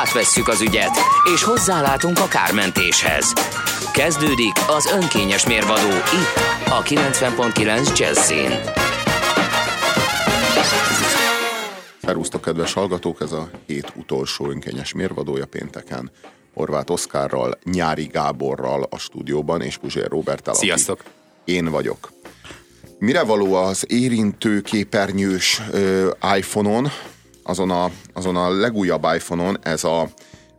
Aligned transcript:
Átvesszük 0.00 0.48
az 0.48 0.60
ügyet, 0.60 0.96
és 1.34 1.42
hozzálátunk 1.42 2.18
a 2.18 2.28
kármentéshez. 2.28 3.32
Kezdődik 3.92 4.52
az 4.68 4.86
önkényes 4.86 5.46
mérvadó 5.46 5.88
itt, 5.88 6.34
a 6.68 6.82
90.9 6.82 7.98
Jazzin. 7.98 8.50
Szerusztok, 12.02 12.40
kedves 12.40 12.72
hallgatók, 12.72 13.20
ez 13.20 13.32
a 13.32 13.50
hét 13.66 13.92
utolsó 13.96 14.50
önkényes 14.50 14.92
mérvadója 14.92 15.46
pénteken. 15.46 16.10
Horváth 16.54 16.90
Oszkárral, 16.90 17.58
Nyári 17.64 18.06
Gáborral 18.06 18.86
a 18.90 18.98
stúdióban, 18.98 19.62
és 19.62 19.76
Puzsér 19.76 20.08
Robertel. 20.08 20.54
Sziasztok! 20.54 21.04
Én 21.44 21.70
vagyok. 21.70 22.12
Mire 22.98 23.22
való 23.22 23.54
az 23.54 23.84
érintő 23.88 24.60
képernyős 24.60 25.60
ö, 25.70 26.10
iPhone-on, 26.36 26.90
azon 27.42 27.70
a, 27.70 27.90
azon 28.14 28.36
a 28.36 28.48
legújabb 28.50 29.06
iPhone-on 29.14 29.58
ez 29.62 29.84
a 29.84 30.08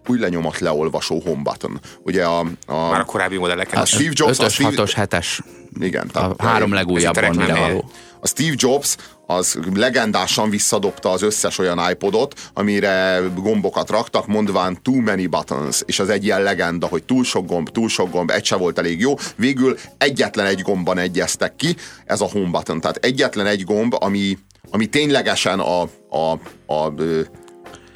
új 0.07 0.19
lenyomat 0.19 0.59
leolvasó 0.59 1.21
home 1.25 1.41
button. 1.41 1.79
Ugye 2.03 2.25
a, 2.25 2.39
a, 2.67 2.89
Már 2.89 2.99
a 2.99 3.05
korábbi 3.05 3.37
modelleken 3.37 3.81
a. 3.81 3.85
Steve 3.85 4.11
Jobs, 4.13 4.39
a 4.39 4.43
5-ös, 4.45 4.51
Steve, 4.51 4.69
6-os, 4.75 4.91
7-es. 4.95 5.39
igen, 5.79 6.07
A 6.07 6.11
tehát- 6.11 6.41
három 6.41 6.73
legújabban 6.73 7.35
mire 7.35 7.59
való. 7.59 7.89
a 8.19 8.27
Steve 8.27 8.53
Jobs 8.55 8.95
az 9.25 9.59
legendásan 9.73 10.49
visszadobta 10.49 11.09
az 11.11 11.21
összes 11.21 11.57
olyan 11.57 11.89
iPodot, 11.91 12.39
amire 12.53 13.19
gombokat 13.35 13.89
raktak, 13.89 14.27
mondván 14.27 14.81
too 14.81 14.99
many 15.01 15.29
buttons, 15.29 15.81
és 15.85 15.99
az 15.99 16.09
egy 16.09 16.23
ilyen 16.23 16.41
legenda, 16.43 16.87
hogy 16.87 17.03
túl 17.03 17.23
sok 17.23 17.45
gomb, 17.45 17.69
túl 17.69 17.89
sok 17.89 18.11
gomb, 18.11 18.29
egy 18.29 18.45
se 18.45 18.55
volt 18.55 18.77
elég 18.79 18.99
jó. 18.99 19.13
Végül 19.35 19.77
egyetlen 19.97 20.45
egy 20.45 20.61
gombban 20.61 20.97
egyeztek 20.97 21.55
ki, 21.55 21.75
ez 22.05 22.21
a 22.21 22.29
home 22.31 22.49
button. 22.49 22.81
Tehát 22.81 22.97
egyetlen 23.05 23.45
egy 23.45 23.63
gomb, 23.63 23.95
ami, 23.99 24.37
ami 24.71 24.85
ténylegesen 24.85 25.59
a, 25.59 25.81
a, 26.09 26.39
a, 26.65 26.93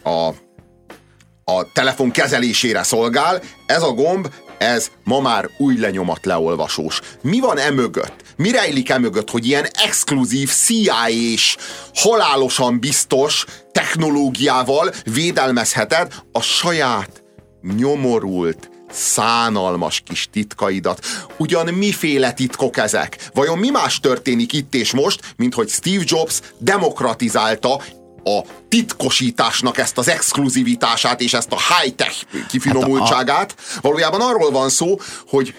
a, 0.09 0.27
a 1.43 1.71
telefon 1.73 2.11
kezelésére 2.11 2.83
szolgál, 2.83 3.41
ez 3.65 3.83
a 3.83 3.91
gomb, 3.91 4.27
ez 4.57 4.91
ma 5.03 5.19
már 5.19 5.49
új 5.57 5.77
lenyomat 5.77 6.25
leolvasós. 6.25 7.01
Mi 7.21 7.39
van 7.39 7.57
e 7.57 7.69
mögött? 7.69 8.23
Mi 8.35 8.51
rejlik 8.51 8.89
e 8.89 8.97
mögött, 8.97 9.29
hogy 9.29 9.45
ilyen 9.45 9.65
exkluzív 9.83 10.49
CIA-s, 10.49 11.57
halálosan 11.93 12.79
biztos 12.79 13.45
technológiával 13.71 14.91
védelmezheted 15.03 16.13
a 16.31 16.41
saját 16.41 17.23
nyomorult, 17.75 18.69
szánalmas 18.95 20.01
kis 20.05 20.29
titkaidat. 20.31 21.05
Ugyan 21.37 21.73
miféle 21.73 22.33
titkok 22.33 22.77
ezek? 22.77 23.29
Vajon 23.33 23.57
mi 23.57 23.69
más 23.69 23.99
történik 23.99 24.53
itt 24.53 24.73
és 24.73 24.93
most, 24.93 25.33
mint 25.37 25.53
hogy 25.53 25.69
Steve 25.69 26.03
Jobs 26.05 26.39
demokratizálta 26.57 27.81
a 28.23 28.41
titkosításnak 28.69 29.77
ezt 29.77 29.97
az 29.97 30.07
exkluzivitását 30.07 31.21
és 31.21 31.33
ezt 31.33 31.51
a 31.51 31.57
high-tech 31.73 32.23
kifinomultságát. 32.49 33.55
Valójában 33.81 34.21
arról 34.21 34.51
van 34.51 34.69
szó, 34.69 34.99
hogy 35.27 35.53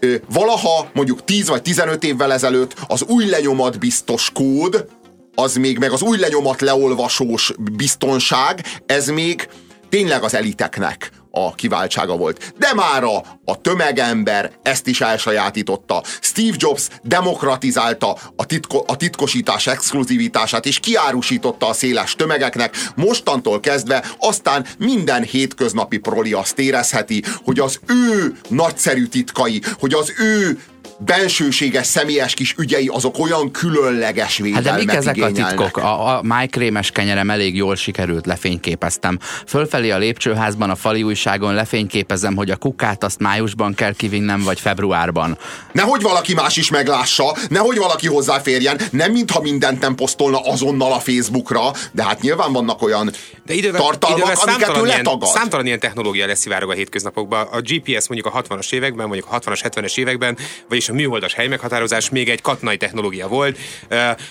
ö, 0.00 0.14
valaha 0.32 0.90
mondjuk 0.92 1.24
10 1.24 1.48
vagy 1.48 1.62
15 1.62 2.04
évvel 2.04 2.32
ezelőtt 2.32 2.74
az 2.86 3.02
új 3.02 3.26
lenyomat 3.26 3.78
biztos 3.78 4.30
kód, 4.34 4.86
az 5.34 5.54
még 5.54 5.78
meg 5.78 5.92
az 5.92 6.02
új 6.02 6.18
lenyomat 6.18 6.60
leolvasós 6.60 7.52
biztonság, 7.58 8.64
ez 8.86 9.08
még 9.08 9.48
tényleg 9.88 10.22
az 10.22 10.34
eliteknek 10.34 11.10
a 11.30 11.54
kiváltsága 11.54 12.16
volt. 12.16 12.52
De 12.58 12.74
mára 12.74 13.16
a 13.44 13.60
tömegember 13.60 14.52
ezt 14.62 14.86
is 14.86 15.00
elsajátította. 15.00 16.02
Steve 16.20 16.56
Jobs 16.58 16.88
demokratizálta 17.02 18.16
a, 18.36 18.46
titko, 18.46 18.84
a 18.86 18.96
titkosítás 18.96 19.66
exkluzivitását, 19.66 20.66
és 20.66 20.80
kiárusította 20.80 21.66
a 21.66 21.72
széles 21.72 22.14
tömegeknek. 22.14 22.76
Mostantól 22.94 23.60
kezdve 23.60 24.04
aztán 24.18 24.66
minden 24.78 25.22
hétköznapi 25.22 25.98
proli 25.98 26.32
azt 26.32 26.58
érezheti, 26.58 27.22
hogy 27.44 27.58
az 27.58 27.80
ő 27.86 28.38
nagyszerű 28.48 29.06
titkai, 29.06 29.62
hogy 29.78 29.94
az 29.94 30.12
ő 30.18 30.58
bensőséges, 31.04 31.86
személyes 31.86 32.34
kis 32.34 32.54
ügyei, 32.58 32.90
azok 32.92 33.18
olyan 33.18 33.50
különleges 33.50 34.36
Hát 34.36 34.46
védelmet 34.46 34.64
de 34.64 34.72
mik 34.72 34.92
ezek 34.92 35.22
a 35.22 35.32
titkok? 35.32 35.76
A, 35.76 36.16
a 36.16 36.22
májkrémes 36.22 36.90
kenyerem 36.90 37.30
elég 37.30 37.56
jól 37.56 37.76
sikerült, 37.76 38.26
lefényképeztem. 38.26 39.18
Fölfelé 39.46 39.90
a 39.90 39.98
lépcsőházban, 39.98 40.70
a 40.70 40.74
fali 40.74 41.02
újságon 41.02 41.54
lefényképezem, 41.54 42.36
hogy 42.36 42.50
a 42.50 42.56
kukát 42.56 43.04
azt 43.04 43.18
májusban 43.18 43.74
kell 43.74 43.92
kivinnem, 43.94 44.42
vagy 44.42 44.60
februárban. 44.60 45.38
Nehogy 45.72 46.02
valaki 46.02 46.34
más 46.34 46.56
is 46.56 46.70
meglássa, 46.70 47.36
nehogy 47.48 47.78
valaki 47.78 48.06
hozzáférjen, 48.06 48.80
nem 48.90 49.12
mintha 49.12 49.40
mindent 49.40 49.80
nem 49.80 49.94
posztolna 49.94 50.38
azonnal 50.40 50.92
a 50.92 50.98
Facebookra, 50.98 51.70
de 51.92 52.04
hát 52.04 52.20
nyilván 52.20 52.52
vannak 52.52 52.82
olyan 52.82 53.10
De 53.46 53.54
idővel, 53.54 53.80
tartalmak, 53.80 54.18
idővel 54.18 54.36
amiket 54.36 54.60
ő 54.60 54.62
számtalan, 54.62 54.86
ilyen, 54.86 54.96
letagad. 54.96 55.28
számtalan 55.28 55.66
ilyen 55.66 55.80
technológia 55.80 56.26
leszivárog 56.26 56.70
a 56.70 56.72
hétköznapokban. 56.72 57.46
A 57.52 57.60
GPS 57.60 58.08
mondjuk 58.08 58.34
a 58.34 58.42
60-as 58.42 58.72
években, 58.72 59.06
mondjuk 59.06 59.28
a 59.30 59.38
60-as, 59.38 59.60
70-es 59.62 59.98
években, 59.98 60.36
vagyis 60.68 60.89
a 60.90 60.94
műholdas 60.94 61.34
helymeghatározás 61.34 62.10
még 62.10 62.28
egy 62.28 62.40
katonai 62.40 62.76
technológia 62.76 63.28
volt. 63.28 63.58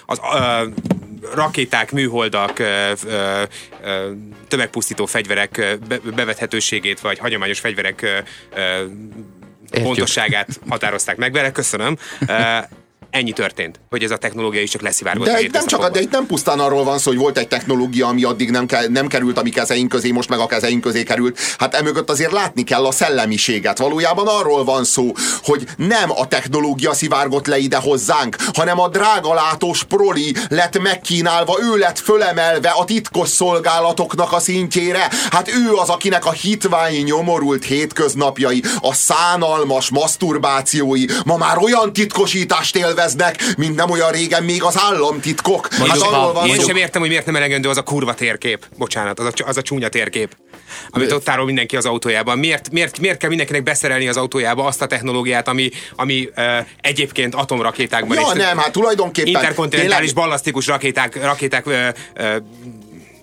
Az 0.06 0.20
rakéták, 1.34 1.92
műholdak, 1.92 2.62
tömegpusztító 4.48 5.06
fegyverek 5.06 5.78
bevethetőségét, 6.16 7.00
vagy 7.00 7.20
hagyományos 7.20 7.60
fegyverek 7.60 8.24
ö, 8.52 8.84
pontosságát 9.70 10.60
határozták 10.70 11.18
meg 11.18 11.32
vele. 11.32 11.52
Köszönöm. 11.52 11.98
Ennyi 13.12 13.32
történt, 13.32 13.80
hogy 13.90 14.04
ez 14.04 14.12
a 14.12 14.18
technológia 14.18 14.62
is 14.62 14.70
csak 14.70 14.82
leszivárgott 14.82 15.26
De 15.26 15.42
itt 15.42 15.52
nem 15.52 15.66
csak, 15.66 15.90
de 15.90 16.02
itt 16.02 16.12
nem 16.12 16.26
pusztán 16.26 16.60
arról 16.60 16.84
van 16.84 17.00
szó, 17.00 17.10
hogy 17.10 17.20
volt 17.20 17.38
egy 17.38 17.48
technológia, 17.48 18.08
ami 18.08 18.24
addig 18.24 18.50
nem, 18.50 18.66
ke, 18.66 18.88
nem 18.90 19.08
került 19.08 19.38
a 19.38 19.44
mi 19.44 19.50
kezeink 19.50 19.90
közé, 19.90 20.12
most 20.12 20.30
meg 20.30 20.40
a 20.40 20.46
kezeink 20.46 20.82
közé 20.82 21.04
került. 21.04 21.40
Hát 21.58 21.74
emögött 21.74 22.10
azért 22.10 22.32
látni 22.32 22.64
kell 22.64 22.86
a 22.86 22.92
szellemiséget. 22.92 23.78
Valójában 23.78 24.28
arról 24.28 24.64
van 24.64 24.84
szó, 24.84 25.12
hogy 25.44 25.68
nem 25.76 26.12
a 26.12 26.28
technológia 26.28 26.94
szivárgott 26.94 27.48
le 27.48 27.58
ide 27.58 27.78
hozzánk, 27.78 28.36
hanem 28.54 28.80
a 28.80 28.88
drágalátós 28.88 29.84
proli 29.84 30.36
lett 30.50 30.80
megkínálva, 30.80 31.58
ő 31.62 31.78
lett 31.78 32.00
fölemelve 32.00 32.70
a 32.70 32.86
titkos 32.86 33.30
szolgálatoknak 33.30 34.32
a 34.32 34.40
szintjére. 34.40 35.10
Hát 35.32 35.48
ő 35.48 35.74
az, 35.74 35.90
akinek 35.90 36.26
a 36.26 36.32
hitvány 36.32 37.04
nyomorult 37.04 37.64
hétköznapjai, 37.64 38.64
a 38.82 38.94
szánalmas 38.94 39.90
maszturbációi 39.90 41.06
ma 41.26 41.38
már 41.38 41.58
olyan 41.58 41.94
titkosítást 41.94 42.76
élveznek, 43.00 43.44
mint 43.58 43.76
nem 43.76 43.90
olyan 43.90 44.12
régen 44.12 44.44
még 44.44 44.64
az 44.64 44.78
államtitkok. 44.78 45.68
Hát 45.72 45.80
Mondjuk, 45.80 46.04
arról 46.04 46.20
ha- 46.20 46.34
van 46.34 46.48
Én 46.48 46.60
sem 46.60 46.76
értem, 46.76 47.02
hogy 47.02 47.10
miért 47.10 47.26
nem 47.26 47.36
elegendő 47.36 47.70
az 47.70 47.78
a 47.78 47.82
kurva 47.82 48.14
térkép. 48.14 48.66
Bocsánat, 48.78 49.20
az 49.20 49.26
a, 49.26 49.48
az 49.48 49.58
a 49.58 49.62
csúnya 49.62 49.90
térkép. 49.90 50.36
Amit 50.90 51.12
ott 51.12 51.24
tárol 51.24 51.46
mindenki 51.46 51.76
az 51.76 51.86
autójában. 51.86 52.38
Miért, 52.38 52.72
miért, 52.72 53.00
miért 53.00 53.18
kell 53.18 53.30
mindenkinek 53.30 53.64
beszerelni 53.64 54.08
az 54.08 54.18
autójába 54.18 54.66
azt 54.66 54.82
a 54.82 54.86
technológiát, 54.86 55.48
ami, 55.48 55.70
ami 55.96 56.30
uh, 56.38 56.44
egyébként 56.82 57.36
atomrakétákban 57.36 58.18
Ja, 58.18 58.28
és 58.34 58.38
nem, 58.38 58.58
hát 58.58 58.72
tulajdonképpen 58.72 59.28
interkontinentális 59.30 59.98
tényleg- 59.98 60.16
ballasztikus 60.16 60.68
rakéták, 60.68 61.24
rakéták 61.24 61.66
uh, 61.66 61.74
uh, 62.18 62.36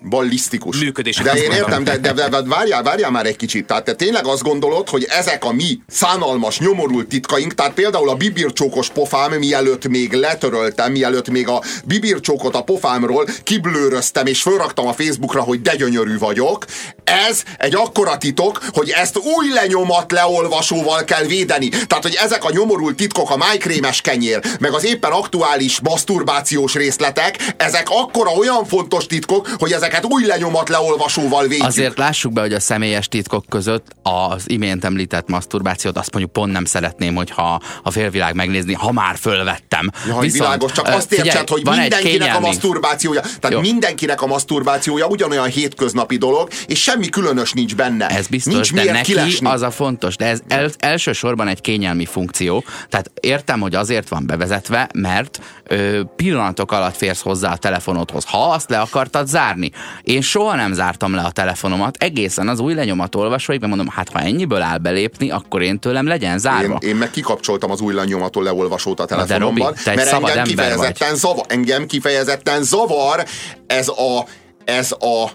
ballisztikus. 0.08 0.78
Működését 0.78 1.24
De 1.24 1.32
én 1.32 1.50
értem, 1.50 1.84
de, 1.84 1.98
de, 1.98 2.12
de, 2.12 2.28
de 2.28 2.42
várjál, 2.42 2.82
várjál 2.82 3.10
már 3.10 3.26
egy 3.26 3.36
kicsit. 3.36 3.66
Tehát 3.66 3.84
te 3.84 3.94
tényleg 3.94 4.26
azt 4.26 4.42
gondolod, 4.42 4.88
hogy 4.88 5.06
ezek 5.08 5.44
a 5.44 5.52
mi 5.52 5.78
szánalmas, 5.86 6.58
nyomorult 6.58 7.08
titkaink, 7.08 7.54
tehát 7.54 7.72
például 7.72 8.08
a 8.08 8.14
bibircsókos 8.14 8.88
pofám, 8.88 9.32
mielőtt 9.32 9.88
még 9.88 10.12
letöröltem, 10.12 10.92
mielőtt 10.92 11.30
még 11.30 11.48
a 11.48 11.62
bibircsókot 11.84 12.54
a 12.54 12.62
pofámról 12.62 13.26
kiblőröztem 13.42 14.26
és 14.26 14.42
fölraktam 14.42 14.86
a 14.86 14.92
Facebookra, 14.92 15.40
hogy 15.40 15.62
de 15.62 15.76
gyönyörű 15.76 16.18
vagyok, 16.18 16.64
ez 17.04 17.42
egy 17.58 17.74
akkora 17.74 18.18
titok, 18.18 18.60
hogy 18.72 18.90
ezt 18.90 19.18
új 19.18 19.48
lenyomat 19.52 20.12
leolvasóval 20.12 21.04
kell 21.04 21.24
védeni. 21.24 21.68
Tehát, 21.68 22.02
hogy 22.02 22.18
ezek 22.22 22.44
a 22.44 22.50
nyomorult 22.50 22.96
titkok, 22.96 23.30
a 23.30 23.36
májkrémes 23.36 24.00
kenyér, 24.00 24.40
meg 24.60 24.72
az 24.72 24.84
éppen 24.84 25.10
aktuális 25.10 25.80
maszturbációs 25.80 26.74
részletek, 26.74 27.54
ezek 27.56 27.86
akkora 27.88 28.30
olyan 28.30 28.64
fontos 28.64 29.06
titkok, 29.06 29.48
hogy 29.58 29.72
ezeket 29.72 29.95
embereket 29.96 30.12
új 30.12 30.26
lenyomat 30.26 30.68
leolvasóval 30.68 31.46
védjük. 31.46 31.66
Azért 31.66 31.98
lássuk 31.98 32.32
be, 32.32 32.40
hogy 32.40 32.52
a 32.52 32.60
személyes 32.60 33.08
titkok 33.08 33.44
között 33.48 33.86
az 34.02 34.50
imént 34.50 34.84
említett 34.84 35.28
maszturbációt 35.28 35.98
azt 35.98 36.12
mondjuk 36.12 36.32
pont 36.32 36.52
nem 36.52 36.64
szeretném, 36.64 37.14
hogyha 37.14 37.60
a 37.82 37.90
félvilág 37.90 38.34
megnézni, 38.34 38.72
ha 38.72 38.92
már 38.92 39.16
fölvettem. 39.16 39.90
Jaj, 40.06 40.20
Viszont, 40.20 40.32
világos, 40.32 40.72
csak 40.72 40.86
azt 40.86 41.12
értsed, 41.12 41.30
figyelj, 41.30 41.44
hogy 41.46 41.78
mindenkinek 41.78 42.34
a 42.36 42.40
maszturbációja, 42.40 43.20
tehát 43.20 43.50
Jó. 43.50 43.60
mindenkinek 43.60 44.22
a 44.22 44.26
maszturbációja 44.26 45.06
ugyanolyan 45.06 45.46
hétköznapi 45.46 46.16
dolog, 46.16 46.48
és 46.66 46.82
semmi 46.82 47.08
különös 47.08 47.52
nincs 47.52 47.74
benne. 47.74 48.06
Ez 48.06 48.26
biztos, 48.26 48.52
nincs 48.52 48.72
de 48.72 48.92
neki 48.92 49.12
kilesni. 49.12 49.46
az 49.46 49.62
a 49.62 49.70
fontos, 49.70 50.16
de 50.16 50.26
ez 50.26 50.40
el, 50.48 50.70
elsősorban 50.78 51.48
egy 51.48 51.60
kényelmi 51.60 52.04
funkció. 52.04 52.64
Tehát 52.88 53.10
értem, 53.20 53.60
hogy 53.60 53.74
azért 53.74 54.08
van 54.08 54.26
bevezetve, 54.26 54.88
mert 54.94 55.40
ö, 55.64 56.00
pillanatok 56.16 56.72
alatt 56.72 56.96
férsz 56.96 57.20
hozzá 57.20 57.52
a 57.52 57.56
telefonodhoz, 57.56 58.24
ha 58.24 58.50
azt 58.50 58.70
le 58.70 58.78
akartad 58.78 59.26
zárni. 59.26 59.70
Én 60.02 60.20
soha 60.20 60.54
nem 60.54 60.72
zártam 60.72 61.14
le 61.14 61.22
a 61.22 61.30
telefonomat, 61.30 61.96
egészen 61.98 62.48
az 62.48 62.60
új 62.60 62.74
lenyomat 62.74 63.14
olvasóig, 63.14 63.60
mert 63.60 63.74
mondom, 63.74 63.94
hát 63.94 64.08
ha 64.08 64.20
ennyiből 64.20 64.62
áll 64.62 64.78
belépni, 64.78 65.30
akkor 65.30 65.62
én 65.62 65.78
tőlem 65.78 66.06
legyen 66.06 66.38
zárva. 66.38 66.78
Én, 66.80 66.88
én 66.88 66.96
meg 66.96 67.10
kikapcsoltam 67.10 67.70
az 67.70 67.80
új 67.80 67.94
lenyomatól 67.94 68.42
leolvasót 68.42 69.00
a 69.00 69.04
telefonomban, 69.04 69.74
de 69.84 69.92
Robi, 69.94 69.96
mert 69.96 70.12
engem 70.12 70.44
kifejezetten, 70.44 71.14
zavar, 71.14 71.44
engem 71.48 71.86
kifejezetten 71.86 72.62
zavar 72.62 73.24
ez 73.66 73.88
a, 73.88 74.26
ez 74.64 74.92
a 74.92 75.30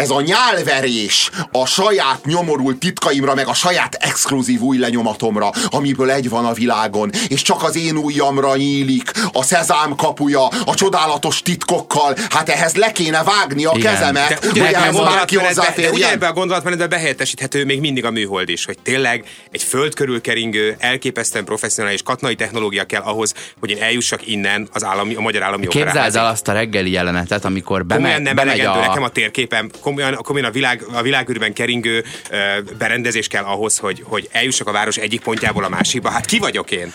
ez 0.00 0.10
a 0.10 0.20
nyálverés 0.20 1.30
a 1.52 1.66
saját 1.66 2.24
nyomorult 2.24 2.78
titkaimra, 2.78 3.34
meg 3.34 3.46
a 3.46 3.54
saját 3.54 3.94
exkluzív 3.94 4.60
új 4.60 4.78
lenyomatomra, 4.78 5.50
amiből 5.68 6.10
egy 6.10 6.28
van 6.28 6.44
a 6.44 6.52
világon, 6.52 7.10
és 7.28 7.42
csak 7.42 7.62
az 7.62 7.76
én 7.76 7.96
ujjamra 7.96 8.56
nyílik, 8.56 9.10
a 9.32 9.42
szezám 9.42 9.96
kapuja, 9.96 10.46
a 10.46 10.74
csodálatos 10.74 11.42
titkokkal, 11.42 12.16
hát 12.30 12.48
ehhez 12.48 12.74
le 12.74 12.92
kéne 12.92 13.22
vágni 13.22 13.64
a 13.64 13.72
Igen. 13.74 13.94
kezemet, 13.94 14.52
de 14.52 14.60
hogy 14.64 14.72
ehhez 14.72 14.96
bárki 14.96 15.36
hozzáférjen. 15.36 15.92
Ugye 15.92 16.10
ebbe 16.10 16.26
a 16.26 16.32
gondolatmenetben 16.32 16.88
behelyettesíthető 16.88 17.64
még 17.64 17.80
mindig 17.80 18.04
a 18.04 18.10
műhold 18.10 18.48
is, 18.48 18.64
hogy 18.64 18.78
tényleg 18.82 19.24
egy 19.50 19.62
föld 19.62 19.94
körül 19.94 20.20
keringő, 20.20 20.76
elképesztően 20.78 21.44
professzionális 21.44 22.02
katonai 22.02 22.34
technológia 22.34 22.84
kell 22.84 23.02
ahhoz, 23.02 23.34
hogy 23.60 23.70
én 23.70 23.82
eljussak 23.82 24.26
innen 24.26 24.68
az 24.72 24.84
állami, 24.84 25.14
a 25.14 25.20
magyar 25.20 25.42
állami 25.42 25.66
Képzeld 25.66 26.16
el 26.16 26.26
azt 26.26 26.48
a 26.48 26.52
reggeli 26.52 26.90
jelenetet, 26.90 27.44
amikor 27.44 27.86
beme, 27.86 28.18
nem 28.18 28.34
bemegy 28.34 28.60
a... 28.60 28.78
nekem 28.80 29.02
a 29.02 29.08
térképem, 29.08 29.70
komolyan, 29.94 30.14
komolyan 30.22 30.48
a, 30.48 30.52
világ, 30.52 30.84
a 30.92 31.02
világűrben 31.02 31.52
keringő 31.52 32.04
ö, 32.30 32.36
berendezés 32.78 33.26
kell 33.26 33.44
ahhoz, 33.44 33.78
hogy, 33.78 34.02
hogy 34.06 34.28
eljussak 34.32 34.68
a 34.68 34.72
város 34.72 34.96
egyik 34.96 35.20
pontjából 35.20 35.64
a 35.64 35.68
másikba. 35.68 36.10
Hát 36.10 36.24
ki 36.24 36.38
vagyok 36.38 36.70
én? 36.70 36.92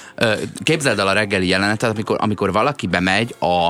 Képzeld 0.64 1.00
el 1.00 1.08
a 1.08 1.14
reggeli 1.14 1.48
jelenetet, 1.48 1.90
amikor, 1.90 2.18
amikor 2.20 2.52
valaki 2.52 2.88
bemegy 2.88 3.36
a, 3.40 3.68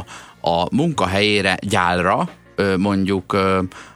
a 0.50 0.68
munkahelyére 0.72 1.57
gyálra, 1.62 2.30
mondjuk 2.77 3.38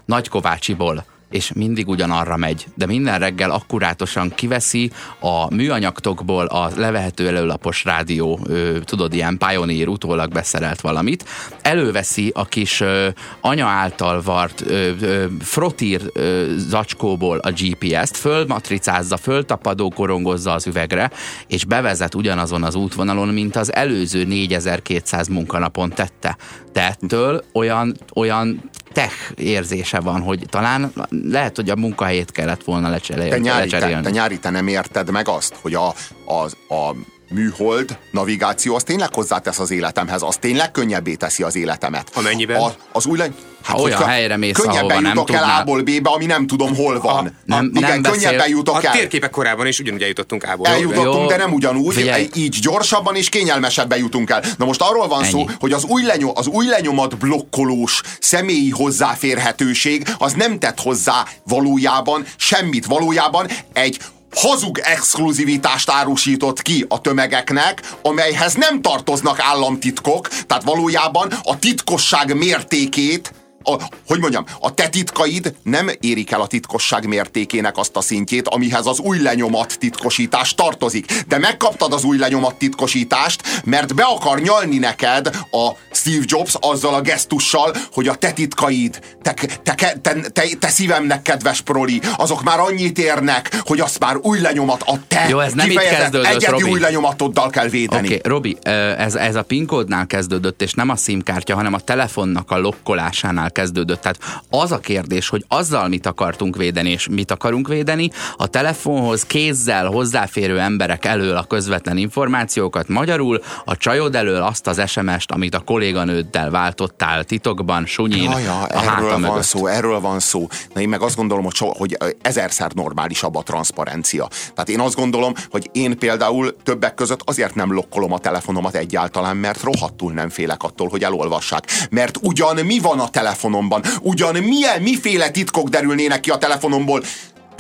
Nagykovácsiból, 0.06 1.06
és 1.30 1.52
mindig 1.54 1.88
ugyanarra 1.88 2.38
megy, 2.38 2.66
de 2.76 2.86
minden 2.86 3.20
reggel 3.20 3.52
akkurátosan 3.52 4.30
kiveszi 4.36 4.92
a 5.20 5.54
műanyagtokból 5.54 6.46
a 6.46 6.72
levehető 6.76 7.28
előlapos 7.28 7.84
rádió, 7.84 8.40
ö, 8.48 8.78
tudod, 8.84 9.14
ilyen 9.14 9.38
Pioneer 9.38 9.88
utólag 9.88 10.32
beszerelt 10.32 10.82
valamit, 10.82 11.26
előveszi 11.62 12.32
a 12.36 12.46
kis 12.46 12.82
ö, 12.82 13.08
anya 13.42 13.66
által 13.66 14.22
vart 14.22 14.62
ö, 14.62 14.92
ö, 15.02 15.26
frotír 15.40 16.02
ö, 16.14 16.54
zacskóból 16.58 17.38
a 17.38 17.52
GPS-t, 17.52 18.18
fölmatricázza, 18.18 19.18
föltapadó 19.18 19.90
korongozza 19.90 20.54
az 20.54 20.68
üvegre, 20.68 21.12
és 21.48 21.66
bevezet 21.66 22.16
ugyanazon 22.16 22.64
az 22.64 22.76
útvonalon, 22.76 23.28
mint 23.28 23.56
az 23.56 23.74
előző 23.74 24.24
4200 24.24 25.28
munkanapon 25.28 25.90
tette. 25.90 26.38
De 26.74 26.88
ettől 26.88 27.44
olyan, 27.54 27.96
olyan 28.16 28.70
tech 28.92 29.14
érzése 29.36 30.00
van, 30.00 30.22
hogy 30.22 30.46
talán 30.50 30.94
lehet, 31.10 31.56
hogy 31.56 31.70
a 31.70 31.76
munkahelyét 31.76 32.32
kellett 32.32 32.64
volna 32.64 32.90
lecserélni. 32.90 33.30
Te 33.30 33.38
nyári, 33.38 33.70
te, 33.70 34.00
te, 34.02 34.10
nyári, 34.10 34.40
te 34.40 34.50
nem 34.50 34.68
érted 34.68 35.12
meg 35.12 35.28
azt, 35.28 35.56
hogy 35.62 35.74
a, 35.74 35.88
a, 36.26 36.74
a 36.74 36.96
műhold 37.30 37.98
navigáció 38.12 38.76
az 38.76 38.84
tényleg 38.84 39.14
hozzátesz 39.14 39.60
az 39.60 39.72
életemhez, 39.72 40.22
az 40.22 40.38
tényleg 40.38 40.72
könnyebbé 40.72 41.16
teszi 41.16 41.44
az 41.44 41.56
életemet. 41.56 42.10
Amennyiben? 42.14 42.62
A, 42.62 42.74
az 42.92 43.06
új 43.06 43.18
lenny... 43.18 43.34
Hát, 43.64 43.78
ha 43.78 43.84
olyan 43.84 44.04
helyre 44.04 44.38
mész, 44.38 44.56
könnyebben 44.56 45.06
jutok 45.06 45.26
tudnál... 45.26 45.44
el 45.44 45.62
A-ból 45.62 45.82
B-be, 45.82 46.10
ami 46.10 46.26
nem 46.26 46.48
tudom 46.48 46.76
hol 46.76 47.00
van. 47.00 47.26
A, 47.26 47.32
nem, 47.46 47.72
Igen, 47.74 47.90
nem 47.90 48.02
beszél... 48.02 48.20
könnyebben 48.20 48.50
jutok 48.50 48.76
a 48.76 48.86
el. 48.86 48.92
A 48.92 48.96
térképek 48.96 49.30
korában 49.30 49.68
is 49.68 49.80
ugyanúgy 49.80 50.02
eljutottunk 50.02 50.44
A-ból. 50.44 50.68
Eljutottunk, 50.68 51.22
Jó, 51.22 51.26
de 51.26 51.38
nem 51.38 51.54
ugyanúgy. 51.54 51.94
Figyelj. 51.94 52.30
Így 52.36 52.58
gyorsabban 52.62 53.16
és 53.16 53.30
kényelmesebben 53.30 53.98
jutunk 53.98 54.30
el. 54.30 54.44
Na 54.58 54.66
most 54.66 54.82
arról 54.82 55.08
van 55.08 55.24
Ennyi. 55.24 55.32
szó, 55.32 55.46
hogy 55.60 55.72
az 55.72 55.84
új, 55.84 56.04
lenyom, 56.04 56.32
az 56.34 56.48
új 56.48 56.66
lenyomat 56.66 57.18
blokkolós 57.18 58.02
személyi 58.20 58.70
hozzáférhetőség 58.70 60.08
az 60.18 60.34
nem 60.34 60.60
tett 60.60 60.80
hozzá 60.80 61.26
valójában 61.44 62.26
semmit. 62.38 62.86
Valójában 62.86 63.48
egy 63.74 64.00
hazug 64.36 64.80
exkluzivitást 64.84 65.90
árusított 65.90 66.62
ki 66.62 66.86
a 66.88 67.02
tömegeknek, 67.02 67.94
amelyhez 68.02 68.54
nem 68.54 68.82
tartoznak 68.82 69.40
államtitkok, 69.40 70.28
tehát 70.28 70.64
valójában 70.64 71.34
a 71.44 71.60
titkosság 71.60 72.36
mértékét 72.36 73.34
a, 73.74 73.90
hogy 74.08 74.20
mondjam, 74.20 74.46
a 74.60 74.74
te 74.74 74.88
titkaid 74.90 75.56
nem 75.64 75.90
érik 76.00 76.32
el 76.32 76.42
a 76.42 76.48
titkosság 76.48 77.08
mértékének 77.08 77.78
azt 77.78 77.96
a 77.96 78.02
szintjét, 78.02 78.48
amihez 78.48 78.86
az 78.86 79.00
új 79.00 79.20
lenyomat 79.22 79.78
titkosítás 79.80 80.56
tartozik. 80.56 81.24
De 81.28 81.38
megkaptad 81.38 81.94
az 81.94 82.04
új 82.04 82.18
lenyomat 82.18 82.56
titkosítást, 82.56 83.62
mert 83.64 83.96
be 83.96 84.04
akar 84.04 84.40
nyalni 84.40 84.78
neked 84.78 85.28
a 85.52 85.72
Steve 85.92 86.24
Jobs 86.28 86.54
azzal 86.60 86.94
a 86.94 87.02
gesztussal, 87.02 87.76
hogy 87.92 88.08
a 88.08 88.16
te 88.16 88.32
titkaid, 88.32 89.00
te, 89.22 89.34
te, 89.64 89.76
te, 90.02 90.16
te, 90.34 90.44
te 90.60 90.68
szívemnek 90.68 91.22
kedves 91.22 91.62
proli, 91.62 92.02
azok 92.18 92.44
már 92.44 92.60
annyit 92.60 93.00
érnek, 93.00 93.62
hogy 93.64 93.80
azt 93.80 94.00
már 94.00 94.18
új 94.22 94.40
lenyomat 94.40 94.84
a 94.86 94.94
te 95.08 95.26
Jó, 95.30 95.40
ez 95.40 95.54
nem 95.54 95.70
itt 95.70 95.80
kezdődött, 95.80 96.26
egyedi 96.26 96.52
Robi. 96.52 96.72
új 96.72 96.80
lenyomatoddal 96.80 97.50
kell 97.50 97.68
védeni. 97.68 98.08
Oké, 98.08 98.16
okay, 98.16 98.32
Robi, 98.32 98.58
ez, 98.98 99.16
ez 99.16 99.36
a 99.36 99.44
PIN 99.44 99.66
kódnál 99.66 100.08
kezdődött, 100.08 100.62
és 100.62 100.74
nem 100.74 100.90
a 100.90 100.96
SIM-kártya, 100.96 101.56
hanem 101.56 101.74
a 101.74 101.80
telefonnak 101.80 102.52
a 102.52 102.58
lokkolásánál 102.58 103.52
kezdődött. 103.60 104.02
Tehát 104.02 104.20
az 104.50 104.72
a 104.72 104.80
kérdés, 104.80 105.30
hogy 105.30 105.46
azzal 105.48 105.88
mit 105.88 106.06
akartunk 106.06 106.56
védeni, 106.56 106.90
és 106.90 107.08
mit 107.12 107.32
akarunk 107.32 107.68
védeni, 107.68 108.10
a 108.38 108.48
telefonhoz 108.48 109.24
kézzel 109.24 109.86
hozzáférő 109.86 110.60
emberek 110.60 111.06
elől 111.06 111.36
a 111.36 111.44
közvetlen 111.44 111.98
információkat, 111.98 112.88
magyarul 112.88 113.42
a 113.66 113.78
csajod 113.78 114.16
elől 114.16 114.42
azt 114.42 114.68
az 114.68 114.82
SMS-t, 114.88 115.32
amit 115.32 115.56
a 115.56 115.60
kolléganőddel 115.60 116.50
váltottál 116.50 117.24
titokban, 117.24 117.86
sunyin, 117.86 118.32
ja, 118.32 118.40
ja, 118.40 118.62
a 118.62 118.82
erről 118.82 119.10
van 119.10 119.20
mögött. 119.20 119.44
szó, 119.44 119.68
erről 119.68 120.00
van 120.00 120.20
szó. 120.20 120.48
Na 120.74 120.82
én 120.82 120.90
meg 120.90 121.02
azt 121.02 121.16
gondolom, 121.16 121.44
hogy, 121.44 121.56
so, 121.56 121.68
hogy 121.78 121.98
ezerszer 122.22 122.72
normálisabb 122.74 123.36
a 123.36 123.44
transzparencia. 123.44 124.28
Tehát 124.54 124.70
én 124.70 124.80
azt 124.80 124.96
gondolom, 124.96 125.34
hogy 125.50 125.70
én 125.72 125.98
például 125.98 126.56
többek 126.64 126.94
között 126.94 127.22
azért 127.26 127.56
nem 127.56 127.74
lokkolom 127.74 128.14
a 128.14 128.20
telefonomat 128.20 128.76
egyáltalán, 128.76 129.38
mert 129.38 129.64
rohadtul 129.64 130.14
nem 130.14 130.30
félek 130.30 130.64
attól, 130.64 130.88
hogy 130.88 131.04
elolvassák. 131.04 131.68
Mert 131.90 132.18
ugyan 132.22 132.66
mi 132.66 132.80
van 132.80 133.00
a 133.00 133.10
telefon 133.10 133.39
telefonomban. 133.40 133.84
Ugyan 134.02 134.36
milyen, 134.36 134.82
miféle 134.82 135.32
titkok 135.32 135.70
derülnének 135.70 136.20
ki 136.20 136.30
a 136.30 136.38
telefonomból, 136.38 137.04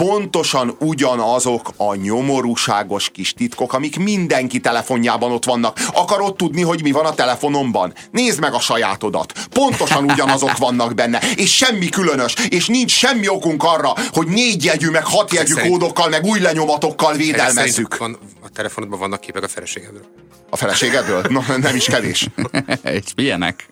pontosan 0.05 0.75
ugyanazok 0.79 1.71
a 1.77 1.95
nyomorúságos 1.95 3.09
kis 3.09 3.33
titkok, 3.33 3.73
amik 3.73 3.99
mindenki 3.99 4.59
telefonjában 4.59 5.31
ott 5.31 5.45
vannak. 5.45 5.79
Akarod 5.93 6.35
tudni, 6.35 6.61
hogy 6.61 6.81
mi 6.83 6.91
van 6.91 7.05
a 7.05 7.13
telefonomban? 7.13 7.93
Nézd 8.11 8.39
meg 8.39 8.53
a 8.53 8.59
sajátodat. 8.59 9.47
Pontosan 9.47 10.03
ugyanazok 10.03 10.57
vannak 10.57 10.93
benne, 10.93 11.21
és 11.35 11.55
semmi 11.55 11.89
különös, 11.89 12.33
és 12.49 12.67
nincs 12.67 12.91
semmi 12.91 13.27
okunk 13.27 13.63
arra, 13.63 13.93
hogy 14.11 14.27
négy 14.27 14.63
jegyű, 14.63 14.89
meg 14.89 15.05
hat 15.05 15.33
jegyű 15.33 15.53
kódokkal, 15.53 16.09
meg 16.09 16.25
új 16.25 16.39
lenyomatokkal 16.39 17.13
védelmezzük. 17.13 17.97
Van, 17.97 18.17
a 18.41 18.49
telefonodban 18.49 18.99
vannak 18.99 19.19
képek 19.19 19.43
a 19.43 19.47
feleségedről. 19.47 20.05
A 20.49 20.55
feleségedről? 20.55 21.25
No, 21.29 21.41
nem 21.57 21.75
is 21.75 21.85
kevés. 21.85 22.27
és 22.83 23.13
milyenek? 23.15 23.69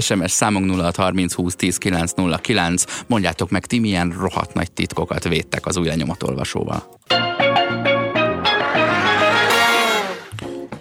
SMS 0.00 0.30
számunk 0.30 0.70
0630 0.70 1.34
20 1.34 1.54
10 1.56 1.76
909. 1.76 2.84
Mondjátok 3.06 3.50
meg, 3.50 3.66
ti 3.66 3.78
milyen 3.78 4.16
rohadt 4.20 4.54
nagy 4.54 4.72
titkokat 4.72 5.24
védtek 5.50 5.66
az 5.66 5.76
új 5.76 5.86
lenyomatolvasóval. 5.86 6.98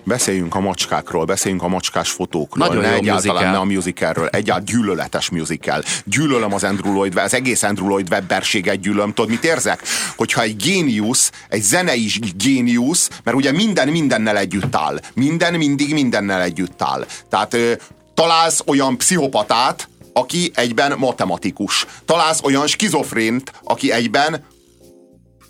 Beszéljünk 0.04 0.56
a 0.56 0.60
macskákról, 0.60 1.26
beszéljünk 1.26 1.64
a 1.64 1.68
macskás 1.68 2.12
fotókról, 2.12 2.68
Nagyon 2.68 2.82
ne 2.82 2.94
egyáltalán 2.94 3.16
musical. 3.16 3.52
ne 3.52 3.58
a 3.58 3.64
musicalről, 3.64 4.28
egyáltalán 4.28 4.64
gyűlöletes 4.66 5.30
musical. 5.30 5.84
Gyűlölöm 6.06 6.54
az 6.54 6.64
Andrew 6.64 6.94
Lloyd, 6.94 7.18
az 7.18 7.34
egész 7.34 7.64
Andrew 7.64 7.88
Lloyd 7.88 8.10
webberséget 8.12 8.80
gyűlölöm. 8.80 9.14
Tudod, 9.14 9.30
mit 9.30 9.44
érzek? 9.44 9.82
Hogyha 10.16 10.42
egy 10.42 10.56
géniusz, 10.56 11.32
egy 11.50 11.62
zenei 11.62 12.12
géniusz, 12.38 13.10
mert 13.24 13.38
ugye 13.38 13.52
minden 13.52 13.88
mindennel 13.88 14.38
együtt 14.38 14.76
áll. 14.76 15.00
Minden 15.14 15.54
mindig 15.54 15.94
mindennel 15.94 16.42
együtt 16.42 16.82
áll. 16.82 17.06
Tehát 17.30 17.54
ö, 17.54 17.74
találsz 18.14 18.64
olyan 18.66 18.98
pszichopatát, 18.98 19.88
aki 20.14 20.52
egyben 20.56 20.94
matematikus. 20.98 21.86
Találsz 22.06 22.42
olyan 22.44 22.68
skizofrént, 22.68 23.52
aki 23.64 23.92
egyben 23.92 24.44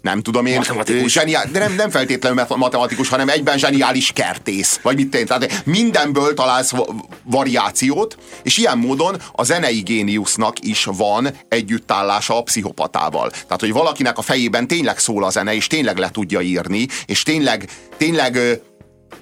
nem 0.01 0.21
tudom 0.21 0.45
én, 0.45 0.57
Matematikus. 0.57 1.11
zseniál, 1.11 1.45
de 1.51 1.59
nem, 1.59 1.75
nem 1.75 1.89
feltétlenül 1.89 2.45
matematikus, 2.55 3.09
hanem 3.09 3.29
egyben 3.29 3.57
zseniális 3.57 4.11
kertész, 4.11 4.79
vagy 4.81 4.95
mit 4.95 5.09
tenni. 5.09 5.23
Tehát 5.23 5.65
mindenből 5.65 6.33
találsz 6.33 6.71
variációt, 7.23 8.17
és 8.43 8.57
ilyen 8.57 8.77
módon 8.77 9.21
a 9.31 9.43
zenei 9.43 9.79
géniusznak 9.79 10.55
is 10.59 10.83
van 10.83 11.29
együttállása 11.47 12.37
a 12.37 12.43
pszichopatával. 12.43 13.29
Tehát, 13.29 13.59
hogy 13.59 13.71
valakinek 13.71 14.17
a 14.17 14.21
fejében 14.21 14.67
tényleg 14.67 14.99
szól 14.99 15.23
a 15.23 15.29
zene, 15.29 15.53
és 15.53 15.67
tényleg 15.67 15.97
le 15.97 16.09
tudja 16.09 16.41
írni, 16.41 16.87
és 17.05 17.23
tényleg, 17.23 17.69
tényleg, 17.97 18.61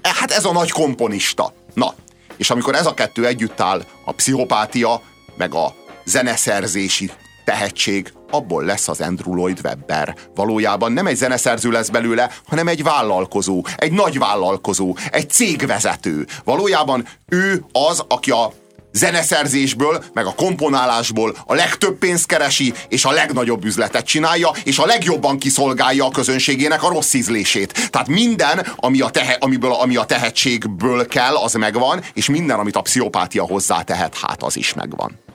hát 0.02 0.32
ez 0.32 0.46
a 0.46 0.52
nagy 0.52 0.72
komponista. 0.72 1.54
Na, 1.74 1.94
és 2.38 2.50
amikor 2.50 2.76
ez 2.76 2.86
a 2.86 2.94
kettő 2.94 3.26
együtt 3.26 3.62
áll, 3.62 3.86
a 4.06 4.12
pszichopátia, 4.12 5.02
meg 5.38 5.54
a 5.54 5.76
zeneszerzési 6.06 7.12
tehetség, 7.46 8.12
abból 8.32 8.64
lesz 8.64 8.88
az 8.88 9.02
Andrew 9.02 9.34
Lloyd 9.34 9.60
Webber. 9.64 10.16
Valójában 10.36 10.92
nem 10.92 11.08
egy 11.08 11.16
zeneszerző 11.16 11.72
lesz 11.72 11.90
belőle, 11.90 12.32
hanem 12.48 12.68
egy 12.68 12.84
vállalkozó, 12.84 13.66
egy 13.78 13.92
nagy 13.92 14.18
vállalkozó, 14.18 14.96
egy 15.12 15.30
cégvezető. 15.30 16.28
Valójában 16.44 17.08
ő 17.30 17.66
az, 17.72 18.04
aki 18.08 18.32
a 18.32 18.54
zeneszerzésből, 18.92 20.04
meg 20.14 20.26
a 20.26 20.34
komponálásból 20.36 21.36
a 21.46 21.54
legtöbb 21.54 21.98
pénzt 21.98 22.26
keresi, 22.26 22.74
és 22.90 23.06
a 23.06 23.12
legnagyobb 23.12 23.66
üzletet 23.66 24.06
csinálja, 24.06 24.52
és 24.64 24.78
a 24.78 24.86
legjobban 24.86 25.38
kiszolgálja 25.38 26.06
a 26.06 26.12
közönségének 26.12 26.84
a 26.84 26.90
rossz 26.90 27.14
ízlését. 27.14 27.90
Tehát 27.90 28.08
minden, 28.08 28.68
ami 28.76 29.02
a, 29.02 29.10
tehe, 29.10 29.38
amiből, 29.40 29.74
ami 29.74 29.96
a 29.96 30.04
tehetségből 30.04 31.08
kell, 31.08 31.36
az 31.36 31.54
megvan, 31.54 32.04
és 32.14 32.30
minden, 32.30 32.60
amit 32.60 32.76
a 32.76 32.82
pszichopátia 32.82 33.44
hozzá 33.44 33.82
tehet, 33.82 34.18
hát 34.18 34.44
az 34.44 34.58
is 34.58 34.74
megvan. 34.74 35.27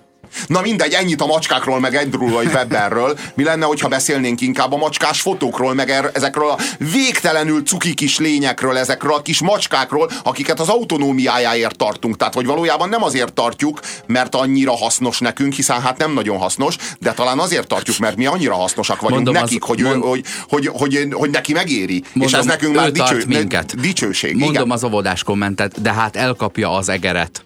Na 0.46 0.60
mindegy, 0.60 0.92
ennyit 0.92 1.20
a 1.20 1.26
macskákról, 1.26 1.80
meg 1.80 1.94
Andrew 1.94 2.28
Lloyd 2.28 2.54
Webberről. 2.54 3.18
Mi 3.34 3.44
lenne, 3.44 3.64
hogyha 3.64 3.88
beszélnénk 3.88 4.40
inkább 4.40 4.72
a 4.72 4.76
macskás 4.76 5.20
fotókról, 5.20 5.74
meg 5.74 5.90
er, 5.90 6.10
ezekről 6.12 6.48
a 6.48 6.58
végtelenül 6.92 7.62
cuki 7.62 7.94
kis 7.94 8.18
lényekről, 8.18 8.76
ezekről 8.76 9.14
a 9.14 9.22
kis 9.22 9.40
macskákról, 9.40 10.10
akiket 10.22 10.60
az 10.60 10.68
autonómiájáért 10.68 11.76
tartunk. 11.76 12.16
Tehát, 12.16 12.34
hogy 12.34 12.46
valójában 12.46 12.88
nem 12.88 13.02
azért 13.02 13.32
tartjuk, 13.32 13.80
mert 14.06 14.34
annyira 14.34 14.76
hasznos 14.76 15.18
nekünk, 15.18 15.52
hiszen 15.52 15.80
hát 15.80 15.98
nem 15.98 16.12
nagyon 16.12 16.38
hasznos, 16.38 16.76
de 17.00 17.12
talán 17.12 17.38
azért 17.38 17.66
tartjuk, 17.66 17.98
mert 17.98 18.16
mi 18.16 18.26
annyira 18.26 18.54
hasznosak 18.54 19.00
vagyunk 19.00 19.24
Mondom, 19.24 19.42
nekik, 19.42 19.62
az, 19.62 19.68
hogy, 19.68 19.80
mond... 19.80 20.02
hogy, 20.02 20.24
hogy, 20.48 20.66
hogy, 20.66 20.94
hogy, 20.94 21.12
hogy 21.12 21.30
neki 21.30 21.52
megéri. 21.52 22.02
Mondom, 22.12 22.32
és 22.32 22.38
ez 22.38 22.44
nekünk 22.44 22.74
már 22.74 22.92
dicső, 22.92 23.24
minket. 23.26 23.80
dicsőség. 23.80 24.36
Mondom 24.36 24.54
igen. 24.54 24.70
az 24.70 24.84
óvodás 24.84 25.22
kommentet, 25.22 25.82
de 25.82 25.92
hát 25.92 26.16
elkapja 26.16 26.70
az 26.70 26.88
egeret. 26.88 27.44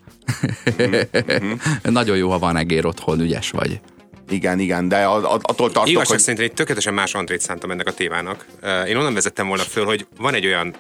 Mm-hmm. 0.83 1.52
Nagyon 1.83 2.16
jó, 2.16 2.30
ha 2.30 2.38
van 2.38 2.56
egér 2.56 2.87
otthon, 2.87 3.21
ügyes 3.21 3.50
vagy. 3.50 3.80
Igen, 4.28 4.59
igen, 4.59 4.88
de 4.88 5.04
attól 5.04 5.40
tartok, 5.56 5.88
Igazság 5.88 6.06
hogy... 6.06 6.18
szerint 6.18 6.42
egy 6.42 6.52
tökéletesen 6.52 6.95
más 6.95 7.14
antrét 7.14 7.40
szántam 7.40 7.71
ennek 7.71 7.87
a 7.87 7.92
témának. 7.92 8.47
Én 8.87 8.97
onnan 8.97 9.14
vezettem 9.14 9.47
volna 9.49 9.62
föl, 9.62 9.85
hogy 9.85 10.06
van 10.18 10.35
egy 10.35 10.47
olyan 10.47 10.75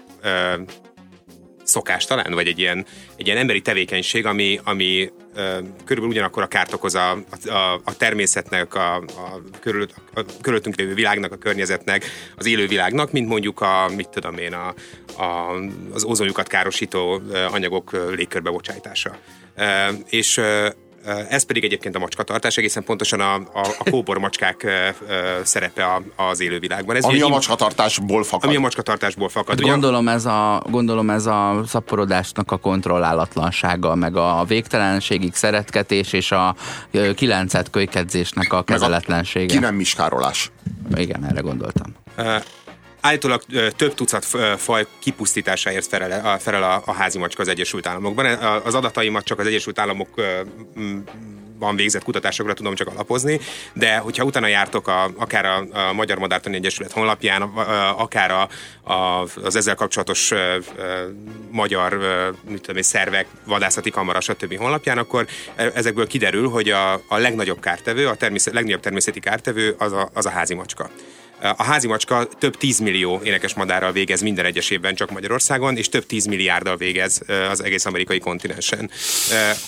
szokás 1.66 2.04
talán, 2.04 2.32
vagy 2.32 2.46
egy 2.46 2.58
ilyen, 2.58 2.86
egy 3.16 3.26
ilyen 3.26 3.38
emberi 3.38 3.60
tevékenység, 3.60 4.26
ami, 4.26 4.60
ami 4.64 5.10
uh, 5.34 5.40
körülbelül 5.84 6.08
ugyanakkor 6.08 6.42
a 6.42 6.46
kárt 6.46 6.72
okoz 6.72 6.94
a, 6.94 7.10
a, 7.46 7.80
a 7.84 7.96
természetnek, 7.96 8.74
a, 8.74 8.94
a, 8.96 9.40
körül, 9.60 9.86
a 10.14 10.24
körülöttünk 10.40 10.76
lévő 10.76 10.94
világnak, 10.94 11.32
a 11.32 11.36
környezetnek, 11.36 12.04
az 12.36 12.46
élő 12.46 12.66
világnak, 12.66 13.12
mint 13.12 13.28
mondjuk 13.28 13.60
a, 13.60 13.88
mit 13.96 14.08
tudom 14.08 14.38
én, 14.38 14.52
a, 14.52 14.74
a, 15.22 15.54
az 15.92 16.04
ozonjukat 16.04 16.48
károsító 16.48 17.22
anyagok 17.50 18.10
légkörbe 18.14 18.50
bocsájtása. 18.50 19.16
Uh, 19.56 19.98
és 20.08 20.40
ez 21.28 21.42
pedig 21.42 21.64
egyébként 21.64 21.96
a 21.96 21.98
macskatartás, 21.98 22.56
egészen 22.56 22.84
pontosan 22.84 23.20
a, 23.20 23.34
a, 23.34 23.74
a 23.78 23.90
kóbor 23.90 24.18
macskák 24.18 24.66
szerepe 25.42 26.02
az 26.16 26.40
élővilágban. 26.40 26.96
Ez 26.96 27.04
ami 27.04 27.20
a 27.20 27.28
macskatartásból 27.28 28.24
fakad. 28.24 28.48
Ami 28.48 28.56
a 28.56 28.60
macskatartásból 28.60 29.28
fakad. 29.28 29.60
Hát 29.60 29.68
gondolom, 29.68 30.08
ez 30.08 30.24
a, 30.24 30.62
gondolom 30.70 31.10
ez 31.10 31.26
a 31.26 31.62
szaporodásnak 31.66 32.52
a 32.52 32.56
kontrollálatlansága, 32.56 33.94
meg 33.94 34.16
a 34.16 34.44
végtelenségig 34.48 35.34
szeretketés 35.34 36.12
és 36.12 36.32
a 36.32 36.54
kilencet 37.14 37.70
kölykedzésnek 37.70 38.52
a 38.52 38.62
kezeletlensége. 38.62 39.54
Ki 39.54 39.58
nem 39.58 39.74
miskárolás. 39.74 40.50
Igen, 40.94 41.24
erre 41.24 41.40
gondoltam. 41.40 41.94
Állítólag 43.06 43.42
több 43.76 43.94
tucat 43.94 44.24
faj 44.56 44.86
kipusztításáért 44.98 45.86
felel, 45.86 46.26
a, 46.26 46.38
felel 46.38 46.62
a, 46.62 46.82
a 46.84 46.92
házi 46.92 47.18
macska 47.18 47.42
az 47.42 47.48
Egyesült 47.48 47.86
Államokban. 47.86 48.26
Az 48.64 48.74
adataimat 48.74 49.24
csak 49.24 49.38
az 49.38 49.46
Egyesült 49.46 49.78
Államok 49.78 50.08
van 51.58 51.76
végzett 51.76 52.02
kutatásokra 52.02 52.52
tudom 52.52 52.74
csak 52.74 52.88
alapozni, 52.88 53.40
de 53.72 53.96
hogyha 53.96 54.24
utána 54.24 54.46
jártok 54.46 54.88
a, 54.88 55.10
akár 55.16 55.44
a, 55.44 55.88
a 55.88 55.92
Magyar 55.92 56.18
Madártani 56.18 56.56
Egyesület 56.56 56.92
honlapján, 56.92 57.42
a, 57.42 58.00
akár 58.00 58.30
a, 58.30 58.48
a, 58.92 59.22
az 59.42 59.56
ezzel 59.56 59.74
kapcsolatos 59.74 60.32
a, 60.32 60.36
a, 60.36 60.60
magyar 61.50 61.98
mit 62.48 62.60
tudom, 62.60 62.82
szervek, 62.82 63.26
vadászati 63.44 63.90
kamara, 63.90 64.20
stb. 64.20 64.56
honlapján, 64.56 64.98
akkor 64.98 65.26
ezekből 65.56 66.06
kiderül, 66.06 66.48
hogy 66.48 66.68
a, 66.70 66.92
a 66.92 67.16
legnagyobb 67.16 67.60
kártevő, 67.60 68.06
a 68.06 68.14
természet, 68.14 68.54
legnagyobb 68.54 68.80
természeti 68.80 69.20
kártevő 69.20 69.74
az 69.78 69.92
a, 69.92 70.10
az 70.14 70.26
a 70.26 70.30
házi 70.30 70.54
macska. 70.54 70.90
A 71.40 71.62
házi 71.62 71.86
macska 71.86 72.28
több 72.38 72.56
tízmillió 72.56 73.20
énekesmadárral 73.24 73.92
végez 73.92 74.20
minden 74.20 74.44
egyes 74.44 74.70
évben 74.70 74.94
csak 74.94 75.10
Magyarországon, 75.10 75.76
és 75.76 75.88
több 75.88 76.06
tízmilliárddal 76.06 76.76
végez 76.76 77.22
az 77.50 77.64
egész 77.64 77.84
amerikai 77.84 78.18
kontinensen. 78.18 78.90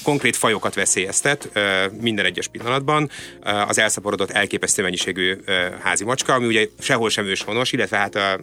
Konkrét 0.03 0.37
fajokat 0.37 0.75
veszélyeztet 0.75 1.51
minden 2.01 2.25
egyes 2.25 2.47
pillanatban 2.47 3.11
az 3.69 3.79
elszaporodott 3.79 4.31
elképesztő 4.31 4.83
mennyiségű 4.83 5.37
házi 5.83 6.05
macska, 6.05 6.33
ami 6.33 6.47
ugye 6.47 6.67
sehol 6.81 7.11
sem 7.11 7.27
őshonos, 7.27 7.73
illetve 7.73 7.97
hát 7.97 8.15
a 8.15 8.39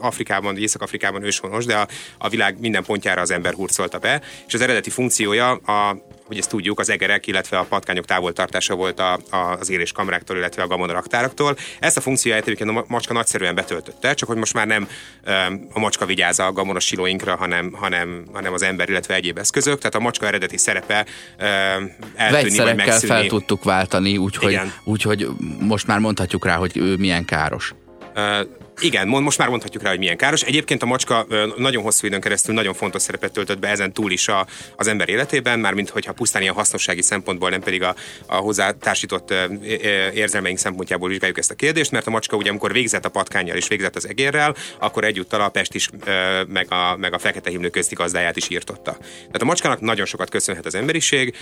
Afrikában, 0.00 0.58
Észak-Afrikában 0.58 1.24
őshonos, 1.24 1.64
de 1.64 1.76
a, 1.76 1.88
a 2.18 2.28
világ 2.28 2.60
minden 2.60 2.84
pontjára 2.84 3.20
az 3.20 3.30
ember 3.30 3.54
hurcolta 3.54 3.98
be, 3.98 4.22
és 4.46 4.54
az 4.54 4.60
eredeti 4.60 4.90
funkciója 4.90 5.50
a 5.50 6.08
hogy 6.30 6.38
ezt 6.38 6.48
tudjuk, 6.48 6.78
az 6.78 6.90
egerek, 6.90 7.26
illetve 7.26 7.58
a 7.58 7.64
patkányok 7.64 8.04
távoltartása 8.04 8.74
volt 8.74 9.00
a, 9.00 9.18
a, 9.30 9.36
az 9.36 9.70
éléskamráktól, 9.70 10.36
illetve 10.36 10.62
a 10.62 10.66
gamonaraktáraktól. 10.66 11.56
Ezt 11.80 11.96
a 11.96 12.00
funkcióját 12.00 12.42
egyébként 12.42 12.70
a 12.70 12.84
macska 12.88 13.12
nagyszerűen 13.12 13.54
betöltötte, 13.54 14.14
csak 14.14 14.28
hogy 14.28 14.36
most 14.36 14.54
már 14.54 14.66
nem 14.66 14.88
a 15.72 15.78
macska 15.78 16.06
vigyáz 16.06 16.38
a 16.38 16.52
gamonos 16.52 16.84
silóinkra, 16.84 17.36
hanem, 17.36 17.72
hanem, 17.72 18.24
hanem 18.32 18.52
az 18.52 18.62
ember, 18.62 18.88
illetve 18.88 19.14
egyéb 19.14 19.38
eszközök. 19.38 19.78
Tehát 19.78 19.94
a 19.94 20.00
macska 20.00 20.26
eredeti 20.26 20.56
szerepe 20.56 21.06
eltűnni, 22.14 22.58
vagy 22.58 22.90
fel 22.90 23.26
tudtuk 23.26 23.64
váltani, 23.64 24.16
úgyhogy, 24.16 24.60
úgyhogy 24.84 25.28
most 25.60 25.86
már 25.86 25.98
mondhatjuk 25.98 26.44
rá, 26.44 26.56
hogy 26.56 26.76
ő 26.76 26.96
milyen 26.96 27.24
káros. 27.24 27.74
Igen, 28.82 29.08
most 29.08 29.38
már 29.38 29.48
mondhatjuk 29.48 29.82
rá, 29.82 29.90
hogy 29.90 29.98
milyen 29.98 30.16
káros. 30.16 30.42
Egyébként 30.42 30.82
a 30.82 30.86
macska 30.86 31.26
nagyon 31.56 31.82
hosszú 31.82 32.06
időn 32.06 32.20
keresztül 32.20 32.54
nagyon 32.54 32.74
fontos 32.74 33.02
szerepet 33.02 33.32
töltött 33.32 33.58
be 33.58 33.68
ezen 33.68 33.92
túl 33.92 34.10
is 34.10 34.28
a, 34.28 34.46
az 34.76 34.86
ember 34.86 35.08
életében, 35.08 35.58
mármint 35.58 35.88
hogyha 35.88 36.12
pusztán 36.12 36.42
ilyen 36.42 36.54
hasznossági 36.54 37.02
szempontból, 37.02 37.50
nem 37.50 37.60
pedig 37.60 37.82
a, 37.82 37.94
a 38.26 38.34
hozzá 38.34 38.70
társított 38.70 39.34
érzelmeink 40.14 40.58
szempontjából 40.58 41.08
vizsgáljuk 41.08 41.38
ezt 41.38 41.50
a 41.50 41.54
kérdést, 41.54 41.90
mert 41.90 42.06
a 42.06 42.10
macska 42.10 42.36
ugye, 42.36 42.50
amikor 42.50 42.72
végzett 42.72 43.04
a 43.04 43.08
patkányjal 43.08 43.56
és 43.56 43.68
végzett 43.68 43.96
az 43.96 44.08
egérrel, 44.08 44.54
akkor 44.78 45.04
egyúttal 45.04 45.40
a 45.40 45.48
Pest 45.48 45.74
is, 45.74 45.88
meg 46.46 46.72
a, 46.72 46.96
meg 46.96 47.14
a 47.14 47.18
Fekete 47.18 47.50
Himnő 47.50 47.68
közti 47.68 47.94
gazdáját 47.94 48.36
is 48.36 48.48
írtotta. 48.48 48.96
Tehát 49.00 49.42
a 49.42 49.44
macskának 49.44 49.80
nagyon 49.80 50.06
sokat 50.06 50.30
köszönhet 50.30 50.66
az 50.66 50.74
emberiség, 50.74 51.36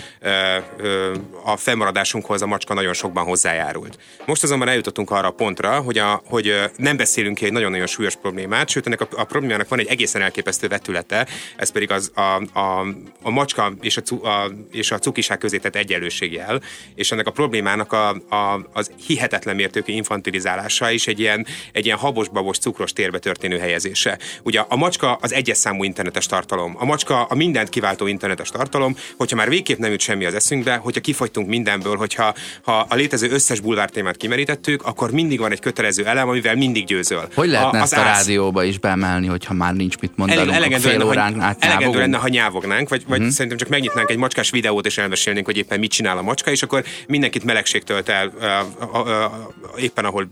a 1.43 1.57
felmaradásunkhoz 1.57 2.41
a 2.41 2.47
macska 2.47 2.73
nagyon 2.73 2.93
sokban 2.93 3.23
hozzájárult. 3.23 3.99
Most 4.25 4.43
azonban 4.43 4.67
eljutottunk 4.67 5.11
arra 5.11 5.27
a 5.27 5.31
pontra, 5.31 5.79
hogy, 5.79 5.97
a, 5.97 6.21
hogy 6.25 6.53
nem 6.75 6.97
beszélünk 6.97 7.28
beszélünk 7.29 7.37
ki 7.37 7.45
egy 7.45 7.51
nagyon-nagyon 7.51 7.87
súlyos 7.87 8.15
problémát, 8.15 8.69
sőt 8.69 8.85
ennek 8.85 9.01
a, 9.01 9.07
a 9.11 9.23
problémának 9.23 9.67
van 9.67 9.79
egy 9.79 9.87
egészen 9.87 10.21
elképesztő 10.21 10.67
vetülete, 10.67 11.27
ez 11.55 11.69
pedig 11.69 11.91
az 11.91 12.11
a, 12.15 12.59
a, 12.59 12.85
a 13.21 13.29
macska 13.29 13.73
és 13.81 13.97
a, 13.97 14.27
a, 14.27 14.51
és 14.71 14.91
a 14.91 14.99
cukiság 14.99 15.37
közé 15.37 15.57
tett 15.57 15.75
egyenlőségjel, 15.75 16.61
és 16.95 17.11
ennek 17.11 17.27
a 17.27 17.31
problémának 17.31 17.93
a, 17.93 18.09
a, 18.09 18.69
az 18.73 18.91
hihetetlen 19.07 19.55
mértékű 19.55 19.93
infantilizálása 19.93 20.91
és 20.91 21.07
egy 21.07 21.19
ilyen, 21.19 21.45
egy 21.71 21.85
ilyen 21.85 21.97
habos-babos 21.97 22.57
cukros 22.57 22.93
térbe 22.93 23.19
történő 23.19 23.57
helyezése. 23.57 24.17
Ugye 24.43 24.59
a 24.67 24.75
macska 24.75 25.17
az 25.21 25.33
egyes 25.33 25.57
számú 25.57 25.83
internetes 25.83 26.25
tartalom. 26.25 26.75
A 26.79 26.85
macska 26.85 27.23
a 27.23 27.35
mindent 27.35 27.69
kiváltó 27.69 28.07
internetes 28.07 28.49
tartalom, 28.49 28.95
hogyha 29.17 29.35
már 29.35 29.49
végképp 29.49 29.77
nem 29.77 29.91
jut 29.91 29.99
semmi 29.99 30.25
az 30.25 30.33
eszünkbe, 30.33 30.75
hogyha 30.75 31.01
kifogytunk 31.01 31.47
mindenből, 31.47 31.95
hogyha 31.95 32.33
ha 32.63 32.85
a 32.89 32.95
létező 32.95 33.29
összes 33.29 33.59
bulvár 33.59 33.89
témát 33.89 34.17
kimerítettük, 34.17 34.85
akkor 34.85 35.11
mindig 35.11 35.39
van 35.39 35.51
egy 35.51 35.59
kötelező 35.59 36.05
elem, 36.05 36.29
amivel 36.29 36.55
mindig 36.55 36.85
győzöl 36.85 37.18
föl. 37.21 37.33
Hogy 37.35 37.49
lehetne 37.49 37.79
a, 37.79 37.81
ezt 37.81 37.93
a 37.93 37.99
ász... 37.99 38.17
rádióba 38.17 38.63
is 38.63 38.77
beemelni, 38.77 39.27
hogyha 39.27 39.53
már 39.53 39.73
nincs 39.73 39.97
mit 39.97 40.11
mondani? 40.15 40.51
Ele- 40.51 40.79
fél 40.79 40.91
lenne, 40.91 41.05
órán 41.05 41.41
át 41.41 41.63
elegendő 41.63 41.99
lenne, 41.99 42.17
ha 42.17 42.27
nyávognánk, 42.27 42.89
vagy, 42.89 43.03
vagy 43.07 43.19
hmm. 43.19 43.29
szerintem 43.29 43.57
csak 43.57 43.69
megnyitnánk 43.69 44.09
egy 44.09 44.17
macskás 44.17 44.49
videót, 44.49 44.85
és 44.85 44.97
elmesélnénk, 44.97 45.45
hogy 45.45 45.57
éppen 45.57 45.79
mit 45.79 45.91
csinál 45.91 46.17
a 46.17 46.21
macska, 46.21 46.51
és 46.51 46.63
akkor 46.63 46.83
mindenkit 47.07 47.43
melegség 47.43 47.83
tölt 47.83 48.09
el 48.09 48.27
uh, 48.27 48.93
uh, 48.93 48.99
uh, 48.99 49.81
éppen 49.81 50.05
ahol 50.05 50.29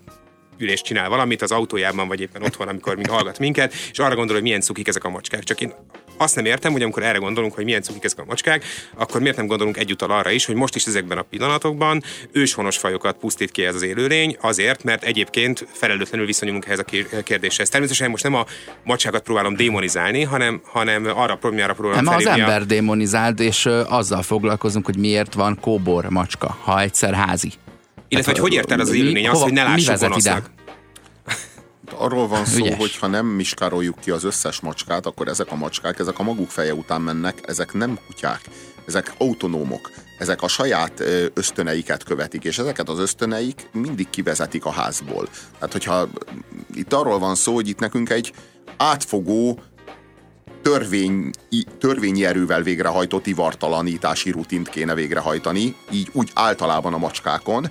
ülést 0.57 0.83
csinál 0.83 1.09
valamit 1.09 1.41
az 1.41 1.51
autójában, 1.51 2.07
vagy 2.07 2.21
éppen 2.21 2.43
otthon, 2.43 2.67
amikor 2.67 2.95
még 2.95 3.09
hallgat 3.09 3.39
minket, 3.39 3.73
és 3.91 3.99
arra 3.99 4.15
gondol, 4.15 4.33
hogy 4.35 4.43
milyen 4.43 4.61
cukik 4.61 4.87
ezek 4.87 5.03
a 5.03 5.09
macskák. 5.09 5.43
Csak 5.43 5.61
én 5.61 5.73
azt 6.17 6.35
nem 6.35 6.45
értem, 6.45 6.71
hogy 6.71 6.81
amikor 6.81 7.03
erre 7.03 7.17
gondolunk, 7.17 7.53
hogy 7.53 7.63
milyen 7.63 7.81
cukik 7.81 8.03
ezek 8.03 8.19
a 8.19 8.23
macskák, 8.27 8.63
akkor 8.95 9.21
miért 9.21 9.37
nem 9.37 9.47
gondolunk 9.47 9.77
egyúttal 9.77 10.11
arra 10.11 10.31
is, 10.31 10.45
hogy 10.45 10.55
most 10.55 10.75
is 10.75 10.85
ezekben 10.85 11.17
a 11.17 11.21
pillanatokban 11.21 12.03
őshonos 12.31 12.77
fajokat 12.77 13.17
pusztít 13.17 13.51
ki 13.51 13.65
ez 13.65 13.75
az 13.75 13.81
élőlény, 13.81 14.37
azért, 14.41 14.83
mert 14.83 15.03
egyébként 15.03 15.67
felelőtlenül 15.71 16.25
viszonyulunk 16.25 16.65
ehhez 16.65 16.79
a 16.79 17.21
kérdéshez. 17.23 17.69
Természetesen 17.69 18.09
most 18.09 18.23
nem 18.23 18.33
a 18.33 18.45
macskákat 18.83 19.21
próbálom 19.23 19.55
démonizálni, 19.55 20.23
hanem, 20.23 20.61
hanem 20.63 21.05
arra 21.15 21.35
problémára 21.35 21.73
próbálom 21.73 22.03
Nem 22.03 22.13
az 22.13 22.23
felhívni 22.23 22.41
a- 22.49 22.53
ember 22.53 22.67
démonizált, 22.67 23.39
és 23.39 23.65
azzal 23.87 24.21
foglalkozunk, 24.21 24.85
hogy 24.85 24.97
miért 24.97 25.33
van 25.33 25.57
kóbor 25.61 26.09
macska, 26.09 26.57
ha 26.61 26.81
egyszer 26.81 27.13
házi. 27.13 27.51
Illetve, 28.07 28.31
hogy 28.31 28.39
hogy 28.39 28.53
ért 28.53 28.71
el 28.71 28.79
az 28.79 28.93
élőlény 28.93 29.27
azt, 29.27 29.41
hogy 29.41 29.53
ne 29.53 29.63
mi 29.63 29.69
lássuk 29.69 29.87
vezet 29.87 30.09
gonosznak. 30.09 30.51
Arról 31.97 32.27
van 32.27 32.45
szó, 32.45 32.73
hogy 32.73 32.97
ha 32.97 33.07
nem 33.07 33.25
miskároljuk 33.25 33.99
ki 33.99 34.11
az 34.11 34.23
összes 34.23 34.59
macskát, 34.59 35.05
akkor 35.05 35.27
ezek 35.27 35.51
a 35.51 35.55
macskák, 35.55 35.99
ezek 35.99 36.19
a 36.19 36.23
maguk 36.23 36.49
feje 36.49 36.73
után 36.73 37.01
mennek, 37.01 37.39
ezek 37.45 37.73
nem 37.73 37.99
kutyák, 38.07 38.41
ezek 38.87 39.13
autonómok, 39.17 39.91
ezek 40.19 40.41
a 40.41 40.47
saját 40.47 41.03
ösztöneiket 41.33 42.03
követik, 42.03 42.43
és 42.43 42.57
ezeket 42.57 42.89
az 42.89 42.99
ösztöneik 42.99 43.69
mindig 43.71 44.09
kivezetik 44.09 44.65
a 44.65 44.71
házból. 44.71 45.27
Tehát, 45.53 45.71
hogyha 45.71 46.07
itt 46.73 46.93
arról 46.93 47.19
van 47.19 47.35
szó, 47.35 47.53
hogy 47.53 47.67
itt 47.67 47.79
nekünk 47.79 48.09
egy 48.09 48.33
átfogó 48.77 49.59
törvény, 50.61 51.31
törvényi 51.79 52.25
erővel 52.25 52.61
végrehajtott 52.61 53.27
ivartalanítási 53.27 54.31
rutint 54.31 54.69
kéne 54.69 54.93
végrehajtani, 54.93 55.75
így 55.91 56.09
úgy 56.11 56.31
általában 56.33 56.93
a 56.93 56.97
macskákon, 56.97 57.69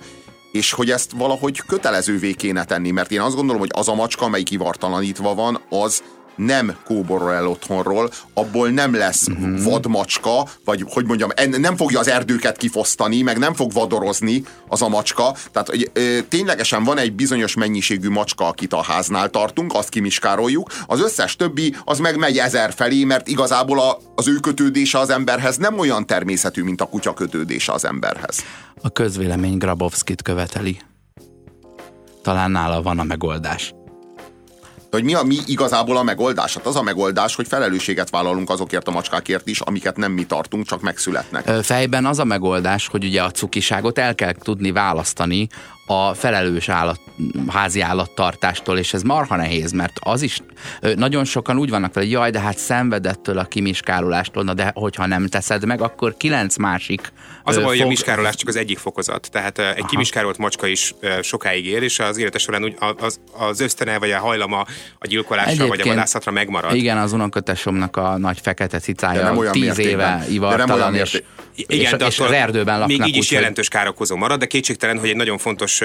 és 0.51 0.71
hogy 0.71 0.91
ezt 0.91 1.11
valahogy 1.11 1.61
kötelezővé 1.67 2.33
kéne 2.33 2.65
tenni, 2.65 2.91
mert 2.91 3.11
én 3.11 3.21
azt 3.21 3.35
gondolom, 3.35 3.61
hogy 3.61 3.71
az 3.73 3.87
a 3.87 3.95
macska, 3.95 4.25
amelyik 4.25 4.51
ivartalanítva 4.51 5.35
van, 5.35 5.61
az 5.69 6.03
nem 6.37 6.75
kóborol 6.85 7.33
el 7.33 7.47
otthonról, 7.47 8.11
abból 8.33 8.69
nem 8.69 8.95
lesz 8.95 9.27
uh-huh. 9.27 9.63
vadmacska, 9.63 10.47
vagy 10.65 10.85
hogy 10.87 11.05
mondjam, 11.05 11.29
nem 11.51 11.75
fogja 11.75 11.99
az 11.99 12.07
erdőket 12.07 12.57
kifosztani, 12.57 13.21
meg 13.21 13.37
nem 13.37 13.53
fog 13.53 13.71
vadorozni 13.71 14.43
az 14.67 14.81
a 14.81 14.87
macska. 14.87 15.35
Tehát 15.51 15.69
hogy, 15.69 15.89
ö, 15.93 16.17
ténylegesen 16.29 16.83
van 16.83 16.97
egy 16.97 17.13
bizonyos 17.13 17.55
mennyiségű 17.55 18.09
macska, 18.09 18.47
akit 18.47 18.73
a 18.73 18.81
háznál 18.81 19.29
tartunk, 19.29 19.73
azt 19.73 19.89
kimiskároljuk, 19.89 20.71
az 20.85 21.01
összes 21.01 21.35
többi 21.35 21.75
az 21.85 21.99
meg 21.99 22.17
megy 22.17 22.37
ezer 22.37 22.73
felé, 22.73 23.03
mert 23.03 23.27
igazából 23.27 23.79
a, 23.79 23.97
az 24.15 24.27
ő 24.27 24.35
kötődése 24.35 24.99
az 24.99 25.09
emberhez 25.09 25.57
nem 25.57 25.79
olyan 25.79 26.05
természetű, 26.05 26.63
mint 26.63 26.81
a 26.81 26.85
kutya 26.85 27.13
kötődése 27.13 27.71
az 27.71 27.85
emberhez. 27.85 28.43
A 28.81 28.89
közvélemény 28.89 29.57
Grabowskit 29.57 30.21
követeli. 30.21 30.79
Talán 32.21 32.51
nála 32.51 32.81
van 32.81 32.99
a 32.99 33.03
megoldás. 33.03 33.73
Hogy 34.91 35.03
mi, 35.03 35.13
a, 35.13 35.23
mi 35.23 35.35
igazából 35.45 35.97
a 35.97 36.03
megoldás? 36.03 36.53
Hát 36.53 36.65
az 36.65 36.75
a 36.75 36.81
megoldás, 36.81 37.35
hogy 37.35 37.47
felelősséget 37.47 38.09
vállalunk 38.09 38.49
azokért 38.49 38.87
a 38.87 38.91
macskákért 38.91 39.47
is, 39.47 39.59
amiket 39.59 39.97
nem 39.97 40.11
mi 40.11 40.25
tartunk, 40.25 40.65
csak 40.65 40.81
megszületnek. 40.81 41.63
Fejben 41.63 42.05
az 42.05 42.19
a 42.19 42.23
megoldás, 42.23 42.87
hogy 42.87 43.03
ugye 43.03 43.21
a 43.21 43.31
cukiságot 43.31 43.97
el 43.97 44.15
kell 44.15 44.33
tudni 44.33 44.71
választani 44.71 45.47
a 45.89 46.13
felelős 46.13 46.69
állat, 46.69 46.99
házi 47.47 47.81
állattartástól, 47.81 48.77
és 48.77 48.93
ez 48.93 49.01
marha 49.01 49.35
nehéz, 49.35 49.71
mert 49.71 49.99
az 49.99 50.21
is, 50.21 50.39
nagyon 50.95 51.25
sokan 51.25 51.57
úgy 51.57 51.69
vannak 51.69 51.93
vele, 51.93 52.05
hogy 52.05 52.15
jaj, 52.15 52.31
de 52.31 52.39
hát 52.39 52.57
szenvedettől 52.57 53.37
a 53.37 53.43
kimiskárolástól, 53.43 54.43
na 54.43 54.53
de 54.53 54.71
hogyha 54.75 55.05
nem 55.05 55.27
teszed 55.27 55.65
meg, 55.65 55.81
akkor 55.81 56.17
kilenc 56.17 56.57
másik 56.57 57.11
Az 57.43 57.57
a 57.57 57.61
baj, 57.61 57.77
hogy 57.77 57.85
a 57.85 57.87
miskárolás 57.87 58.35
csak 58.35 58.47
az 58.47 58.55
egyik 58.55 58.77
fokozat. 58.77 59.27
Tehát 59.31 59.59
egy 59.59 59.85
kimiskárolt 59.85 60.37
macska 60.37 60.67
is 60.67 60.93
sokáig 61.21 61.65
él, 61.65 61.81
és 61.83 61.99
az 61.99 62.17
élete 62.17 62.37
során 62.37 62.63
úgy 62.63 62.75
az, 62.99 63.19
az 63.37 63.59
ösztöne 63.59 63.99
vagy 63.99 64.11
a 64.11 64.19
hajlama 64.19 64.65
a 64.99 65.07
gyilkolásra 65.07 65.51
vagy 65.51 65.59
a 65.59 65.63
Egyébként- 65.63 65.95
vadászatra 65.95 66.31
megmarad. 66.31 66.75
Igen, 66.75 66.97
az 66.97 67.13
unokatesomnak 67.13 67.97
a 67.97 68.17
nagy 68.17 68.39
fekete 68.41 68.79
cicája 68.79 69.51
tíz 69.51 69.61
mértékben. 69.61 69.85
éve 69.87 70.03
De 70.03 70.15
nem 70.17 70.31
ivartalan, 70.31 70.93
olyan 70.93 70.95
és, 70.95 71.23
mérté- 71.57 71.75
és, 71.75 71.87
Igen, 71.87 71.97
de 71.97 72.05
és 72.05 72.19
az 72.19 72.31
erdőben 72.31 72.79
laknak. 72.79 72.97
Még 72.97 73.07
így 73.07 73.15
is 73.15 73.19
úgyhogy- 73.19 73.37
jelentős 73.37 73.67
károkozó 73.67 74.15
marad, 74.15 74.39
de 74.39 74.45
kétségtelen, 74.45 74.99
hogy 74.99 75.09
egy 75.09 75.15
nagyon 75.15 75.37
fontos 75.37 75.81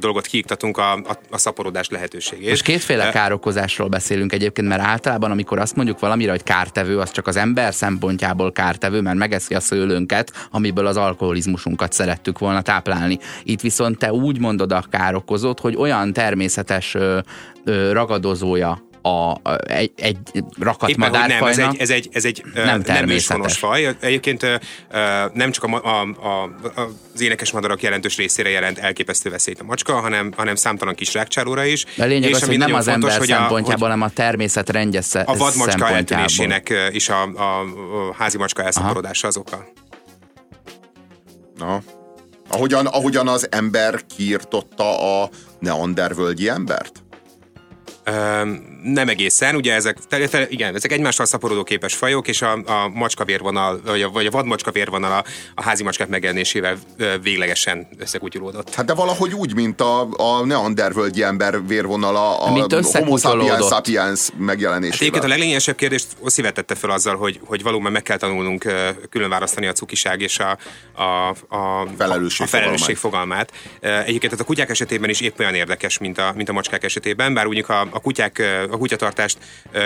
dolgot 0.00 0.26
kiiktatunk 0.26 0.78
a, 0.78 0.92
a, 0.92 1.18
a 1.30 1.38
szaporodás 1.38 1.88
lehetőségét. 1.88 2.48
És 2.48 2.62
kétféle 2.62 3.10
károkozásról 3.10 3.88
beszélünk 3.88 4.32
egyébként, 4.32 4.68
mert 4.68 4.82
általában, 4.82 5.30
amikor 5.30 5.58
azt 5.58 5.76
mondjuk 5.76 5.98
valamire, 6.00 6.30
hogy 6.30 6.42
kártevő, 6.42 6.98
az 6.98 7.10
csak 7.10 7.26
az 7.26 7.36
ember 7.36 7.74
szempontjából 7.74 8.52
kártevő, 8.52 9.00
mert 9.00 9.16
megeszi 9.16 9.54
a 9.54 9.60
szőlőnket, 9.60 10.32
amiből 10.50 10.86
az 10.86 10.96
alkoholizmusunkat 10.96 11.92
szerettük 11.92 12.38
volna 12.38 12.62
táplálni. 12.62 13.18
Itt 13.42 13.60
viszont 13.60 13.98
te 13.98 14.12
úgy 14.12 14.38
mondod 14.40 14.72
a 14.72 14.84
károkozót, 14.90 15.60
hogy 15.60 15.76
olyan 15.76 16.12
természetes 16.12 16.94
ö, 16.94 17.18
ö, 17.64 17.92
ragadozója 17.92 18.84
a, 19.06 19.30
a, 19.42 19.58
egy, 19.68 19.92
egy 19.96 20.18
rakat 20.58 20.88
Éppen, 20.88 21.16
hogy 21.16 21.28
nem, 21.28 21.44
ez 21.44 21.58
egy, 21.58 21.76
ez 21.78 21.90
egy, 21.90 22.08
ez 22.12 22.24
egy 22.24 22.42
Nem 22.54 22.64
nem 22.64 22.82
természetes. 22.82 23.30
őshonos 23.30 23.58
faj. 23.58 23.96
Egyébként 24.00 24.46
nem 25.32 25.50
csak 25.50 25.64
a, 25.64 25.82
a, 25.84 26.00
a, 26.02 26.50
az 27.14 27.20
énekes 27.20 27.52
madarak 27.52 27.82
jelentős 27.82 28.16
részére 28.16 28.48
jelent 28.48 28.78
elképesztő 28.78 29.30
veszélyt 29.30 29.60
a 29.60 29.64
macska, 29.64 30.00
hanem, 30.00 30.32
hanem 30.36 30.54
számtalan 30.54 30.94
kis 30.94 31.14
rákcsálóra 31.14 31.64
is. 31.64 31.84
De 31.96 32.02
a 32.04 32.06
lényeg 32.06 32.28
És 32.30 32.36
az, 32.36 32.42
ami 32.42 32.56
hogy 32.56 32.66
nem 32.66 32.74
az 32.74 32.88
ember 32.88 33.10
fontos, 33.10 33.28
hogy 33.28 33.36
a- 33.36 33.38
szempontjából, 33.38 33.88
hanem 33.88 34.02
a 34.02 34.10
természet 34.10 34.70
rendje 34.70 35.02
a 35.24 35.36
vadmacska 35.36 35.88
eltűnésének 35.88 36.72
is 36.90 37.08
a, 37.08 37.22
a, 37.22 37.60
a 37.60 38.14
házi 38.18 38.36
macska 38.38 38.62
elszaporodása 38.62 39.26
az 39.28 39.36
oka. 39.36 39.68
Na. 41.58 41.82
Ahogyan, 42.48 42.86
ahogyan 42.86 43.28
az 43.28 43.46
ember 43.50 44.00
kiirtotta 44.16 45.20
a 45.22 45.30
neandervölgyi 45.58 46.48
embert? 46.48 47.02
Ö, 48.04 48.42
nem 48.92 49.08
egészen, 49.08 49.54
ugye 49.54 49.74
ezek, 49.74 49.98
te, 50.08 50.28
te, 50.28 50.46
igen, 50.48 50.74
ezek 50.74 50.92
egymással 50.92 51.26
szaporodó 51.26 51.62
képes 51.62 51.94
fajok, 51.94 52.28
és 52.28 52.42
a, 52.42 52.52
a 52.52 52.88
macska 52.94 53.24
vérvonal, 53.24 53.80
vagy 53.84 54.02
a, 54.02 54.10
vagy 54.10 54.26
a 54.26 54.30
vadmacska 54.30 54.70
vérvonal 54.70 55.12
a, 55.12 55.24
a 55.54 55.62
házi 55.62 55.82
macskák 55.82 56.08
megjelenésével 56.08 56.76
véglegesen 57.22 57.88
összekutyulódott. 57.98 58.74
Hát 58.74 58.86
de 58.86 58.94
valahogy 58.94 59.32
úgy, 59.32 59.54
mint 59.54 59.80
a, 59.80 60.08
a 60.10 60.44
neandervölgyi 60.44 61.22
ember 61.22 61.66
vérvonala 61.66 62.38
a 62.38 62.52
Mint 62.52 62.72
Homo 62.72 63.16
sapiens 63.16 63.66
sapiens 63.68 64.30
Hát 64.30 64.38
megjelenésével. 64.38 64.98
egyébként 65.00 65.24
a 65.24 65.28
leglényegesebb 65.28 65.76
kérdést 65.76 66.06
Oszi 66.20 66.42
vetette 66.42 66.74
fel 66.74 66.90
azzal, 66.90 67.16
hogy, 67.16 67.40
hogy 67.44 67.62
valóban 67.62 67.92
meg 67.92 68.02
kell 68.02 68.16
tanulnunk 68.16 68.72
külön 69.10 69.28
választani 69.28 69.66
a 69.66 69.72
cukiság 69.72 70.20
és 70.20 70.38
a, 70.38 70.58
a, 71.02 71.28
a, 71.56 71.86
Felelősség 71.96 72.46
a 72.46 72.48
felelősség 72.48 72.96
fogalmát. 72.96 73.52
Ö, 73.80 73.98
Egyébként 73.98 74.32
ez 74.32 74.40
a 74.40 74.44
kutyák 74.44 74.70
esetében 74.70 75.10
is 75.10 75.20
épp 75.20 75.38
olyan 75.38 75.54
érdekes, 75.54 75.98
mint 75.98 76.18
a, 76.18 76.32
mint 76.36 76.48
a 76.48 76.52
macskák 76.52 76.84
esetében, 76.84 77.34
bár 77.34 77.44
mondjuk 77.44 77.68
a, 77.68 77.80
a, 77.80 78.00
kutyák, 78.00 78.42
a 78.76 78.78
kutyatartást 78.78 79.38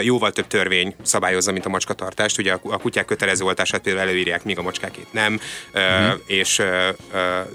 jóval 0.03 0.33
több 0.33 0.46
törvény 0.46 0.94
szabályozza, 1.03 1.53
mint 1.53 1.66
a 1.66 1.68
macskatartást. 1.68 2.38
Ugye 2.38 2.53
a, 2.53 2.79
kutyák 2.79 3.05
kötelező 3.05 3.44
oltását 3.44 3.81
például 3.81 4.09
előírják, 4.09 4.44
míg 4.44 4.59
a 4.59 4.62
macskákét 4.62 5.07
nem. 5.12 5.40
Uh-huh. 5.74 6.20
És, 6.26 6.62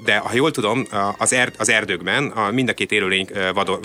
de 0.04 0.18
ha 0.18 0.34
jól 0.34 0.52
tudom, 0.52 0.88
az, 1.18 1.34
erd, 1.34 1.54
az 1.58 1.70
erdőkben 1.70 2.28
a, 2.28 2.52
mind 2.52 2.70
a 2.70 2.74
két 2.74 2.92
élőlény 2.92 3.30
vador, 3.54 3.80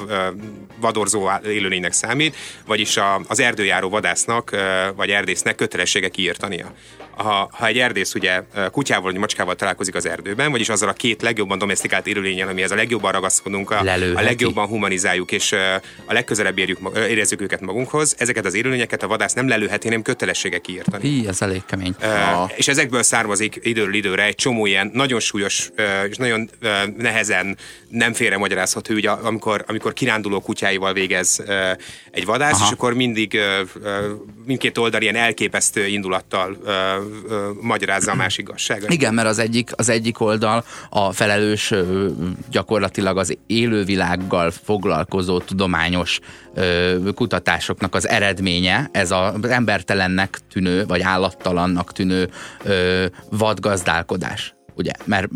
vadorzó 0.81 1.31
élőlénynek 1.45 1.93
számít, 1.93 2.37
vagyis 2.67 2.99
az 3.29 3.41
erdőjáró 3.41 3.89
vadásznak 3.89 4.57
vagy 4.95 5.11
erdésznek 5.11 5.55
kötelessége 5.55 6.09
kiírtania. 6.09 6.73
Ha, 7.23 7.49
ha 7.53 7.67
egy 7.67 7.79
erdész 7.79 8.15
ugye 8.15 8.43
kutyával 8.73 9.11
vagy 9.11 9.21
macskával 9.21 9.55
találkozik 9.55 9.95
az 9.95 10.07
erdőben, 10.07 10.51
vagyis 10.51 10.69
azzal 10.69 10.89
a 10.89 10.93
két 10.93 11.23
legjobban 11.23 11.59
domestikált 11.59 12.07
élőlényen, 12.07 12.49
amihez 12.49 12.71
a 12.71 12.75
legjobban 12.75 13.13
ragaszkodunk, 13.13 13.71
a, 13.71 13.79
a 14.15 14.21
legjobban 14.21 14.67
humanizáljuk, 14.67 15.33
és 15.33 15.53
a 16.05 16.13
legközelebb 16.13 16.59
érjük, 16.59 16.79
érezzük 16.95 17.41
őket 17.41 17.61
magunkhoz, 17.61 18.15
ezeket 18.19 18.45
az 18.45 18.55
élőlényeket 18.55 19.03
a 19.03 19.07
vadász 19.07 19.33
nem 19.33 19.49
lelőheti, 19.49 19.87
hanem 19.87 20.03
kötelessége 20.03 20.59
kiírtani. 20.59 21.09
Hí, 21.09 21.27
ez 21.29 21.43
elég 21.43 21.65
kemény. 21.67 21.95
Uh, 22.03 22.51
és 22.57 22.69
ezekből 22.69 23.03
származik 23.03 23.59
időről 23.63 23.95
időre 23.95 24.25
egy 24.25 24.35
csomó 24.35 24.67
ilyen 24.67 24.91
nagyon 24.95 25.21
súlyos 25.21 25.71
és 26.09 26.17
nagyon 26.17 26.51
nehezen 26.97 27.57
nem 27.89 28.13
félre 28.13 28.37
magyarázható 28.37 28.95
ügy, 28.95 29.07
amikor, 29.07 29.65
amikor 29.67 29.93
kiránduló 29.93 30.41
kutyáival 30.41 30.93
végez 30.93 31.43
egy 32.11 32.25
vadász, 32.25 32.53
Aha. 32.53 32.65
és 32.67 32.73
akkor 32.73 32.95
mindig 32.95 33.39
mindkét 34.47 34.79
oldal 34.79 35.03
ilyen 35.03 35.17
elképesztő 35.17 35.87
indulattal 35.87 36.59
uh, 37.25 37.63
magyarázza 37.63 38.13
a 38.13 38.15
másik 38.15 38.49
igazságot. 38.49 38.93
Igen, 38.93 39.15
mert 39.15 39.29
az 39.29 39.39
egyik, 39.39 39.71
az 39.77 39.89
egyik 39.89 40.21
oldal 40.21 40.65
a 40.91 41.13
felelős 41.13 41.71
ö, 41.71 42.09
gyakorlatilag 42.51 43.19
az 43.19 43.37
élővilággal 43.47 44.51
foglalkozó 44.51 45.39
tudományos 45.39 46.19
ö, 46.55 46.97
kutatásoknak 47.15 47.95
az 47.95 48.09
eredménye, 48.09 48.89
ez 48.93 49.11
az 49.11 49.49
embertelennek 49.49 50.39
tűnő, 50.53 50.87
vagy 50.87 51.01
állattalannak 51.01 51.93
tűnő 51.93 52.31
ö, 52.65 53.07
vadgazdálkodás. 53.31 54.55
ugye, 54.75 54.93
mert, 55.05 55.29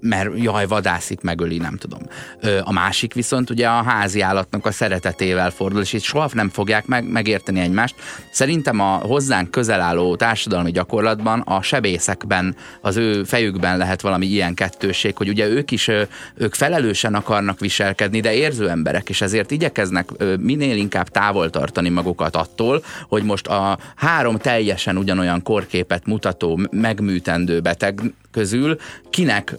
mert 0.00 0.30
jaj, 0.36 0.66
vadászik, 0.66 1.20
megöli, 1.20 1.56
nem 1.56 1.76
tudom. 1.76 2.00
A 2.62 2.72
másik 2.72 3.14
viszont 3.14 3.50
ugye 3.50 3.68
a 3.68 3.82
házi 3.82 4.20
állatnak 4.20 4.66
a 4.66 4.72
szeretetével 4.72 5.50
fordul, 5.50 5.80
és 5.80 5.92
itt 5.92 6.02
soha 6.02 6.28
nem 6.32 6.48
fogják 6.48 6.86
meg, 6.86 7.10
megérteni 7.10 7.60
egymást. 7.60 7.94
Szerintem 8.30 8.80
a 8.80 8.94
hozzánk 8.94 9.50
közel 9.50 9.80
álló 9.80 10.16
társadalmi 10.16 10.70
gyakorlatban 10.70 11.40
a 11.40 11.62
sebészekben, 11.62 12.56
az 12.80 12.96
ő 12.96 13.24
fejükben 13.24 13.78
lehet 13.78 14.00
valami 14.00 14.26
ilyen 14.26 14.54
kettőség, 14.54 15.16
hogy 15.16 15.28
ugye 15.28 15.46
ők 15.46 15.70
is, 15.70 15.90
ők 16.34 16.54
felelősen 16.54 17.14
akarnak 17.14 17.60
viselkedni, 17.60 18.20
de 18.20 18.34
érző 18.34 18.68
emberek, 18.68 19.08
és 19.08 19.20
ezért 19.20 19.50
igyekeznek 19.50 20.08
minél 20.38 20.76
inkább 20.76 21.08
távol 21.08 21.50
tartani 21.50 21.88
magukat 21.88 22.36
attól, 22.36 22.84
hogy 23.08 23.22
most 23.22 23.46
a 23.46 23.78
három 23.96 24.36
teljesen 24.36 24.96
ugyanolyan 24.96 25.42
korképet 25.42 26.06
mutató, 26.06 26.60
megműtendő 26.70 27.60
beteg 27.60 28.00
közül 28.32 28.76
kinek 29.10 29.56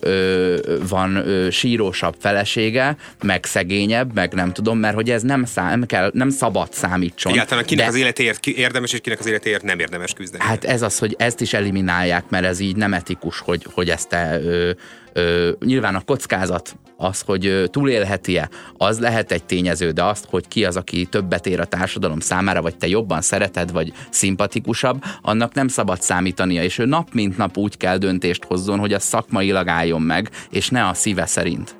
van 0.89 1.15
ö, 1.15 1.49
sírósabb 1.49 2.15
felesége, 2.19 2.95
meg 3.23 3.45
szegényebb, 3.45 4.13
meg 4.13 4.33
nem 4.33 4.53
tudom, 4.53 4.77
mert 4.77 4.95
hogy 4.95 5.09
ez 5.09 5.21
nem, 5.21 5.45
szám, 5.45 5.69
nem, 5.69 5.85
kell, 5.85 6.11
nem 6.13 6.29
szabad 6.29 6.73
számítson. 6.73 7.31
Egyáltalán 7.31 7.65
kinek 7.65 7.85
De- 7.85 7.91
az 7.91 7.97
életéért 7.97 8.45
érdemes, 8.45 8.93
és 8.93 8.99
kinek 8.99 9.19
az 9.19 9.25
életéért 9.25 9.63
nem 9.63 9.79
érdemes 9.79 10.13
küzdeni. 10.13 10.43
Hát 10.43 10.63
ez 10.63 10.81
az, 10.81 10.99
hogy 10.99 11.15
ezt 11.17 11.41
is 11.41 11.53
eliminálják, 11.53 12.23
mert 12.29 12.45
ez 12.45 12.59
így 12.59 12.75
nem 12.75 12.93
etikus, 12.93 13.39
hogy, 13.39 13.65
hogy 13.73 13.89
ezt 13.89 14.09
te, 14.09 14.39
ö, 14.43 14.71
ö, 15.13 15.51
nyilván 15.65 15.95
a 15.95 16.01
kockázat 16.01 16.75
az, 16.97 17.21
hogy 17.21 17.63
túlélheti-e, 17.71 18.49
az 18.77 18.99
lehet 18.99 19.31
egy 19.31 19.43
tényező, 19.43 19.91
de 19.91 20.03
azt, 20.03 20.25
hogy 20.29 20.47
ki 20.47 20.65
az, 20.65 20.75
aki 20.75 21.05
többet 21.05 21.45
ér 21.45 21.59
a 21.59 21.65
társadalom 21.65 22.19
számára, 22.19 22.61
vagy 22.61 22.77
te 22.77 22.87
jobban 22.87 23.21
szereted, 23.21 23.71
vagy 23.71 23.93
szimpatikusabb, 24.09 25.03
annak 25.21 25.53
nem 25.53 25.67
szabad 25.67 26.01
számítania, 26.01 26.63
és 26.63 26.77
ő 26.77 26.85
nap 26.85 27.13
mint 27.13 27.37
nap 27.37 27.57
úgy 27.57 27.77
kell 27.77 27.97
döntést 27.97 28.43
hozzon, 28.43 28.79
hogy 28.79 28.93
az 28.93 29.03
szakmailag 29.03 29.67
álljon 29.67 30.01
meg, 30.01 30.29
és 30.49 30.69
ne 30.69 30.87
a 30.87 30.93
szíve 30.93 31.25
szerint. 31.25 31.75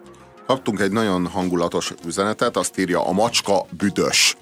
Kaptunk 0.48 0.80
egy 0.80 0.92
nagyon 0.92 1.28
hangulatos 1.28 1.94
üzenetet, 2.06 2.58
azt 2.58 2.80
írja, 2.80 3.08
a 3.08 3.12
macska 3.12 3.66
büdös. 3.78 4.38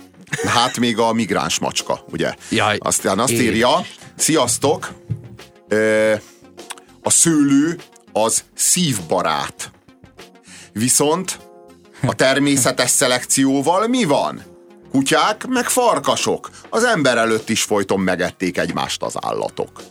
Hát 0.46 0.80
még 0.80 0.98
a 0.98 1.14
migráns 1.14 1.60
macska, 1.60 2.06
ugye? 2.12 2.34
Jaj, 2.50 2.78
Aztán 2.80 3.20
azt 3.20 3.32
írja, 3.32 3.70
sziasztok, 4.16 4.94
ö, 5.68 6.14
a 7.04 7.10
szőlő 7.10 7.78
az 8.12 8.44
szívbarát. 8.54 9.72
Viszont 10.74 11.40
a 12.02 12.14
természetes 12.14 12.90
szelekcióval 12.90 13.88
mi 13.88 14.04
van? 14.04 14.42
Kutyák 14.92 15.48
meg 15.48 15.66
farkasok. 15.66 16.50
Az 16.70 16.84
ember 16.84 17.18
előtt 17.18 17.50
is 17.50 17.62
folyton 17.62 18.00
megették 18.00 18.58
egymást 18.58 19.02
az 19.04 19.16
állatok. 19.22 19.82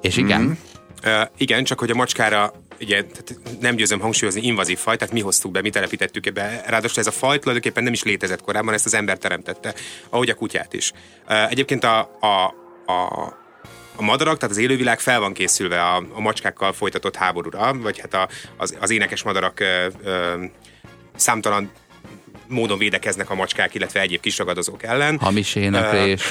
És 0.00 0.16
igen, 0.16 0.40
mm. 0.40 0.52
Uh, 1.04 1.22
igen, 1.36 1.64
csak 1.64 1.78
hogy 1.78 1.90
a 1.90 1.94
macskára 1.94 2.52
ugye, 2.80 3.04
tehát 3.04 3.60
nem 3.60 3.74
győzöm 3.74 4.00
hangsúlyozni 4.00 4.42
invazív 4.42 4.78
faj, 4.78 4.96
tehát 4.96 5.14
mi 5.14 5.20
hoztuk 5.20 5.52
be, 5.52 5.60
mi 5.60 5.70
telepítettük 5.70 6.32
be. 6.32 6.62
Ráadásul 6.66 6.98
ez 6.98 7.06
a 7.06 7.10
faj 7.10 7.38
tulajdonképpen 7.38 7.82
nem 7.82 7.92
is 7.92 8.02
létezett 8.02 8.42
korábban, 8.42 8.74
ezt 8.74 8.86
az 8.86 8.94
ember 8.94 9.18
teremtette, 9.18 9.74
ahogy 10.10 10.30
a 10.30 10.34
kutyát 10.34 10.72
is. 10.72 10.92
Uh, 11.28 11.50
egyébként 11.50 11.84
a, 11.84 11.98
a, 12.20 12.44
a 12.92 13.32
a 13.96 14.02
madarak, 14.02 14.38
tehát 14.38 14.54
az 14.54 14.60
élővilág 14.60 15.00
fel 15.00 15.20
van 15.20 15.32
készülve 15.32 15.82
a, 15.82 15.96
a 16.12 16.20
macskákkal 16.20 16.72
folytatott 16.72 17.16
háborúra, 17.16 17.74
vagy 17.74 17.98
hát 17.98 18.14
a, 18.14 18.28
az, 18.56 18.76
az 18.80 18.90
énekes 18.90 19.22
madarak 19.22 19.60
ö, 19.60 19.86
ö, 20.04 20.44
számtalan 21.16 21.70
módon 22.48 22.78
védekeznek 22.78 23.30
a 23.30 23.34
macskák, 23.34 23.74
illetve 23.74 24.00
egyéb 24.00 24.20
kisragadozók 24.20 24.82
ellen. 24.82 25.18
hamis 25.18 25.54
éneklés. 25.54 26.22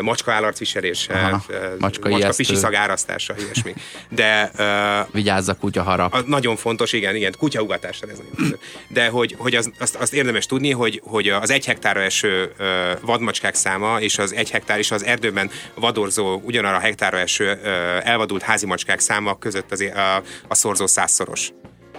Macska 0.00 0.32
állarcviselés, 0.32 1.08
Aha, 1.08 1.42
macska, 1.78 2.08
macska 2.08 2.32
pisi 2.36 2.54
szag 2.54 2.74
árasztása, 2.74 3.34
ilyesmi. 3.38 3.74
De 4.08 4.50
uh, 4.58 5.12
Vigyázz 5.12 5.48
a 5.48 5.54
kutya 5.54 5.82
harap. 5.82 6.14
a, 6.14 6.22
nagyon 6.26 6.56
fontos, 6.56 6.92
igen, 6.92 7.14
igen, 7.14 7.34
kutyaugatásra 7.38 8.08
ez 8.10 8.16
nagyon 8.18 8.32
fontos. 8.36 8.58
De 8.88 9.08
hogy, 9.08 9.34
hogy 9.38 9.54
az, 9.54 9.70
azt, 9.78 9.94
azt, 9.94 10.14
érdemes 10.14 10.46
tudni, 10.46 10.70
hogy, 10.70 11.00
hogy 11.04 11.28
az 11.28 11.50
egy 11.50 11.66
hektárra 11.66 12.00
eső 12.00 12.52
uh, 12.58 12.66
vadmacskák 13.00 13.54
száma 13.54 14.00
és 14.00 14.18
az 14.18 14.34
egy 14.34 14.50
hektár 14.50 14.78
és 14.78 14.90
az 14.90 15.04
erdőben 15.04 15.50
vadorzó, 15.74 16.40
ugyanarra 16.44 16.76
a 16.76 16.80
hektárra 16.80 17.18
eső 17.18 17.52
uh, 17.52 17.68
elvadult 18.08 18.42
házi 18.42 18.66
macskák 18.66 19.00
száma 19.00 19.38
között 19.38 19.72
az, 19.72 19.80
a, 19.80 20.22
a 20.48 20.54
szorzó 20.54 20.86
százszoros. 20.86 21.50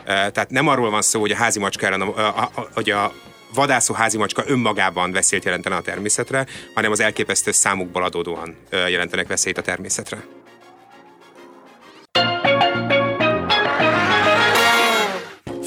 Tehát 0.07 0.49
nem 0.49 0.67
arról 0.67 0.89
van 0.89 1.01
szó, 1.01 1.19
hogy 1.19 1.31
a 1.31 1.35
házi 1.35 1.59
macskára, 1.59 1.95
a, 1.95 2.19
a, 2.19 2.49
a, 2.55 2.67
hogy 2.73 2.89
a 2.89 3.13
vadászó 3.53 3.93
házi 3.93 4.17
macska 4.17 4.43
önmagában 4.47 5.11
veszélyt 5.11 5.45
jelentene 5.45 5.75
a 5.75 5.81
természetre, 5.81 6.45
hanem 6.73 6.91
az 6.91 6.99
elképesztő 6.99 7.51
számukból 7.51 8.03
adódóan 8.03 8.55
jelentenek 8.71 9.27
veszélyt 9.27 9.57
a 9.57 9.61
természetre. 9.61 10.23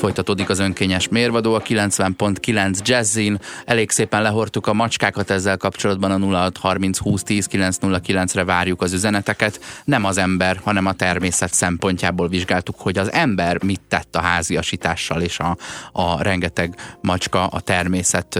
Folytatódik 0.01 0.49
az 0.49 0.59
önkényes 0.59 1.09
mérvadó, 1.09 1.55
a 1.55 1.63
90.9 1.63 2.79
Jazzin. 2.83 3.39
Elég 3.65 3.91
szépen 3.91 4.23
lehortuk 4.23 4.67
a 4.67 4.73
macskákat 4.73 5.31
ezzel 5.31 5.57
kapcsolatban 5.57 6.11
a 6.11 6.41
0630 6.41 6.99
20 6.99 7.23
10 7.23 7.49
909-re 7.53 8.45
várjuk 8.45 8.83
az 8.83 8.93
üzeneteket. 8.93 9.61
Nem 9.85 10.05
az 10.05 10.19
ember, 10.19 10.61
hanem 10.65 10.87
a 10.87 10.93
természet 10.93 11.53
szempontjából 11.53 12.29
vizsgáltuk, 12.29 12.81
hogy 12.81 12.99
az 12.99 13.13
ember 13.13 13.65
mit 13.65 13.81
tett 13.89 14.17
a 14.17 14.21
háziasítással 14.21 15.23
és 15.23 15.39
a, 15.39 15.57
a 15.93 16.23
rengeteg 16.23 16.75
macska 17.01 17.47
a 17.47 17.61
természet 17.61 18.39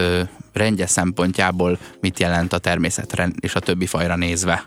rendje 0.53 0.87
szempontjából 0.87 1.77
mit 1.99 2.19
jelent 2.19 2.53
a 2.53 2.57
természet 2.57 3.31
és 3.39 3.55
a 3.55 3.59
többi 3.59 3.85
fajra 3.85 4.15
nézve. 4.15 4.65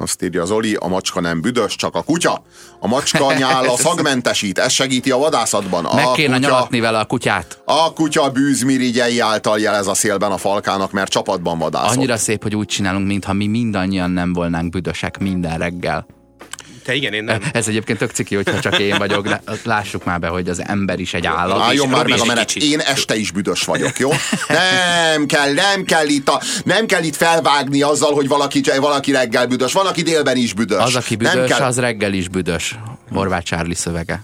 Azt 0.00 0.22
írja 0.22 0.44
Zoli, 0.44 0.74
a 0.74 0.88
macska 0.88 1.20
nem 1.20 1.40
büdös, 1.40 1.76
csak 1.76 1.94
a 1.94 2.02
kutya. 2.02 2.42
A 2.78 2.86
macska 2.86 3.32
nyála 3.38 3.76
szagmentesít, 3.76 4.58
ez 4.58 4.72
segíti 4.72 5.10
a 5.10 5.18
vadászatban. 5.18 5.84
A 5.84 5.94
Meg 5.94 6.10
kéne 6.12 6.34
kutya, 6.34 6.48
nyalatni 6.48 6.80
vele 6.80 6.98
a 6.98 7.04
kutyát. 7.04 7.62
A 7.64 7.92
kutya 7.92 8.30
bűzmirigyei 8.30 9.18
által 9.18 9.58
jelez 9.58 9.86
a 9.86 9.94
szélben 9.94 10.32
a 10.32 10.36
falkának, 10.36 10.92
mert 10.92 11.10
csapatban 11.10 11.58
vadászok. 11.58 11.96
Annyira 11.96 12.16
szép, 12.16 12.42
hogy 12.42 12.56
úgy 12.56 12.66
csinálunk, 12.66 13.06
mintha 13.06 13.32
mi 13.32 13.46
mindannyian 13.46 14.10
nem 14.10 14.32
volnánk 14.32 14.70
büdösek 14.70 15.18
minden 15.18 15.58
reggel. 15.58 16.06
Te 16.90 16.96
igen, 16.96 17.12
én 17.12 17.24
nem. 17.24 17.40
Ez 17.52 17.68
egyébként 17.68 17.98
tök 17.98 18.10
ciki, 18.10 18.34
hogyha 18.34 18.60
csak 18.60 18.78
én 18.78 18.98
vagyok, 18.98 19.28
de 19.28 19.42
lássuk 19.64 20.04
már 20.04 20.18
be, 20.18 20.28
hogy 20.28 20.48
az 20.48 20.62
ember 20.66 20.98
is 20.98 21.14
egy 21.14 21.26
állat. 21.26 21.60
Álljon 21.60 21.88
már 21.88 22.06
meg 22.06 22.20
a 22.20 22.24
menet. 22.24 22.56
Én 22.56 22.80
este 22.80 23.16
is 23.16 23.30
büdös 23.30 23.62
vagyok, 23.62 23.98
jó? 23.98 24.10
Nem 24.48 25.26
kell, 25.26 25.52
nem 25.52 25.84
kell 25.84 26.06
itt, 26.06 26.28
a, 26.28 26.40
nem 26.64 26.86
kell 26.86 27.02
itt 27.02 27.16
felvágni 27.16 27.82
azzal, 27.82 28.12
hogy 28.12 28.28
valaki, 28.28 28.62
valaki 28.80 29.12
reggel 29.12 29.46
büdös. 29.46 29.72
Van, 29.72 29.86
aki 29.86 30.02
délben 30.02 30.36
is 30.36 30.52
büdös. 30.52 30.82
Az, 30.82 30.96
aki 30.96 31.16
nem 31.16 31.32
büdös, 31.32 31.50
kell. 31.50 31.66
az 31.66 31.78
reggel 31.78 32.12
is 32.12 32.28
büdös. 32.28 32.78
Horváth 33.12 33.44
Csárli 33.44 33.74
szövege. 33.74 34.22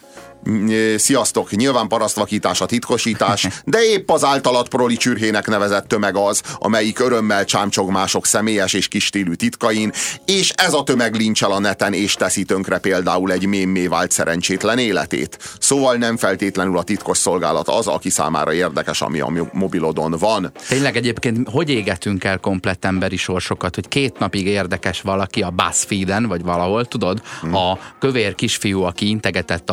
Sziasztok! 0.96 1.50
Nyilván 1.50 1.88
parasztvakítás 1.88 2.60
a 2.60 2.66
titkosítás, 2.66 3.46
de 3.64 3.78
épp 3.84 4.10
az 4.10 4.24
általat 4.24 4.68
proli 4.68 4.96
csürhének 4.96 5.46
nevezett 5.46 5.88
tömeg 5.88 6.16
az, 6.16 6.42
amelyik 6.58 7.00
örömmel 7.00 7.44
csámcsog 7.44 7.90
mások 7.90 8.26
személyes 8.26 8.72
és 8.72 8.88
kis 8.88 9.04
stílű 9.04 9.32
titkain, 9.32 9.92
és 10.24 10.50
ez 10.50 10.72
a 10.72 10.82
tömeg 10.82 11.14
lincsel 11.14 11.50
a 11.50 11.58
neten 11.58 11.92
és 11.92 12.14
teszi 12.14 12.44
tönkre 12.44 12.78
például 12.78 13.32
egy 13.32 13.46
mémmé 13.46 13.86
vált 13.86 14.10
szerencsétlen 14.10 14.78
életét. 14.78 15.38
Szóval 15.60 15.94
nem 15.94 16.16
feltétlenül 16.16 16.78
a 16.78 16.82
titkos 16.82 17.18
szolgálat 17.18 17.68
az, 17.68 17.86
aki 17.86 18.10
számára 18.10 18.52
érdekes, 18.52 19.00
ami 19.00 19.20
a 19.20 19.48
mobilodon 19.52 20.14
van. 20.18 20.52
Tényleg 20.68 20.96
egyébként 20.96 21.48
hogy 21.48 21.70
égetünk 21.70 22.24
el 22.24 22.38
komplett 22.38 22.84
emberi 22.84 23.16
sorsokat, 23.16 23.74
hogy 23.74 23.88
két 23.88 24.18
napig 24.18 24.46
érdekes 24.46 25.00
valaki 25.00 25.42
a 25.42 25.50
BuzzFeed-en, 25.50 26.26
vagy 26.26 26.42
valahol, 26.42 26.84
tudod, 26.84 27.22
Hmm. 27.40 27.54
a 27.54 27.78
kövér 27.98 28.34
kisfiú, 28.34 28.82
aki 28.82 29.08
integetett 29.08 29.70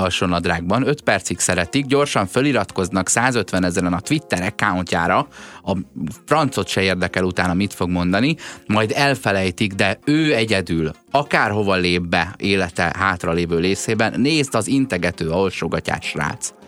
alsónadrágban, 0.63 0.88
öt 0.88 1.02
percig 1.02 1.39
szeretik, 1.39 1.86
gyorsan 1.86 2.28
föliratkoznak 2.28 3.10
150 3.10 3.63
ezeren 3.63 3.93
a 3.93 3.99
Twitter 3.99 4.41
accountjára, 4.41 5.28
a 5.63 5.78
francot 6.26 6.67
se 6.67 6.82
érdekel 6.82 7.23
utána 7.23 7.54
mit 7.54 7.73
fog 7.73 7.89
mondani, 7.89 8.36
majd 8.67 8.91
elfelejtik, 8.95 9.73
de 9.73 9.99
ő 10.06 10.36
egyedül, 10.36 10.91
akárhova 11.12 11.76
lép 11.76 12.02
be 12.02 12.36
élete 12.38 12.93
hátralévő 12.97 13.60
részében, 13.60 14.19
nézd 14.19 14.56
az 14.56 14.67
integető 14.67 15.30
alsógatyás 15.30 16.06
srác. 16.06 16.62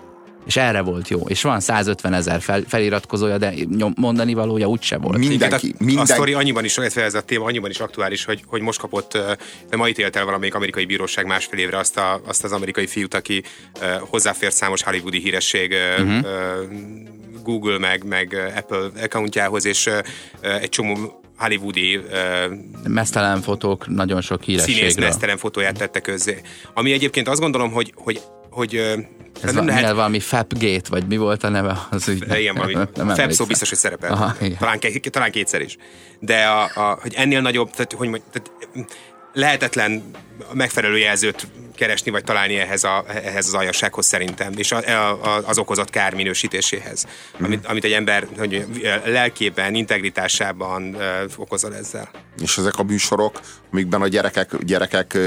És 0.46 0.56
erre 0.56 0.82
volt 0.82 1.08
jó. 1.08 1.22
És 1.28 1.42
van 1.42 1.60
150 1.60 2.14
ezer 2.14 2.42
fel, 2.42 2.64
feliratkozója, 2.68 3.38
de 3.38 3.54
nyom, 3.78 3.94
mondani 3.96 4.34
valója 4.34 4.68
úgyse 4.68 4.98
volt. 4.98 5.18
Mindenki, 5.18 5.76
a, 5.80 5.84
minden... 5.84 6.04
a 6.04 6.06
sztori 6.06 6.34
annyiban 6.34 6.64
is, 6.64 6.78
illetve 6.78 7.04
ez 7.04 7.14
a 7.14 7.22
téma 7.22 7.46
annyiban 7.46 7.70
is 7.70 7.80
aktuális, 7.80 8.26
hogy, 8.26 8.44
hogy 8.48 8.62
most 8.62 8.80
kapott, 8.80 9.18
ma 9.78 9.88
ítélt 9.88 10.16
el 10.16 10.26
valamelyik 10.26 10.56
amerikai 10.56 10.86
bíróság 10.86 11.26
másfél 11.26 11.60
évre 11.60 11.78
azt, 11.78 11.98
a, 11.98 12.22
azt 12.26 12.44
az 12.44 12.52
amerikai 12.52 12.88
fiút, 12.88 13.14
aki 13.14 13.44
hozzáfért 14.00 14.56
számos 14.56 14.84
hollywoodi 14.84 15.20
híresség 15.20 15.72
uh, 15.72 16.06
uh-huh. 16.06 16.18
uh, 16.18 17.44
Google 17.44 17.78
meg, 17.78 18.04
meg 18.04 18.54
Apple 18.56 19.04
accountjához, 19.04 19.66
és 19.66 19.90
egy 20.42 20.70
csomó 20.70 21.22
hollywoodi 21.38 21.96
uh, 21.96 22.04
Mesztelen 22.88 23.42
fotók, 23.42 23.88
nagyon 23.88 24.22
sok 24.22 24.44
színész 24.44 24.66
hírességről. 24.66 25.06
nesztelen 25.06 25.38
fotóját 25.38 25.78
tette 25.78 26.00
közzé. 26.00 26.42
Ami 26.74 26.92
egyébként 26.92 27.28
azt 27.28 27.40
gondolom, 27.40 27.72
hogy, 27.72 27.94
hogy, 27.96 28.22
hogy 28.56 28.76
ö, 28.76 28.98
Ez 29.42 29.54
nem 29.54 29.66
lehet, 29.66 29.92
valami 29.92 30.20
Fapgate, 30.20 30.90
vagy 30.90 31.08
mi 31.08 31.18
volt 31.18 31.44
a 31.44 31.50
neve 31.50 31.88
az 31.90 32.08
ügynek? 32.08 32.40
igen, 32.40 32.56
valami 32.56 32.74
Nem 32.96 33.10
Feb 33.10 33.32
szó 33.32 33.46
biztos, 33.46 33.70
hogy 33.70 33.78
szerepel. 33.78 34.12
Aha, 34.12 34.36
igen. 34.42 34.58
talán, 34.58 34.80
talán 35.12 35.32
kétszer 35.32 35.62
is. 35.62 35.78
De 36.20 36.46
a, 36.46 36.64
a, 36.64 36.98
hogy 37.02 37.14
ennél 37.14 37.42
nagyobb, 37.42 37.72
tehát, 37.72 37.94
hogy 37.94 38.22
tehát, 38.32 38.52
lehetetlen 39.34 40.04
megfelelő 40.54 40.98
jelzőt 40.98 41.48
keresni, 41.76 42.12
vagy 42.12 42.24
találni 42.24 42.56
ehhez, 42.56 42.84
a, 42.84 43.06
ehhez 43.08 43.48
az 43.48 43.54
aljassághoz 43.54 44.06
szerintem, 44.06 44.54
és 44.56 44.72
a, 44.72 44.78
a, 44.78 45.42
az 45.46 45.58
okozott 45.58 45.90
kár 45.90 46.14
minősítéséhez, 46.14 47.06
mm. 47.06 47.46
amit, 47.46 47.66
amit 47.66 47.84
egy 47.84 47.92
ember 47.92 48.28
hogy 48.38 48.66
lelkében, 49.06 49.76
integritásában 49.76 50.96
uh, 50.96 51.02
okozol 51.38 51.76
ezzel. 51.76 52.10
És 52.42 52.58
ezek 52.58 52.78
a 52.78 52.84
műsorok, 52.84 53.40
amikben 53.72 54.02
a 54.02 54.08
gyerekek, 54.08 54.64
gyerekek 54.64 55.18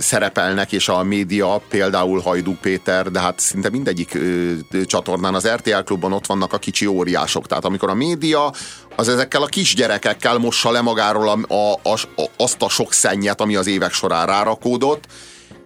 szerepelnek, 0.00 0.72
és 0.72 0.88
a 0.88 1.02
média, 1.02 1.62
például 1.68 2.20
Hajdú 2.20 2.56
Péter, 2.60 3.10
de 3.10 3.20
hát 3.20 3.40
szinte 3.40 3.70
mindegyik 3.70 4.14
ö, 4.14 4.52
csatornán, 4.84 5.34
az 5.34 5.48
RTL 5.48 5.80
klubban 5.84 6.12
ott 6.12 6.26
vannak 6.26 6.52
a 6.52 6.58
kicsi 6.58 6.86
óriások. 6.86 7.46
Tehát 7.46 7.64
amikor 7.64 7.88
a 7.88 7.94
média 7.94 8.52
az 8.96 9.08
ezekkel 9.08 9.42
a 9.42 9.46
kisgyerekekkel 9.46 10.38
mossa 10.38 10.70
le 10.70 10.80
magáról 10.80 11.28
a, 11.28 11.56
a, 11.82 11.92
a, 12.16 12.24
azt 12.36 12.62
a 12.62 12.68
sok 12.68 12.92
szennyet, 12.92 13.40
ami 13.40 13.56
az 13.56 13.66
évek 13.66 13.92
során 13.92 14.26
rárakódott, 14.26 15.06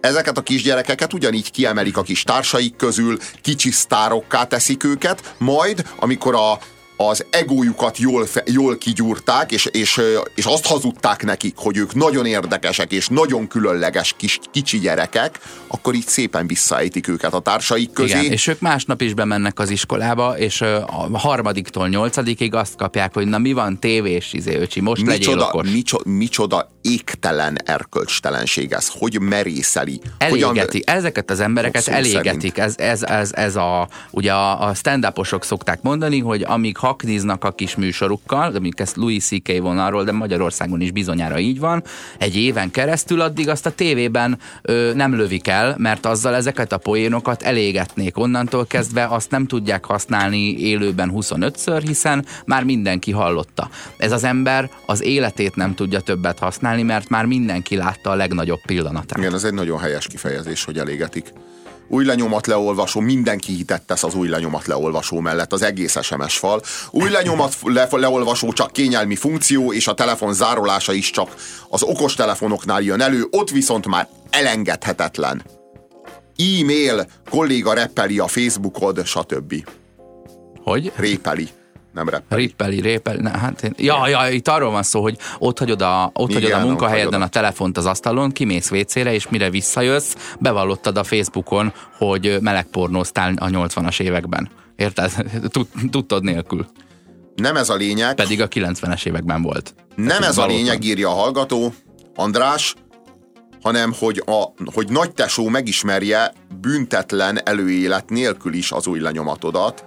ezeket 0.01 0.37
a 0.37 0.41
kisgyerekeket 0.41 1.13
ugyanígy 1.13 1.51
kiemelik 1.51 1.97
a 1.97 2.01
kis 2.01 2.23
társaik 2.23 2.75
közül, 2.75 3.17
kicsi 3.41 3.71
sztárokká 3.71 4.43
teszik 4.43 4.83
őket, 4.83 5.33
majd 5.37 5.85
amikor 5.99 6.35
a 6.35 6.59
az 6.97 7.25
egójukat 7.29 7.97
jól, 7.97 8.25
fe, 8.25 8.43
jól 8.45 8.77
kigyúrták, 8.77 9.51
és, 9.51 9.65
és, 9.65 10.01
és 10.35 10.45
azt 10.45 10.65
hazudták 10.65 11.23
nekik, 11.23 11.53
hogy 11.57 11.77
ők 11.77 11.93
nagyon 11.93 12.25
érdekesek 12.25 12.91
és 12.91 13.07
nagyon 13.07 13.47
különleges 13.47 14.13
kis, 14.17 14.39
kicsi 14.51 14.79
gyerekek, 14.79 15.39
akkor 15.67 15.93
így 15.93 16.07
szépen 16.07 16.47
visszaejtik 16.47 17.07
őket 17.07 17.33
a 17.33 17.39
társaik 17.39 17.91
közé. 17.91 18.19
Igen, 18.19 18.31
és 18.31 18.47
ők 18.47 18.59
másnap 18.59 19.01
is 19.01 19.13
bemennek 19.13 19.59
az 19.59 19.69
iskolába, 19.69 20.37
és 20.37 20.61
a 20.61 21.09
harmadiktól 21.17 21.87
nyolcadikig 21.87 22.53
azt 22.53 22.75
kapják, 22.75 23.13
hogy 23.13 23.27
na 23.27 23.37
mi 23.37 23.53
van 23.53 23.79
tévés, 23.79 24.33
izé, 24.33 24.55
öcsi, 24.55 24.79
most 24.79 25.05
micsoda, 25.05 25.29
legyél 25.29 25.39
okos. 25.39 25.69
Micsoda, 25.71 26.09
micsoda 26.09 26.71
égtelen 26.81 27.57
erkölcstelenség 27.65 28.71
ez, 28.71 28.87
hogy 28.99 29.19
merészeli. 29.21 30.01
Elégeti, 30.17 30.47
Hogyan, 30.47 30.97
ezeket 30.97 31.31
az 31.31 31.39
embereket 31.39 31.87
elégetik. 31.87 32.57
Ez, 32.57 32.77
ez, 32.77 33.03
ez, 33.03 33.33
ez 33.33 33.55
a, 33.55 33.87
ugye 34.11 34.33
a 34.33 34.73
stand-uposok 34.73 35.43
szokták 35.43 35.81
mondani, 35.81 36.19
hogy 36.19 36.43
amíg 36.47 36.77
hakniznak 36.87 37.43
a 37.43 37.51
kis 37.51 37.75
műsorukkal, 37.75 38.55
amik 38.55 38.79
ezt 38.79 38.95
Louis 38.95 39.23
C.K. 39.23 39.61
von 39.61 39.79
arról, 39.79 40.03
de 40.03 40.11
Magyarországon 40.11 40.81
is 40.81 40.91
bizonyára 40.91 41.39
így 41.39 41.59
van, 41.59 41.83
egy 42.17 42.35
éven 42.35 42.71
keresztül 42.71 43.21
addig 43.21 43.49
azt 43.49 43.65
a 43.65 43.71
tévében 43.71 44.39
ö, 44.61 44.91
nem 44.95 45.15
lövik 45.15 45.47
el, 45.47 45.75
mert 45.77 46.05
azzal 46.05 46.35
ezeket 46.35 46.71
a 46.71 46.77
poénokat 46.77 47.41
elégetnék. 47.41 48.17
Onnantól 48.17 48.65
kezdve 48.65 49.05
azt 49.05 49.31
nem 49.31 49.45
tudják 49.45 49.85
használni 49.85 50.59
élőben 50.59 51.11
25-ször, 51.15 51.81
hiszen 51.85 52.25
már 52.45 52.63
mindenki 52.63 53.11
hallotta. 53.11 53.69
Ez 53.97 54.11
az 54.11 54.23
ember 54.23 54.69
az 54.85 55.03
életét 55.03 55.55
nem 55.55 55.75
tudja 55.75 55.99
többet 55.99 56.39
használni, 56.39 56.83
mert 56.83 57.09
már 57.09 57.25
mindenki 57.25 57.75
látta 57.75 58.09
a 58.09 58.15
legnagyobb 58.15 58.61
pillanatát. 58.65 59.17
Igen, 59.17 59.33
ez 59.33 59.43
egy 59.43 59.53
nagyon 59.53 59.79
helyes 59.79 60.07
kifejezés, 60.07 60.63
hogy 60.63 60.77
elégetik 60.77 61.33
új 61.87 62.05
lenyomat 62.05 62.47
leolvasó, 62.47 62.99
mindenki 62.99 63.53
hitet 63.53 63.81
tesz 63.81 64.03
az 64.03 64.15
új 64.15 64.27
lenyomat 64.27 64.67
leolvasó 64.67 65.19
mellett, 65.19 65.53
az 65.53 65.61
egész 65.61 66.01
SMS 66.01 66.37
fal. 66.37 66.61
Új 66.91 67.09
lenyomat 67.09 67.55
le, 67.63 67.87
leolvasó 67.91 68.53
csak 68.53 68.71
kényelmi 68.71 69.15
funkció, 69.15 69.73
és 69.73 69.87
a 69.87 69.93
telefon 69.93 70.33
zárolása 70.33 70.93
is 70.93 71.09
csak 71.09 71.35
az 71.69 71.83
okos 71.83 72.13
telefonoknál 72.13 72.81
jön 72.81 73.01
elő, 73.01 73.27
ott 73.31 73.49
viszont 73.49 73.87
már 73.87 74.07
elengedhetetlen. 74.29 75.43
E-mail, 76.35 77.07
kolléga 77.29 77.73
reppeli 77.73 78.19
a 78.19 78.27
Facebookod, 78.27 79.05
stb. 79.05 79.67
Hogy? 80.63 80.91
Répeli 80.95 81.49
nem 81.97 82.09
reppeli. 82.09 82.41
Rippeli, 82.41 82.81
répeli, 82.81 83.21
ne, 83.21 83.29
hát 83.29 83.63
én, 83.63 83.73
ja, 83.77 84.07
ja, 84.07 84.29
itt 84.29 84.47
arról 84.47 84.71
van 84.71 84.83
szó, 84.83 85.01
hogy 85.01 85.17
ott 85.39 85.59
hagyod 85.59 85.81
a, 85.81 86.11
ott 86.13 86.29
Igen, 86.29 86.41
hagyod 86.41 86.59
a 86.59 86.65
munkahelyeden 86.65 87.21
a 87.21 87.27
telefont 87.27 87.77
az 87.77 87.85
asztalon, 87.85 88.31
kimész 88.31 88.71
WC-re, 88.71 89.13
és 89.13 89.29
mire 89.29 89.49
visszajössz, 89.49 90.15
bevallottad 90.39 90.97
a 90.97 91.03
Facebookon, 91.03 91.73
hogy 91.97 92.37
melegpornóztál 92.41 93.33
a 93.39 93.45
80-as 93.45 94.01
években. 94.01 94.49
Érted? 94.75 95.11
Tudtad 95.91 96.23
nélkül. 96.23 96.65
Nem 97.35 97.55
ez 97.55 97.69
a 97.69 97.75
lényeg. 97.75 98.15
Pedig 98.15 98.41
a 98.41 98.47
90-es 98.47 99.05
években 99.05 99.41
volt. 99.41 99.73
Nem 99.95 100.07
Tehát 100.07 100.23
ez 100.23 100.37
a 100.37 100.45
lényeg, 100.45 100.83
írja 100.83 101.09
a 101.09 101.13
hallgató, 101.13 101.73
András, 102.15 102.75
hanem 103.61 103.93
hogy, 103.99 104.23
a, 104.25 104.43
hogy 104.73 104.89
nagy 104.89 105.11
tesó 105.11 105.47
megismerje 105.47 106.33
büntetlen 106.61 107.39
előélet 107.43 108.09
nélkül 108.09 108.53
is 108.53 108.71
az 108.71 108.87
új 108.87 108.99
lenyomatodat, 108.99 109.85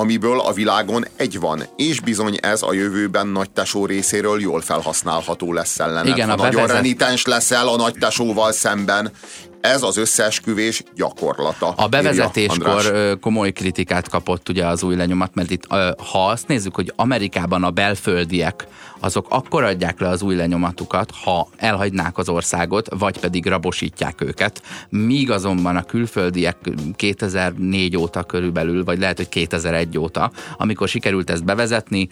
amiből 0.00 0.40
a 0.40 0.52
világon 0.52 1.06
egy 1.16 1.40
van, 1.40 1.62
és 1.76 2.00
bizony 2.00 2.38
ez 2.40 2.62
a 2.62 2.72
jövőben 2.72 3.26
nagy 3.26 3.50
tesó 3.50 3.86
részéről 3.86 4.40
jól 4.40 4.60
felhasználható 4.60 5.52
lesz 5.52 5.78
ellened. 5.78 6.06
Igen, 6.06 6.28
ha 6.28 6.36
nagyon 6.36 6.54
bevezet... 6.54 6.76
renitens 6.76 7.24
leszel 7.26 7.68
a 7.68 7.76
nagy 7.76 7.94
tesóval 7.98 8.52
szemben, 8.52 9.12
ez 9.60 9.82
az 9.82 9.96
összeesküvés 9.96 10.82
gyakorlata. 10.94 11.68
A 11.68 11.88
bevezetéskor 11.88 13.18
komoly 13.20 13.52
kritikát 13.52 14.08
kapott 14.08 14.48
ugye 14.48 14.66
az 14.66 14.82
új 14.82 14.96
lenyomat, 14.96 15.34
mert 15.34 15.50
itt 15.50 15.66
ha 16.10 16.28
azt 16.28 16.48
nézzük, 16.48 16.74
hogy 16.74 16.92
Amerikában 16.96 17.64
a 17.64 17.70
belföldiek 17.70 18.66
azok 19.00 19.26
akkor 19.28 19.64
adják 19.64 20.00
le 20.00 20.08
az 20.08 20.22
új 20.22 20.34
lenyomatukat, 20.34 21.10
ha 21.24 21.48
elhagynák 21.56 22.18
az 22.18 22.28
országot, 22.28 22.88
vagy 22.98 23.18
pedig 23.18 23.46
rabosítják 23.46 24.20
őket. 24.20 24.62
Míg 24.88 25.30
azonban 25.30 25.76
a 25.76 25.82
külföldiek 25.82 26.56
2004 26.96 27.96
óta 27.96 28.22
körülbelül, 28.22 28.84
vagy 28.84 28.98
lehet, 28.98 29.16
hogy 29.16 29.28
2001 29.28 29.98
óta, 29.98 30.30
amikor 30.56 30.88
sikerült 30.88 31.30
ezt 31.30 31.44
bevezetni, 31.44 32.08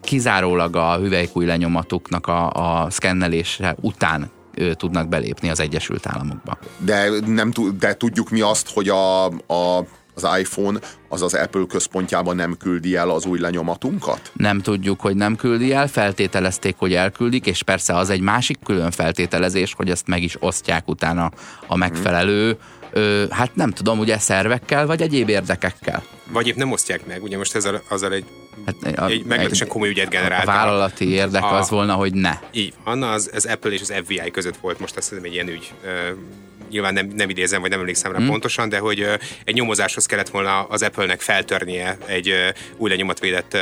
kizárólag 0.00 0.76
a 0.76 0.96
hüvelykúj 0.96 1.44
lenyomatuknak 1.44 2.26
a, 2.26 2.50
a 2.52 2.90
szkennelése 2.90 3.76
után 3.80 4.30
tudnak 4.76 5.08
belépni 5.08 5.50
az 5.50 5.60
Egyesült 5.60 6.06
Államokba. 6.06 6.58
De, 6.78 7.08
nem, 7.26 7.52
de 7.78 7.96
tudjuk 7.96 8.30
mi 8.30 8.40
azt, 8.40 8.70
hogy 8.70 8.88
a, 8.88 9.26
a 9.26 9.84
az 10.14 10.26
iPhone 10.38 10.78
az 11.08 11.22
az 11.22 11.34
Apple 11.34 11.64
központjában 11.68 12.36
nem 12.36 12.56
küldi 12.56 12.96
el 12.96 13.10
az 13.10 13.26
új 13.26 13.38
lenyomatunkat? 13.38 14.30
Nem 14.32 14.60
tudjuk, 14.60 15.00
hogy 15.00 15.16
nem 15.16 15.36
küldi 15.36 15.72
el, 15.72 15.88
feltételezték, 15.88 16.74
hogy 16.78 16.94
elküldik, 16.94 17.46
és 17.46 17.62
persze 17.62 17.96
az 17.96 18.10
egy 18.10 18.20
másik 18.20 18.58
külön 18.64 18.90
feltételezés, 18.90 19.74
hogy 19.74 19.90
ezt 19.90 20.06
meg 20.06 20.22
is 20.22 20.36
osztják 20.40 20.88
utána 20.88 21.30
a 21.66 21.76
megfelelő, 21.76 22.58
ö, 22.94 23.24
hát 23.30 23.54
nem 23.54 23.70
tudom, 23.70 23.98
ugye 23.98 24.18
szervekkel, 24.18 24.86
vagy 24.86 25.02
egyéb 25.02 25.28
érdekekkel. 25.28 26.02
Vagy 26.30 26.46
épp 26.46 26.56
nem 26.56 26.72
osztják 26.72 27.06
meg, 27.06 27.22
ugye 27.22 27.36
most 27.36 27.54
ezzel, 27.54 27.82
azzal 27.88 28.12
egy 28.12 28.24
Hát 28.66 28.98
a, 28.98 29.06
egy 29.06 29.24
meglehetősen 29.24 29.68
komoly 29.68 29.88
ügyet 29.88 30.08
generált. 30.08 30.42
A 30.42 30.46
vállalati 30.46 31.08
érdek 31.08 31.42
a, 31.42 31.56
az 31.56 31.70
volna, 31.70 31.94
hogy 31.94 32.14
ne. 32.14 32.38
Így, 32.52 32.72
Anna 32.84 33.10
az, 33.10 33.30
az 33.34 33.46
Apple 33.46 33.70
és 33.70 33.80
az 33.80 33.92
FBI 34.04 34.30
között 34.30 34.56
volt 34.56 34.80
most 34.80 34.96
azt 34.96 35.08
hiszem 35.08 35.24
egy 35.24 35.32
ilyen 35.32 35.48
ügy. 35.48 35.72
Uh, 35.84 35.90
nyilván 36.70 36.92
nem, 36.92 37.06
nem 37.06 37.28
idézem, 37.28 37.60
vagy 37.60 37.70
nem 37.70 37.78
emlékszem 37.78 38.12
rá 38.12 38.18
hmm. 38.18 38.26
pontosan, 38.26 38.68
de 38.68 38.78
hogy 38.78 39.00
uh, 39.00 39.12
egy 39.44 39.54
nyomozáshoz 39.54 40.06
kellett 40.06 40.28
volna 40.28 40.62
az 40.62 40.82
Apple-nek 40.82 41.20
feltörnie 41.20 41.96
egy 42.06 42.28
uh, 42.28 42.36
új 42.76 42.90
lenyomatvédett 42.90 43.56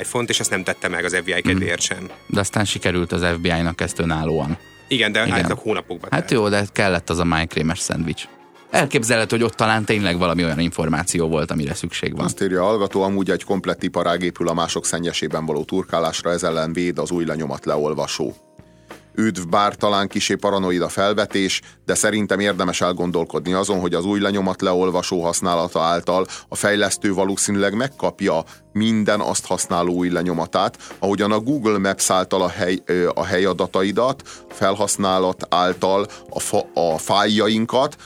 iPhone-t, 0.00 0.28
és 0.28 0.40
ezt 0.40 0.50
nem 0.50 0.64
tette 0.64 0.88
meg 0.88 1.04
az 1.04 1.16
FBI 1.16 1.42
kedvéért 1.42 1.86
hmm. 1.86 1.96
sem. 1.98 2.10
De 2.26 2.40
aztán 2.40 2.64
sikerült 2.64 3.12
az 3.12 3.26
FBI-nak 3.36 3.80
ezt 3.80 3.98
önállóan. 3.98 4.58
Igen, 4.92 5.12
de 5.12 5.26
Igen. 5.26 5.56
hónapokban. 5.56 6.10
Hát 6.12 6.30
jó, 6.30 6.48
de 6.48 6.64
kellett 6.72 7.10
az 7.10 7.18
a 7.18 7.24
májkrémes 7.24 7.78
szendvics. 7.78 8.28
Elképzelhető, 8.70 9.36
hogy 9.36 9.44
ott 9.44 9.54
talán 9.54 9.84
tényleg 9.84 10.18
valami 10.18 10.44
olyan 10.44 10.58
információ 10.58 11.28
volt, 11.28 11.50
amire 11.50 11.74
szükség 11.74 12.16
van. 12.16 12.24
Azt 12.24 12.42
írja 12.42 12.62
a 12.62 12.64
hallgató, 12.64 13.02
amúgy 13.02 13.30
egy 13.30 13.44
komplett 13.44 13.82
iparág 13.82 14.22
épül 14.22 14.48
a 14.48 14.54
mások 14.54 14.86
szennyesében 14.86 15.46
való 15.46 15.64
turkálásra, 15.64 16.30
ez 16.30 16.42
ellen 16.42 16.72
véd 16.72 16.98
az 16.98 17.10
új 17.10 17.24
lenyomat 17.24 17.64
leolvasó. 17.64 18.34
Üdv, 19.14 19.48
bár 19.48 19.74
talán 19.74 20.08
kisé 20.08 20.34
paranoida 20.34 20.88
felvetés, 20.88 21.60
de 21.84 21.94
szerintem 21.94 22.40
érdemes 22.40 22.80
elgondolkodni 22.80 23.52
azon, 23.52 23.80
hogy 23.80 23.94
az 23.94 24.04
új 24.04 24.20
lenyomat 24.20 24.62
leolvasó 24.62 25.22
használata 25.22 25.80
által 25.80 26.26
a 26.48 26.56
fejlesztő 26.56 27.14
valószínűleg 27.14 27.74
megkapja 27.74 28.44
minden 28.72 29.20
azt 29.20 29.46
használó 29.46 29.92
új 29.94 30.08
lenyomatát, 30.08 30.78
ahogyan 30.98 31.32
a 31.32 31.40
Google 31.40 31.78
Maps 31.78 32.10
által 32.10 32.42
a, 32.42 32.48
hely, 32.48 32.82
a 33.14 33.24
helyadataidat, 33.24 34.22
felhasználat 34.48 35.46
által 35.48 36.06
a, 36.30 36.40
fa, 36.40 36.66
a 36.74 36.98
fájjainkat, 36.98 37.96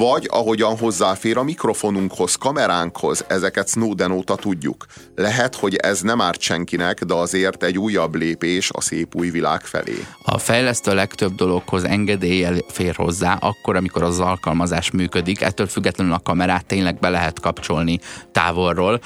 vagy 0.00 0.28
ahogyan 0.30 0.76
hozzáfér 0.76 1.36
a 1.36 1.42
mikrofonunkhoz, 1.42 2.34
kameránkhoz, 2.34 3.24
ezeket 3.28 3.68
Snowden 3.68 4.10
óta 4.10 4.34
tudjuk. 4.34 4.86
Lehet, 5.14 5.54
hogy 5.54 5.74
ez 5.74 6.00
nem 6.00 6.20
árt 6.20 6.40
senkinek, 6.40 7.04
de 7.04 7.14
azért 7.14 7.62
egy 7.62 7.78
újabb 7.78 8.14
lépés 8.14 8.70
a 8.72 8.80
szép 8.80 9.14
új 9.14 9.30
világ 9.30 9.60
felé. 9.60 10.04
A 10.24 10.38
fejlesztő 10.38 10.94
legtöbb 10.94 11.34
dologhoz 11.34 11.84
engedéllyel 11.84 12.56
fér 12.68 12.94
hozzá, 12.94 13.34
akkor, 13.40 13.76
amikor 13.76 14.02
az 14.02 14.20
alkalmazás 14.20 14.90
működik, 14.90 15.40
ettől 15.40 15.66
függetlenül 15.66 16.12
a 16.12 16.18
kamerát 16.18 16.66
tényleg 16.66 16.98
be 16.98 17.08
lehet 17.08 17.40
kapcsolni 17.40 17.98
távolról, 18.32 19.00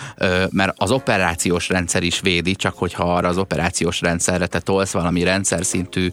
mert 0.51 0.75
az 0.77 0.91
operációs 0.91 1.69
rendszer 1.69 2.03
is 2.03 2.21
védi, 2.21 2.55
csak 2.55 2.79
hogyha 2.79 3.15
arra 3.15 3.29
az 3.29 3.39
operációs 3.39 4.01
rendszerre 4.01 4.47
te 4.47 4.61
tolsz 4.61 4.93
valami 4.93 5.23
rendszer 5.23 5.65
szintű 5.65 6.13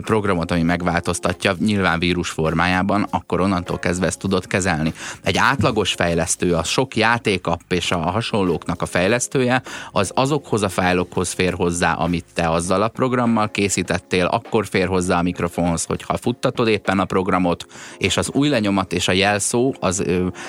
programot, 0.00 0.50
ami 0.50 0.62
megváltoztatja, 0.62 1.54
nyilván 1.58 1.98
vírus 1.98 2.28
formájában, 2.28 3.06
akkor 3.10 3.40
onnantól 3.40 3.78
kezdve 3.78 3.97
kezdve 3.98 4.06
ezt 4.06 4.18
tudod 4.18 4.46
kezelni. 4.46 4.92
Egy 5.22 5.36
átlagos 5.36 5.92
fejlesztő, 5.92 6.54
a 6.54 6.62
sok 6.62 6.96
játékapp 6.96 7.72
és 7.72 7.90
a 7.90 7.98
hasonlóknak 7.98 8.82
a 8.82 8.86
fejlesztője, 8.86 9.62
az 9.92 10.10
azokhoz 10.14 10.62
a 10.62 10.68
fájlokhoz 10.68 11.32
fér 11.32 11.52
hozzá, 11.52 11.92
amit 11.92 12.24
te 12.34 12.50
azzal 12.50 12.82
a 12.82 12.88
programmal 12.88 13.50
készítettél, 13.50 14.26
akkor 14.26 14.66
fér 14.66 14.86
hozzá 14.86 15.18
a 15.18 15.22
mikrofonhoz, 15.22 15.84
hogyha 15.84 16.16
futtatod 16.16 16.68
éppen 16.68 16.98
a 16.98 17.04
programot, 17.04 17.66
és 17.98 18.16
az 18.16 18.30
új 18.32 18.48
lenyomat 18.48 18.92
és 18.92 19.08
a 19.08 19.12
jelszó, 19.12 19.74
az 19.80 20.04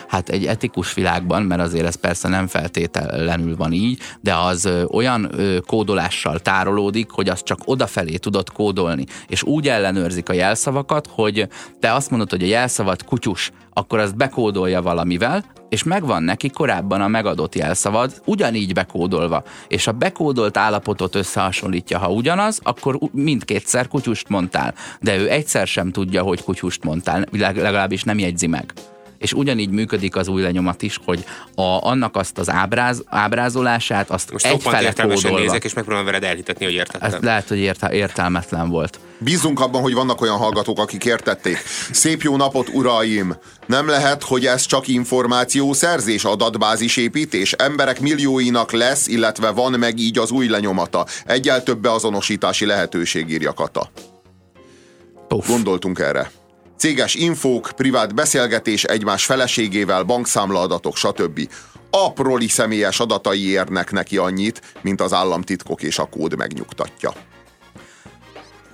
hát 0.07 0.29
egy 0.29 0.45
etikus 0.45 0.93
világban, 0.93 1.43
mert 1.43 1.61
azért 1.61 1.85
ez 1.85 1.95
persze 1.95 2.27
nem 2.27 2.47
feltétlenül 2.47 3.55
van 3.55 3.71
így, 3.71 3.99
de 4.21 4.35
az 4.35 4.69
olyan 4.91 5.31
kódolással 5.65 6.39
tárolódik, 6.39 7.09
hogy 7.09 7.29
azt 7.29 7.43
csak 7.43 7.59
odafelé 7.65 8.15
tudod 8.15 8.49
kódolni, 8.49 9.05
és 9.27 9.43
úgy 9.43 9.67
ellenőrzik 9.67 10.29
a 10.29 10.33
jelszavakat, 10.33 11.07
hogy 11.11 11.47
te 11.79 11.93
azt 11.93 12.09
mondod, 12.09 12.29
hogy 12.29 12.43
a 12.43 12.47
jelszavad 12.47 13.03
kutyus, 13.29 13.51
akkor 13.73 13.99
azt 13.99 14.15
bekódolja 14.15 14.81
valamivel, 14.81 15.43
és 15.69 15.83
megvan 15.83 16.23
neki 16.23 16.49
korábban 16.49 17.01
a 17.01 17.07
megadott 17.07 17.55
jelszavad, 17.55 18.21
ugyanígy 18.25 18.73
bekódolva, 18.73 19.43
és 19.67 19.87
a 19.87 19.91
bekódolt 19.91 20.57
állapotot 20.57 21.15
összehasonlítja, 21.15 21.99
ha 21.99 22.11
ugyanaz, 22.11 22.59
akkor 22.63 22.97
mindkétszer 23.11 23.87
kutyust 23.87 24.29
mondtál, 24.29 24.73
de 25.01 25.17
ő 25.17 25.29
egyszer 25.29 25.67
sem 25.67 25.91
tudja, 25.91 26.23
hogy 26.23 26.43
kutyust 26.43 26.83
mondtál, 26.83 27.25
legalábbis 27.31 28.03
nem 28.03 28.19
jegyzi 28.19 28.47
meg 28.47 28.73
és 29.19 29.33
ugyanígy 29.33 29.69
működik 29.69 30.15
az 30.15 30.27
új 30.27 30.41
lenyomat 30.41 30.81
is, 30.81 30.99
hogy 31.05 31.25
a, 31.55 31.61
annak 31.61 32.15
azt 32.15 32.37
az 32.37 32.49
ábráz, 32.49 33.03
ábrázolását, 33.05 34.09
azt 34.09 34.31
Most 34.31 34.45
egyfele 34.45 34.93
kódolva. 34.93 35.39
nézek, 35.39 35.63
és 35.63 35.73
megpróbálom 35.73 36.05
veled 36.05 36.23
elhitetni, 36.23 36.65
hogy 36.65 36.73
értettem. 36.73 37.13
Ez 37.13 37.21
lehet, 37.21 37.47
hogy 37.47 37.57
érte, 37.57 37.91
értelmetlen 37.91 38.69
volt. 38.69 38.99
Bízunk 39.17 39.59
abban, 39.59 39.81
hogy 39.81 39.93
vannak 39.93 40.21
olyan 40.21 40.37
hallgatók, 40.37 40.79
akik 40.79 41.05
értették. 41.05 41.57
Szép 41.91 42.21
jó 42.21 42.35
napot, 42.35 42.69
uraim! 42.69 43.35
Nem 43.65 43.87
lehet, 43.87 44.23
hogy 44.23 44.45
ez 44.45 44.65
csak 44.65 44.87
információszerzés, 44.87 46.23
adatbázis 46.23 46.97
építés? 46.97 47.51
Emberek 47.51 47.99
millióinak 47.99 48.71
lesz, 48.71 49.07
illetve 49.07 49.49
van 49.49 49.71
meg 49.71 49.99
így 49.99 50.17
az 50.17 50.31
új 50.31 50.47
lenyomata. 50.47 51.05
Egyel 51.25 51.63
több 51.63 51.79
beazonosítási 51.79 52.65
lehetőség 52.65 53.29
írja 53.29 53.53
Kata. 53.53 53.91
Puff. 55.27 55.47
Gondoltunk 55.47 55.99
erre 55.99 56.31
céges 56.79 57.15
infók, 57.15 57.71
privát 57.75 58.15
beszélgetés 58.15 58.83
egymás 58.83 59.25
feleségével, 59.25 60.03
bankszámlaadatok, 60.03 60.95
stb. 60.95 61.49
Aproli 61.89 62.47
személyes 62.47 62.99
adatai 62.99 63.49
érnek 63.49 63.91
neki 63.91 64.17
annyit, 64.17 64.61
mint 64.81 65.01
az 65.01 65.13
államtitkok 65.13 65.83
és 65.83 65.99
a 65.99 66.05
kód 66.05 66.37
megnyugtatja. 66.37 67.13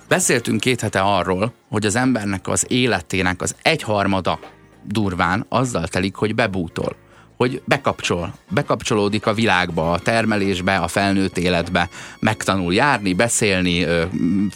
Beszéltünk 0.08 0.60
két 0.60 0.80
hete 0.80 1.00
arról, 1.00 1.52
hogy 1.68 1.86
az 1.86 1.96
embernek 1.96 2.48
az 2.48 2.64
életének 2.68 3.42
az 3.42 3.54
egyharmada 3.62 4.38
durván 4.84 5.46
azzal 5.48 5.88
telik, 5.88 6.14
hogy 6.14 6.34
bebútol 6.34 6.96
hogy 7.36 7.62
bekapcsol, 7.64 8.34
bekapcsolódik 8.48 9.26
a 9.26 9.34
világba, 9.34 9.92
a 9.92 9.98
termelésbe, 9.98 10.76
a 10.76 10.88
felnőtt 10.88 11.38
életbe, 11.38 11.88
megtanul 12.18 12.74
járni, 12.74 13.12
beszélni, 13.12 13.86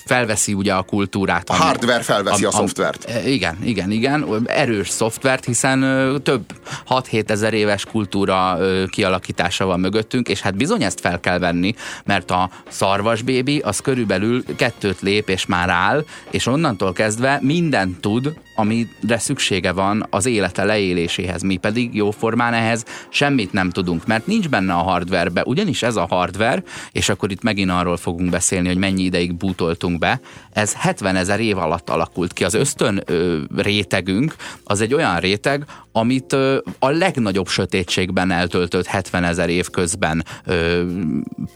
felveszi 0.05 0.53
ugye 0.53 0.73
a 0.73 0.83
kultúrát. 0.83 1.49
A 1.49 1.53
ami, 1.53 1.63
hardware 1.63 2.03
felveszi 2.03 2.45
a, 2.45 2.49
a, 2.49 2.53
a 2.53 2.55
szoftvert. 2.55 3.05
E, 3.05 3.29
igen, 3.29 3.59
igen, 3.63 3.91
igen, 3.91 4.47
erős 4.47 4.89
szoftvert, 4.89 5.45
hiszen 5.45 5.81
több 6.23 6.45
6-7 6.89 7.31
ezer 7.31 7.55
éves 7.55 7.85
kultúra 7.85 8.59
kialakítása 8.91 9.65
van 9.65 9.81
mögöttünk, 9.81 10.29
és 10.29 10.41
hát 10.41 10.57
bizony 10.57 10.83
ezt 10.83 11.01
fel 11.01 11.21
kell 11.21 11.39
venni, 11.39 11.75
mert 12.05 12.31
a 12.31 12.51
szarvas 12.69 13.23
bébi 13.23 13.59
az 13.59 13.79
körülbelül 13.79 14.45
kettőt 14.57 15.01
lép 15.01 15.29
és 15.29 15.47
már 15.47 15.69
áll, 15.69 16.05
és 16.31 16.47
onnantól 16.47 16.93
kezdve 16.93 17.39
mindent 17.43 18.01
tud, 18.01 18.35
amire 18.55 19.19
szüksége 19.19 19.73
van 19.73 20.07
az 20.11 20.27
élete 20.27 20.65
leéléséhez. 20.65 21.43
Mi 21.43 21.57
pedig 21.57 21.95
jóformán 21.95 22.55
ehhez 22.55 22.70
semmit 23.09 23.53
nem 23.53 23.71
tudunk, 23.71 24.07
mert 24.07 24.27
nincs 24.27 24.49
benne 24.49 24.73
a 24.73 24.83
hardwarebe. 24.83 25.43
Ugyanis 25.45 25.83
ez 25.83 25.97
a 25.97 26.07
hardware, 26.07 26.63
és 26.93 27.09
akkor 27.09 27.31
itt 27.31 27.43
megint 27.43 27.71
arról 27.71 27.97
fogunk 27.97 28.31
beszélni, 28.31 28.69
hogy 28.69 28.77
mennyi 28.77 29.03
ideig 29.03 29.35
bútoltunk 29.35 29.99
be, 29.99 30.21
ez 30.53 30.75
70 30.75 31.17
ezer 31.17 31.41
év 31.41 31.59
alatt 31.59 31.91
alakult 31.91 32.33
ki. 32.33 32.45
Az 32.45 32.55
ösztön 32.55 33.03
ö, 33.07 33.39
rétegünk 33.57 34.35
az 34.65 34.81
egy 34.81 34.95
olyan 34.95 35.19
réteg, 35.19 35.65
amit 35.93 36.33
ö, 36.33 36.59
a 36.79 36.89
legnagyobb 36.89 37.49
sötétségben 37.49 38.31
eltöltött 38.31 38.87
70 38.87 39.25
ezer 39.25 39.49
év 39.49 39.71
közben 39.71 40.25
ö, 40.45 40.85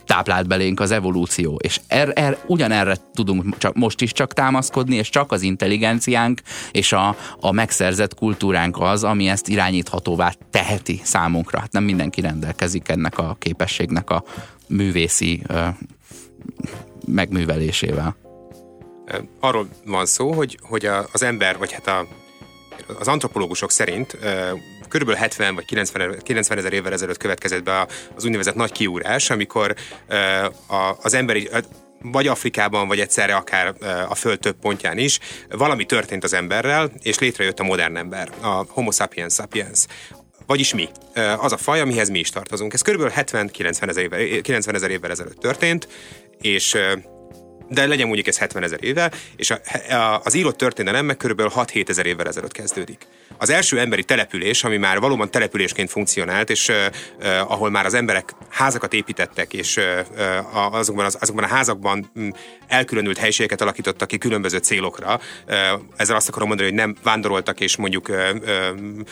táplált 0.05 0.47
belénk 0.47 0.79
az 0.79 0.91
evolúció. 0.91 1.59
És 1.63 1.79
er, 1.87 2.11
er, 2.15 2.37
ugyanerre 2.47 2.97
tudunk 3.13 3.57
csak, 3.57 3.75
most 3.75 4.01
is 4.01 4.11
csak 4.11 4.33
támaszkodni, 4.33 4.95
és 4.95 5.09
csak 5.09 5.31
az 5.31 5.41
intelligenciánk 5.41 6.41
és 6.71 6.93
a, 6.93 7.15
a 7.39 7.51
megszerzett 7.51 8.13
kultúránk 8.13 8.77
az, 8.79 9.03
ami 9.03 9.27
ezt 9.27 9.47
irányíthatóvá 9.47 10.33
teheti 10.51 11.01
számunkra. 11.05 11.59
Hát 11.59 11.71
nem 11.71 11.83
mindenki 11.83 12.21
rendelkezik 12.21 12.89
ennek 12.89 13.17
a 13.17 13.35
képességnek 13.39 14.09
a 14.09 14.23
művészi 14.67 15.41
ö, 15.47 15.67
megművelésével. 17.07 18.15
Arról 19.39 19.67
van 19.85 20.05
szó, 20.05 20.31
hogy, 20.31 20.59
hogy 20.61 20.85
az 21.11 21.23
ember, 21.23 21.57
vagy 21.57 21.71
hát 21.71 21.87
a, 21.87 22.07
az 22.99 23.07
antropológusok 23.07 23.71
szerint 23.71 24.17
körülbelül 24.89 25.21
70 25.21 25.55
vagy 25.55 25.65
90, 25.65 26.19
90 26.23 26.57
ezer 26.57 26.73
évvel 26.73 26.93
ezelőtt 26.93 27.17
következett 27.17 27.63
be 27.63 27.87
az 28.15 28.25
úgynevezett 28.25 28.55
nagy 28.55 28.71
kiúrás, 28.71 29.29
amikor 29.29 29.75
az 31.01 31.13
emberi 31.13 31.49
vagy 32.01 32.27
Afrikában, 32.27 32.87
vagy 32.87 32.99
egyszerre 32.99 33.35
akár 33.35 33.73
a 34.09 34.15
Föld 34.15 34.39
több 34.39 34.55
pontján 34.61 34.97
is, 34.97 35.19
valami 35.49 35.85
történt 35.85 36.23
az 36.23 36.33
emberrel, 36.33 36.91
és 37.01 37.19
létrejött 37.19 37.59
a 37.59 37.63
modern 37.63 37.95
ember, 37.95 38.29
a 38.41 38.65
Homo 38.67 38.91
sapiens 38.91 39.33
sapiens. 39.33 39.85
Vagyis 40.45 40.73
mi. 40.73 40.89
Az 41.37 41.51
a 41.51 41.57
faj, 41.57 41.81
amihez 41.81 42.09
mi 42.09 42.19
is 42.19 42.29
tartozunk. 42.29 42.73
Ez 42.73 42.81
kb. 42.81 43.11
70-90 43.15 43.89
ezer 43.89 44.03
évvel, 44.03 44.41
90 44.41 44.75
ezer 44.75 44.89
évvel 44.89 45.11
ezelőtt 45.11 45.39
történt, 45.39 45.87
és 46.41 46.77
de 47.69 47.87
legyen 47.87 48.05
mondjuk 48.05 48.27
ez 48.27 48.37
70 48.37 48.63
ezer 48.63 48.83
éve, 48.83 49.11
és 49.35 49.51
a, 49.51 49.59
a, 49.93 50.21
az 50.23 50.33
írott 50.33 50.57
történelem 50.57 51.05
meg 51.05 51.17
körülbelül 51.17 51.51
6-7 51.55 51.89
ezer 51.89 52.05
évvel 52.05 52.27
ezelőtt 52.27 52.51
kezdődik. 52.51 53.07
Az 53.37 53.49
első 53.49 53.79
emberi 53.79 54.03
település, 54.03 54.63
ami 54.63 54.77
már 54.77 54.99
valóban 54.99 55.31
településként 55.31 55.89
funkcionált, 55.89 56.49
és 56.49 56.67
uh, 56.67 56.75
uh, 57.19 57.51
ahol 57.51 57.69
már 57.69 57.85
az 57.85 57.93
emberek 57.93 58.33
házakat 58.49 58.93
építettek, 58.93 59.53
és 59.53 59.77
uh, 59.77 60.75
azokban, 60.75 61.05
az, 61.05 61.17
azokban 61.19 61.43
a 61.43 61.47
házakban 61.47 62.11
um, 62.15 62.33
elkülönült 62.67 63.17
helységeket 63.17 63.61
alakítottak 63.61 64.07
ki 64.07 64.17
különböző 64.17 64.57
célokra. 64.57 65.19
Uh, 65.47 65.55
ezzel 65.95 66.15
azt 66.15 66.29
akarom 66.29 66.47
mondani, 66.47 66.69
hogy 66.69 66.77
nem 66.77 66.95
vándoroltak, 67.03 67.59
és 67.59 67.75
mondjuk 67.75 68.09
uh, 68.09 68.17
uh, 68.41 69.05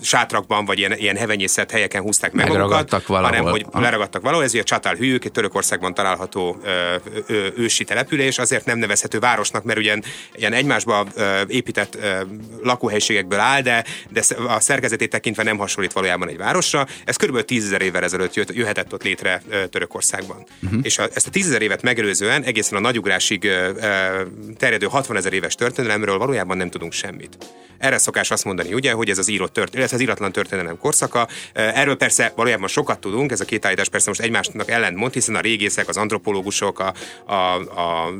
sátrakban, 0.00 0.64
vagy 0.64 0.78
ilyen, 0.78 0.92
ilyen 0.92 1.16
hevenyészet 1.16 1.70
helyeken 1.70 2.02
húzták 2.02 2.32
meg 2.32 2.48
magukat, 2.48 3.06
valahol. 3.06 3.30
hanem 3.30 3.50
hogy 3.50 3.66
ah. 3.70 3.80
leragadtak 3.80 4.22
valahol. 4.22 4.44
Ez 4.44 4.50
ugye 4.52 4.60
a 4.60 4.64
Csatál 4.64 4.94
hűk, 4.94 5.24
egy 5.24 5.32
Törökországban 5.32 5.94
található 5.94 6.60
ö, 6.64 6.94
ö, 7.26 7.46
ősi 7.56 7.84
település, 7.84 8.38
azért 8.38 8.64
nem 8.64 8.78
nevezhető 8.78 9.18
városnak, 9.18 9.64
mert 9.64 9.78
ugyan 9.78 10.02
ilyen 10.34 10.52
egymásba 10.52 11.06
ö, 11.14 11.40
épített 11.46 11.94
ö, 11.94 12.20
lakóhelységekből 12.62 13.38
áll, 13.38 13.60
de, 13.60 13.84
de 14.08 14.22
a 14.48 14.60
szerkezetét 14.60 15.10
tekintve 15.10 15.42
nem 15.42 15.56
hasonlít 15.56 15.92
valójában 15.92 16.28
egy 16.28 16.36
városra. 16.36 16.86
Ez 17.04 17.16
kb. 17.16 17.40
10 17.40 17.64
ezer 17.64 17.82
évvel 17.82 18.02
ezelőtt 18.02 18.34
jött, 18.34 18.54
jöhetett 18.54 18.92
ott 18.92 19.02
létre 19.02 19.42
ö, 19.48 19.66
Törökországban. 19.66 20.46
Uh-huh. 20.62 20.80
És 20.82 20.98
a, 20.98 21.08
ezt 21.14 21.26
a 21.26 21.30
10 21.30 21.46
ezer 21.46 21.62
évet 21.62 21.82
megelőzően 21.82 22.42
egészen 22.42 22.78
a 22.78 22.80
nagyugrásig 22.80 23.44
ö, 23.44 23.70
ö, 23.76 24.22
terjedő 24.56 24.86
60 24.86 25.16
ezer 25.16 25.32
éves 25.32 25.54
történelemről 25.54 26.18
valójában 26.18 26.56
nem 26.56 26.70
tudunk 26.70 26.92
semmit. 26.92 27.36
Erre 27.78 27.98
szokás 27.98 28.30
azt 28.30 28.44
mondani, 28.44 28.74
ugye, 28.74 28.92
hogy 28.92 29.10
ez 29.10 29.18
az 29.18 29.28
írott 29.28 29.53
történet, 29.54 29.86
ez 29.86 29.92
az 29.92 30.00
íratlan 30.00 30.32
történelem 30.32 30.78
korszaka. 30.78 31.28
Erről 31.52 31.96
persze 31.96 32.32
valójában 32.36 32.68
sokat 32.68 33.00
tudunk, 33.00 33.32
ez 33.32 33.40
a 33.40 33.44
két 33.44 33.64
állítás 33.64 33.88
persze 33.88 34.08
most 34.08 34.20
egymásnak 34.20 34.70
ellentmond, 34.70 35.12
hiszen 35.12 35.34
a 35.34 35.40
régészek, 35.40 35.88
az 35.88 35.96
antropológusok, 35.96 36.78
a, 36.78 36.94
a, 37.26 37.34
a, 37.34 38.06
a 38.06 38.12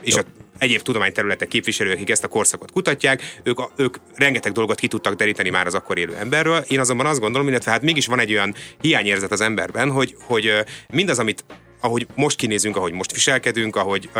és 0.00 0.14
a 0.14 0.22
egyéb 0.58 0.80
tudományterületek 0.80 1.48
képviselők, 1.48 1.94
akik 1.94 2.10
ezt 2.10 2.24
a 2.24 2.28
korszakot 2.28 2.70
kutatják, 2.70 3.40
ők, 3.42 3.58
ők 3.76 3.96
rengeteg 4.14 4.52
dolgot 4.52 4.78
ki 4.78 4.88
tudtak 4.88 5.14
deríteni 5.14 5.50
már 5.50 5.66
az 5.66 5.74
akkor 5.74 5.98
élő 5.98 6.14
emberről. 6.14 6.64
Én 6.68 6.80
azonban 6.80 7.06
azt 7.06 7.20
gondolom, 7.20 7.48
illetve 7.48 7.70
hát 7.70 7.82
mégis 7.82 8.06
van 8.06 8.18
egy 8.18 8.32
olyan 8.32 8.54
hiányérzet 8.80 9.32
az 9.32 9.40
emberben, 9.40 9.90
hogy, 9.90 10.16
hogy 10.20 10.52
mindaz, 10.88 11.18
amit 11.18 11.44
ahogy 11.80 12.06
most 12.14 12.36
kinézünk, 12.36 12.76
ahogy 12.76 12.92
most 12.92 13.12
viselkedünk, 13.12 13.76
ahogy 13.76 14.10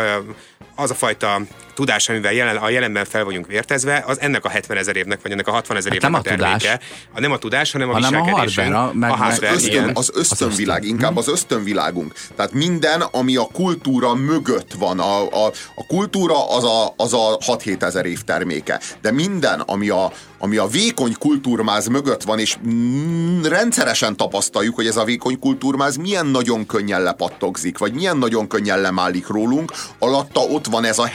az 0.75 0.91
a 0.91 0.93
fajta 0.93 1.41
tudás, 1.75 2.09
amivel 2.09 2.33
jelen, 2.33 2.55
a 2.55 2.69
jelenben 2.69 3.05
fel 3.05 3.23
vagyunk 3.23 3.47
vértezve, 3.47 4.03
az 4.07 4.19
ennek 4.19 4.45
a 4.45 4.49
70 4.49 4.77
ezer 4.77 4.95
évnek, 4.95 5.21
vagy 5.21 5.31
ennek 5.31 5.47
a 5.47 5.51
60 5.51 5.77
ezer 5.77 5.91
hát 5.91 6.03
évnek 6.03 6.11
nem 6.11 6.33
a, 6.33 6.33
a 6.33 6.35
tudás. 6.35 6.79
A 7.13 7.19
nem 7.19 7.31
a 7.31 7.37
tudás, 7.37 7.71
hanem 7.71 7.89
a 7.89 7.93
hanem 7.93 8.23
viselkedésünk. 8.23 8.75
A, 8.75 8.91
meg, 8.93 9.09
a 9.11 9.15
hardware, 9.15 9.49
az, 9.49 9.63
ösztön, 9.63 9.91
az 9.93 10.11
ösztönvilág, 10.13 10.81
az 10.81 10.87
inkább 10.87 11.17
az 11.17 11.27
ösztönvilágunk. 11.27 12.13
Tehát 12.35 12.53
minden, 12.53 13.01
ami 13.01 13.35
a 13.35 13.47
kultúra 13.53 14.13
mögött 14.13 14.73
van, 14.73 14.99
a, 14.99 15.45
a, 15.45 15.51
a 15.75 15.85
kultúra 15.87 16.49
az 16.49 16.63
a, 16.63 16.93
az 16.97 17.13
a 17.13 17.37
6-7 17.37 17.81
ezer 17.81 18.05
év 18.05 18.21
terméke, 18.21 18.79
de 19.01 19.11
minden, 19.11 19.59
ami 19.59 19.89
a, 19.89 20.11
ami 20.37 20.57
a 20.57 20.67
vékony 20.67 21.15
kultúrmáz 21.19 21.87
mögött 21.87 22.23
van, 22.23 22.39
és 22.39 22.57
mm, 22.67 23.43
rendszeresen 23.43 24.15
tapasztaljuk, 24.15 24.75
hogy 24.75 24.87
ez 24.87 24.97
a 24.97 25.03
vékony 25.03 25.39
kultúrmáz 25.39 25.95
milyen 25.95 26.25
nagyon 26.25 26.65
könnyen 26.65 27.03
lepattogzik, 27.03 27.77
vagy 27.77 27.93
milyen 27.93 28.17
nagyon 28.17 28.47
könnyen 28.47 28.81
lemálik 28.81 29.27
rólunk, 29.27 29.71
alatta 29.99 30.39
ott 30.39 30.64
ott 30.65 30.73
van 30.73 30.85
ez 30.85 30.99
a 30.99 31.05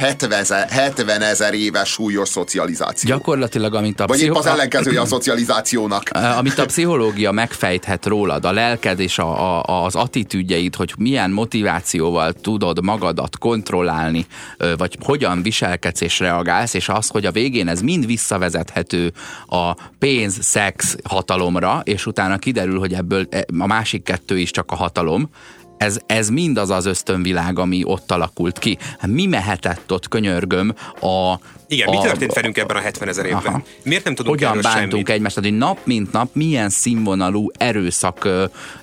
70 0.69 1.23
ezer 1.23 1.55
éves 1.55 1.89
súlyos 1.89 2.29
szocializáció. 2.29 3.11
Gyakorlatilag, 3.11 3.75
amit 3.75 4.01
a 4.01 4.07
Vagy 4.07 4.17
épp 4.17 4.23
pszicho- 4.23 4.39
az 4.39 4.47
ellenkezője 4.47 5.01
a 5.01 5.07
szocializációnak. 5.07 6.03
Eh, 6.21 6.39
amit 6.39 6.59
a 6.59 6.67
pszichológia 6.67 7.33
megfejthet 7.33 8.07
rólad, 8.07 8.45
a 8.45 8.53
lelked 8.53 9.01
és 9.01 9.19
a, 9.19 9.63
a, 9.63 9.85
az 9.85 9.95
attitűdjeid, 9.95 10.75
hogy 10.75 10.93
milyen 10.99 11.31
motivációval 11.31 12.33
tudod 12.33 12.83
magadat 12.83 13.39
kontrollálni, 13.39 14.27
vagy 14.77 14.99
hogyan 15.03 15.43
viselkedsz 15.43 16.01
és 16.01 16.19
reagálsz, 16.19 16.75
és 16.75 16.89
az, 16.89 17.09
hogy 17.09 17.27
a 17.27 17.31
végén 17.31 17.69
ez 17.69 17.81
mind 17.81 18.07
visszavezethető 18.07 19.13
a 19.47 19.77
pénz, 19.99 20.39
szex, 20.41 20.97
hatalomra, 21.05 21.81
és 21.85 22.07
utána 22.07 22.39
kiderül, 22.39 22.79
hogy 22.79 22.93
ebből 22.93 23.27
e, 23.31 23.45
a 23.59 23.67
másik 23.67 24.03
kettő 24.03 24.39
is 24.39 24.51
csak 24.51 24.71
a 24.71 24.77
hatalom, 24.77 25.31
ez, 25.81 25.99
ez 26.07 26.29
mind 26.29 26.59
az 26.59 26.71
az 26.71 26.87
ösztönvilág, 26.87 27.59
ami 27.59 27.83
ott 27.85 28.11
alakult 28.11 28.59
ki. 28.59 28.79
Mi 29.07 29.27
mehetett 29.27 29.93
ott, 29.93 30.09
könyörgöm, 30.09 30.75
a... 31.01 31.39
Igen, 31.73 31.89
a, 31.89 31.91
mi 31.91 31.99
történt 31.99 32.33
velünk 32.33 32.59
ebben 32.59 32.77
a 32.77 32.81
70 32.81 33.09
ezer 33.09 33.25
évben? 33.25 33.47
Aha. 33.47 33.63
Miért 33.83 34.05
nem 34.05 34.15
tudunk 34.15 34.35
Hogyan 34.35 34.61
bántunk 34.63 34.91
semmit? 34.91 35.09
egymást, 35.09 35.35
tehát, 35.35 35.51
hogy 35.51 35.59
nap 35.59 35.79
mint 35.85 36.13
nap 36.13 36.35
milyen 36.35 36.69
színvonalú 36.69 37.51
erőszak 37.59 38.29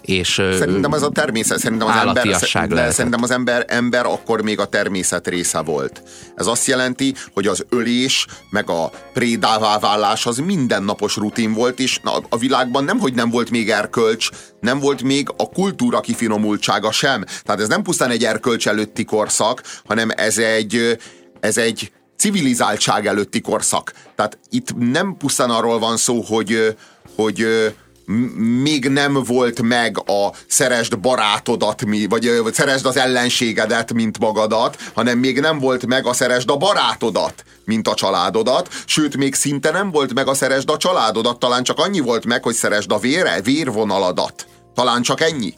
és 0.01 0.41
Szerintem 0.57 0.93
ez 0.93 1.01
a 1.01 1.09
természet, 1.09 1.59
szerintem 1.59 1.87
az 1.87 1.95
ember, 1.95 2.25
lehetett. 2.25 2.91
szerintem 2.91 3.23
az 3.23 3.31
ember, 3.31 3.65
ember 3.67 4.05
akkor 4.05 4.41
még 4.41 4.59
a 4.59 4.65
természet 4.65 5.27
része 5.27 5.61
volt. 5.61 6.03
Ez 6.35 6.47
azt 6.47 6.67
jelenti, 6.67 7.13
hogy 7.33 7.47
az 7.47 7.65
ölés, 7.69 8.25
meg 8.49 8.69
a 8.69 8.91
prédává 9.13 9.79
válás 9.79 10.25
az 10.25 10.37
mindennapos 10.37 11.15
rutin 11.15 11.53
volt, 11.53 11.79
és 11.79 11.99
na, 12.03 12.11
a 12.29 12.37
világban 12.37 12.83
nem, 12.83 12.99
hogy 12.99 13.13
nem 13.13 13.29
volt 13.29 13.49
még 13.49 13.69
erkölcs, 13.69 14.29
nem 14.59 14.79
volt 14.79 15.03
még 15.03 15.27
a 15.37 15.49
kultúra 15.49 15.99
kifinomultsága 15.99 16.91
sem. 16.91 17.23
Tehát 17.43 17.61
ez 17.61 17.67
nem 17.67 17.81
pusztán 17.81 18.09
egy 18.09 18.23
erkölcs 18.23 18.67
előtti 18.67 19.05
korszak, 19.05 19.61
hanem 19.85 20.09
ez 20.15 20.37
egy, 20.37 20.97
ez 21.39 21.57
egy 21.57 21.91
civilizáltság 22.17 23.07
előtti 23.07 23.41
korszak. 23.41 23.93
Tehát 24.15 24.37
itt 24.49 24.75
nem 24.77 25.15
pusztán 25.17 25.49
arról 25.49 25.79
van 25.79 25.97
szó, 25.97 26.21
hogy, 26.21 26.75
hogy 27.15 27.47
még 28.61 28.89
nem 28.89 29.23
volt 29.23 29.61
meg 29.61 29.97
a 29.99 30.33
szeresd 30.47 30.99
barátodat, 30.99 31.83
vagy 32.09 32.31
szeresd 32.53 32.85
az 32.85 32.97
ellenségedet, 32.97 33.93
mint 33.93 34.19
magadat, 34.19 34.77
hanem 34.93 35.17
még 35.17 35.39
nem 35.39 35.59
volt 35.59 35.85
meg 35.85 36.05
a 36.05 36.13
szeresd 36.13 36.49
a 36.49 36.57
barátodat, 36.57 37.43
mint 37.65 37.87
a 37.87 37.93
családodat, 37.93 38.69
sőt, 38.85 39.17
még 39.17 39.35
szinte 39.35 39.71
nem 39.71 39.91
volt 39.91 40.13
meg 40.13 40.27
a 40.27 40.33
szeresd 40.33 40.69
a 40.69 40.77
családodat, 40.77 41.39
talán 41.39 41.63
csak 41.63 41.79
annyi 41.79 41.99
volt 41.99 42.25
meg, 42.25 42.43
hogy 42.43 42.55
szeresd 42.55 42.91
a 42.91 42.99
vére, 42.99 43.41
vérvonaladat. 43.41 44.47
Talán 44.73 45.01
csak 45.01 45.21
ennyi. 45.21 45.53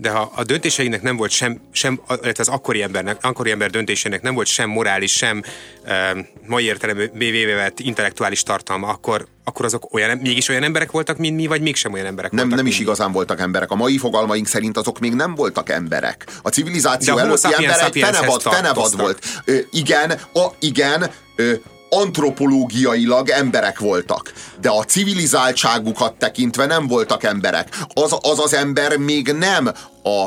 De 0.00 0.10
ha 0.10 0.32
a 0.34 0.44
döntéseinek 0.44 1.02
nem 1.02 1.16
volt 1.16 1.30
sem, 1.30 1.60
sem 1.72 2.00
illetve 2.22 2.42
az 2.42 2.48
akkori 2.48 2.82
embernek, 2.82 3.18
akkori 3.20 3.50
ember 3.50 3.70
döntésének 3.70 4.22
nem 4.22 4.34
volt 4.34 4.46
sem 4.46 4.70
morális, 4.70 5.12
sem 5.12 5.42
uh, 5.84 6.18
mai 6.46 6.64
értelemben 6.64 7.10
vett 7.56 7.80
intellektuális 7.80 8.42
tartalma, 8.42 8.88
akkor, 8.88 9.26
akkor 9.44 9.64
azok 9.64 9.94
olyan, 9.94 10.18
mégis 10.18 10.48
olyan 10.48 10.62
emberek 10.62 10.90
voltak, 10.90 11.18
mint 11.18 11.36
mi, 11.36 11.46
vagy 11.46 11.60
mégsem 11.60 11.92
olyan 11.92 12.06
emberek 12.06 12.30
Nem, 12.30 12.40
voltak, 12.40 12.58
nem 12.58 12.66
is 12.66 12.76
mi? 12.76 12.82
igazán 12.82 13.12
voltak 13.12 13.40
emberek. 13.40 13.70
A 13.70 13.74
mai 13.74 13.98
fogalmaink 13.98 14.46
szerint 14.46 14.76
azok 14.76 14.98
még 14.98 15.14
nem 15.14 15.34
voltak 15.34 15.68
emberek. 15.68 16.26
A 16.42 16.48
civilizáció 16.48 17.16
előtti 17.16 17.54
ember 17.54 17.80
egy 17.80 18.02
fenevad, 18.02 18.42
fenevad 18.42 18.96
volt. 18.96 19.24
Ö, 19.44 19.58
igen, 19.70 20.10
a, 20.34 20.46
igen, 20.58 21.10
ö, 21.36 21.52
antropológiailag 21.90 23.28
emberek 23.28 23.78
voltak, 23.78 24.32
de 24.60 24.68
a 24.68 24.84
civilizáltságukat 24.84 26.14
tekintve 26.14 26.66
nem 26.66 26.86
voltak 26.86 27.22
emberek. 27.22 27.78
Az 27.94 28.16
az, 28.20 28.38
az 28.38 28.54
ember 28.54 28.96
még 28.96 29.32
nem 29.32 29.72
a, 30.02 30.22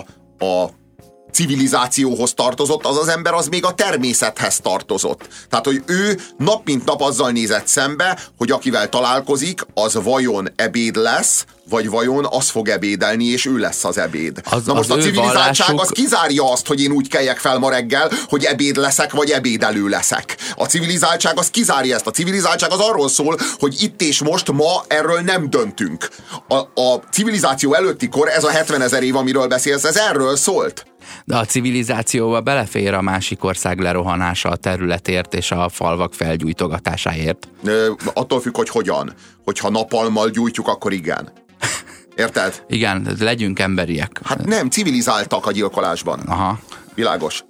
a 0.46 0.70
civilizációhoz 1.32 2.34
tartozott, 2.34 2.86
az 2.86 2.98
az 2.98 3.08
ember 3.08 3.34
az 3.34 3.48
még 3.48 3.66
a 3.66 3.74
természethez 3.74 4.60
tartozott. 4.60 5.28
Tehát, 5.50 5.66
hogy 5.66 5.84
ő 5.86 6.20
nap 6.38 6.66
mint 6.66 6.86
nap 6.86 7.02
azzal 7.02 7.32
nézett 7.32 7.68
szembe, 7.68 8.20
hogy 8.38 8.52
akivel 8.52 8.90
találkozik, 8.90 9.62
az 9.74 10.04
vajon 10.04 10.50
ebéd 10.56 10.96
lesz, 10.96 11.46
vagy 11.72 11.90
vajon 11.90 12.26
az 12.30 12.50
fog 12.50 12.68
ebédelni, 12.70 13.26
és 13.26 13.46
ő 13.46 13.58
lesz 13.58 13.84
az 13.84 13.98
ebéd. 13.98 14.42
Az- 14.50 14.66
Na 14.66 14.74
most 14.74 14.90
az 14.90 14.98
a 14.98 15.02
civilizáltság 15.02 15.68
vallásuk- 15.68 15.80
az 15.82 15.90
kizárja 15.90 16.52
azt, 16.52 16.68
hogy 16.68 16.82
én 16.82 16.92
úgy 16.92 17.08
keljek 17.08 17.38
fel 17.38 17.58
ma 17.60 17.70
reggel, 17.70 18.12
hogy 18.28 18.44
ebéd 18.44 18.76
leszek, 18.76 19.12
vagy 19.14 19.30
ebédelő 19.30 19.88
leszek. 19.88 20.38
A 20.56 20.66
civilizáltság 20.66 21.38
az 21.40 21.50
kizárja 21.50 21.96
ezt. 21.96 22.08
A 22.08 22.12
civilizáltság 22.12 22.72
az 22.72 22.80
arról 22.80 23.10
szól, 23.10 23.38
hogy 23.60 23.76
itt 23.82 24.02
és 24.02 24.22
most 24.24 24.52
ma 24.52 24.84
erről 24.88 25.20
nem 25.20 25.50
döntünk. 25.50 26.08
A, 26.48 26.56
a 26.82 26.96
civilizáció 27.12 27.74
előtti 27.74 28.08
kor, 28.10 28.28
ez 28.28 28.44
a 28.44 28.50
70 28.50 28.82
ezer 28.82 29.04
év, 29.04 29.16
amiről 29.16 29.48
beszélsz, 29.48 29.84
ez 29.84 29.96
erről 29.96 30.36
szólt. 30.36 30.86
De 31.26 31.38
a 31.38 31.46
civilizációba 31.46 32.42
belefér 32.42 32.94
a 32.94 33.02
másik 33.02 33.44
ország 33.44 33.80
lerohanása 33.80 34.50
a 34.50 34.56
területért 34.56 35.34
és 35.34 35.52
a 35.52 35.70
falvak 35.70 36.14
felgyújtogatásáért. 36.14 37.48
Ö, 37.64 37.92
attól 38.14 38.42
függ, 38.42 38.56
hogy 38.56 38.70
hogyan. 38.70 39.14
Hogyha 39.46 39.70
napalmal 39.70 40.30
gyújtjuk, 40.30 40.68
akkor 40.68 40.94
igen. 40.94 41.32
Érted? 42.16 42.64
Igen, 42.68 43.16
legyünk 43.20 43.60
emberiek. 43.60 44.20
Hát 44.24 44.46
nem, 44.46 44.70
civilizáltak 44.70 45.46
a 45.46 45.52
gyilkolásban. 45.52 46.20
Aha. 46.20 46.60
Világos. 46.96 47.44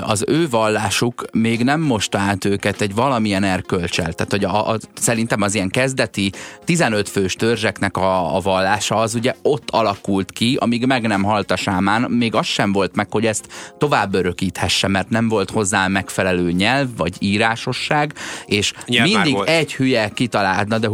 Az 0.00 0.24
ő 0.26 0.48
vallásuk 0.48 1.24
még 1.32 1.62
nem 1.62 1.80
most 1.80 2.14
át 2.14 2.44
őket 2.44 2.80
egy 2.80 2.94
valamilyen 2.94 3.44
erkölcsel. 3.44 4.12
Tehát, 4.12 4.30
hogy 4.30 4.44
a, 4.44 4.70
a, 4.70 4.78
szerintem 4.94 5.42
az 5.42 5.54
ilyen 5.54 5.68
kezdeti 5.68 6.32
15 6.64 7.08
fős 7.08 7.34
törzseknek 7.34 7.96
a, 7.96 8.36
a 8.36 8.40
vallása 8.40 8.96
az 8.96 9.14
ugye 9.14 9.34
ott 9.42 9.70
alakult 9.70 10.32
ki, 10.32 10.56
amíg 10.60 10.86
meg 10.86 11.06
nem 11.06 11.22
halt 11.22 11.50
a 11.50 11.56
sámán, 11.56 12.10
még 12.10 12.34
az 12.34 12.46
sem 12.46 12.72
volt 12.72 12.96
meg, 12.96 13.06
hogy 13.10 13.26
ezt 13.26 13.46
tovább 13.78 14.14
örökíthesse, 14.14 14.88
mert 14.88 15.08
nem 15.08 15.28
volt 15.28 15.50
hozzá 15.50 15.88
megfelelő 15.88 16.52
nyelv, 16.52 16.88
vagy 16.96 17.16
írásosság, 17.18 18.14
és 18.46 18.72
Nyelv 18.86 19.06
már 19.06 19.14
mindig 19.14 19.34
volt. 19.34 19.48
egy 19.48 19.74
hülye 19.74 20.08
kitalálna, 20.08 20.78
de 20.78 20.88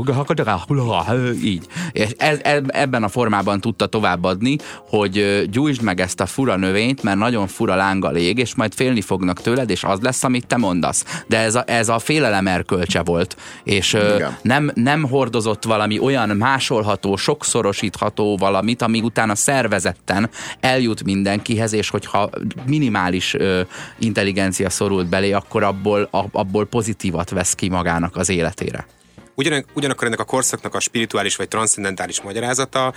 így. 1.45 1.67
És 1.93 2.09
ez, 2.17 2.39
ez, 2.43 2.63
ebben 2.67 3.03
a 3.03 3.09
formában 3.09 3.61
tudta 3.61 3.87
továbbadni, 3.87 4.57
hogy 4.89 5.45
gyújtsd 5.51 5.83
meg 5.83 6.01
ezt 6.01 6.21
a 6.21 6.27
fura 6.27 6.57
növényt, 6.57 7.03
mert 7.03 7.19
nagyon 7.19 7.47
fura 7.47 7.75
lánga 7.75 8.11
lég, 8.11 8.39
és 8.39 8.55
majd 8.55 8.75
félni 8.81 9.01
fognak 9.01 9.41
tőled, 9.41 9.71
és 9.71 9.85
az 9.85 10.01
lesz, 10.01 10.25
amit 10.25 10.47
te 10.47 10.57
mondasz. 10.57 11.23
De 11.27 11.39
ez 11.39 11.55
a, 11.55 11.65
ez 11.67 11.89
a 11.89 11.99
félelem 11.99 12.47
erkölcse 12.47 13.03
volt, 13.03 13.37
és 13.65 13.93
ö, 13.93 14.27
nem, 14.43 14.71
nem 14.75 15.09
hordozott 15.09 15.65
valami 15.65 15.99
olyan 15.99 16.29
másolható, 16.29 17.17
sokszorosítható 17.17 18.37
valamit, 18.37 18.83
ami 18.83 19.01
utána 19.01 19.35
szervezetten 19.35 20.31
eljut 20.61 21.05
mindenkihez, 21.05 21.73
és 21.73 21.91
hogyha 21.91 22.31
minimális 22.67 23.35
ö, 23.35 23.61
intelligencia 23.99 24.71
szorult 24.71 25.09
belé, 25.09 25.33
akkor 25.33 25.63
abból, 25.63 26.09
a, 26.11 26.25
abból 26.33 26.67
pozitívat 26.67 27.31
vesz 27.31 27.55
ki 27.55 27.69
magának 27.69 28.17
az 28.17 28.29
életére. 28.29 28.87
Ugyanak, 29.35 29.65
ugyanakkor 29.75 30.07
ennek 30.07 30.21
a 30.21 30.25
korszaknak 30.25 30.75
a 30.75 30.81
spirituális 30.81 31.37
vagy 31.37 31.49
transzcendentális 31.49 32.21
magyarázata, 32.21 32.93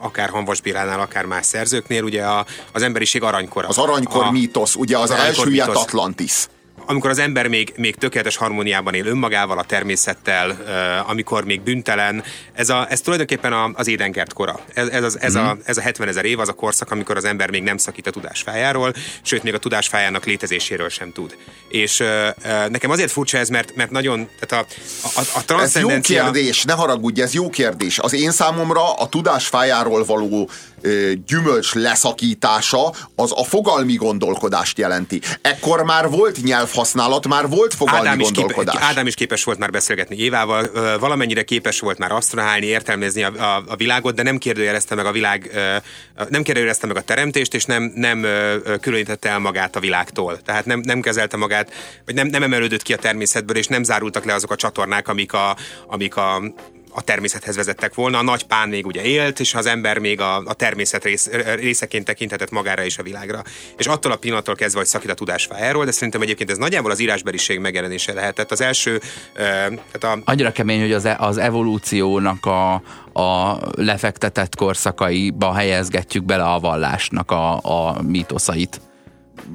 akár 0.00 0.28
Hanvas 0.28 0.60
Bélánál, 0.60 1.00
akár 1.00 1.24
más 1.24 1.46
szerzőknél, 1.46 2.02
ugye 2.02 2.24
a, 2.24 2.46
az 2.72 2.82
emberiség 2.82 3.22
aranykora. 3.22 3.68
Az 3.68 3.78
arranykor 3.78 4.24
a, 4.24 4.30
mítosz, 4.30 4.74
ugye 4.74 4.96
az, 4.96 5.02
az 5.02 5.10
arranykor 5.10 5.38
elsüllyedt. 5.38 5.76
Atlantis. 5.76 6.46
Amikor 6.86 7.10
az 7.10 7.18
ember 7.18 7.46
még, 7.46 7.72
még 7.76 7.94
tökéletes 7.96 8.36
harmóniában 8.36 8.94
él 8.94 9.06
önmagával, 9.06 9.58
a 9.58 9.64
természettel, 9.64 10.58
amikor 11.06 11.44
még 11.44 11.60
büntelen, 11.60 12.22
ez, 12.52 12.68
a, 12.68 12.86
ez 12.90 13.00
tulajdonképpen 13.00 13.52
a, 13.52 13.70
az 13.74 13.88
édenkert 13.88 14.32
kora. 14.32 14.60
Ez, 14.74 14.88
ez, 14.88 15.02
az, 15.02 15.20
ez, 15.20 15.34
Mhm. 15.34 15.44
a, 15.44 15.56
ez 15.64 15.76
a 15.76 15.80
70 15.80 16.08
ezer 16.08 16.24
év 16.24 16.38
az 16.38 16.48
a 16.48 16.52
korszak, 16.52 16.90
amikor 16.90 17.16
az 17.16 17.24
ember 17.24 17.50
még 17.50 17.62
nem 17.62 17.76
szakít 17.76 18.06
a 18.06 18.10
tudásfájáról, 18.10 18.92
sőt, 19.22 19.42
még 19.42 19.54
a 19.54 19.58
tudásfájának 19.58 20.24
létezéséről 20.24 20.88
sem 20.88 21.12
tud. 21.12 21.36
És 21.68 22.02
nekem 22.68 22.90
azért 22.90 23.10
furcsa 23.10 23.38
ez, 23.38 23.48
mert, 23.48 23.74
mert 23.76 23.90
nagyon, 23.90 24.28
tehát 24.40 24.66
a, 24.66 24.68
a, 25.04 25.20
a 25.20 25.20
Ez 25.20 25.26
jó 25.34 25.40
transzcendencia... 25.46 26.22
kérdés, 26.22 26.64
ne 26.64 26.72
haragudj, 26.72 27.22
ez 27.22 27.34
jó 27.34 27.50
kérdés. 27.50 27.98
Az 27.98 28.12
én 28.12 28.30
számomra 28.30 28.92
a 28.94 29.08
tudásfájáról 29.08 30.04
való 30.04 30.50
gyümölcs 31.26 31.74
leszakítása 31.74 32.92
az 33.14 33.32
a 33.34 33.44
fogalmi 33.44 33.94
gondolkodást 33.94 34.78
jelenti. 34.78 35.20
Ekkor 35.42 35.82
már 35.82 36.10
volt 36.10 36.42
nyelvhasználat, 36.42 37.28
már 37.28 37.48
volt 37.48 37.74
fogalmi 37.74 38.06
Ádám 38.06 38.20
is, 38.20 38.30
gondolkodás. 38.30 38.74
képe, 38.74 38.86
Ádám 38.86 39.06
is 39.06 39.14
képes 39.14 39.44
volt 39.44 39.58
már 39.58 39.70
beszélgetni 39.70 40.16
Évával, 40.16 40.70
valamennyire 40.98 41.42
képes 41.42 41.80
volt 41.80 41.98
már 41.98 42.12
asztrahálni, 42.12 42.66
értelmezni 42.66 43.22
a, 43.22 43.32
a, 43.56 43.62
a 43.66 43.76
világot, 43.76 44.14
de 44.14 44.22
nem 44.22 44.38
kérdőjelezte 44.38 44.94
meg 44.94 45.06
a 45.06 45.12
világ, 45.12 45.50
nem 46.28 46.42
kérdőjelezte 46.42 46.86
meg 46.86 46.96
a 46.96 47.00
teremtést, 47.00 47.54
és 47.54 47.64
nem, 47.64 47.92
nem 47.94 48.26
különítette 48.80 49.28
el 49.28 49.38
magát 49.38 49.76
a 49.76 49.80
világtól. 49.80 50.42
Tehát 50.42 50.66
nem, 50.66 50.80
nem 50.80 51.00
kezelte 51.00 51.36
magát, 51.36 51.72
vagy 52.06 52.14
nem, 52.14 52.26
nem 52.26 52.42
emelődött 52.42 52.82
ki 52.82 52.92
a 52.92 52.96
természetből, 52.96 53.56
és 53.56 53.66
nem 53.66 53.82
zárultak 53.82 54.24
le 54.24 54.34
azok 54.34 54.50
a 54.50 54.56
csatornák, 54.56 55.08
amik 55.08 55.32
a, 55.32 55.56
amik 55.86 56.16
a 56.16 56.42
a 56.92 57.02
természethez 57.02 57.56
vezettek 57.56 57.94
volna. 57.94 58.18
A 58.18 58.22
nagy 58.22 58.46
pán 58.46 58.68
még 58.68 58.86
ugye 58.86 59.02
élt, 59.02 59.40
és 59.40 59.54
az 59.54 59.66
ember 59.66 59.98
még 59.98 60.20
a, 60.20 60.36
a 60.36 60.54
természet 60.54 61.04
rész, 61.04 61.30
részeként 61.54 62.04
tekinthetett 62.04 62.50
magára 62.50 62.84
és 62.84 62.98
a 62.98 63.02
világra. 63.02 63.42
És 63.76 63.86
attól 63.86 64.12
a 64.12 64.16
pillanattól 64.16 64.54
kezdve, 64.54 64.78
hogy 64.78 64.88
szakít 64.88 65.10
a 65.10 65.14
tudásfájáról, 65.14 65.84
de 65.84 65.90
szerintem 65.90 66.22
egyébként 66.22 66.50
ez 66.50 66.56
nagyjából 66.56 66.90
az 66.90 66.98
írásbeliség 67.00 67.58
megjelenése 67.58 68.12
lehetett. 68.12 68.50
Az 68.50 68.60
első, 68.60 69.00
tehát 69.34 70.04
a, 70.04 70.18
Annyira 70.24 70.52
kemény, 70.52 70.80
hogy 70.80 70.92
az, 70.92 71.04
e- 71.04 71.16
az 71.18 71.36
evolúciónak 71.38 72.46
a, 72.46 72.72
a 73.12 73.58
lefektetett 73.76 74.56
korszakaiba 74.56 75.54
helyezgetjük 75.54 76.24
bele 76.24 76.44
a 76.44 76.58
vallásnak 76.58 77.30
a, 77.30 77.58
a 77.62 78.02
mítoszait. 78.02 78.80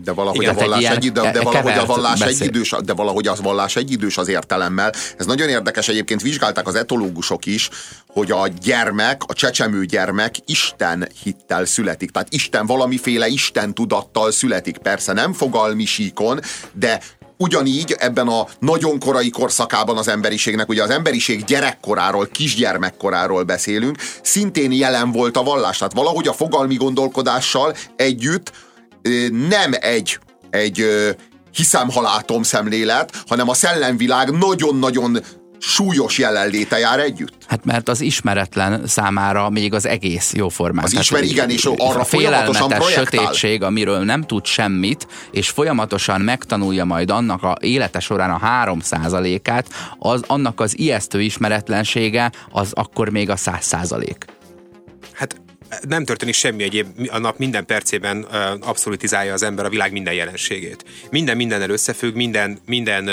De 0.04 0.12
valahogy 0.12 0.42
Igen, 0.42 0.56
a 0.56 0.60
vallás 0.60 0.78
egy 0.78 0.82
ilyen 0.82 0.96
egy, 0.96 1.12
de, 1.12 1.32
de 1.32 1.42
valahogy 1.42 1.78
a 1.78 1.86
vallás 1.86 2.22
egy 2.22 2.28
beszéd. 2.28 2.48
idős, 2.48 2.74
de 2.86 2.94
valahogy 2.94 3.28
az 3.28 3.42
vallás 3.42 3.76
egy 3.76 3.92
idős 3.92 4.18
az 4.18 4.28
értelemmel. 4.28 4.94
Ez 5.18 5.26
nagyon 5.26 5.50
érdekes, 5.50 5.88
egyébként 5.88 6.22
vizsgálták 6.22 6.68
az 6.68 6.76
etológusok 6.76 7.46
is, 7.46 7.70
hogy 8.08 8.32
a 8.32 8.48
gyermek, 8.48 9.22
a 9.28 9.34
csecsemő 9.34 9.86
gyermek 9.86 10.36
Isten 10.46 11.08
hittel 11.24 11.66
születik. 11.66 12.12
Tehát 12.12 12.34
Isten 12.34 12.66
valamiféle 12.66 13.28
Isten 13.28 13.74
tudattal 13.74 14.32
születik. 14.32 14.78
Persze 14.78 15.14
nem 15.14 15.34
fogalmi 15.34 15.86
síkon, 15.86 16.40
de 16.74 17.00
ugyanígy 17.38 17.96
ebben 18.00 18.28
a 18.28 18.48
nagyon 18.60 19.00
korai 19.00 19.30
korszakában 19.30 19.98
az 19.98 20.08
emberiségnek, 20.08 20.70
ugye 20.70 20.84
az 20.84 20.90
emberiség 20.90 21.44
gyerekkoráról, 21.44 22.28
kisgyermekkoráról 22.32 23.44
beszélünk, 23.44 23.98
szintén 24.22 24.72
jelen 24.72 25.12
volt 25.12 25.38
a 25.38 25.44
vallás. 25.44 25.78
Tehát 25.78 25.94
valahogy 25.94 26.28
a 26.28 26.34
fogalmi 26.34 26.76
gondolkodással 26.76 27.76
együtt 27.96 28.52
nem 29.50 29.72
egy, 29.80 30.20
egy 30.50 30.86
hiszem, 31.54 31.90
ha 31.90 32.02
látom 32.02 32.44
szemlélet, 32.44 33.24
hanem 33.28 33.50
a 33.50 33.54
szellemvilág 33.54 34.32
nagyon-nagyon 34.32 35.18
súlyos 35.60 36.18
jelenléte 36.18 36.80
jár 36.80 37.00
együtt. 37.00 37.34
Hát 37.48 37.66
mert 37.66 37.90
az 37.90 38.02
ismeretlen 38.02 38.88
számára 38.88 39.50
még 39.50 39.74
az 39.74 39.86
egész 39.86 40.34
jó 40.34 40.50
formán. 40.50 40.84
Az 40.84 40.90
Tehát, 40.90 41.06
ismer- 41.06 41.24
igen, 41.24 41.50
és 41.50 41.66
arra 41.66 42.00
a 42.00 42.04
folyamatosan 42.04 42.54
félelmetes 42.54 42.78
projektál. 42.78 43.04
sötétség, 43.04 43.64
amiről 43.64 44.04
nem 44.04 44.22
tud 44.22 44.46
semmit, 44.46 45.08
és 45.32 45.50
folyamatosan 45.50 46.22
megtanulja 46.22 46.86
majd 46.86 47.10
annak 47.10 47.44
a 47.44 47.58
élete 47.60 48.00
során 48.00 48.30
a 48.32 48.38
3 48.38 48.80
át 49.44 49.68
az, 50.00 50.22
annak 50.28 50.60
az 50.60 50.80
ijesztő 50.80 51.22
ismeretlensége, 51.22 52.32
az 52.52 52.72
akkor 52.74 53.10
még 53.10 53.30
a 53.30 53.36
100 53.36 53.66
százalék. 53.66 54.26
Nem 55.88 56.06
történik 56.06 56.34
semmi 56.34 56.64
egyéb, 56.64 56.88
a 57.08 57.18
nap 57.18 57.38
minden 57.38 57.66
percében 57.66 58.22
abszolutizálja 58.62 59.34
az 59.34 59.44
ember 59.44 59.66
a 59.66 59.70
világ 59.70 59.92
minden 59.92 60.14
jelenségét. 60.14 60.86
Minden 61.10 61.36
mindennel 61.36 61.70
összefügg, 61.70 62.16
minden, 62.16 62.60
minden 62.66 63.10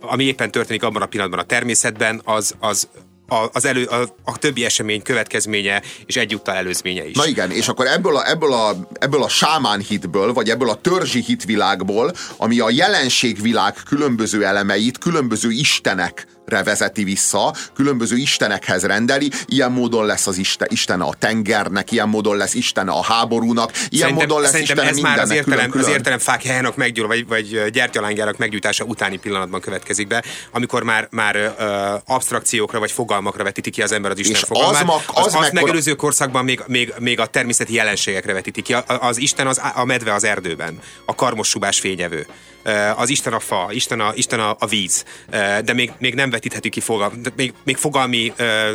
ami 0.00 0.24
éppen 0.24 0.50
történik 0.50 0.82
abban 0.82 1.02
a 1.02 1.06
pillanatban 1.06 1.40
a 1.40 1.46
természetben, 1.46 2.20
az, 2.24 2.54
az 2.58 2.88
a, 3.32 3.48
az 3.52 3.64
elő, 3.64 3.84
a, 3.84 4.14
a 4.24 4.38
többi 4.38 4.64
esemény 4.64 5.02
következménye 5.02 5.82
és 6.06 6.16
egyúttal 6.16 6.54
előzménye 6.54 7.08
is. 7.08 7.16
Na 7.16 7.26
igen, 7.26 7.50
és 7.50 7.68
akkor 7.68 7.86
ebből 7.86 8.16
a, 8.16 8.28
ebből 8.28 8.52
a, 8.52 8.88
ebből 8.92 9.22
a 9.22 9.28
sámán 9.28 9.80
hitből, 9.80 10.32
vagy 10.32 10.50
ebből 10.50 10.68
a 10.68 10.74
törzsi 10.74 11.22
hitvilágból, 11.22 12.12
ami 12.36 12.58
a 12.58 12.70
jelenségvilág 12.70 13.76
különböző 13.88 14.44
elemeit, 14.44 14.98
különböző 14.98 15.50
istenekre 15.50 16.26
vezeti 16.62 17.04
vissza, 17.04 17.54
különböző 17.74 18.16
istenekhez 18.16 18.82
rendeli, 18.84 19.30
ilyen 19.46 19.72
módon 19.72 20.06
lesz 20.06 20.26
az 20.26 20.36
Isten, 20.36 20.68
Isten 20.70 21.00
a 21.00 21.10
tengernek, 21.18 21.92
ilyen 21.92 22.08
módon 22.08 22.36
lesz 22.36 22.54
Isten 22.54 22.88
a 22.88 23.02
háborúnak, 23.02 23.70
ilyen 23.72 23.88
Szerintem, 23.90 24.14
módon 24.28 24.40
lesz 24.42 24.60
Isten 24.60 24.78
ez 24.80 24.98
már 24.98 25.18
az 25.18 25.30
értelem, 25.30 25.58
külön-külön. 25.58 25.86
az 25.86 25.92
értelem 25.92 26.18
fákjájának 26.18 26.76
meggyúl, 26.76 27.06
vagy, 27.06 27.26
vagy 27.26 27.70
gyertyalángyának 27.72 28.36
meggyújtása 28.36 28.84
utáni 28.84 29.16
pillanatban 29.16 29.60
következik 29.60 30.06
be, 30.06 30.22
amikor 30.50 30.82
már, 30.82 31.08
már 31.10 31.36
ö, 31.36 31.94
abstrakciókra 32.06 32.78
vagy 32.78 32.90
fogalmakra 32.92 33.44
vetíti 33.44 33.70
ki 33.70 33.82
az 33.82 33.92
ember 33.92 34.10
az 34.10 34.18
Isten 34.18 34.34
És 34.34 34.40
fogalmát. 34.42 34.80
az 34.80 34.86
ma- 34.86 34.94
az 34.94 35.02
az, 35.06 35.24
azt 35.26 35.34
mekkora- 35.34 35.52
megelőző 35.62 35.94
korszakban 35.94 36.44
még, 36.44 36.62
még, 36.66 36.92
még 36.98 37.20
a 37.20 37.26
természeti 37.26 37.74
jelenségekre 37.74 38.32
vetíti 38.32 38.62
ki. 38.62 38.74
Az 38.86 39.16
Isten 39.18 39.46
az 39.46 39.60
a 39.74 39.84
medve 39.84 40.12
az 40.14 40.24
erdőben, 40.24 40.78
a 41.04 41.14
karmos 41.14 41.48
subás 41.48 41.80
fényevő. 41.80 42.26
Ö, 42.62 42.70
Az 42.96 43.08
Isten 43.08 43.32
a 43.32 43.40
fa, 43.40 43.68
Isten 43.70 44.00
a, 44.00 44.12
Isten 44.14 44.40
a, 44.40 44.56
a 44.58 44.66
víz, 44.66 45.04
Ö, 45.30 45.36
de 45.64 45.72
még, 45.72 45.92
még 45.98 46.14
nem 46.14 46.30
vetítheti 46.30 46.68
ki 46.68 46.80
fogal, 46.80 47.12
még, 47.36 47.52
még 47.64 47.76
fogalmi 47.76 48.32
ö, 48.36 48.72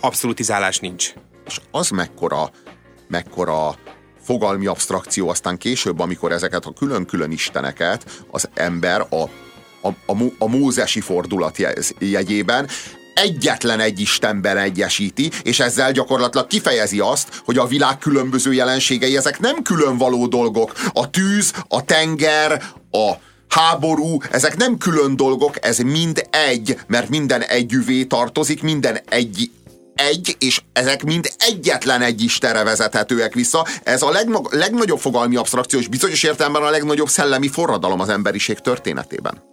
abszolutizálás 0.00 0.78
nincs. 0.78 1.12
És 1.46 1.60
az 1.70 1.88
mekkora, 1.88 2.50
mekkora 3.08 3.74
fogalmi 4.22 4.66
abstrakció, 4.66 5.28
aztán 5.28 5.58
később, 5.58 5.98
amikor 5.98 6.32
ezeket 6.32 6.64
a 6.64 6.72
külön-külön 6.78 7.30
isteneket 7.30 8.24
az 8.30 8.48
ember 8.54 9.00
a, 9.00 9.22
a, 9.82 9.88
a, 10.06 10.16
a 10.38 10.46
mózesi 10.48 11.00
fordulat 11.00 11.58
je- 11.58 11.94
jegyében 11.98 12.68
egyetlen 13.14 13.80
egy 13.80 14.00
Istenben 14.00 14.56
egyesíti, 14.56 15.30
és 15.42 15.60
ezzel 15.60 15.92
gyakorlatilag 15.92 16.46
kifejezi 16.46 16.98
azt, 17.00 17.42
hogy 17.44 17.58
a 17.58 17.66
világ 17.66 17.98
különböző 17.98 18.52
jelenségei, 18.52 19.16
ezek 19.16 19.38
nem 19.38 19.62
külön 19.62 19.98
való 19.98 20.26
dolgok. 20.26 20.72
A 20.92 21.10
tűz, 21.10 21.52
a 21.68 21.84
tenger, 21.84 22.62
a 22.90 23.12
háború, 23.50 24.16
ezek 24.30 24.56
nem 24.56 24.78
külön 24.78 25.16
dolgok, 25.16 25.64
ez 25.66 25.78
mind 25.78 26.28
egy, 26.30 26.78
mert 26.86 27.08
minden 27.08 27.42
együvé 27.42 28.04
tartozik, 28.04 28.62
minden 28.62 28.98
egy 29.08 29.50
egy, 30.08 30.36
és 30.38 30.60
ezek 30.72 31.02
mind 31.02 31.32
egyetlen 31.38 32.02
egy 32.02 32.22
Istenre 32.22 32.64
vezethetőek 32.64 33.34
vissza. 33.34 33.66
Ez 33.82 34.02
a 34.02 34.10
legno- 34.10 34.52
legnagyobb 34.52 34.98
fogalmi 34.98 35.36
abstrakció, 35.36 35.78
és 35.78 35.88
bizonyos 35.88 36.22
értelemben 36.22 36.62
a 36.62 36.70
legnagyobb 36.70 37.08
szellemi 37.08 37.48
forradalom 37.48 38.00
az 38.00 38.08
emberiség 38.08 38.58
történetében. 38.58 39.49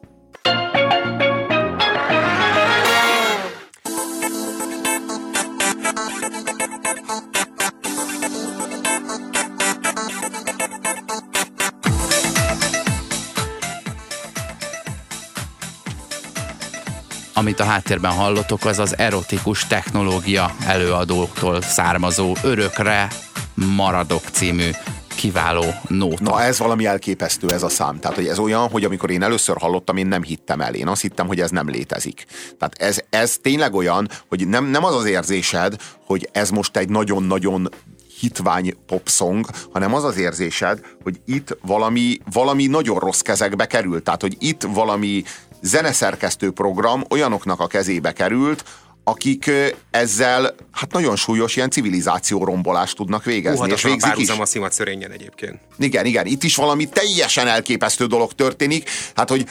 Amit 17.38 17.60
a 17.60 17.64
háttérben 17.64 18.12
hallottok, 18.12 18.66
az 18.66 18.80
az 18.80 18.98
erotikus 18.98 19.68
technológia 19.68 20.56
előadóktól 20.66 21.62
származó 21.62 22.36
Örökre 22.44 23.08
Maradok 23.54 24.22
című 24.32 24.70
kiváló 25.16 25.64
nóta. 25.88 26.24
Na 26.24 26.42
ez 26.42 26.60
valami 26.60 26.86
elképesztő 26.86 27.52
ez 27.52 27.64
a 27.64 27.70
szám. 27.70 28.00
Tehát, 28.00 28.16
hogy 28.16 28.28
ez 28.28 28.40
olyan, 28.40 28.70
hogy 28.70 28.84
amikor 28.84 29.10
én 29.10 29.24
először 29.24 29.58
hallottam, 29.58 29.98
én 29.98 30.08
nem 30.08 30.24
hittem 30.24 30.62
el. 30.62 30.74
Én 30.74 30.88
azt 30.88 31.02
hittem, 31.02 31.28
hogy 31.28 31.40
ez 31.40 31.50
nem 31.50 31.70
létezik. 31.70 32.26
Tehát 32.58 32.76
ez, 32.78 33.00
ez 33.10 33.38
tényleg 33.42 33.74
olyan, 33.74 34.10
hogy 34.30 34.48
nem, 34.48 34.66
nem 34.66 34.84
az 34.84 34.96
az 34.96 35.06
érzésed, 35.06 35.76
hogy 36.06 36.30
ez 36.32 36.50
most 36.50 36.78
egy 36.78 36.90
nagyon-nagyon 36.90 37.70
hitvány 38.20 38.76
popsong, 38.86 39.46
hanem 39.74 39.94
az 39.94 40.04
az 40.04 40.18
érzésed, 40.18 40.80
hogy 41.04 41.20
itt 41.26 41.58
valami, 41.62 42.18
valami 42.32 42.66
nagyon 42.66 43.00
rossz 43.00 43.20
kezekbe 43.20 43.66
került. 43.66 44.04
Tehát, 44.04 44.22
hogy 44.22 44.36
itt 44.40 44.62
valami 44.62 45.24
zeneszerkesztő 45.62 46.52
program 46.52 47.04
olyanoknak 47.10 47.60
a 47.60 47.68
kezébe 47.68 48.12
került, 48.12 48.64
akik 49.04 49.52
ezzel 49.92 50.56
hát 50.72 50.92
nagyon 50.92 51.16
súlyos 51.16 51.56
ilyen 51.56 51.70
civilizáció 51.70 52.44
rombolást 52.44 52.96
tudnak 52.96 53.24
végezni, 53.24 53.58
és 53.58 53.60
Óhatosan 53.60 53.92
a 53.92 53.94
végzik 53.94 54.36
is. 54.36 54.40
a 54.40 54.46
szimat 54.46 54.74
szörényen 54.74 55.12
egyébként. 55.12 55.60
Igen, 55.78 56.06
igen, 56.06 56.26
itt 56.26 56.44
is 56.44 56.56
valami 56.56 56.90
teljesen 56.90 57.48
elképesztő 57.48 58.06
dolog 58.06 58.34
történik. 58.34 58.90
Hát, 59.16 59.30
hogy 59.30 59.46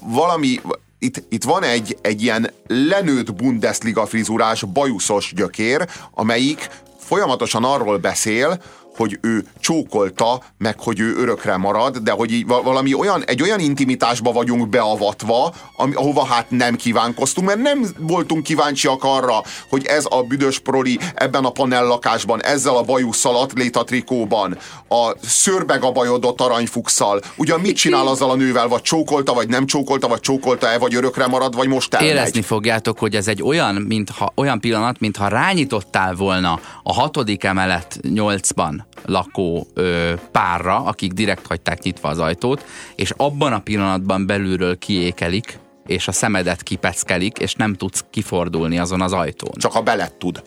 valami, 0.00 0.60
itt, 0.98 1.22
itt 1.28 1.44
van 1.44 1.62
egy, 1.62 1.98
egy 2.00 2.22
ilyen 2.22 2.50
lenőtt 2.66 3.34
Bundesliga 3.34 4.06
frizurás, 4.06 4.64
bajuszos 4.64 5.32
gyökér, 5.36 5.88
amelyik 6.14 6.68
folyamatosan 6.98 7.64
arról 7.64 7.98
beszél, 7.98 8.62
hogy 8.96 9.18
ő 9.20 9.44
csókolta, 9.60 10.42
meg 10.58 10.80
hogy 10.80 11.00
ő 11.00 11.16
örökre 11.16 11.56
marad, 11.56 11.96
de 11.96 12.10
hogy 12.10 12.32
így 12.32 12.46
va- 12.46 12.62
valami 12.62 12.94
olyan, 12.94 13.24
egy 13.24 13.42
olyan 13.42 13.60
intimitásba 13.60 14.32
vagyunk 14.32 14.68
beavatva, 14.68 15.54
ami, 15.76 15.94
ahova 15.94 16.24
hát 16.24 16.50
nem 16.50 16.76
kívánkoztunk, 16.76 17.46
mert 17.46 17.60
nem 17.60 17.86
voltunk 17.98 18.42
kíváncsiak 18.42 19.04
arra, 19.04 19.42
hogy 19.68 19.86
ez 19.86 20.04
a 20.08 20.22
büdös 20.22 20.58
proli 20.58 20.98
ebben 21.14 21.44
a 21.44 21.50
panellakásban, 21.50 22.42
ezzel 22.42 22.76
a 22.76 22.82
bajusszal, 22.82 23.36
atlétatrikóban, 23.36 24.58
a 24.88 25.12
szőrbegabajodott 25.22 26.40
aranyfukszal, 26.40 27.20
ugyan 27.36 27.60
mit 27.60 27.76
csinál 27.76 28.06
azzal 28.06 28.30
a 28.30 28.34
nővel, 28.34 28.68
vagy 28.68 28.82
csókolta, 28.82 29.34
vagy 29.34 29.48
nem 29.48 29.66
csókolta, 29.66 30.08
vagy 30.08 30.20
csókolta-e, 30.20 30.78
vagy 30.78 30.94
örökre 30.94 31.26
marad, 31.26 31.54
vagy 31.54 31.68
most 31.68 31.94
elmegy. 31.94 32.10
Érezni 32.10 32.42
fogjátok, 32.42 32.98
hogy 32.98 33.14
ez 33.14 33.28
egy 33.28 33.42
olyan, 33.42 33.74
mintha, 33.74 34.32
olyan 34.34 34.60
pillanat, 34.60 35.00
mintha 35.00 35.28
rányitottál 35.28 36.14
volna 36.14 36.60
a 36.82 36.92
hatodik 36.92 37.44
emelet 37.44 37.98
nyolcban 38.02 38.81
lakó 39.04 39.66
ö, 39.74 40.12
párra, 40.30 40.84
akik 40.84 41.12
direkt 41.12 41.46
hagyták 41.46 41.82
nyitva 41.82 42.08
az 42.08 42.18
ajtót, 42.18 42.64
és 42.94 43.12
abban 43.16 43.52
a 43.52 43.58
pillanatban 43.58 44.26
belülről 44.26 44.78
kiékelik, 44.78 45.58
és 45.86 46.08
a 46.08 46.12
szemedet 46.12 46.62
kipeckelik, 46.62 47.38
és 47.38 47.54
nem 47.54 47.74
tudsz 47.74 48.04
kifordulni 48.10 48.78
azon 48.78 49.00
az 49.00 49.12
ajtón. 49.12 49.52
Csak 49.56 49.74
a 49.74 49.82
belet 49.82 50.14
tud. 50.14 50.42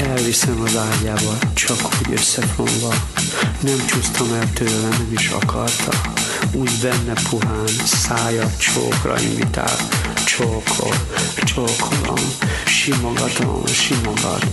Elviszem 0.00 0.60
az 0.60 0.76
ágyába, 0.76 1.38
csak 1.54 1.76
úgy 1.82 2.12
összefonva. 2.12 2.94
Nem 3.60 3.86
csúsztam 3.86 4.32
el 4.32 4.52
tőle, 4.52 4.88
nem 4.88 5.08
is 5.12 5.28
akarta. 5.28 6.23
Úgy 6.52 6.70
benne 6.82 7.12
puhán, 7.30 7.66
szája 7.84 8.50
csókra 8.58 9.20
invitál. 9.20 9.76
Csókol, 10.24 10.94
csókolom, 11.44 12.24
simogatom, 12.66 13.66
simogat. 13.66 14.46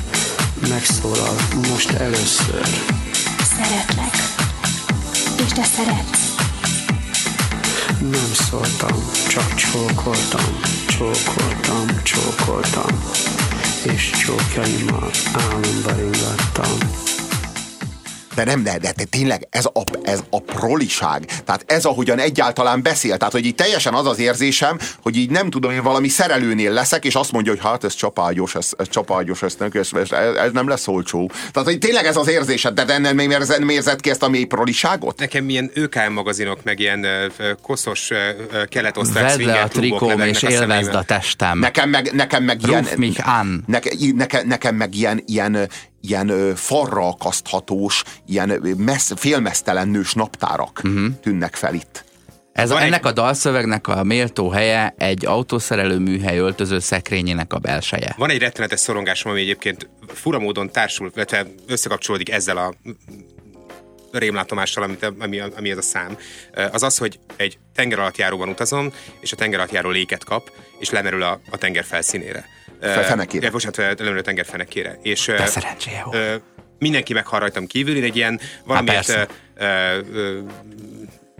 Megszólal 0.69 1.35
most 1.69 1.89
először. 1.89 2.67
Szeretlek. 3.57 4.15
És 5.45 5.51
te 5.51 5.63
szeretsz. 5.63 6.21
Nem 7.99 8.33
szóltam, 8.49 9.11
csak 9.27 9.55
csókoltam, 9.55 10.59
csókoltam, 10.87 11.85
csókoltam. 12.03 13.03
És 13.83 14.09
csókjaimmal 14.25 15.09
álomba 15.33 15.91
ringattam. 15.91 16.77
De 18.35 18.43
nem, 18.43 18.63
de, 18.63 18.77
de, 18.77 18.93
de 18.95 19.03
tényleg 19.03 19.47
ez 19.49 19.65
a, 19.65 19.83
ez 20.03 20.23
a 20.29 20.39
proliság. 20.41 21.25
Tehát 21.45 21.63
ez, 21.67 21.85
ahogyan 21.85 22.19
egyáltalán 22.19 22.81
beszél. 22.81 23.17
Tehát, 23.17 23.33
hogy 23.33 23.45
így 23.45 23.55
teljesen 23.55 23.93
az 23.93 24.05
az 24.05 24.19
érzésem, 24.19 24.79
hogy 25.01 25.15
így 25.15 25.29
nem 25.29 25.49
tudom, 25.49 25.71
én 25.71 25.83
valami 25.83 26.07
szerelőnél 26.07 26.71
leszek, 26.71 27.05
és 27.05 27.15
azt 27.15 27.31
mondja, 27.31 27.51
hogy 27.51 27.61
hát 27.61 27.83
ez 27.83 27.93
csapágyos, 27.93 28.55
ez, 28.55 28.69
ez 28.77 28.89
csapágyos, 28.89 29.41
ez, 29.41 29.55
ez, 29.71 30.11
ez, 30.11 30.51
nem 30.51 30.67
lesz 30.67 30.87
olcsó. 30.87 31.31
Tehát, 31.51 31.67
hogy 31.69 31.77
tényleg 31.77 32.05
ez 32.05 32.17
az 32.17 32.27
érzésed, 32.27 32.81
de 32.81 32.93
ennél 32.93 33.13
még 33.13 33.37
érzed, 33.69 34.01
ki 34.01 34.09
ezt 34.09 34.23
a 34.23 34.29
mély 34.29 34.43
proliságot? 34.43 35.19
Nekem 35.19 35.49
ilyen 35.49 35.71
ÖKM 35.73 36.11
magazinok, 36.11 36.63
meg 36.63 36.79
ilyen 36.79 37.05
koszos 37.61 38.09
keletosztrák 38.69 39.35
Vedd 39.35 39.45
le 39.45 39.61
a 39.61 39.67
trikóm 39.67 40.19
és 40.19 40.43
a 40.43 40.49
élvezd 40.49 40.69
szememben. 40.69 40.95
a 40.95 41.03
testem. 41.03 41.59
Nekem 41.59 41.89
meg, 41.89 42.11
nekem 42.13 42.43
meg 42.43 42.67
ilyen... 42.67 42.87
Mich 42.95 43.27
an. 43.27 43.63
Neke, 43.67 43.91
neke, 44.15 44.43
nekem 44.45 44.75
meg 44.75 44.95
ilyen, 44.95 45.23
ilyen, 45.25 45.69
ilyen 46.01 46.55
farra 46.55 47.07
akaszthatós, 47.07 48.03
ilyen 48.27 48.75
messz, 48.77 49.11
félmeztelen 49.15 49.87
nős 49.87 50.13
naptárak 50.13 50.81
uh-huh. 50.83 51.05
tűnnek 51.21 51.55
fel 51.55 51.73
itt. 51.73 52.03
Ez 52.53 52.69
a, 52.69 52.73
Van 52.73 52.81
egy- 52.81 52.87
ennek 52.87 53.05
a 53.05 53.11
dalszövegnek 53.11 53.87
a 53.87 54.03
méltó 54.03 54.49
helye 54.49 54.93
egy 54.97 55.25
autószerelő 55.25 55.97
műhely 55.97 56.37
öltöző 56.37 56.79
szekrényének 56.79 57.53
a 57.53 57.59
belseje. 57.59 58.13
Van 58.17 58.29
egy 58.29 58.39
rettenetes 58.39 58.79
szorongásom, 58.79 59.31
ami 59.31 59.41
egyébként 59.41 59.89
fura 60.07 60.39
módon 60.39 60.71
társul, 60.71 61.11
illetve 61.15 61.47
összekapcsolódik 61.67 62.31
ezzel 62.31 62.57
a 62.57 62.73
rémlátomással, 64.11 64.83
amit, 64.83 65.03
ami, 65.19 65.39
ami 65.39 65.69
ez 65.69 65.77
a 65.77 65.81
szám. 65.81 66.17
Az 66.71 66.83
az, 66.83 66.97
hogy 66.97 67.19
egy 67.35 67.57
tenger 67.75 67.99
alatt 67.99 68.17
járóban 68.17 68.49
utazom, 68.49 68.93
és 69.19 69.31
a 69.31 69.35
tenger 69.35 69.59
alatt 69.59 69.71
járó 69.71 69.89
léket 69.89 70.23
kap, 70.23 70.51
és 70.79 70.89
lemerül 70.89 71.23
a, 71.23 71.39
a 71.51 71.57
tenger 71.57 71.83
felszínére. 71.83 72.45
Fe- 72.81 73.05
fenekére. 73.05 73.45
Ja, 73.45 73.51
bocsánat, 73.51 73.77
lemerül 73.99 74.17
a 74.19 74.21
tenger 74.21 74.45
fenekére. 74.45 74.99
És, 75.01 75.25
De 75.25 75.45
szerencséje 75.45 76.03
volt. 76.03 76.41
mindenki 76.79 77.13
meghal 77.13 77.39
rajtam 77.39 77.65
kívül, 77.67 77.95
én 77.95 78.03
egy 78.03 78.15
ilyen 78.15 78.39
valamiért 78.65 78.95
persze. 79.05 79.27
ö, 79.55 79.65
ö, 79.65 79.99
ö, 80.13 80.39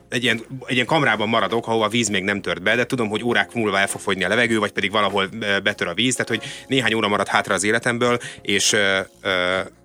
egy 0.10 0.24
ilyen, 0.24 0.42
egy 0.66 0.74
ilyen 0.74 0.86
kamrában 0.86 1.30
maradok, 1.30 1.68
ahol 1.68 1.84
a 1.84 1.88
víz 1.88 2.08
még 2.10 2.24
nem 2.24 2.42
tört 2.42 2.62
be, 2.62 2.76
de 2.76 2.86
tudom, 2.86 3.10
hogy 3.10 3.24
órák 3.24 3.54
múlva 3.54 3.80
el 3.80 3.88
fog 3.88 4.02
fogyni 4.02 4.24
a 4.24 4.28
levegő, 4.28 4.60
vagy 4.60 4.72
pedig 4.72 4.92
valahol 4.92 5.30
betör 5.64 5.88
a 5.88 5.94
víz, 5.94 6.16
tehát 6.16 6.30
hogy 6.30 6.44
néhány 6.68 6.94
óra 6.94 7.08
marad 7.08 7.28
hátra 7.28 7.54
az 7.54 7.64
életemből, 7.64 8.20
és, 8.42 8.76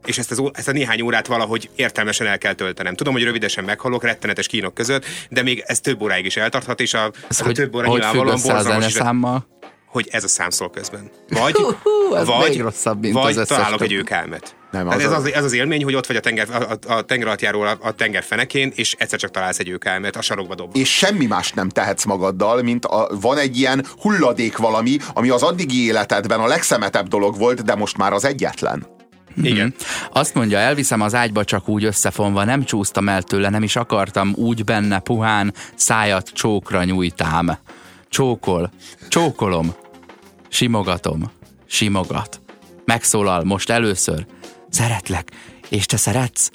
és 0.06 0.18
ezt, 0.18 0.30
az, 0.30 0.42
ezt 0.52 0.68
a 0.68 0.72
néhány 0.72 1.00
órát 1.00 1.26
valahogy 1.26 1.70
értelmesen 1.74 2.26
el 2.26 2.38
kell 2.38 2.52
töltenem. 2.52 2.94
Tudom, 2.94 3.12
hogy 3.12 3.22
rövidesen 3.22 3.64
meghalok, 3.64 4.02
rettenetes 4.04 4.46
kínok 4.46 4.74
között, 4.74 5.04
de 5.28 5.42
még 5.42 5.62
ez 5.66 5.80
több 5.80 6.02
óráig 6.02 6.24
is 6.24 6.36
eltarthat, 6.36 6.80
és 6.80 6.94
a, 6.94 7.10
Ez 7.28 7.40
a 7.40 7.44
hogy, 7.44 7.54
több 7.54 7.74
óra 7.74 7.86
nyilvánvalóan 7.86 8.40
borzalmas? 8.42 8.94
Hogy 9.96 10.08
ez 10.10 10.24
a 10.24 10.28
szám 10.28 10.50
szól 10.50 10.70
közben. 10.70 11.10
Vagy, 11.28 11.54
Hú, 11.54 11.64
hú, 11.82 12.14
ez 12.14 12.26
vagy, 12.26 12.48
még 12.48 12.60
rosszabb, 12.60 13.00
mint 13.00 13.14
vagy 13.14 13.36
az 13.36 13.48
találok 13.48 13.80
egy 13.80 13.88
többi. 13.88 13.96
őkelmet. 13.96 14.56
Nem, 14.70 14.88
az 14.88 15.04
ez, 15.04 15.12
az, 15.12 15.32
ez 15.32 15.44
az 15.44 15.52
élmény, 15.52 15.84
hogy 15.84 15.94
ott 15.94 16.06
vagy 16.06 16.16
a 16.16 16.20
tenger, 16.20 16.48
a, 16.50 16.92
a 16.92 17.02
tenger 17.02 17.26
alatt 17.26 17.42
a, 17.42 17.86
a 17.86 17.92
tenger 17.92 18.22
fenekén, 18.22 18.72
és 18.74 18.94
egyszer 18.98 19.18
csak 19.18 19.30
találsz 19.30 19.58
egy 19.58 19.68
őkelmet, 19.68 20.16
a 20.16 20.20
sarokba 20.20 20.54
dob. 20.54 20.76
És 20.76 20.96
semmi 20.96 21.26
más 21.26 21.52
nem 21.52 21.68
tehetsz 21.68 22.04
magaddal, 22.04 22.62
mint 22.62 22.84
a, 22.84 23.08
van 23.20 23.38
egy 23.38 23.58
ilyen 23.58 23.86
hulladék 24.00 24.56
valami, 24.56 24.96
ami 25.14 25.28
az 25.28 25.42
addigi 25.42 25.84
életedben 25.86 26.40
a 26.40 26.46
legszemetebb 26.46 27.08
dolog 27.08 27.38
volt, 27.38 27.64
de 27.64 27.74
most 27.74 27.96
már 27.96 28.12
az 28.12 28.24
egyetlen. 28.24 28.86
Igen. 29.42 29.74
Azt 30.12 30.34
mondja, 30.34 30.58
elviszem 30.58 31.00
az 31.00 31.14
ágyba 31.14 31.44
csak 31.44 31.68
úgy 31.68 31.84
összefonva, 31.84 32.44
nem 32.44 32.64
csúsztam 32.64 33.08
el 33.08 33.22
tőle, 33.22 33.48
nem 33.48 33.62
is 33.62 33.76
akartam, 33.76 34.32
úgy 34.34 34.64
benne 34.64 34.98
puhán, 34.98 35.54
szájat 35.74 36.28
csókra 36.32 36.84
nyújtám. 36.84 37.58
Csókol, 38.08 38.70
csókolom, 39.08 39.74
simogatom, 40.48 41.30
simogat. 41.66 42.40
Megszólal 42.84 43.44
most 43.44 43.70
először, 43.70 44.26
szeretlek, 44.68 45.30
és 45.68 45.86
te 45.86 45.96
szeretsz? 45.96 46.50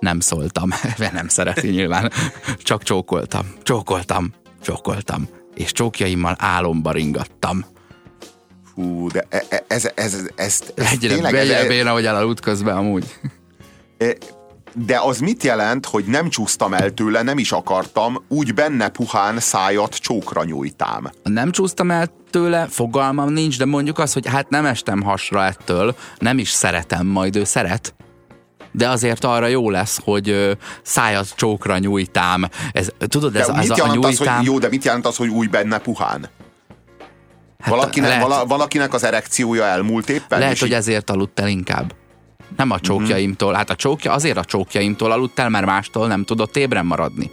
Nem 0.00 0.20
szóltam, 0.20 0.68
nem 1.12 1.28
szereti 1.28 1.68
nyilván, 1.68 2.12
csak 2.58 2.82
csókoltam, 2.82 3.54
csókoltam, 3.62 4.32
csókoltam, 4.62 5.28
és 5.54 5.72
csókjaimmal 5.72 6.34
álomba 6.38 6.92
ringattam. 6.92 7.64
Hú, 8.74 9.08
de 9.08 9.26
e- 9.28 9.44
e- 9.48 9.64
ez, 9.68 9.84
ez, 9.94 10.14
ez, 10.14 10.30
ez, 10.36 10.62
ez 10.74 10.90
Egyre, 10.90 11.14
tényleg, 11.14 11.34
egyre 11.34 11.58
ez, 11.58 11.66
béna, 11.66 11.92
hogy 11.92 12.06
el 12.06 12.16
a 12.16 12.26
út 12.26 12.40
közben 12.40 12.76
amúgy. 12.76 13.04
De 14.74 15.00
az 15.02 15.18
mit 15.18 15.42
jelent, 15.42 15.86
hogy 15.86 16.04
nem 16.04 16.28
csúsztam 16.28 16.74
el 16.74 16.90
tőle, 16.90 17.22
nem 17.22 17.38
is 17.38 17.52
akartam, 17.52 18.24
úgy 18.28 18.54
benne 18.54 18.88
puhán 18.88 19.38
szájat 19.38 19.94
csókra 19.94 20.44
nyújtám. 20.44 21.10
nem 21.22 21.50
csúsztam 21.50 21.90
el 21.90 22.08
tőle, 22.30 22.66
fogalmam 22.70 23.32
nincs, 23.32 23.58
de 23.58 23.64
mondjuk 23.64 23.98
az, 23.98 24.12
hogy 24.12 24.26
hát 24.28 24.48
nem 24.48 24.64
estem 24.66 25.02
hasra 25.02 25.44
ettől, 25.44 25.96
nem 26.18 26.38
is 26.38 26.50
szeretem, 26.50 27.06
majd 27.06 27.36
ő 27.36 27.44
szeret. 27.44 27.94
De 28.72 28.88
azért 28.88 29.24
arra 29.24 29.46
jó 29.46 29.70
lesz, 29.70 29.98
hogy 30.04 30.56
szájat 30.82 31.34
csókra 31.36 31.78
nyújtám. 31.78 32.48
Ez, 32.72 32.88
tudod, 32.98 33.32
De 33.32 33.40
ez, 33.40 33.48
ez 33.48 33.56
mit 33.56 33.70
a, 33.70 33.74
a 33.74 33.76
jelent 33.76 34.04
az, 34.04 34.16
nyújtám... 34.16 34.36
hogy, 34.36 34.46
jó, 34.46 34.58
de 34.58 34.68
mit 34.68 34.84
jelent 34.84 35.06
az, 35.06 35.16
hogy 35.16 35.28
új 35.28 35.46
benne 35.46 35.78
puhán? 35.78 36.28
hát 37.58 37.74
Valakinek, 37.74 38.08
lehet, 38.08 38.26
vala, 38.26 38.46
valakinek 38.46 38.94
az 38.94 39.04
erekciója 39.04 39.64
elmúlt 39.64 40.08
éppen? 40.08 40.38
lehet 40.38 40.58
hogy 40.58 40.72
ezért 40.72 41.10
aludt 41.10 41.40
el 41.40 41.48
inkább. 41.48 41.94
Nem 42.56 42.70
a 42.70 42.80
csókjaimtól. 42.80 43.54
Hát 43.54 43.70
a 43.70 43.74
csókja, 43.76 44.12
azért 44.12 44.36
a 44.36 44.44
csókjaimtól 44.44 45.10
aludt 45.12 45.38
el, 45.38 45.48
mert 45.48 45.66
mástól 45.66 46.06
nem 46.06 46.24
tudott 46.24 46.56
ébren 46.56 46.86
maradni. 46.86 47.30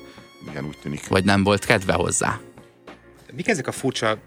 Igen, 0.50 0.66
úgy 0.66 0.78
tűnik. 0.82 1.08
Vagy 1.08 1.24
nem 1.24 1.44
volt 1.44 1.66
kedve 1.66 1.94
hozzá. 1.94 2.40
Mik 3.36 3.48
ezek 3.48 3.68
a 3.68 3.72
furcsa 3.72 4.18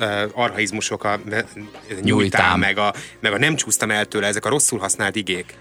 uh, 0.00 0.22
arhaizmusok, 0.34 1.04
a 1.04 1.18
uh, 1.26 1.30
Nyújtám. 1.32 2.02
nyújtám, 2.02 2.58
meg 2.58 2.78
a, 2.78 2.92
meg 3.20 3.32
a 3.32 3.38
nem 3.38 3.54
csúsztam 3.56 3.90
el 3.90 4.04
tőle, 4.06 4.26
ezek 4.26 4.44
a 4.44 4.48
rosszul 4.48 4.78
használt 4.78 5.16
igék. 5.16 5.54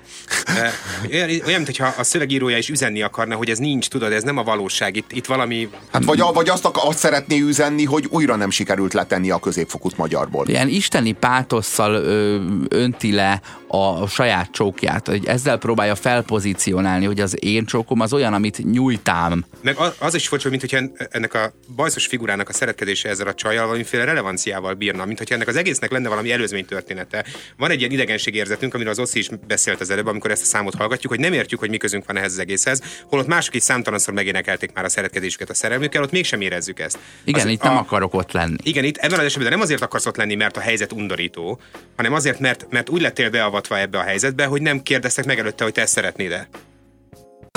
Uh, 0.47 1.13
olyan, 1.13 1.29
olyan, 1.45 1.61
mintha 1.61 1.93
a 1.97 2.03
szövegírója 2.03 2.57
is 2.57 2.69
üzenni 2.69 3.01
akarna, 3.01 3.35
hogy 3.35 3.49
ez 3.49 3.57
nincs, 3.57 3.87
tudod, 3.87 4.11
ez 4.11 4.23
nem 4.23 4.37
a 4.37 4.43
valóság, 4.43 4.95
itt, 4.95 5.11
itt 5.11 5.25
valami... 5.25 5.69
Hát 5.91 6.03
vagy, 6.03 6.19
a- 6.19 6.31
vagy 6.31 6.49
azt, 6.49 6.65
azt 6.65 6.97
szeretné 6.97 7.39
üzenni, 7.39 7.85
hogy 7.85 8.05
újra 8.09 8.35
nem 8.35 8.49
sikerült 8.49 8.93
letenni 8.93 9.29
a 9.29 9.39
középfokút 9.39 9.97
magyarból. 9.97 10.47
Ilyen 10.47 10.67
isteni 10.67 11.11
pátosszal 11.11 11.93
ö, 11.93 12.39
önti 12.69 13.11
le 13.13 13.41
a 13.67 14.07
saját 14.07 14.51
csókját, 14.51 15.07
hogy 15.07 15.25
ezzel 15.25 15.57
próbálja 15.57 15.95
felpozícionálni, 15.95 17.05
hogy 17.05 17.19
az 17.19 17.43
én 17.43 17.65
csókom 17.65 17.99
az 17.99 18.13
olyan, 18.13 18.33
amit 18.33 18.71
nyújtám. 18.71 19.45
Meg 19.61 19.77
az 19.99 20.13
is 20.13 20.27
furcsa, 20.27 20.49
mint 20.49 20.61
hogyha 20.61 20.79
ennek 21.09 21.33
a 21.33 21.51
bajszos 21.75 22.05
figurának 22.07 22.49
a 22.49 22.53
szeretkezése 22.53 23.09
ezzel 23.09 23.27
a 23.27 23.33
csajjal 23.33 23.65
valamiféle 23.65 24.03
relevanciával 24.03 24.73
bírna, 24.73 25.05
mint 25.05 25.17
hogyha 25.17 25.35
ennek 25.35 25.47
az 25.47 25.55
egésznek 25.55 25.91
lenne 25.91 26.09
valami 26.09 26.31
előzmény 26.31 26.65
története. 26.65 27.25
Van 27.57 27.69
egy 27.71 27.79
ilyen 27.79 27.91
idegenségérzetünk, 27.91 28.73
amiről 28.73 28.91
az 28.91 28.99
Oszi 28.99 29.19
is 29.19 29.29
beszélt 29.47 29.81
az 29.81 29.89
előbb, 29.89 30.07
amikor 30.07 30.31
ezt 30.31 30.41
a 30.41 30.45
számot 30.45 30.75
hallgatjuk, 30.75 31.11
hogy 31.11 31.21
nem 31.21 31.33
értjük, 31.33 31.59
hogy 31.59 31.69
mi 31.69 31.77
közünk 31.77 32.05
van 32.07 32.17
ehhez 32.17 32.31
az 32.31 32.39
egészhez, 32.39 32.81
holott 33.09 33.27
mások 33.27 33.55
is 33.55 33.63
számtalanszor 33.63 34.13
megénekelték 34.13 34.73
már 34.73 34.85
a 34.85 34.89
szeretkezésüket 34.89 35.49
a 35.49 35.53
szerelmükkel, 35.53 36.01
ott 36.03 36.11
mégsem 36.11 36.41
érezzük 36.41 36.79
ezt. 36.79 36.97
Igen, 37.23 37.45
Az- 37.45 37.51
itt 37.51 37.61
nem 37.61 37.75
a- 37.77 37.79
akarok 37.79 38.13
ott 38.13 38.31
lenni. 38.31 38.55
igen, 38.63 38.83
itt 38.83 38.97
ebben 38.97 39.19
az 39.19 39.25
esetben 39.25 39.49
nem 39.51 39.61
azért 39.61 39.81
akarsz 39.81 40.05
ott 40.05 40.17
lenni, 40.17 40.35
mert 40.35 40.57
a 40.57 40.59
helyzet 40.59 40.91
undorító, 40.91 41.59
hanem 41.95 42.13
azért, 42.13 42.39
mert, 42.39 42.65
mert 42.69 42.89
úgy 42.89 43.01
lettél 43.01 43.29
beavatva 43.29 43.55
ebbe 43.69 43.97
a 43.97 44.03
helyzetbe, 44.03 44.45
hogy 44.45 44.61
nem 44.61 44.81
kérdeztek 44.81 45.25
meg 45.25 45.39
előtte, 45.39 45.63
hogy 45.63 45.73
te 45.73 45.81
ezt 45.81 45.93
szeretnéd-e. 45.93 46.47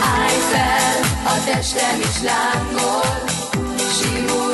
Állj 0.03 0.39
fel, 0.39 1.03
a 1.25 1.45
testem 1.45 2.01
is 2.01 2.23
lángol, 2.23 3.29
simulj 4.03 4.50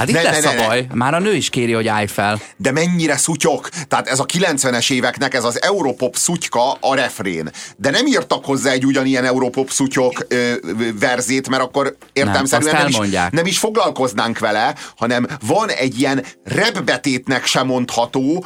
Hát 0.00 0.08
itt 0.08 0.14
Ne, 0.14 0.22
ne, 0.22 0.30
lesz 0.30 0.42
ne, 0.42 0.50
a 0.50 0.54
ne. 0.54 0.66
baj. 0.66 0.86
Már 0.94 1.14
a 1.14 1.18
nő 1.18 1.34
is 1.34 1.50
kéri, 1.50 1.72
hogy 1.72 1.88
állj 1.88 2.06
fel. 2.06 2.40
De 2.56 2.72
mennyire 2.72 3.16
szutyok? 3.16 3.68
Tehát 3.88 4.08
ez 4.08 4.18
a 4.18 4.26
90-es 4.26 4.92
éveknek 4.92 5.34
ez 5.34 5.44
az 5.44 5.62
Europop 5.62 6.16
szutyka 6.16 6.72
a 6.72 6.94
refrén. 6.94 7.50
De 7.76 7.90
nem 7.90 8.06
írtak 8.06 8.44
hozzá 8.44 8.70
egy 8.70 8.86
ugyanilyen 8.86 9.24
Europop 9.24 9.70
szutyok 9.70 10.26
ö, 10.28 10.52
verzét, 11.00 11.48
mert 11.48 11.62
akkor 11.62 11.96
értelmszerűen 12.12 12.74
azt 12.74 12.98
nem, 12.98 13.04
is, 13.04 13.18
nem 13.30 13.46
is 13.46 13.58
foglalkoznánk 13.58 14.38
vele, 14.38 14.74
hanem 14.96 15.26
van 15.46 15.68
egy 15.68 15.98
ilyen 15.98 16.24
repbetétnek 16.44 17.46
sem 17.46 17.66
mondható 17.66 18.44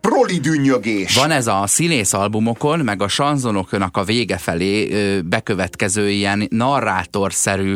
proli 0.00 0.38
dünnyögés. 0.38 1.14
Van 1.14 1.30
ez 1.30 1.46
a 1.46 1.62
színész 1.66 2.12
albumokon, 2.12 2.78
meg 2.78 3.02
a 3.02 3.08
sanzonoknak 3.08 3.96
a 3.96 4.04
vége 4.04 4.38
felé 4.38 4.92
ö, 4.92 5.20
bekövetkező 5.20 6.10
ilyen 6.10 6.46
narrátorszerű 6.50 7.74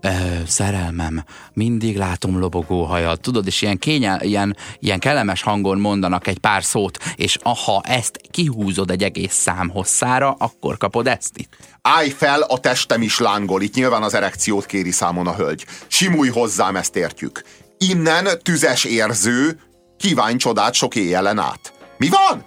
ö, 0.00 0.08
szerelmem, 0.46 1.24
mindig 1.52 1.96
látom 1.96 2.38
lobogó 2.38 2.84
hajat, 2.84 3.20
tudod, 3.20 3.46
és 3.46 3.62
ilyen, 3.62 3.78
kényel, 3.78 4.22
ilyen, 4.22 4.56
ilyen 4.78 4.98
kellemes 4.98 5.42
hangon 5.42 5.78
mondanak 5.78 6.26
egy 6.26 6.38
pár 6.38 6.64
szót, 6.64 6.98
és 7.16 7.38
ha 7.42 7.82
ezt 7.84 8.20
kihúzod 8.30 8.90
egy 8.90 9.02
egész 9.02 9.34
szám 9.34 9.68
hosszára, 9.68 10.36
akkor 10.38 10.76
kapod 10.76 11.06
ezt 11.06 11.38
itt. 11.38 11.56
Állj 11.82 12.10
fel, 12.10 12.40
a 12.40 12.58
testem 12.58 13.02
is 13.02 13.18
lángol. 13.18 13.62
Itt 13.62 13.74
nyilván 13.74 14.02
az 14.02 14.14
erekciót 14.14 14.66
kéri 14.66 14.90
számon 14.90 15.26
a 15.26 15.34
hölgy. 15.34 15.66
Simulj 15.86 16.28
hozzám, 16.28 16.76
ezt 16.76 16.96
értjük. 16.96 17.42
Innen 17.78 18.28
tüzes 18.42 18.84
érző, 18.84 19.60
kívánj 19.96 20.36
csodát 20.36 20.74
sok 20.74 20.94
éjjelen 20.94 21.38
át. 21.38 21.72
Mi 21.98 22.08
van? 22.08 22.44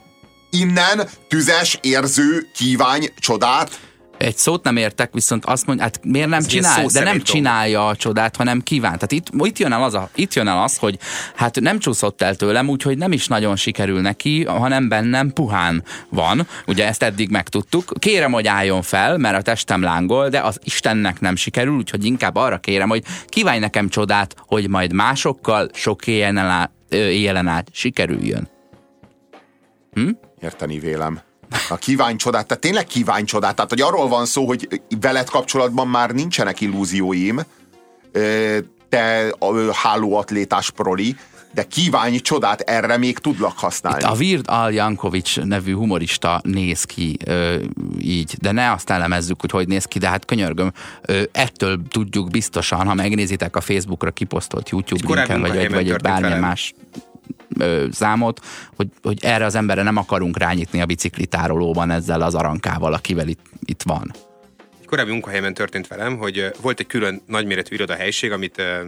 Innen 0.50 1.10
tüzes 1.28 1.78
érző, 1.82 2.50
kívánj 2.54 3.08
csodát. 3.20 3.80
Egy 4.24 4.38
szót 4.38 4.64
nem 4.64 4.78
értek, 4.78 5.14
viszont 5.14 5.46
azt 5.46 5.66
mondja, 5.66 5.86
hát 5.86 6.00
miért 6.04 6.28
nem 6.28 6.40
Ez 6.40 6.48
csinál, 6.48 6.86
de 6.86 7.04
nem 7.04 7.22
csinálja 7.22 7.88
a 7.88 7.96
csodát, 7.96 8.36
hanem 8.36 8.62
kíván. 8.62 8.94
Tehát 8.94 9.12
itt, 9.12 9.28
itt, 9.38 9.58
jön 9.60 9.72
el 9.72 9.84
az 9.84 9.94
a, 9.94 10.10
itt 10.16 10.34
jön 10.34 10.48
el 10.48 10.62
az, 10.62 10.78
hogy 10.78 11.00
hát 11.36 11.60
nem 11.60 11.80
csúszott 11.80 12.22
el 12.22 12.36
tőlem, 12.36 12.70
úgyhogy 12.70 12.98
nem 12.98 13.12
is 13.12 13.28
nagyon 13.28 13.56
sikerül 13.56 14.02
neki, 14.02 14.44
hanem 14.44 14.88
bennem 14.88 15.32
puhán 15.34 15.84
van. 16.10 16.48
Ugye 16.68 16.88
ezt 16.88 17.04
eddig 17.04 17.30
megtudtuk. 17.30 17.94
Kérem, 18.00 18.32
hogy 18.32 18.48
álljon 18.48 18.82
fel, 18.82 19.18
mert 19.18 19.38
a 19.38 19.42
testem 19.42 19.82
lángol, 19.82 20.30
de 20.30 20.40
az 20.40 20.60
Istennek 20.64 21.20
nem 21.20 21.36
sikerül, 21.36 21.76
úgyhogy 21.76 22.06
inkább 22.06 22.36
arra 22.36 22.58
kérem, 22.58 22.90
hogy 22.90 23.04
kívánj 23.28 23.60
nekem 23.60 23.90
csodát, 23.90 24.36
hogy 24.38 24.70
majd 24.70 24.94
másokkal 24.94 25.70
sok 25.74 26.08
éjjelen 26.08 26.46
át, 26.46 26.72
éjjelen 26.90 27.48
át 27.48 27.68
sikerüljön. 27.72 28.50
Érteni 30.42 30.80
vélem. 30.80 31.33
A 31.70 31.76
kívánj 31.76 32.16
csodát, 32.16 32.48
tehát 32.48 32.64
tényleg 32.64 32.86
kívánj 32.86 33.24
csodát. 33.26 33.56
Tehát, 33.56 33.70
hogy 33.70 33.82
arról 33.82 34.08
van 34.08 34.26
szó, 34.26 34.46
hogy 34.46 34.82
veled 35.02 35.30
kapcsolatban 35.30 35.88
már 35.88 36.12
nincsenek 36.12 36.62
illúzióim, 36.62 37.42
te 38.90 39.34
a 39.40 39.74
hálóatlétás 39.74 40.72
proli, 40.72 41.16
de 41.54 41.64
kívánj 41.64 42.18
csodát, 42.18 42.60
erre 42.62 42.98
még 42.98 43.18
tudlak 43.18 43.58
használni. 43.58 44.04
A 44.04 44.14
Vird 44.14 44.46
Al 44.48 44.74
Jankovics 44.74 45.40
nevű 45.40 45.74
humorista 45.74 46.42
néz 46.44 46.84
ki 46.84 47.18
ö, 47.26 47.56
így, 48.00 48.36
de 48.42 48.52
ne 48.52 48.72
azt 48.72 48.90
elemezzük, 48.90 49.42
hogy 49.42 49.52
hogy 49.52 49.68
néz 49.68 49.86
ki, 49.86 50.00
de 50.00 50.08
hát 50.08 50.26
könyörgöm, 50.26 50.72
ö, 51.02 51.22
ettől 51.32 51.82
tudjuk 51.90 52.30
biztosan, 52.30 52.88
ha 52.88 52.94
megnézitek 52.94 53.56
a 53.56 53.62
Facebookra 53.62 54.12
kiposztolt 54.12 54.70
YouTube 54.70 55.16
linken, 55.16 55.26
vagy, 55.26 55.28
vagy, 55.28 55.40
munkahelyemen 55.40 55.84
vagy 55.84 55.90
egy 55.90 56.02
bármilyen 56.02 56.30
velem. 56.30 56.48
más 56.48 56.74
ö, 57.60 57.88
számot, 57.92 58.40
hogy, 58.76 58.88
hogy 59.02 59.18
erre 59.22 59.46
az 59.46 59.56
emberre 59.56 59.84
nem 59.84 59.98
akarunk 59.98 60.38
rányitni 60.38 60.82
a 60.82 60.86
biciklitárolóban 60.86 61.92
ezzel 61.92 62.22
az 62.22 62.36
arankával, 62.36 62.94
akivel 62.94 63.28
itt, 63.28 63.46
itt 63.66 63.82
van. 63.82 64.12
Egy 64.82 64.90
korábbi 64.90 65.12
munkahelyemen 65.12 65.54
történt 65.54 65.88
velem, 65.88 66.18
hogy 66.18 66.52
volt 66.62 66.80
egy 66.80 66.88
külön 66.88 67.22
nagyméretű 67.28 67.76
irodahelyiség, 67.76 68.32
amit 68.32 68.58
ö, 68.60 68.88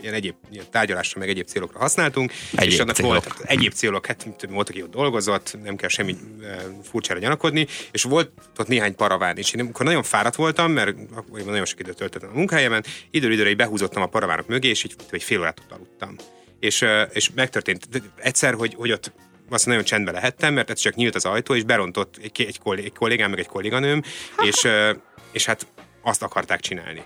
ilyen 0.00 0.14
egyéb 0.14 0.34
ilyen 0.50 0.64
tárgyalásra, 0.70 1.20
meg 1.20 1.28
egyéb 1.28 1.46
célokra 1.46 1.78
használtunk. 1.78 2.32
Egyéb 2.52 2.72
és 2.72 2.78
annak 2.78 2.94
célok. 2.94 3.10
volt 3.10 3.40
egyéb 3.44 3.72
célok, 3.72 4.06
hát 4.06 4.26
volt, 4.50 4.68
aki 4.68 4.82
ott 4.82 4.90
dolgozott, 4.90 5.56
nem 5.64 5.76
kell 5.76 5.88
semmi 5.88 6.16
ö, 6.40 6.46
furcsára 6.82 7.20
gyanakodni, 7.20 7.66
és 7.90 8.02
volt 8.02 8.30
ott 8.58 8.68
néhány 8.68 8.94
paraván, 8.94 9.36
és 9.36 9.52
én 9.52 9.60
amikor 9.60 9.84
nagyon 9.84 10.02
fáradt 10.02 10.36
voltam, 10.36 10.72
mert 10.72 10.96
akkor 11.14 11.40
nagyon 11.44 11.64
sok 11.64 11.80
időt 11.80 11.96
töltöttem 11.96 12.30
a 12.32 12.36
munkahelyemen, 12.36 12.84
időről 13.10 13.34
időre 13.34 13.50
így 13.50 13.56
behúzottam 13.56 14.02
a 14.02 14.06
paravánok 14.06 14.46
mögé, 14.46 14.68
és 14.68 14.84
így 14.84 14.94
egy 15.10 15.22
fél 15.22 15.40
órát 15.40 15.60
ott 15.64 15.72
aludtam. 15.72 16.16
És, 16.60 16.84
és 17.12 17.30
megtörtént 17.34 17.88
egyszer, 18.16 18.54
hogy, 18.54 18.74
hogy 18.74 18.92
ott 18.92 19.12
azt 19.50 19.66
nagyon 19.66 19.84
csendben 19.84 20.14
lehettem, 20.14 20.54
mert 20.54 20.70
ez 20.70 20.78
csak 20.78 20.94
nyílt 20.94 21.14
az 21.14 21.24
ajtó, 21.24 21.54
és 21.54 21.62
berontott 21.62 22.16
egy, 22.22 22.44
egy, 22.46 22.58
kollé, 22.58 22.84
egy 22.84 22.92
kollégám, 22.92 23.30
meg 23.30 23.38
egy 23.38 23.46
kolléganőm, 23.46 24.02
és, 24.42 24.68
és 25.32 25.44
hát 25.44 25.66
azt 26.02 26.22
akarták 26.22 26.60
csinálni. 26.60 27.04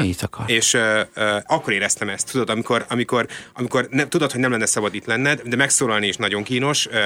Mit 0.00 0.22
akar? 0.22 0.44
És 0.50 0.74
ö, 0.74 1.00
ö, 1.14 1.36
akkor 1.46 1.72
éreztem 1.72 2.08
ezt, 2.08 2.30
tudod, 2.30 2.50
amikor, 2.50 2.84
amikor, 2.88 3.26
amikor 3.54 3.86
nem, 3.90 4.08
tudod, 4.08 4.30
hogy 4.30 4.40
nem 4.40 4.50
lenne 4.50 4.66
szabad 4.66 4.94
itt 4.94 5.04
lenned, 5.04 5.40
de 5.44 5.56
megszólalni 5.56 6.06
is 6.06 6.16
nagyon 6.16 6.42
kínos. 6.42 6.86
Ö, 6.86 6.98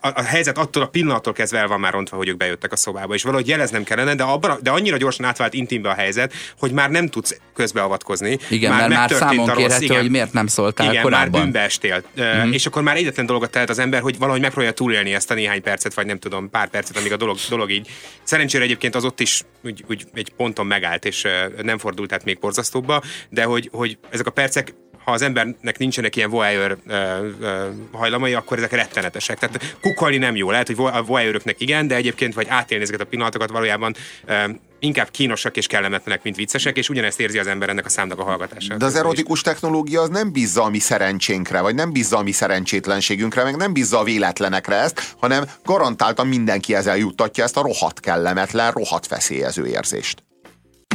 a, 0.00 0.08
a 0.08 0.22
helyzet 0.22 0.58
attól 0.58 0.82
a 0.82 0.86
pillanattól 0.86 1.32
kezdve 1.32 1.58
el 1.58 1.66
van 1.66 1.80
már 1.80 1.92
rontva, 1.92 2.16
hogy 2.16 2.28
ők 2.28 2.36
bejöttek 2.36 2.72
a 2.72 2.76
szobába, 2.76 3.14
és 3.14 3.22
valahogy 3.22 3.48
jeleznem 3.48 3.84
kellene, 3.84 4.14
de, 4.14 4.22
abban, 4.22 4.58
de 4.62 4.70
annyira 4.70 4.96
gyorsan 4.96 5.26
átvált 5.26 5.54
intimbe 5.54 5.88
a 5.88 5.94
helyzet, 5.94 6.32
hogy 6.58 6.72
már 6.72 6.90
nem 6.90 7.08
tudsz 7.08 7.38
közbeavatkozni. 7.54 8.38
Igen, 8.48 8.72
mert 8.76 8.88
már 8.88 9.10
számon 9.10 9.46
rossz, 9.46 9.56
kérhető, 9.56 9.84
igen. 9.84 10.00
hogy 10.00 10.10
miért 10.10 10.32
nem 10.32 10.46
szóltál 10.46 10.90
igen, 10.90 11.02
korábban. 11.02 11.30
már 11.30 11.42
bűnbe 11.42 11.60
estél. 11.60 12.02
Mm-hmm. 12.20 12.52
És 12.52 12.66
akkor 12.66 12.82
már 12.82 12.96
egyetlen 12.96 13.26
dolgot 13.26 13.50
tehet 13.50 13.70
az 13.70 13.78
ember, 13.78 14.00
hogy 14.00 14.18
valahogy 14.18 14.40
megpróbálja 14.40 14.74
túlélni 14.74 15.14
ezt 15.14 15.30
a 15.30 15.34
néhány 15.34 15.62
percet, 15.62 15.94
vagy 15.94 16.06
nem 16.06 16.18
tudom, 16.18 16.50
pár 16.50 16.68
percet, 16.68 16.96
amíg 16.96 17.12
a 17.12 17.16
dolog, 17.16 17.36
dolog 17.48 17.70
így. 17.70 17.88
Szerencsére 18.22 18.64
egyébként 18.64 18.94
az 18.94 19.04
ott 19.04 19.20
is 19.20 19.42
úgy, 19.62 19.84
úgy 19.88 20.04
egy 20.14 20.32
ponton 20.36 20.66
megállt, 20.66 21.04
és 21.04 21.26
nem 21.62 21.78
fordult 21.78 21.93
át 22.08 22.24
még 22.24 22.38
borzasztóbba, 22.38 23.02
de 23.28 23.44
hogy, 23.44 23.68
hogy 23.72 23.98
ezek 24.10 24.26
a 24.26 24.30
percek 24.30 24.74
ha 25.04 25.12
az 25.12 25.22
embernek 25.22 25.78
nincsenek 25.78 26.16
ilyen 26.16 26.30
voyeur 26.30 26.78
ö, 26.86 27.28
ö, 27.40 27.68
hajlamai, 27.92 28.34
akkor 28.34 28.58
ezek 28.58 28.72
rettenetesek. 28.72 29.38
Tehát 29.38 29.76
kukolni 29.80 30.16
nem 30.16 30.36
jó. 30.36 30.50
Lehet, 30.50 30.66
hogy 30.66 30.76
a 30.78 31.02
voyeuröknek 31.02 31.60
igen, 31.60 31.86
de 31.86 31.94
egyébként 31.94 32.34
vagy 32.34 32.46
átélni 32.48 32.82
ezeket 32.82 33.00
a 33.00 33.04
pillanatokat 33.04 33.50
valójában 33.50 33.94
ö, 34.26 34.44
inkább 34.78 35.10
kínosak 35.10 35.56
és 35.56 35.66
kellemetlenek, 35.66 36.22
mint 36.22 36.36
viccesek, 36.36 36.76
és 36.76 36.88
ugyanezt 36.88 37.20
érzi 37.20 37.38
az 37.38 37.46
ember 37.46 37.68
ennek 37.68 37.84
a 37.84 37.88
számnak 37.88 38.18
a 38.18 38.22
hallgatását. 38.22 38.78
De 38.78 38.84
az 38.84 38.94
erotikus 38.94 39.40
technológia 39.40 40.00
az 40.00 40.08
nem 40.08 40.32
bízza 40.32 40.62
a 40.62 40.68
mi 40.68 40.78
szerencsénkre, 40.78 41.60
vagy 41.60 41.74
nem 41.74 41.92
bízza 41.92 42.16
a 42.16 42.22
mi 42.22 42.32
szerencsétlenségünkre, 42.32 43.42
meg 43.42 43.56
nem 43.56 43.72
bízza 43.72 43.98
a 43.98 44.04
véletlenekre 44.04 44.76
ezt, 44.76 45.14
hanem 45.18 45.44
garantáltan 45.64 46.26
mindenki 46.26 46.74
ezzel 46.74 46.96
juttatja 46.96 47.44
ezt 47.44 47.56
a 47.56 47.62
rohadt 47.62 48.00
kellemetlen, 48.00 48.72
rohadt 48.72 49.06
feszélyező 49.06 49.66
érzést. 49.66 50.22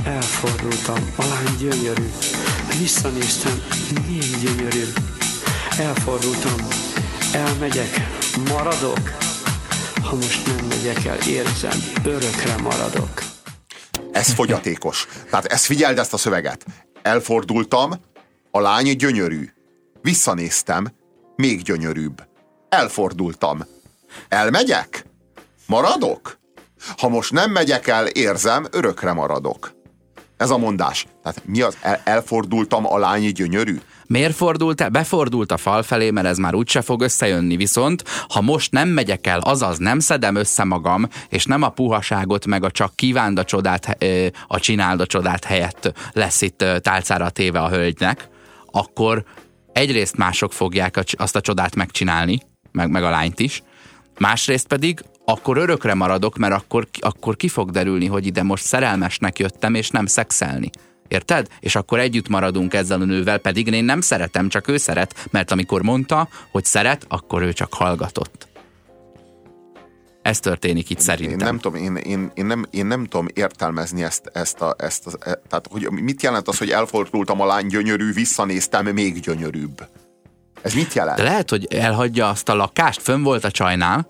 Elfordultam, 0.04 1.14
a 1.16 1.26
lány 1.26 1.56
gyönyörű. 1.60 2.10
Visszanéztem, 2.80 3.64
még 4.08 4.24
gyönyörűbb. 4.42 4.94
Elfordultam, 5.80 6.68
elmegyek, 7.34 8.08
maradok. 8.50 9.00
Ha 10.04 10.16
most 10.16 10.46
nem 10.46 10.66
megyek 10.66 11.06
el, 11.06 11.18
érzem, 11.18 11.84
örökre 12.04 12.58
maradok. 12.62 13.24
Ez 14.12 14.34
fogyatékos. 14.34 15.08
Tehát 15.30 15.46
ezt 15.46 15.66
figyeld 15.66 15.98
ezt 15.98 16.14
a 16.14 16.18
szöveget. 16.18 16.66
Elfordultam, 17.02 17.92
a 18.52 18.60
lány 18.60 18.96
gyönyörű. 18.96 19.50
Visszanéztem, 20.02 20.88
még 21.36 21.62
gyönyörűbb. 21.62 22.28
Elfordultam. 22.70 23.66
Elmegyek? 24.30 25.06
Maradok? 25.66 26.38
Ha 26.98 27.10
most 27.10 27.32
nem 27.32 27.52
megyek 27.52 27.88
el, 27.88 28.08
érzem, 28.08 28.68
örökre 28.72 29.14
maradok. 29.14 29.78
Ez 30.40 30.50
a 30.50 30.58
mondás. 30.58 31.06
Tehát 31.24 31.42
mi 31.46 31.62
az? 31.62 31.78
El, 31.82 32.02
elfordultam, 32.04 32.86
a 32.86 32.98
lány 32.98 33.32
gyönyörű? 33.32 33.80
Miért 34.06 34.36
fordult 34.36 34.82
el? 34.82 34.90
Befordult 34.90 35.52
a 35.52 35.58
fal 35.58 35.84
felé, 35.84 36.12
mert 36.12 36.28
ez 36.28 36.38
már 36.38 36.56
úgyse 36.56 36.82
fog 36.82 37.02
összejönni. 37.02 37.56
Viszont, 37.56 38.04
ha 38.28 38.42
most 38.42 38.72
nem 38.72 38.90
megyek 38.90 39.28
el, 39.28 39.40
azaz 39.40 39.78
nem 39.78 40.00
szedem 40.00 40.36
össze 40.36 40.64
magam, 40.64 41.08
és 41.30 41.46
nem 41.46 41.62
a 41.62 41.70
puhaságot, 41.70 42.46
meg 42.46 42.64
a 42.64 42.72
csak 42.72 42.96
kívánd 42.96 43.40
a 43.40 43.44
csodát, 43.44 43.96
ö, 44.00 44.28
a 44.48 44.60
csináld 44.60 45.00
a 45.02 45.06
csodát 45.06 45.44
helyett 45.44 45.94
lesz 46.14 46.42
itt 46.42 46.62
ö, 46.62 46.80
tálcára 46.80 47.30
téve 47.30 47.60
a 47.60 47.70
hölgynek, 47.70 48.30
akkor 48.72 49.24
egyrészt 49.74 50.18
mások 50.18 50.54
fogják 50.54 51.00
azt 51.18 51.36
a 51.36 51.42
csodát 51.42 51.76
megcsinálni, 51.76 52.40
meg, 52.72 52.90
meg 52.90 53.04
a 53.04 53.10
lányt 53.10 53.40
is, 53.40 53.64
másrészt 54.20 54.68
pedig 54.68 55.04
akkor 55.26 55.58
örökre 55.58 55.94
maradok, 55.94 56.38
mert 56.38 56.54
akkor, 56.54 56.88
akkor 57.00 57.36
ki 57.36 57.48
fog 57.48 57.72
derülni, 57.72 58.06
hogy 58.06 58.26
ide 58.26 58.44
most 58.44 58.64
szerelmesnek 58.64 59.40
jöttem, 59.40 59.76
és 59.76 59.90
nem 59.90 60.06
szexelni. 60.06 60.70
Érted? 61.08 61.48
És 61.60 61.76
akkor 61.76 62.00
együtt 62.00 62.28
maradunk 62.28 62.74
ezzel 62.74 63.02
a 63.02 63.06
nővel, 63.06 63.38
pedig 63.38 63.68
én 63.68 63.84
nem 63.84 64.02
szeretem, 64.02 64.50
csak 64.50 64.68
ő 64.68 64.78
szeret, 64.78 65.28
mert 65.32 65.52
amikor 65.52 65.82
mondta, 65.82 66.30
hogy 66.52 66.66
szeret, 66.66 67.06
akkor 67.08 67.42
ő 67.42 67.54
csak 67.54 67.74
hallgatott. 67.74 68.48
Ez 70.22 70.40
történik 70.40 70.90
itt 70.90 71.00
szerintem. 71.00 71.40
Én 71.40 71.46
nem 71.46 71.60
tudom, 71.60 71.84
én, 71.84 71.96
én, 71.96 72.32
én, 72.34 72.46
nem, 72.46 72.66
én 72.70 72.86
nem 72.86 73.06
tudom 73.06 73.28
értelmezni 73.34 74.04
ezt, 74.04 74.30
ezt, 74.34 74.62
a, 74.62 74.76
ezt 74.78 75.08
a, 75.08 75.12
e, 75.20 75.42
tehát 75.50 75.68
hogy 75.70 75.92
mit 75.92 76.24
jelent 76.24 76.48
az, 76.48 76.58
hogy 76.58 76.70
elfordultam 76.70 77.42
a 77.42 77.46
lány 77.46 77.68
gyönyörű, 77.68 78.14
visszanéztem, 78.14 78.86
még 78.86 79.20
gyönyörűbb. 79.20 79.88
Ez 80.62 80.74
mit 80.74 80.94
jelent? 80.94 81.18
De 81.18 81.24
lehet, 81.24 81.50
hogy 81.50 81.68
elhagyja 81.74 82.30
azt 82.30 82.50
a 82.50 82.56
lakást, 82.56 83.02
fönn 83.02 83.24
volt 83.24 83.44
a 83.44 83.52
csajnál, 83.52 84.10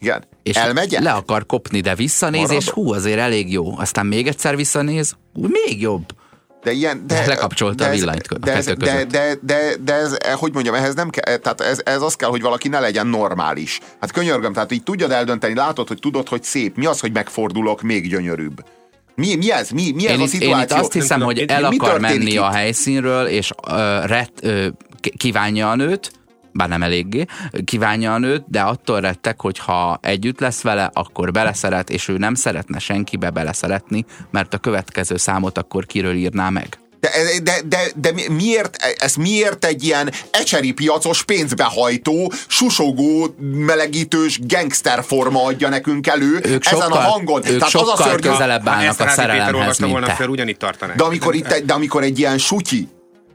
Igen. 0.00 0.24
és 0.42 0.56
Elmegyek? 0.56 1.02
le 1.02 1.12
akar 1.12 1.46
kopni, 1.46 1.80
de 1.80 1.94
visszanéz, 1.94 2.40
Maradok? 2.40 2.62
és 2.62 2.68
hú, 2.68 2.92
azért 2.92 3.18
elég 3.18 3.52
jó. 3.52 3.78
Aztán 3.78 4.06
még 4.06 4.26
egyszer 4.26 4.56
visszanéz, 4.56 5.16
hú, 5.34 5.46
még 5.64 5.80
jobb. 5.80 6.04
De 6.62 6.72
ilyen, 6.72 7.06
de, 7.06 7.26
Lekapcsolta 7.26 7.84
a 7.84 7.88
ez- 7.88 7.98
villanyt 7.98 8.26
a 8.26 8.38
de, 8.38 8.52
ez, 8.52 8.64
de, 8.64 8.74
között. 8.74 9.08
de, 9.10 9.34
de, 9.42 9.74
de, 9.84 9.94
ez, 9.94 10.16
eh, 10.18 10.32
hogy 10.34 10.52
mondjam, 10.52 10.74
ehhez 10.74 10.94
nem 10.94 11.08
kell, 11.10 11.36
tehát 11.36 11.60
ez, 11.60 11.80
ez 11.84 12.02
az 12.02 12.14
kell, 12.14 12.28
hogy 12.28 12.40
valaki 12.40 12.68
ne 12.68 12.80
legyen 12.80 13.06
normális. 13.06 13.80
Hát 14.00 14.10
könyörgöm, 14.10 14.52
tehát 14.52 14.72
így 14.72 14.82
tudjad 14.82 15.10
eldönteni, 15.10 15.54
látod, 15.54 15.88
hogy 15.88 15.98
tudod, 15.98 16.28
hogy 16.28 16.42
szép. 16.42 16.76
Mi 16.76 16.86
az, 16.86 17.00
hogy 17.00 17.12
megfordulok, 17.12 17.82
még 17.82 18.08
gyönyörűbb? 18.08 18.64
Mi, 19.14 19.34
mi 19.34 19.52
ez? 19.52 19.70
Mi, 19.70 19.92
mi 19.94 20.06
ez 20.06 20.12
Én 20.12 20.20
a 20.20 20.22
itt, 20.24 20.32
én 20.32 20.40
szituáció? 20.40 20.76
itt 20.76 20.82
azt 20.82 20.92
hiszem, 20.92 21.20
hogy 21.20 21.38
én- 21.38 21.50
el 21.50 21.64
akar 21.64 22.00
menni 22.00 22.30
itt? 22.32 22.38
a 22.38 22.50
helyszínről, 22.50 23.26
és 23.26 23.50
ö, 23.68 24.00
ret, 24.06 24.30
ö, 24.40 24.66
ki- 24.68 24.72
kívánja 25.16 25.70
a 25.70 25.74
nőt, 25.74 26.10
bár 26.52 26.68
nem 26.68 26.82
eléggé, 26.82 27.24
kívánja 27.64 28.14
a 28.14 28.18
nőt, 28.18 28.44
de 28.48 28.60
attól 28.60 29.00
rettek, 29.00 29.40
hogy 29.40 29.58
ha 29.58 29.98
együtt 30.02 30.40
lesz 30.40 30.60
vele, 30.60 30.90
akkor 30.92 31.30
beleszeret, 31.32 31.90
és 31.90 32.08
ő 32.08 32.16
nem 32.16 32.34
szeretne 32.34 32.78
senkibe 32.78 33.30
beleszeretni, 33.30 34.04
mert 34.30 34.54
a 34.54 34.58
következő 34.58 35.16
számot 35.16 35.58
akkor 35.58 35.86
kiről 35.86 36.14
írná 36.14 36.48
meg. 36.50 36.78
De, 37.00 37.10
de, 37.42 37.60
de, 37.66 37.78
de 37.96 38.12
mi- 38.12 38.28
miért, 38.28 38.76
ez 38.98 39.14
miért 39.14 39.64
egy 39.64 39.84
ilyen 39.84 40.10
ecseri 40.30 40.72
piacos 40.72 41.22
pénzbehajtó, 41.24 42.32
susogó, 42.46 43.34
melegítős 43.40 44.40
gangster 44.46 45.04
forma 45.04 45.44
adja 45.44 45.68
nekünk 45.68 46.06
elő 46.06 46.34
Ők 46.34 46.66
ezen 46.66 46.80
sokkal, 46.80 46.92
a 46.92 47.00
hangon? 47.00 47.46
ők 47.46 47.64
sokkal 47.64 47.96
szörnyű- 47.96 48.30
közelebb 48.30 48.64
Ha 48.64 48.70
állnak 48.70 48.86
ezt 48.88 49.00
a 49.00 49.08
szerelemhez, 49.08 49.78
mint 49.78 49.90
volna 49.90 50.06
te. 50.06 50.12
fel, 50.14 50.28
ugyanitt 50.28 50.58
tartanák. 50.58 50.96
De 50.96 51.04
amikor, 51.04 51.34
itt, 51.34 51.54
de 51.64 51.72
amikor 51.72 52.02
egy 52.02 52.18
ilyen 52.18 52.38
sutyi, 52.38 52.88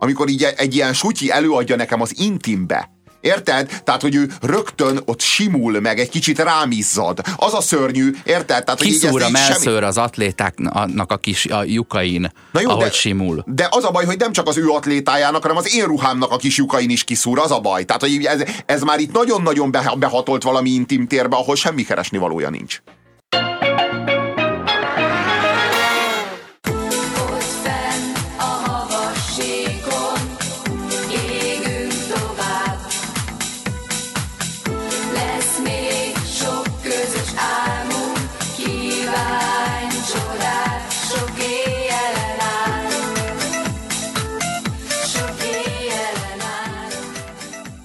amikor 0.03 0.29
így 0.29 0.43
egy 0.43 0.75
ilyen 0.75 0.93
sutyi 0.93 1.31
előadja 1.31 1.75
nekem 1.75 2.01
az 2.01 2.13
intimbe 2.17 2.89
Érted? 3.21 3.81
Tehát, 3.83 4.01
hogy 4.01 4.15
ő 4.15 4.31
rögtön 4.41 4.99
ott 5.05 5.21
simul 5.21 5.79
meg, 5.79 5.99
egy 5.99 6.09
kicsit 6.09 6.39
rámizzad. 6.39 7.19
Az 7.35 7.53
a 7.53 7.61
szörnyű, 7.61 8.11
érted? 8.23 8.63
Tehát, 8.63 8.79
Kiszúr 8.79 9.09
a 9.09 9.13
így 9.13 9.21
semmi- 9.21 9.31
melszőr 9.31 9.83
az 9.83 9.97
atlétáknak 9.97 11.11
a 11.11 11.17
kis 11.17 11.45
a 11.45 11.63
lyukain, 11.63 12.31
Na 12.51 12.61
jó, 12.61 12.69
ahogy 12.69 12.83
de, 12.83 12.91
simul. 12.91 13.43
De 13.47 13.67
az 13.71 13.83
a 13.83 13.91
baj, 13.91 14.05
hogy 14.05 14.17
nem 14.17 14.31
csak 14.31 14.47
az 14.47 14.57
ő 14.57 14.69
atlétájának, 14.69 15.41
hanem 15.41 15.57
az 15.57 15.75
én 15.75 15.85
ruhámnak 15.85 16.31
a 16.31 16.37
kis 16.37 16.57
lyukain 16.57 16.89
is 16.89 17.03
kiszúr, 17.03 17.39
az 17.39 17.51
a 17.51 17.59
baj. 17.59 17.83
Tehát, 17.83 18.01
hogy 18.01 18.25
ez, 18.25 18.43
ez 18.65 18.81
már 18.81 18.99
itt 18.99 19.11
nagyon-nagyon 19.11 19.71
beha- 19.71 19.97
behatolt 19.97 20.43
valami 20.43 20.69
intim 20.69 21.07
térbe, 21.07 21.35
ahol 21.35 21.55
semmi 21.55 21.83
keresni 21.83 22.17
valója 22.17 22.49
nincs. 22.49 22.81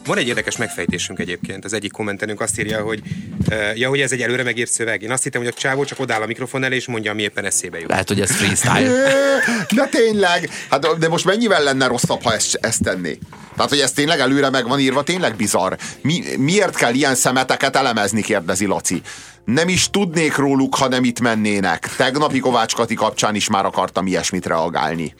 Van 0.06 0.18
egy 0.18 0.28
érdekes 0.28 0.56
megfejtésünk 0.56 1.18
egyébként. 1.18 1.64
Az 1.64 1.72
egyik 1.72 1.92
kommentelünk 1.92 2.40
azt 2.40 2.58
írja, 2.58 2.82
hogy 2.82 3.00
uh, 3.50 3.78
ja, 3.78 3.88
hogy 3.88 4.00
ez 4.00 4.12
egy 4.12 4.22
előre 4.22 4.42
megírt 4.42 4.70
szöveg. 4.70 5.02
Én 5.02 5.10
azt 5.10 5.22
hittem, 5.22 5.40
hogy 5.40 5.50
a 5.50 5.58
csávó 5.58 5.84
csak 5.84 6.00
odáll 6.00 6.22
a 6.22 6.26
mikrofon 6.26 6.64
elé, 6.64 6.76
és 6.76 6.86
mondja, 6.86 7.10
ami 7.10 7.22
éppen 7.22 7.44
eszébe 7.44 7.78
jut. 7.78 7.90
Lehet, 7.90 8.08
hogy 8.08 8.20
ez 8.20 8.30
freestyle. 8.30 8.90
De 9.74 9.86
tényleg, 9.90 10.50
hát 10.70 10.98
de 10.98 11.08
most 11.08 11.24
mennyivel 11.24 11.62
lenne 11.62 11.86
rosszabb, 11.86 12.22
ha 12.22 12.34
ezt, 12.34 12.58
ezt 12.60 12.82
tenné? 12.82 13.18
Tehát, 13.54 13.70
hogy 13.70 13.80
ez 13.80 13.92
tényleg 13.92 14.20
előre 14.20 14.50
meg 14.50 14.68
van 14.68 14.78
írva, 14.78 15.02
tényleg 15.02 15.36
bizarr. 15.36 15.72
Mi, 16.00 16.22
miért 16.38 16.76
kell 16.76 16.94
ilyen 16.94 17.14
szemeteket 17.14 17.76
elemezni, 17.76 18.22
kérdezi 18.22 18.66
Laci. 18.66 19.02
Nem 19.44 19.68
is 19.68 19.90
tudnék 19.90 20.36
róluk, 20.36 20.74
ha 20.74 20.88
nem 20.88 21.04
itt 21.04 21.20
mennének. 21.20 21.88
Tegnapi 21.96 22.38
Kovács 22.38 22.74
Kati 22.74 22.94
kapcsán 22.94 23.34
is 23.34 23.48
már 23.48 23.64
akartam 23.64 24.06
ilyesmit 24.06 24.46
reagálni. 24.46 25.14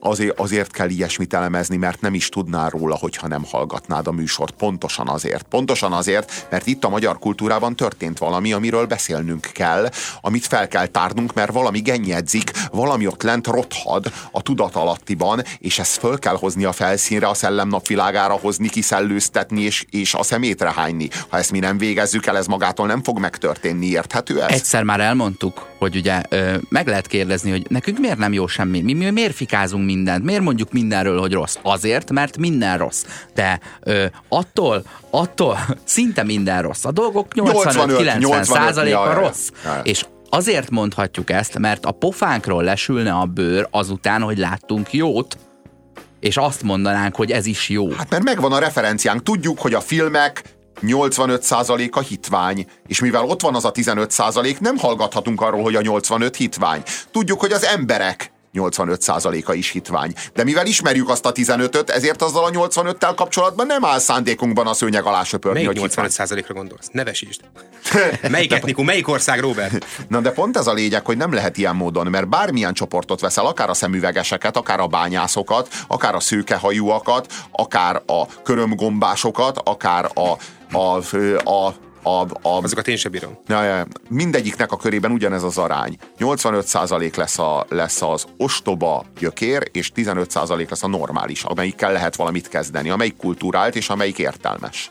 Azért, 0.00 0.40
azért 0.40 0.72
kell 0.72 0.88
ilyesmit 0.88 1.34
elemezni, 1.34 1.76
mert 1.76 2.00
nem 2.00 2.14
is 2.14 2.28
tudnál 2.28 2.70
róla, 2.70 2.96
hogyha 2.96 3.28
nem 3.28 3.44
hallgatnád 3.44 4.06
a 4.06 4.12
műsort. 4.12 4.50
Pontosan 4.50 5.08
azért. 5.08 5.42
Pontosan 5.42 5.92
azért, 5.92 6.46
mert 6.50 6.66
itt 6.66 6.84
a 6.84 6.88
magyar 6.88 7.18
kultúrában 7.18 7.76
történt 7.76 8.18
valami, 8.18 8.52
amiről 8.52 8.86
beszélnünk 8.86 9.48
kell, 9.52 9.88
amit 10.20 10.46
fel 10.46 10.68
kell 10.68 10.86
tárnunk, 10.86 11.34
mert 11.34 11.52
valami 11.52 11.80
gennyedzik, 11.80 12.50
valami 12.70 13.06
ott 13.06 13.22
lent 13.22 13.46
rothad 13.46 14.12
a 14.32 14.42
tudatalattiban, 14.42 15.42
és 15.58 15.78
ezt 15.78 15.98
föl 15.98 16.18
kell 16.18 16.36
hozni 16.36 16.64
a 16.64 16.72
felszínre, 16.72 17.28
a 17.28 17.34
szellem 17.34 17.68
napvilágára 17.68 18.32
hozni, 18.32 18.68
kiszellőztetni 18.68 19.62
és, 19.62 19.84
és 19.90 20.14
a 20.14 20.22
szemétre 20.22 20.72
hányni. 20.72 21.08
Ha 21.28 21.36
ezt 21.36 21.50
mi 21.50 21.58
nem 21.58 21.78
végezzük 21.78 22.26
el, 22.26 22.36
ez 22.36 22.46
magától 22.46 22.86
nem 22.86 23.02
fog 23.02 23.18
megtörténni. 23.18 23.86
Érthető 23.86 24.42
ez? 24.42 24.50
Egyszer 24.50 24.82
már 24.82 25.00
elmondtuk, 25.00 25.66
hogy 25.78 25.96
ugye 25.96 26.22
ö, 26.28 26.56
meg 26.68 26.86
lehet 26.86 27.06
kérdezni, 27.06 27.50
hogy 27.50 27.66
nekünk 27.68 27.98
miért 27.98 28.18
nem 28.18 28.32
jó 28.32 28.46
semmi, 28.46 28.80
mi, 28.80 28.92
mi 28.92 29.10
miért 29.10 29.34
fikázunk 29.34 29.86
mindent, 29.94 30.24
miért 30.24 30.42
mondjuk 30.42 30.72
mindenről, 30.72 31.20
hogy 31.20 31.32
rossz. 31.32 31.56
Azért, 31.62 32.10
mert 32.10 32.38
minden 32.38 32.78
rossz. 32.78 33.04
De 33.34 33.60
ö, 33.80 34.04
attól, 34.28 34.82
attól 35.10 35.58
szinte 35.84 36.22
minden 36.22 36.62
rossz. 36.62 36.84
A 36.84 36.90
dolgok 36.90 37.26
85-90 37.34 38.18
85, 38.18 38.44
százaléka 38.44 38.98
ja, 38.98 39.04
ja, 39.04 39.12
ja. 39.12 39.20
rossz. 39.20 39.48
Ja. 39.64 39.80
És 39.82 40.04
azért 40.30 40.70
mondhatjuk 40.70 41.30
ezt, 41.30 41.58
mert 41.58 41.84
a 41.84 41.90
pofánkról 41.90 42.62
lesülne 42.62 43.12
a 43.12 43.24
bőr 43.24 43.68
azután, 43.70 44.22
hogy 44.22 44.38
láttunk 44.38 44.92
jót, 44.92 45.36
és 46.20 46.36
azt 46.36 46.62
mondanánk, 46.62 47.16
hogy 47.16 47.30
ez 47.30 47.46
is 47.46 47.68
jó. 47.68 47.90
Hát 47.90 48.10
mert 48.10 48.22
megvan 48.22 48.52
a 48.52 48.58
referenciánk. 48.58 49.22
Tudjuk, 49.22 49.58
hogy 49.58 49.74
a 49.74 49.80
filmek 49.80 50.42
85%-a 50.82 52.00
hitvány, 52.00 52.66
és 52.86 53.00
mivel 53.00 53.24
ott 53.24 53.40
van 53.40 53.54
az 53.54 53.64
a 53.64 53.72
15%, 53.72 54.58
nem 54.58 54.76
hallgathatunk 54.76 55.40
arról, 55.40 55.62
hogy 55.62 55.74
a 55.74 55.80
85 55.80 56.36
hitvány. 56.36 56.82
Tudjuk, 57.10 57.40
hogy 57.40 57.52
az 57.52 57.64
emberek 57.64 58.32
85%-a 58.54 59.52
is 59.52 59.70
hitvány. 59.70 60.12
De 60.34 60.44
mivel 60.44 60.66
ismerjük 60.66 61.08
azt 61.08 61.26
a 61.26 61.32
15-öt, 61.32 61.90
ezért 61.90 62.22
azzal 62.22 62.44
a 62.44 62.50
85-tel 62.50 63.12
kapcsolatban 63.16 63.66
nem 63.66 63.84
áll 63.84 63.98
szándékunkban 63.98 64.66
a 64.66 64.72
szőnyeg 64.72 65.04
alá 65.04 65.22
söpörni, 65.22 65.64
Melyik 65.64 65.80
hogy 65.80 65.88
hitvány. 65.88 66.08
85%-ra 66.10 66.54
gondolsz? 66.54 66.88
Nevesítsd. 66.92 67.40
Melyik 68.30 68.52
etnikum, 68.52 68.84
melyik 68.84 69.08
ország, 69.08 69.40
Robert? 69.40 69.86
Na 70.08 70.20
de 70.20 70.30
pont 70.30 70.56
ez 70.56 70.66
a 70.66 70.72
lényeg, 70.72 71.06
hogy 71.06 71.16
nem 71.16 71.32
lehet 71.32 71.56
ilyen 71.56 71.76
módon, 71.76 72.06
mert 72.06 72.28
bármilyen 72.28 72.74
csoportot 72.74 73.20
veszel, 73.20 73.46
akár 73.46 73.70
a 73.70 73.74
szemüvegeseket, 73.74 74.56
akár 74.56 74.80
a 74.80 74.86
bányászokat, 74.86 75.68
akár 75.86 76.14
a 76.14 76.20
szőkehajúakat, 76.20 77.32
akár 77.50 78.02
a 78.06 78.26
körömgombásokat, 78.42 79.58
akár 79.64 80.10
a, 80.14 80.36
a, 80.76 80.78
a, 80.78 81.50
a, 81.50 81.74
a, 82.02 82.26
Azokat 82.42 82.88
én 82.88 82.96
sem 82.96 83.10
bírom. 83.10 83.38
Ja, 83.46 83.62
ja, 83.62 83.86
mindegyiknek 84.08 84.72
a 84.72 84.76
körében 84.76 85.10
ugyanez 85.10 85.42
az 85.42 85.58
arány. 85.58 85.96
85% 86.18 87.16
lesz, 87.16 87.38
a, 87.38 87.66
lesz 87.68 88.02
az 88.02 88.24
ostoba 88.36 89.04
gyökér, 89.18 89.68
és 89.72 89.92
15% 89.94 90.68
lesz 90.70 90.82
a 90.82 90.88
normális, 90.88 91.42
amelyikkel 91.42 91.92
lehet 91.92 92.16
valamit 92.16 92.48
kezdeni, 92.48 92.90
amelyik 92.90 93.16
kultúrált 93.16 93.76
és 93.76 93.88
amelyik 93.88 94.18
értelmes. 94.18 94.90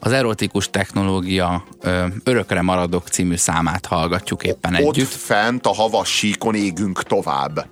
Az 0.00 0.12
erotikus 0.12 0.70
technológia 0.70 1.64
ö, 1.80 2.06
örökre 2.24 2.62
maradok 2.62 3.08
című 3.08 3.36
számát 3.36 3.86
hallgatjuk 3.86 4.42
éppen 4.42 4.74
Ott 4.74 4.80
együtt. 4.80 5.08
fent 5.08 5.66
a 5.66 5.74
havas 5.74 6.08
síkon 6.16 6.54
égünk 6.54 7.02
tovább. 7.02 7.66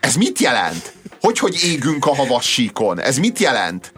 Ez 0.00 0.14
mit 0.16 0.38
jelent? 0.38 0.94
Hogy, 1.20 1.38
hogy 1.38 1.60
égünk 1.64 2.06
a 2.06 2.14
havas 2.14 2.52
síkon? 2.52 3.00
Ez 3.00 3.18
mit 3.18 3.38
jelent? 3.38 3.92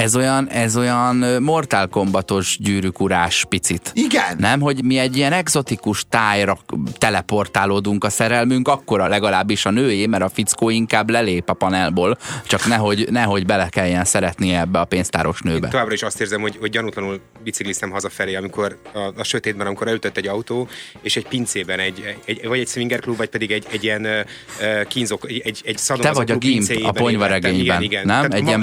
Ez 0.00 0.16
olyan, 0.16 0.48
ez 0.48 0.76
olyan 0.76 1.16
Mortal 1.42 1.86
Kombatos 1.86 2.56
gyűrűkurás 2.60 3.44
picit. 3.48 3.90
Igen. 3.94 4.36
Nem, 4.38 4.60
hogy 4.60 4.84
mi 4.84 4.98
egy 4.98 5.16
ilyen 5.16 5.32
exotikus 5.32 6.04
tájra 6.08 6.58
teleportálódunk 6.98 8.04
a 8.04 8.10
szerelmünk, 8.10 8.68
akkora 8.68 9.06
legalábbis 9.06 9.66
a 9.66 9.70
nőjé, 9.70 10.06
mert 10.06 10.22
a 10.22 10.28
fickó 10.28 10.70
inkább 10.70 11.10
lelép 11.10 11.48
a 11.48 11.52
panelból, 11.52 12.18
csak 12.46 12.66
nehogy, 12.66 13.06
nehogy 13.10 13.46
bele 13.46 13.68
kelljen 13.68 14.04
szeretnie 14.04 14.60
ebbe 14.60 14.78
a 14.78 14.84
pénztáros 14.84 15.40
nőbe. 15.40 15.68
Továbbra 15.68 15.94
is 15.94 16.02
azt 16.02 16.20
érzem, 16.20 16.40
hogy, 16.40 16.56
hogy 16.60 16.70
gyanútlanul 16.70 17.20
bicikliztem 17.44 17.90
hazafelé, 17.90 18.34
amikor 18.34 18.78
a, 18.92 18.98
a 18.98 19.24
sötétben, 19.24 19.66
amikor 19.66 19.88
elütött 19.88 20.16
egy 20.16 20.26
autó, 20.26 20.68
és 21.02 21.16
egy 21.16 21.26
pincében, 21.26 21.78
egy, 21.78 22.16
egy, 22.24 22.46
vagy 22.46 22.58
egy 22.58 22.68
swinger 22.68 23.00
klub, 23.00 23.16
vagy 23.16 23.28
pedig 23.28 23.50
egy, 23.50 23.66
egy 23.70 23.84
ilyen 23.84 24.06
uh, 24.06 24.86
kínzok, 24.86 25.28
egy, 25.28 25.42
egy, 25.44 25.60
egy 25.64 25.80
Te 26.00 26.12
vagy 26.12 26.30
a 26.30 26.36
gimp 26.36 26.70
a 26.82 26.92
ponyvaregényben, 26.92 27.82
évettem. 27.82 27.82
Igen, 27.82 28.02
igen. 28.02 28.06
nem? 28.06 28.16
Tehát 28.16 28.34
egy 28.34 28.42
ma- 28.42 28.48
ilyen 28.48 28.62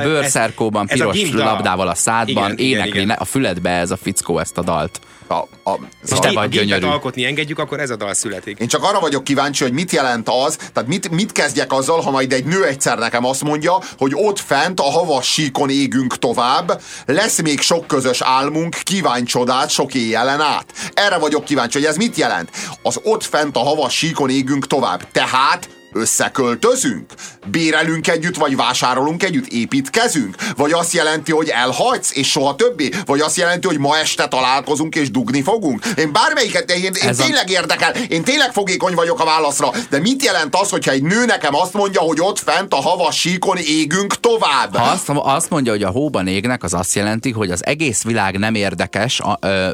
a 0.73 0.83
piros 0.85 1.26
dal. 1.36 1.45
labdával 1.45 1.88
a 1.88 1.95
szádban, 1.95 2.51
Igen, 2.51 2.65
énekli 2.65 3.01
igen. 3.01 3.09
a 3.19 3.25
füledbe 3.25 3.69
ez 3.69 3.91
a 3.91 3.97
fickó 3.97 4.39
ezt 4.39 4.57
a 4.57 4.61
dalt. 4.61 4.99
A, 5.30 5.34
a, 5.69 5.80
És 6.03 6.19
te 6.19 6.28
Ha 6.28 6.34
vagy 6.34 6.49
gyönyörű. 6.49 6.86
alkotni 6.86 7.25
engedjük, 7.25 7.59
akkor 7.59 7.80
ez 7.80 7.89
a 7.89 7.95
dal 7.95 8.13
születik. 8.13 8.59
Én 8.59 8.67
csak 8.67 8.84
arra 8.84 8.99
vagyok 8.99 9.23
kíváncsi, 9.23 9.63
hogy 9.63 9.73
mit 9.73 9.91
jelent 9.91 10.30
az, 10.45 10.55
tehát 10.55 10.89
mit, 10.89 11.09
mit 11.11 11.32
kezdjek 11.32 11.73
azzal, 11.73 12.01
ha 12.01 12.11
majd 12.11 12.34
egy 12.34 12.45
nő 12.45 12.65
egyszer 12.65 12.97
nekem 12.97 13.25
azt 13.25 13.43
mondja, 13.43 13.78
hogy 13.97 14.11
ott 14.15 14.39
fent 14.39 14.80
a 14.80 14.84
havas 14.84 15.28
síkon 15.32 15.69
égünk 15.69 16.17
tovább, 16.19 16.82
lesz 17.05 17.41
még 17.41 17.59
sok 17.61 17.88
közös 17.88 18.21
álmunk, 18.21 18.75
kívánj 18.84 19.23
csodát 19.23 19.69
sok 19.69 19.93
éjjelen 19.93 20.41
át. 20.41 20.65
Erre 20.93 21.17
vagyok 21.17 21.43
kíváncsi, 21.45 21.78
hogy 21.78 21.88
ez 21.88 21.97
mit 21.97 22.15
jelent. 22.17 22.49
Az 22.82 22.99
ott 23.03 23.23
fent 23.23 23.55
a 23.55 23.59
havas 23.59 23.97
síkon 23.97 24.30
égünk 24.30 24.67
tovább. 24.67 25.11
Tehát 25.11 25.69
összeköltözünk? 25.97 27.13
Bérelünk 27.51 28.07
együtt, 28.07 28.35
vagy 28.35 28.55
vásárolunk 28.55 29.23
együtt? 29.23 29.47
Építkezünk? 29.47 30.35
Vagy 30.55 30.71
azt 30.71 30.93
jelenti, 30.93 31.31
hogy 31.31 31.49
elhagysz, 31.49 32.15
és 32.15 32.29
soha 32.31 32.55
többé? 32.55 32.89
Vagy 33.05 33.19
azt 33.19 33.37
jelenti, 33.37 33.67
hogy 33.67 33.77
ma 33.79 33.97
este 33.97 34.27
találkozunk, 34.27 34.95
és 34.95 35.11
dugni 35.11 35.41
fogunk? 35.41 35.85
Én 35.97 36.11
bármelyiket, 36.11 36.71
én, 36.71 36.83
én 36.83 36.91
Ez 37.09 37.19
a- 37.19 37.23
tényleg 37.23 37.49
érdekel, 37.49 37.91
én 37.95 38.23
tényleg 38.23 38.51
fogékony 38.51 38.93
vagyok 38.93 39.19
a 39.19 39.25
válaszra, 39.25 39.71
de 39.89 39.99
mit 39.99 40.23
jelent 40.23 40.55
az, 40.55 40.69
hogyha 40.69 40.91
egy 40.91 41.01
nő 41.03 41.25
nekem 41.25 41.55
azt 41.55 41.73
mondja, 41.73 42.01
hogy 42.01 42.17
ott 42.21 42.39
fent 42.39 42.73
a 42.73 42.81
havas 42.81 43.19
síkon 43.19 43.57
égünk 43.57 44.19
tovább? 44.19 44.75
Ha 44.75 44.83
azt, 44.83 45.09
azt 45.13 45.49
mondja, 45.49 45.71
hogy 45.71 45.83
a 45.83 45.89
hóban 45.89 46.27
égnek, 46.27 46.63
az 46.63 46.73
azt 46.73 46.95
jelenti, 46.95 47.31
hogy 47.31 47.51
az 47.51 47.65
egész 47.65 48.03
világ 48.03 48.37
nem 48.37 48.55
érdekes, 48.55 49.19
a, 49.19 49.37
ö, 49.41 49.69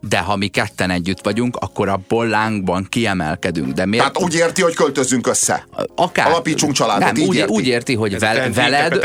de 0.00 0.18
ha 0.18 0.36
mi 0.36 0.46
ketten 0.46 0.90
együtt 0.90 1.20
vagyunk, 1.22 1.56
akkor 1.56 1.88
abból 1.88 2.26
lángban 2.26 2.86
kiemelkedünk. 2.88 3.72
De 3.72 3.86
miért? 3.86 4.04
Tehát 4.12 4.22
úgy 4.28 4.34
érti, 4.34 4.62
hogy 4.62 4.74
költözzünk 4.74 5.26
össze. 5.26 5.66
Akár, 5.94 6.26
Alapítsunk 6.26 6.72
családot, 6.72 7.04
nem, 7.04 7.16
így 7.16 7.28
úgy, 7.28 7.36
érti. 7.36 7.52
úgy 7.52 7.66
érti, 7.66 7.94
hogy 7.94 8.14
Ez 8.14 8.22
a 8.22 8.26
vel, 8.26 8.50
veled, 8.50 9.00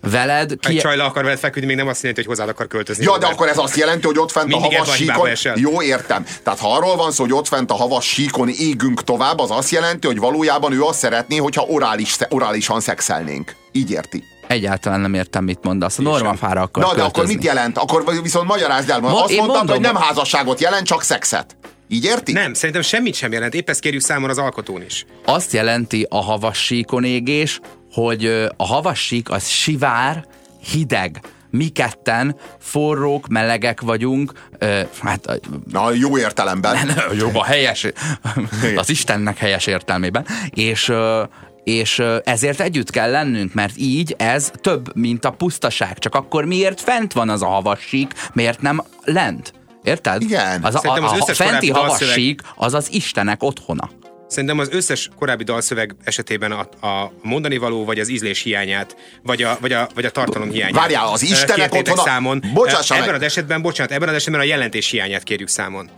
veled 0.00 0.48
Ha 0.62 0.68
egy 0.68 0.74
ki, 0.74 0.76
csaj 0.76 0.96
le 0.96 1.04
akar 1.04 1.22
veled 1.22 1.38
feküdni, 1.38 1.66
még 1.66 1.76
nem 1.76 1.88
azt 1.88 2.00
jelenti, 2.02 2.22
hogy 2.24 2.30
hozzád 2.30 2.48
akar 2.54 2.66
költözni. 2.66 3.04
Ja, 3.04 3.18
de 3.18 3.26
akkor 3.26 3.48
ez 3.48 3.58
azt 3.58 3.76
jelenti, 3.76 4.06
hogy 4.06 4.18
ott 4.18 4.30
fent 4.30 4.46
Mindig 4.46 4.72
a 4.72 4.78
havas 4.78 4.94
síkon... 4.96 5.30
Jó, 5.54 5.82
értem. 5.82 6.24
Tehát 6.42 6.58
ha 6.58 6.72
arról 6.72 6.96
van 6.96 7.12
szó, 7.12 7.22
hogy 7.22 7.32
ott 7.32 7.48
fent 7.48 7.70
a 7.70 7.74
havas 7.74 8.06
síkon 8.06 8.48
égünk 8.48 9.04
tovább, 9.04 9.38
az 9.38 9.50
azt 9.50 9.70
jelenti, 9.70 10.06
hogy 10.06 10.18
valójában 10.18 10.72
ő 10.72 10.82
azt 10.82 10.98
szeretné, 10.98 11.36
hogyha 11.36 11.62
orális, 11.68 12.16
orálisan 12.28 12.80
szexelnénk. 12.80 13.54
Így 13.72 13.90
érti. 13.90 14.24
egyáltalán 14.46 15.00
nem 15.00 15.14
értem, 15.14 15.44
mit 15.44 15.58
mondasz. 15.62 15.98
A 15.98 16.02
normafára 16.02 16.62
akar 16.62 16.82
Na, 16.82 16.88
de 16.88 16.94
költözni. 16.94 17.20
akkor 17.20 17.34
mit 17.34 17.44
jelent? 17.44 17.78
Akkor 17.78 18.04
viszont 18.22 18.48
magyarázd 18.48 18.90
el. 18.90 19.00
Ma- 19.00 19.08
azt 19.08 19.36
mondtad, 19.36 19.46
mondom, 19.46 19.66
hogy 19.68 19.80
nem 19.80 19.96
házasságot 19.96 20.60
jelent, 20.60 20.86
csak 20.86 21.02
szexet. 21.02 21.56
Így 21.88 22.04
érti? 22.04 22.32
Nem, 22.32 22.54
szerintem 22.54 22.82
semmit 22.82 23.14
sem 23.14 23.32
jelent. 23.32 23.54
Épp 23.54 23.68
ezt 23.68 23.80
kérjük 23.80 24.02
számon 24.02 24.30
az 24.30 24.38
alkotón 24.38 24.82
is. 24.82 25.06
Azt 25.24 25.52
jelenti 25.52 26.06
a 26.10 26.22
havas 26.22 26.58
síkon 26.64 27.04
égés, 27.04 27.60
hogy 27.92 28.24
a 28.56 28.66
havas 28.66 29.00
sík 29.06 29.30
az 29.30 29.48
sivár, 29.48 30.24
hideg, 30.70 31.20
mi 31.50 31.68
ketten 31.68 32.36
forrók, 32.60 33.28
melegek 33.28 33.80
vagyunk, 33.80 34.32
ö, 34.58 34.80
hát 35.02 35.40
Na, 35.70 35.92
jó 35.92 36.18
értelemben. 36.18 36.76
jó, 37.18 37.30
a 37.34 37.44
helyes, 37.44 37.86
az 38.76 38.90
Istennek 38.90 39.38
helyes 39.38 39.66
értelmében, 39.66 40.26
és 40.50 40.88
ö, 40.88 41.22
és 41.64 42.02
ezért 42.24 42.60
együtt 42.60 42.90
kell 42.90 43.10
lennünk, 43.10 43.54
mert 43.54 43.72
így 43.76 44.14
ez 44.18 44.50
több, 44.60 44.96
mint 44.96 45.24
a 45.24 45.30
pusztaság. 45.30 45.98
Csak 45.98 46.14
akkor 46.14 46.44
miért 46.44 46.80
fent 46.80 47.12
van 47.12 47.28
az 47.28 47.42
a 47.42 47.46
havassík, 47.46 48.12
miért 48.32 48.60
nem 48.60 48.82
lent? 49.04 49.52
Érted? 49.82 50.22
Igen. 50.22 50.64
Az 50.64 50.74
a, 50.74 50.78
Szerintem 50.78 51.04
az 51.04 51.10
a, 51.10 51.14
a 51.14 51.18
összes 51.18 51.36
fenti 51.36 51.70
havassík 51.70 52.40
az 52.56 52.74
az 52.74 52.92
Istenek 52.92 53.42
otthona. 53.42 53.90
Szerintem 54.28 54.58
az 54.58 54.68
összes 54.70 55.10
korábbi 55.18 55.44
dalszöveg 55.44 55.94
esetében 56.04 56.52
a, 56.52 56.86
a 56.86 57.12
mondani 57.22 57.56
való, 57.56 57.84
vagy 57.84 57.98
az 57.98 58.08
ízlés 58.08 58.42
hiányát, 58.42 58.96
vagy 59.22 59.42
a, 59.42 59.56
vagy 59.60 59.72
a, 59.72 59.88
vagy 59.94 60.04
a 60.04 60.10
tartalom 60.10 60.50
hiányát. 60.50 60.74
Várjál, 60.74 61.06
az 61.06 61.22
Istenek 61.22 61.74
otthona- 61.74 62.02
számon. 62.02 62.42
Bocsássa 62.52 62.94
ebben 62.94 63.06
meg. 63.06 63.16
az 63.16 63.22
esetben, 63.22 63.62
bocsánat, 63.62 63.92
ebben 63.92 64.08
az 64.08 64.14
esetben 64.14 64.40
a 64.40 64.44
jelentés 64.44 64.90
hiányát 64.90 65.22
kérjük 65.22 65.48
számon. 65.48 65.90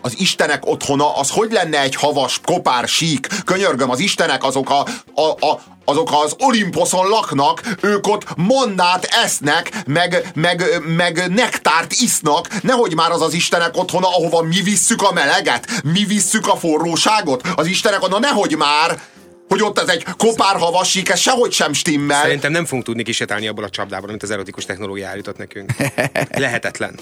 Az 0.00 0.14
Istenek 0.18 0.66
otthona, 0.66 1.16
az 1.16 1.30
hogy 1.30 1.52
lenne 1.52 1.80
egy 1.80 1.94
havas, 1.94 2.40
kopár, 2.44 2.88
sík? 2.88 3.26
Könyörgöm, 3.44 3.90
az 3.90 3.98
Istenek 3.98 4.44
azok, 4.44 4.70
a, 4.70 4.86
a, 5.14 5.46
a, 5.46 5.60
azok 5.84 6.10
az 6.24 6.36
Olimposzon 6.38 7.08
laknak, 7.08 7.62
ők 7.80 8.06
ott 8.06 8.36
mannát 8.36 9.04
esznek, 9.04 9.70
meg, 9.86 10.30
meg, 10.34 10.82
meg 10.96 11.28
nektárt 11.34 11.92
isznak, 11.92 12.62
nehogy 12.62 12.94
már 12.94 13.10
az 13.10 13.22
az 13.22 13.34
Istenek 13.34 13.76
otthona, 13.76 14.08
ahova 14.08 14.42
mi 14.42 14.62
visszük 14.62 15.02
a 15.02 15.12
meleget, 15.12 15.82
mi 15.84 16.04
visszük 16.04 16.48
a 16.48 16.56
forróságot. 16.56 17.42
Az 17.54 17.66
Istenek 17.66 18.02
otthona, 18.02 18.18
nehogy 18.18 18.56
már, 18.56 19.00
hogy 19.48 19.62
ott 19.62 19.78
ez 19.78 19.88
egy 19.88 20.06
kopár 20.16 20.56
havas 20.56 20.90
sík, 20.90 21.08
ez 21.08 21.18
sehogy 21.18 21.52
sem 21.52 21.72
stimmel. 21.72 22.20
Szerintem 22.20 22.52
nem 22.52 22.64
fogunk 22.64 22.84
tudni 22.84 23.02
kisétálni 23.02 23.48
abból 23.48 23.64
a 23.64 23.70
csapdából, 23.70 24.08
amit 24.08 24.22
az 24.22 24.30
erotikus 24.30 24.64
technológia 24.64 25.08
állított 25.08 25.36
nekünk. 25.36 25.72
Lehetetlen. 26.30 26.98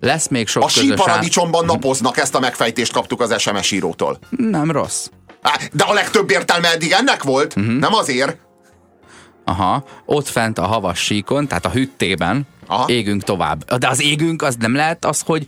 Lesz 0.00 0.28
még 0.28 0.48
sok 0.48 0.62
A 0.64 0.68
síparadicsomban 0.68 1.64
napoznak, 1.64 2.16
ezt 2.16 2.34
a 2.34 2.40
megfejtést 2.40 2.92
kaptuk 2.92 3.20
az 3.20 3.40
SMS 3.40 3.70
írótól. 3.70 4.18
Nem 4.30 4.70
rossz. 4.70 5.06
De 5.72 5.84
a 5.84 5.92
legtöbb 5.92 6.30
értelme 6.30 6.72
eddig 6.72 6.90
ennek 6.90 7.22
volt, 7.22 7.54
Mhm. 7.54 7.70
nem 7.76 7.94
azért. 7.94 8.36
Aha, 9.44 9.84
ott 10.06 10.28
fent 10.28 10.58
a 10.58 10.66
havas 10.66 10.98
síkon, 10.98 11.46
tehát 11.48 11.66
a 11.66 11.70
hüttében 11.70 12.46
Aha. 12.66 12.88
égünk 12.88 13.22
tovább. 13.22 13.64
De 13.78 13.88
az 13.88 14.02
égünk 14.02 14.42
az 14.42 14.56
nem 14.58 14.74
lehet 14.74 15.04
az, 15.04 15.20
hogy 15.26 15.44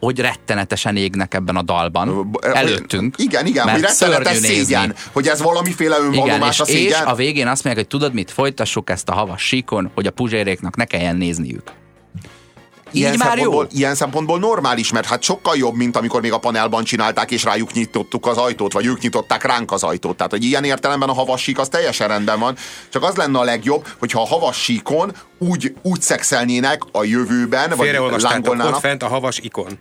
hogy 0.00 0.20
rettenetesen 0.20 0.96
égnek 0.96 1.34
ebben 1.34 1.56
a 1.56 1.62
dalban. 1.62 2.30
Előttünk. 2.40 3.14
Igen, 3.18 3.46
igen, 3.46 3.64
mert 3.64 3.76
hogy 3.78 3.86
rettenetes 3.88 4.32
nézni. 4.40 4.48
szégyen, 4.56 4.94
hogy 5.12 5.26
ez 5.28 5.42
valamiféle 5.42 5.96
önvallomás 5.98 6.54
és, 6.54 6.60
a 6.60 6.64
és 6.64 6.70
szégyen. 6.78 7.04
a 7.06 7.14
végén 7.14 7.46
azt 7.48 7.64
mondják, 7.64 7.86
hogy 7.86 7.98
tudod 7.98 8.14
mit, 8.14 8.30
folytassuk 8.30 8.90
ezt 8.90 9.08
a 9.08 9.12
havas 9.12 9.42
síkon, 9.42 9.90
hogy 9.94 10.06
a 10.06 10.10
puzséréknak 10.10 10.76
ne 10.76 10.84
kelljen 10.84 11.16
nézniük. 11.16 11.62
Ilyen 12.92 13.12
Így 13.12 13.18
már 13.18 13.36
jó. 13.36 13.42
szempontból, 13.42 13.66
Ilyen 13.78 13.94
szempontból 13.94 14.38
normális, 14.38 14.92
mert 14.92 15.06
hát 15.06 15.22
sokkal 15.22 15.56
jobb, 15.56 15.74
mint 15.74 15.96
amikor 15.96 16.20
még 16.20 16.32
a 16.32 16.38
panelban 16.38 16.84
csinálták, 16.84 17.30
és 17.30 17.44
rájuk 17.44 17.72
nyitottuk 17.72 18.26
az 18.26 18.36
ajtót, 18.36 18.72
vagy 18.72 18.86
ők 18.86 19.00
nyitották 19.00 19.44
ránk 19.44 19.72
az 19.72 19.82
ajtót. 19.82 20.16
Tehát, 20.16 20.32
hogy 20.32 20.44
ilyen 20.44 20.64
értelemben 20.64 21.08
a 21.08 21.12
havassík 21.12 21.58
az 21.58 21.68
teljesen 21.68 22.08
rendben 22.08 22.38
van. 22.38 22.56
Csak 22.88 23.02
az 23.02 23.14
lenne 23.14 23.38
a 23.38 23.44
legjobb, 23.44 23.86
hogyha 23.98 24.20
a 24.20 24.26
havassíkon 24.26 25.12
úgy, 25.38 25.74
úgy 25.82 26.00
szexelnének 26.02 26.82
a 26.92 27.04
jövőben, 27.04 27.68
vagy 27.68 27.78
Félreolvastátok, 27.78 28.38
ott 28.38 28.44
lángolnának. 28.46 28.80
fent 28.80 29.02
a 29.02 29.08
havas 29.08 29.38
ikon. 29.38 29.78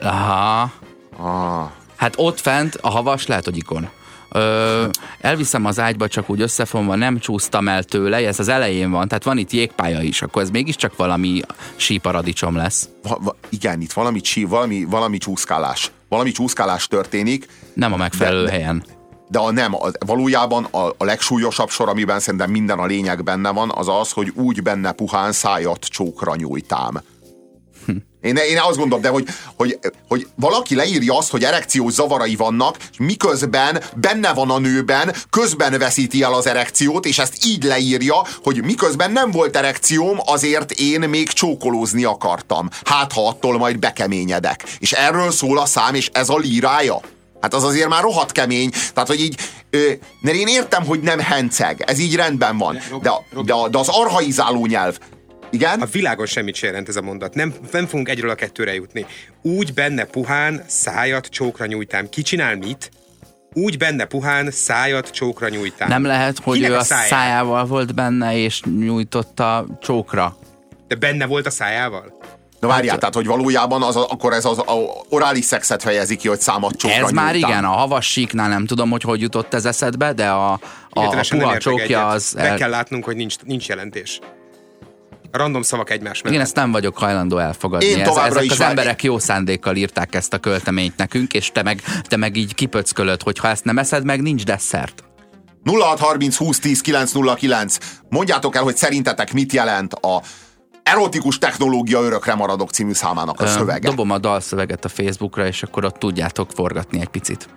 Aha. 0.00 0.72
Ah. 1.18 1.70
Hát 1.96 2.14
ott 2.16 2.40
fent 2.40 2.74
a 2.80 2.88
havas 2.88 3.26
lehet, 3.26 3.44
hogy 3.44 3.56
ikon. 3.56 3.88
Ö, 4.30 4.84
elviszem 5.20 5.64
az 5.64 5.78
ágyba, 5.80 6.08
csak 6.08 6.30
úgy 6.30 6.40
összefonva, 6.40 6.94
nem 6.94 7.18
csúsztam 7.18 7.68
el 7.68 7.82
tőle, 7.82 8.16
ez 8.16 8.38
az 8.38 8.48
elején 8.48 8.90
van, 8.90 9.08
tehát 9.08 9.24
van 9.24 9.38
itt 9.38 9.50
jégpálya 9.50 10.02
is, 10.02 10.22
akkor 10.22 10.42
ez 10.42 10.50
mégiscsak 10.50 10.96
valami 10.96 11.40
síparadicsom 11.76 12.56
lesz. 12.56 12.88
Va, 13.02 13.18
va, 13.22 13.36
igen, 13.48 13.80
itt 13.80 13.92
valami, 13.92 14.20
csí, 14.20 14.44
valami, 14.44 14.84
valami 14.84 15.18
csúszkálás. 15.18 15.90
Valami 16.08 16.30
csúszkálás 16.30 16.86
történik, 16.86 17.46
Nem 17.74 17.92
a 17.92 17.96
megfelelő 17.96 18.44
de- 18.44 18.50
helyen. 18.50 18.84
de 19.28 19.38
a 19.38 19.50
nem, 19.52 19.74
a, 19.74 19.88
valójában 20.06 20.64
a, 20.64 20.86
a 20.96 21.04
legsúlyosabb 21.04 21.68
sor, 21.70 21.88
amiben 21.88 22.20
szerintem 22.20 22.50
minden 22.50 22.78
a 22.78 22.86
lényeg 22.86 23.24
benne 23.24 23.50
van, 23.50 23.70
az 23.74 23.88
az, 23.88 24.10
hogy 24.10 24.32
úgy 24.34 24.62
benne 24.62 24.92
puhán 24.92 25.32
szájat 25.32 25.84
csókra 25.84 26.34
nyújtám. 26.36 27.00
Én, 28.20 28.36
én 28.36 28.58
azt 28.58 28.76
gondolom, 28.76 29.02
de 29.02 29.08
hogy, 29.08 29.26
hogy, 29.56 29.78
hogy 30.08 30.26
valaki 30.34 30.74
leírja 30.74 31.16
azt, 31.16 31.30
hogy 31.30 31.44
erekciós 31.44 31.92
zavarai 31.92 32.36
vannak, 32.36 32.76
és 32.90 32.98
miközben 32.98 33.82
benne 33.96 34.32
van 34.32 34.50
a 34.50 34.58
nőben, 34.58 35.14
közben 35.30 35.78
veszíti 35.78 36.22
el 36.22 36.34
az 36.34 36.46
erekciót, 36.46 37.06
és 37.06 37.18
ezt 37.18 37.46
így 37.46 37.64
leírja, 37.64 38.26
hogy 38.42 38.64
miközben 38.64 39.12
nem 39.12 39.30
volt 39.30 39.56
erekcióm, 39.56 40.16
azért 40.24 40.70
én 40.70 41.00
még 41.00 41.28
csókolózni 41.28 42.04
akartam. 42.04 42.68
Hát, 42.84 43.12
ha 43.12 43.28
attól 43.28 43.58
majd 43.58 43.78
bekeményedek. 43.78 44.64
És 44.78 44.92
erről 44.92 45.30
szól 45.30 45.58
a 45.58 45.66
szám, 45.66 45.94
és 45.94 46.10
ez 46.12 46.28
a 46.28 46.36
lírája. 46.36 47.00
Hát 47.40 47.54
az 47.54 47.64
azért 47.64 47.88
már 47.88 48.02
rohadt 48.02 48.32
kemény. 48.32 48.70
Tehát, 48.94 49.08
hogy 49.08 49.20
így, 49.20 49.40
ö, 49.70 49.90
mert 50.20 50.36
én 50.36 50.46
értem, 50.46 50.84
hogy 50.84 51.00
nem 51.00 51.18
henceg. 51.18 51.84
Ez 51.86 51.98
így 51.98 52.14
rendben 52.14 52.58
van. 52.58 52.78
De, 53.02 53.10
de, 53.44 53.54
de 53.70 53.78
az 53.78 53.88
arhaizáló 53.88 54.66
nyelv. 54.66 54.98
Igen? 55.50 55.80
A 55.80 55.86
világon 55.86 56.26
semmit 56.26 56.54
se 56.54 56.66
jelent 56.66 56.88
ez 56.88 56.96
a 56.96 57.02
mondat. 57.02 57.34
Nem, 57.34 57.54
nem 57.72 57.86
fogunk 57.86 58.08
egyről 58.08 58.30
a 58.30 58.34
kettőre 58.34 58.74
jutni. 58.74 59.06
Úgy 59.42 59.74
benne 59.74 60.04
puhán 60.04 60.62
szájat 60.66 61.26
csókra 61.26 61.66
nyújtám. 61.66 62.08
Ki 62.08 62.22
csinál 62.22 62.56
mit? 62.56 62.90
Úgy 63.54 63.76
benne 63.78 64.04
puhán 64.04 64.50
szájat 64.50 65.10
csókra 65.10 65.48
nyújtám. 65.48 65.88
Nem 65.88 66.04
lehet, 66.04 66.38
hogy 66.38 66.56
Kinek 66.56 66.70
ő 66.70 66.76
a 66.76 66.82
száján? 66.82 67.06
szájával 67.06 67.66
volt 67.66 67.94
benne, 67.94 68.36
és 68.36 68.62
nyújtotta 68.78 69.66
csókra. 69.80 70.36
De 70.88 70.94
benne 70.94 71.26
volt 71.26 71.46
a 71.46 71.50
szájával? 71.50 72.16
Na 72.60 72.68
várjál, 72.68 72.98
tehát, 72.98 73.14
hogy 73.14 73.26
valójában 73.26 73.82
az, 73.82 73.96
a- 73.96 74.06
akkor 74.10 74.32
ez 74.32 74.44
az 74.44 74.58
a 74.58 74.72
orális 75.08 75.44
szexet 75.44 75.82
fejezi 75.82 76.16
ki, 76.16 76.28
hogy 76.28 76.40
számat 76.40 76.76
csókra 76.76 76.96
Ez 77.06 77.10
már 77.10 77.32
nyújtám. 77.32 77.50
igen, 77.50 77.64
a 77.64 77.68
havas 77.68 78.06
síknál 78.10 78.48
nem 78.48 78.66
tudom, 78.66 78.90
hogy 78.90 79.02
hogy 79.02 79.20
jutott 79.20 79.54
ez 79.54 79.64
eszedbe, 79.64 80.12
de 80.12 80.28
a, 80.28 80.52
a, 80.52 80.60
a 80.90 81.24
puha 81.28 81.56
csókja 81.58 81.84
egyet. 81.84 82.02
az... 82.02 82.32
Meg 82.36 82.54
kell 82.54 82.70
látnunk, 82.70 83.04
hogy 83.04 83.16
nincs, 83.16 83.34
nincs 83.44 83.68
jelentés. 83.68 84.18
Random 85.30 85.62
szavak 85.62 85.90
egymás 85.90 86.16
mellett. 86.22 86.32
Igen, 86.32 86.40
ezt 86.46 86.54
nem 86.54 86.72
vagyok 86.72 86.98
hajlandó 86.98 87.38
elfogadni. 87.38 87.86
Én 87.86 88.00
Ez, 88.00 88.16
ezek 88.16 88.44
is 88.44 88.50
az 88.50 88.58
vár- 88.58 88.68
emberek 88.68 89.02
jó 89.02 89.18
szándékkal 89.18 89.76
írták 89.76 90.14
ezt 90.14 90.32
a 90.32 90.38
költeményt 90.38 90.96
nekünk, 90.96 91.32
és 91.32 91.50
te 91.52 91.62
meg, 91.62 91.82
te 92.02 92.16
meg 92.16 92.36
így 92.36 92.54
kipöckölöd, 92.54 93.22
hogy 93.22 93.38
ha 93.38 93.48
ezt 93.48 93.64
nem 93.64 93.78
eszed 93.78 94.04
meg, 94.04 94.22
nincs 94.22 94.44
desszert. 94.44 95.02
0630 95.64 96.36
20 96.36 96.58
10 96.58 96.80
909. 96.80 97.78
Mondjátok 98.08 98.56
el, 98.56 98.62
hogy 98.62 98.76
szerintetek 98.76 99.32
mit 99.32 99.52
jelent 99.52 99.94
a 99.94 100.22
erotikus 100.82 101.38
technológia 101.38 102.00
örökre 102.00 102.34
maradok 102.34 102.70
című 102.70 102.92
számának 102.92 103.40
a 103.40 103.46
szövege. 103.46 103.88
Dobom 103.88 104.10
a 104.10 104.18
dalszöveget 104.18 104.84
a 104.84 104.88
Facebookra, 104.88 105.46
és 105.46 105.62
akkor 105.62 105.84
ott 105.84 105.96
tudjátok 105.96 106.50
forgatni 106.50 107.00
egy 107.00 107.08
picit. 107.08 107.48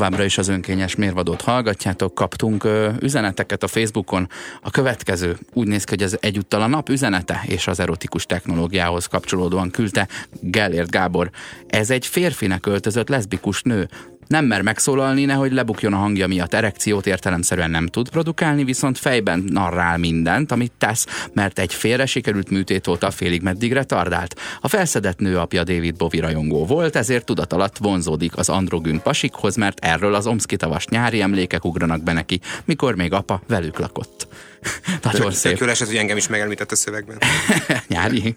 Továbbra 0.00 0.24
is 0.24 0.38
az 0.38 0.48
önkényes 0.48 0.94
mérvadót 0.94 1.42
hallgatjátok, 1.42 2.14
kaptunk 2.14 2.64
ö, 2.64 2.90
üzeneteket 3.00 3.62
a 3.62 3.66
Facebookon. 3.66 4.28
A 4.62 4.70
következő 4.70 5.38
úgy 5.52 5.66
néz 5.66 5.84
ki, 5.84 5.90
hogy 5.90 6.02
ez 6.02 6.16
egyúttal 6.20 6.62
a 6.62 6.66
nap 6.66 6.88
üzenete 6.88 7.42
és 7.46 7.66
az 7.66 7.80
erotikus 7.80 8.26
technológiához 8.26 9.06
kapcsolódóan 9.06 9.70
küldte 9.70 10.08
Gellért 10.40 10.90
Gábor. 10.90 11.30
Ez 11.66 11.90
egy 11.90 12.06
férfinek 12.06 12.66
öltözött 12.66 13.08
leszbikus 13.08 13.62
nő. 13.62 13.88
Nem 14.30 14.44
mer 14.44 14.62
megszólalni, 14.62 15.24
nehogy 15.24 15.52
lebukjon 15.52 15.92
a 15.92 15.96
hangja 15.96 16.26
miatt 16.26 16.54
erekciót 16.54 17.06
értelemszerűen 17.06 17.70
nem 17.70 17.86
tud 17.86 18.08
produkálni, 18.08 18.64
viszont 18.64 18.98
fejben 18.98 19.44
narrál 19.48 19.98
mindent, 19.98 20.52
amit 20.52 20.72
tesz, 20.78 21.06
mert 21.32 21.58
egy 21.58 21.74
félre 21.74 22.06
sikerült 22.06 22.50
műtét 22.50 22.86
óta 22.86 23.10
félig 23.10 23.42
meddig 23.42 23.72
retardált. 23.72 24.40
A 24.60 24.68
felszedett 24.68 25.18
nő 25.18 25.38
apja 25.38 25.64
David 25.64 25.96
Bowie 25.96 26.20
rajongó 26.20 26.66
volt, 26.66 26.96
ezért 26.96 27.24
tudat 27.24 27.52
alatt 27.52 27.76
vonzódik 27.76 28.36
az 28.36 28.48
androgyn 28.48 29.02
pasikhoz, 29.02 29.56
mert 29.56 29.84
erről 29.84 30.14
az 30.14 30.26
omszkitavas 30.26 30.86
nyári 30.86 31.20
emlékek 31.20 31.64
ugranak 31.64 32.02
be 32.02 32.12
neki, 32.12 32.40
mikor 32.64 32.94
még 32.94 33.12
apa 33.12 33.42
velük 33.46 33.78
lakott. 33.78 34.28
Nagyon 35.02 35.30
szép. 35.32 35.50
Tök 35.50 35.60
jól 35.60 35.70
esett, 35.70 35.86
hogy 35.86 35.96
engem 35.96 36.16
is 36.16 36.28
megemlített 36.28 36.72
a 36.72 36.76
szövegben. 36.76 37.18
Nyári. 37.88 38.34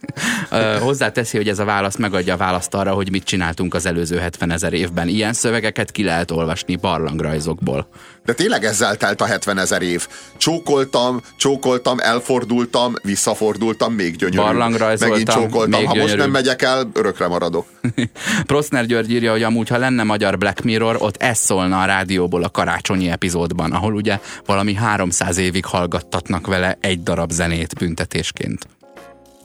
Ö, 0.49 0.77
hozzáteszi, 0.79 1.37
hogy 1.37 1.47
ez 1.47 1.59
a 1.59 1.65
válasz 1.65 1.95
megadja 1.95 2.33
a 2.33 2.37
választ 2.37 2.73
arra, 2.73 2.93
hogy 2.93 3.11
mit 3.11 3.23
csináltunk 3.23 3.73
az 3.73 3.85
előző 3.85 4.17
70 4.17 4.51
ezer 4.51 4.73
évben. 4.73 5.07
Ilyen 5.07 5.33
szövegeket 5.33 5.91
ki 5.91 6.03
lehet 6.03 6.31
olvasni 6.31 6.75
barlangrajzokból. 6.75 7.87
De 8.25 8.33
tényleg 8.33 8.65
ezzel 8.65 8.95
telt 8.95 9.21
a 9.21 9.25
70 9.25 9.57
ezer 9.57 9.81
év. 9.81 10.07
Csókoltam, 10.37 11.21
csókoltam, 11.37 11.99
elfordultam, 11.99 12.93
visszafordultam, 13.01 13.93
még 13.93 14.15
gyönyörű. 14.15 14.37
Barlangrajzoltam, 14.37 15.09
Megint 15.09 15.29
csókoltam. 15.29 15.79
még 15.79 15.87
ha 15.87 15.93
most 15.93 15.99
gyönyörű. 15.99 16.21
nem 16.21 16.31
megyek 16.31 16.61
el, 16.61 16.89
örökre 16.93 17.27
maradok. 17.27 17.65
Proszner 18.45 18.85
György 18.85 19.11
írja, 19.11 19.31
hogy 19.31 19.43
amúgy, 19.43 19.69
ha 19.69 19.77
lenne 19.77 20.03
magyar 20.03 20.37
Black 20.37 20.61
Mirror, 20.63 20.95
ott 20.99 21.17
ez 21.17 21.37
szólna 21.37 21.81
a 21.81 21.85
rádióból 21.85 22.43
a 22.43 22.49
karácsonyi 22.49 23.09
epizódban, 23.09 23.71
ahol 23.71 23.93
ugye 23.93 24.19
valami 24.45 24.73
300 24.73 25.37
évig 25.37 25.65
hallgattatnak 25.65 26.47
vele 26.47 26.77
egy 26.81 27.03
darab 27.03 27.31
zenét 27.31 27.75
büntetésként. 27.77 28.67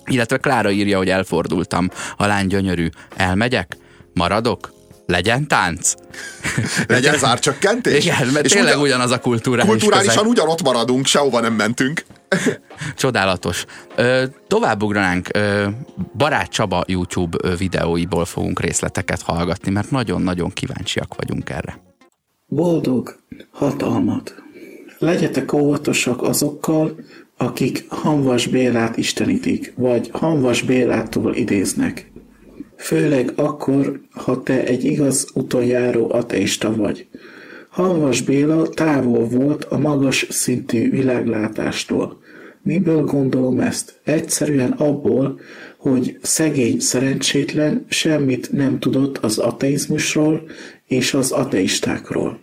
Illetve 0.04 0.36
Klára 0.36 0.70
írja, 0.70 0.96
hogy 0.96 1.08
elfordultam. 1.08 1.90
A 2.16 2.26
lány 2.26 2.46
gyönyörű. 2.46 2.88
Elmegyek? 3.16 3.76
Maradok? 4.14 4.76
Legyen 5.12 5.48
tánc? 5.48 5.94
Legyen 6.88 7.18
zárcsökkentés. 7.18 8.04
Igen, 8.04 8.26
mert 8.26 8.44
És 8.44 8.52
tényleg 8.52 8.72
ugyan- 8.72 8.84
ugyanaz 8.86 9.10
a 9.10 9.18
kulturális 9.20 9.70
Kulturálisan 9.70 10.14
közeg. 10.14 10.30
ugyanott 10.30 10.62
maradunk, 10.62 11.06
sehova 11.06 11.40
nem 11.40 11.52
mentünk. 11.54 12.04
Csodálatos. 12.96 13.64
Ö, 13.96 14.24
tovább 14.46 14.82
ugranánk. 14.82 15.28
Ö, 15.32 15.66
Barát 16.16 16.50
Csaba 16.50 16.84
YouTube 16.86 17.56
videóiból 17.56 18.24
fogunk 18.24 18.60
részleteket 18.60 19.22
hallgatni, 19.22 19.70
mert 19.70 19.90
nagyon-nagyon 19.90 20.50
kíváncsiak 20.52 21.14
vagyunk 21.16 21.50
erre. 21.50 21.80
Boldog 22.46 23.18
hatalmat. 23.50 24.34
Legyetek 24.98 25.52
óvatosak 25.52 26.22
azokkal, 26.22 26.94
akik 27.36 27.84
Hanvas 27.88 28.46
Bélát 28.46 28.96
istenítik, 28.96 29.72
vagy 29.76 30.08
Hanvas 30.12 30.62
Bélától 30.62 31.34
idéznek. 31.34 32.10
Főleg 32.78 33.32
akkor, 33.36 34.00
ha 34.10 34.42
te 34.42 34.64
egy 34.64 34.84
igaz 34.84 35.26
utonjáró 35.34 36.12
ateista 36.12 36.74
vagy. 36.76 37.06
Hanvas 37.68 38.22
Béla 38.22 38.68
távol 38.68 39.24
volt 39.24 39.64
a 39.64 39.78
magas 39.78 40.26
szintű 40.30 40.90
világlátástól. 40.90 42.20
Miből 42.62 43.04
gondolom 43.04 43.60
ezt? 43.60 44.00
Egyszerűen 44.04 44.70
abból, 44.70 45.40
hogy 45.76 46.18
szegény 46.22 46.80
szerencsétlen 46.80 47.84
semmit 47.88 48.52
nem 48.52 48.78
tudott 48.78 49.18
az 49.18 49.38
ateizmusról 49.38 50.42
és 50.86 51.14
az 51.14 51.30
ateistákról. 51.30 52.40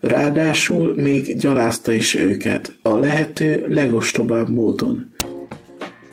Ráadásul 0.00 0.94
még 0.94 1.36
gyalázta 1.36 1.92
is 1.92 2.14
őket 2.14 2.72
a 2.82 2.96
lehető 2.96 3.64
legostobább 3.68 4.48
módon. 4.48 5.12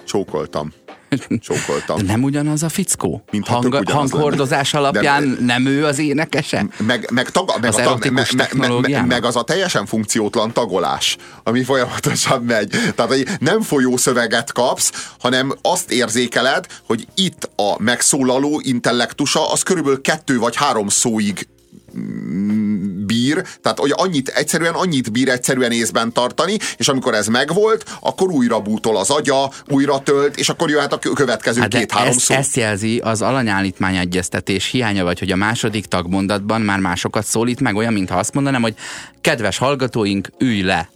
Csókoltam. 0.03 0.73
Csókoltam. 1.39 1.97
De 1.97 2.03
nem 2.03 2.23
ugyanaz 2.23 2.63
a 2.63 2.69
fickó? 2.69 3.23
Tök 3.31 3.45
Hang, 3.47 3.83
hanghordozás 3.89 4.71
lenne. 4.71 4.87
alapján 4.87 5.29
De- 5.29 5.45
nem 5.45 5.65
ő 5.65 5.85
az 5.85 5.99
énekese? 5.99 6.65
meg, 6.77 7.09
meg, 7.11 7.29
taga, 7.29 7.53
meg, 7.61 7.69
Az 7.69 7.77
a, 7.77 7.97
meg, 7.99 8.11
meg, 8.11 8.11
meg, 8.11 8.47
technológiának? 8.47 9.07
meg 9.07 9.25
az 9.25 9.35
a 9.35 9.43
teljesen 9.43 9.85
funkciótlan 9.85 10.53
tagolás, 10.53 11.17
ami 11.43 11.63
folyamatosan 11.63 12.43
megy. 12.43 12.69
Tehát, 12.95 13.11
hogy 13.11 13.27
nem 13.39 13.61
folyó 13.61 13.97
szöveget 13.97 14.51
kapsz, 14.51 14.91
hanem 15.19 15.53
azt 15.61 15.91
érzékeled, 15.91 16.65
hogy 16.87 17.07
itt 17.15 17.49
a 17.55 17.81
megszólaló 17.81 18.61
intellektusa 18.63 19.51
az 19.51 19.63
körülbelül 19.63 20.01
kettő 20.01 20.37
vagy 20.37 20.55
három 20.55 20.87
szóig 20.87 21.47
bír, 23.05 23.43
tehát 23.61 23.79
hogy 23.79 23.93
annyit, 23.95 24.27
egyszerűen 24.27 24.73
annyit 24.73 25.11
bír 25.11 25.29
egyszerűen 25.29 25.71
észben 25.71 26.13
tartani, 26.13 26.57
és 26.77 26.87
amikor 26.87 27.13
ez 27.13 27.27
megvolt, 27.27 27.97
akkor 27.99 28.29
újra 28.29 28.59
bútol 28.59 28.97
az 28.97 29.09
agya, 29.09 29.51
újra 29.67 29.99
tölt, 29.99 30.37
és 30.37 30.49
akkor 30.49 30.69
jöhet 30.69 30.93
a 30.93 30.99
kö- 30.99 31.13
következő 31.13 31.61
Hát 31.61 31.69
két-három 31.69 32.09
ezt, 32.09 32.19
szó. 32.19 32.33
ezt 32.35 32.55
jelzi 32.55 32.97
az 32.97 33.21
alanyállítmány 33.21 33.95
egyeztetés 33.95 34.65
hiánya, 34.71 35.03
vagy 35.03 35.19
hogy 35.19 35.31
a 35.31 35.35
második 35.35 35.85
tagmondatban 35.85 36.61
már 36.61 36.79
másokat 36.79 37.25
szólít 37.25 37.59
meg, 37.59 37.75
olyan, 37.75 37.93
mintha 37.93 38.17
azt 38.17 38.33
mondanám, 38.33 38.61
hogy 38.61 38.75
kedves 39.21 39.57
hallgatóink, 39.57 40.29
ülj 40.39 40.61
le. 40.61 40.89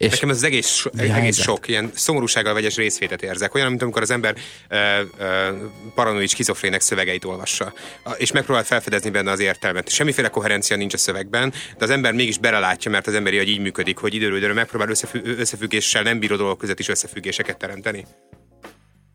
És 0.00 0.10
Nekem 0.10 0.28
ez 0.30 0.36
az 0.36 0.42
egész, 0.42 0.66
so, 0.66 0.90
egész 0.96 1.10
helyzet? 1.10 1.44
sok, 1.44 1.68
ilyen 1.68 1.90
szomorúsággal 1.94 2.54
vegyes 2.54 2.76
részvétet 2.76 3.22
érzek. 3.22 3.54
Olyan, 3.54 3.68
mint 3.68 3.82
amikor 3.82 4.02
az 4.02 4.10
ember 4.10 4.34
ö, 4.68 4.76
ö, 5.18 5.48
paranoid 5.94 6.28
skizofrének 6.28 6.80
szövegeit 6.80 7.24
olvassa, 7.24 7.72
és 8.16 8.32
megpróbál 8.32 8.64
felfedezni 8.64 9.10
benne 9.10 9.30
az 9.30 9.40
értelmet. 9.40 9.88
Semmiféle 9.88 10.28
koherencia 10.28 10.76
nincs 10.76 10.94
a 10.94 10.96
szövegben, 10.96 11.52
de 11.78 11.84
az 11.84 11.90
ember 11.90 12.12
mégis 12.12 12.38
belelátja, 12.38 12.90
mert 12.90 13.06
az 13.06 13.14
emberi 13.14 13.38
agy 13.38 13.48
így 13.48 13.60
működik, 13.60 13.96
hogy 13.96 14.14
időről 14.14 14.36
időre 14.36 14.52
megpróbál 14.52 14.88
összefü- 14.88 15.26
összefüggéssel 15.26 16.02
nem 16.02 16.18
bíró 16.18 16.36
dolgok 16.36 16.58
között 16.58 16.78
is 16.78 16.88
összefüggéseket 16.88 17.56
teremteni. 17.56 18.06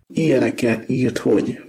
Ilyeneket 0.08 0.90
írt, 0.90 1.18
hogy 1.18 1.60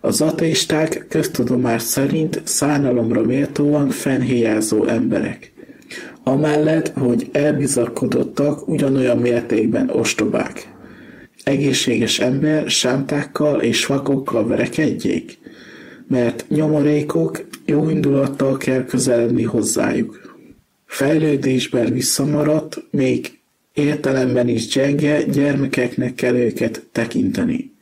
az 0.00 0.20
ateisták 0.20 1.06
köztudomás 1.08 1.82
szerint 1.82 2.40
szánalomra 2.44 3.22
méltóan 3.22 3.90
fennhéjázó 3.90 4.86
emberek. 4.86 5.53
Amellett, 6.24 6.88
hogy 6.88 7.28
elbizakodottak, 7.32 8.68
ugyanolyan 8.68 9.18
mértékben 9.18 9.90
ostobák. 9.90 10.68
Egészséges 11.44 12.18
ember 12.18 12.70
sántákkal 12.70 13.60
és 13.60 13.86
vakokkal 13.86 14.46
verekedjék, 14.46 15.38
mert 16.08 16.44
nyomorékok 16.48 17.44
jó 17.66 17.88
indulattal 17.88 18.56
kell 18.56 18.84
közeledni 18.84 19.42
hozzájuk. 19.42 20.38
Fejlődésben 20.86 21.92
visszamaradt, 21.92 22.84
még 22.90 23.38
értelemben 23.72 24.48
is 24.48 24.66
gyenge 24.66 25.22
gyermekeknek 25.22 26.14
kell 26.14 26.34
őket 26.34 26.86
tekinteni. 26.92 27.72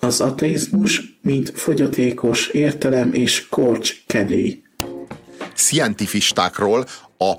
Az 0.00 0.20
ateizmus, 0.20 1.18
mint 1.22 1.50
fogyatékos 1.54 2.48
értelem 2.48 3.12
és 3.12 3.48
korcs 3.48 4.02
kedély. 4.06 4.62
szientifistákról, 5.54 6.84
a 7.18 7.34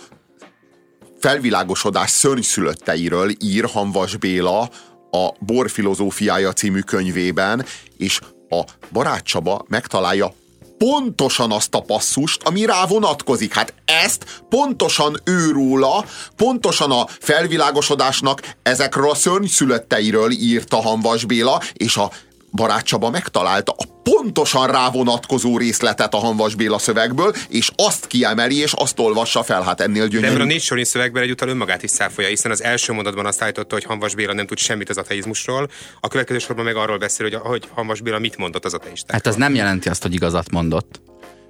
felvilágosodás 1.19 2.09
szörnyszülötteiről 2.09 3.31
ír 3.39 3.65
Hanvas 3.65 4.15
Béla 4.15 4.69
a 5.11 5.29
Bor 5.39 5.69
filozófiája 5.69 6.53
című 6.53 6.79
könyvében, 6.79 7.65
és 7.97 8.19
a 8.49 8.63
Barát 8.91 9.23
Csaba 9.23 9.65
megtalálja 9.67 10.33
pontosan 10.77 11.51
azt 11.51 11.75
a 11.75 11.81
passzust, 11.81 12.43
ami 12.43 12.65
rá 12.65 12.85
vonatkozik. 12.85 13.53
Hát 13.53 13.73
ezt 13.85 14.41
pontosan 14.49 15.21
ő 15.23 15.51
róla, 15.51 16.05
pontosan 16.35 16.91
a 16.91 17.07
felvilágosodásnak 17.19 18.41
ezekről 18.63 19.09
a 19.09 19.15
szörnyszülötteiről 19.15 20.31
írta 20.31 20.81
Hanvas 20.81 21.25
Béla, 21.25 21.61
és 21.73 21.97
a 21.97 22.11
Barát 22.51 22.85
Csaba 22.85 23.09
megtalálta 23.09 23.75
a 23.77 23.85
pontosan 24.03 24.67
rá 24.67 24.89
vonatkozó 24.89 25.57
részletet 25.57 26.13
a 26.13 26.17
Hanvas 26.17 26.55
Béla 26.55 26.77
szövegből, 26.77 27.33
és 27.49 27.71
azt 27.75 28.07
kiemeli, 28.07 28.57
és 28.57 28.73
azt 28.73 28.99
olvassa 28.99 29.43
fel. 29.43 29.61
Hát 29.61 29.81
ennél 29.81 30.07
De 30.07 30.17
ebben 30.17 30.23
a 30.23 30.29
gyönyörű. 30.29 30.43
négy 30.43 30.61
sorin 30.61 30.83
szövegben 30.83 31.23
egyúttal 31.23 31.47
önmagát 31.49 31.83
is 31.83 31.89
száfolja, 31.91 32.29
hiszen 32.29 32.51
az 32.51 32.63
első 32.63 32.93
mondatban 32.93 33.25
azt 33.25 33.41
állította, 33.41 33.75
hogy 33.75 33.83
Hanvas 33.83 34.15
Béla 34.15 34.33
nem 34.33 34.47
tud 34.47 34.57
semmit 34.57 34.89
az 34.89 34.97
ateizmusról, 34.97 35.69
a 35.99 36.07
következő 36.07 36.39
sorban 36.39 36.65
meg 36.65 36.75
arról 36.75 36.97
beszél, 36.97 37.29
hogy, 37.29 37.39
hogy 37.41 37.67
Hanvas 37.73 38.01
Béla 38.01 38.19
mit 38.19 38.37
mondott 38.37 38.65
az 38.65 38.73
ateistákról. 38.73 39.21
hát 39.23 39.27
az 39.27 39.35
nem 39.35 39.55
jelenti 39.55 39.89
azt, 39.89 40.01
hogy 40.01 40.13
igazat 40.13 40.51
mondott. 40.51 41.01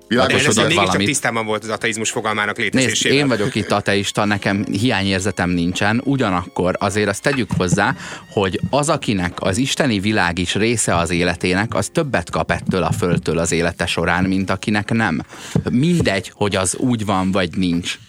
Világosodott 0.10 0.74
valamit. 0.74 1.08
tisztában 1.08 1.46
volt 1.46 1.64
az 1.64 1.70
ateizmus 1.70 2.12
fogalmának 2.12 2.58
Nézd, 2.58 2.74
létezésével. 2.74 3.18
én 3.18 3.28
vagyok 3.28 3.56
itt 3.56 3.72
ateista, 3.72 4.26
nekem 4.26 4.66
hiányérzetem 4.72 5.50
nincsen, 5.50 6.02
ugyanakkor 6.04 6.76
azért 6.80 7.08
azt 7.08 7.22
tegyük 7.22 7.50
hozzá, 7.58 7.96
hogy 8.30 8.60
az, 8.70 8.90
akinek 8.90 9.42
az 9.42 9.58
isteni 9.58 10.00
világ 10.00 10.38
is 10.38 10.56
része 10.56 10.96
az 10.96 11.10
életének, 11.10 11.76
az 11.76 11.90
többet 11.94 12.30
kap 12.30 12.52
ettől 12.52 12.84
a 12.84 12.92
földtől 12.92 13.38
az 13.38 13.52
élete 13.52 13.86
során, 13.86 14.24
mint 14.24 14.50
akinek 14.50 14.92
nem. 14.92 15.22
Mindegy, 15.70 16.32
hogy 16.36 16.56
az 16.56 16.76
úgy 16.76 17.06
van, 17.06 17.32
vagy 17.32 17.50
nincs. 17.58 18.00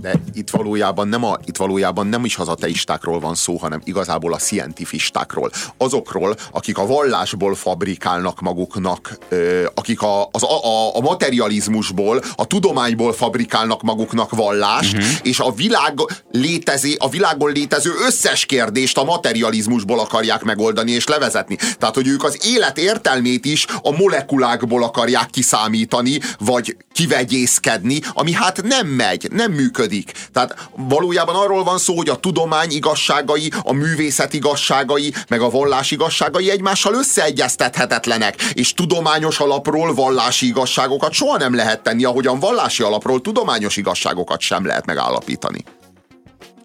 De 0.00 0.14
itt 0.34 0.50
valójában, 0.50 1.08
nem 1.08 1.24
a, 1.24 1.38
itt 1.44 1.56
valójában 1.56 2.06
nem 2.06 2.24
is 2.24 2.36
az 2.36 2.48
ateistákról 2.48 3.20
van 3.20 3.34
szó, 3.34 3.56
hanem 3.56 3.80
igazából 3.84 4.32
a 4.32 4.38
szientifistákról. 4.38 5.50
Azokról, 5.76 6.36
akik 6.52 6.78
a 6.78 6.86
vallásból 6.86 7.54
fabrikálnak 7.54 8.40
maguknak, 8.40 9.18
ö, 9.28 9.64
akik 9.74 10.02
a, 10.02 10.28
az, 10.32 10.42
a, 10.42 10.96
a 10.96 11.00
materializmusból, 11.00 12.22
a 12.34 12.46
tudományból 12.46 13.12
fabrikálnak 13.12 13.82
maguknak 13.82 14.30
vallást, 14.30 14.96
uh-huh. 14.96 15.10
és 15.22 15.40
a, 15.40 15.52
világ 15.52 15.94
létezé, 16.30 16.94
a 16.98 17.08
világon 17.08 17.52
létező 17.52 17.90
összes 18.06 18.46
kérdést 18.46 18.98
a 18.98 19.04
materializmusból 19.04 20.00
akarják 20.00 20.42
megoldani 20.42 20.90
és 20.90 21.06
levezetni. 21.06 21.56
Tehát, 21.78 21.94
hogy 21.94 22.08
ők 22.08 22.24
az 22.24 22.46
élet 22.46 22.78
értelmét 22.78 23.44
is 23.44 23.66
a 23.82 23.96
molekulákból 23.96 24.82
akarják 24.82 25.30
kiszámítani, 25.30 26.20
vagy 26.38 26.76
kivegyészkedni, 26.92 28.00
ami 28.12 28.32
hát 28.32 28.62
nem 28.62 28.86
megy, 28.86 29.28
nem 29.32 29.52
működik. 29.52 29.87
Tehát 30.32 30.68
valójában 30.76 31.34
arról 31.34 31.64
van 31.64 31.78
szó, 31.78 31.96
hogy 31.96 32.08
a 32.08 32.16
tudomány 32.16 32.70
igazságai, 32.70 33.52
a 33.62 33.72
művészet 33.72 34.32
igazságai, 34.32 35.14
meg 35.28 35.40
a 35.40 35.50
vallás 35.50 35.90
igazságai 35.90 36.50
egymással 36.50 36.94
összeegyeztethetetlenek, 36.94 38.42
és 38.52 38.74
tudományos 38.74 39.40
alapról 39.40 39.94
vallási 39.94 40.46
igazságokat 40.46 41.12
soha 41.12 41.36
nem 41.36 41.54
lehet 41.54 41.82
tenni, 41.82 42.04
ahogyan 42.04 42.38
vallási 42.38 42.82
alapról 42.82 43.20
tudományos 43.20 43.76
igazságokat 43.76 44.40
sem 44.40 44.66
lehet 44.66 44.86
megállapítani. 44.86 45.64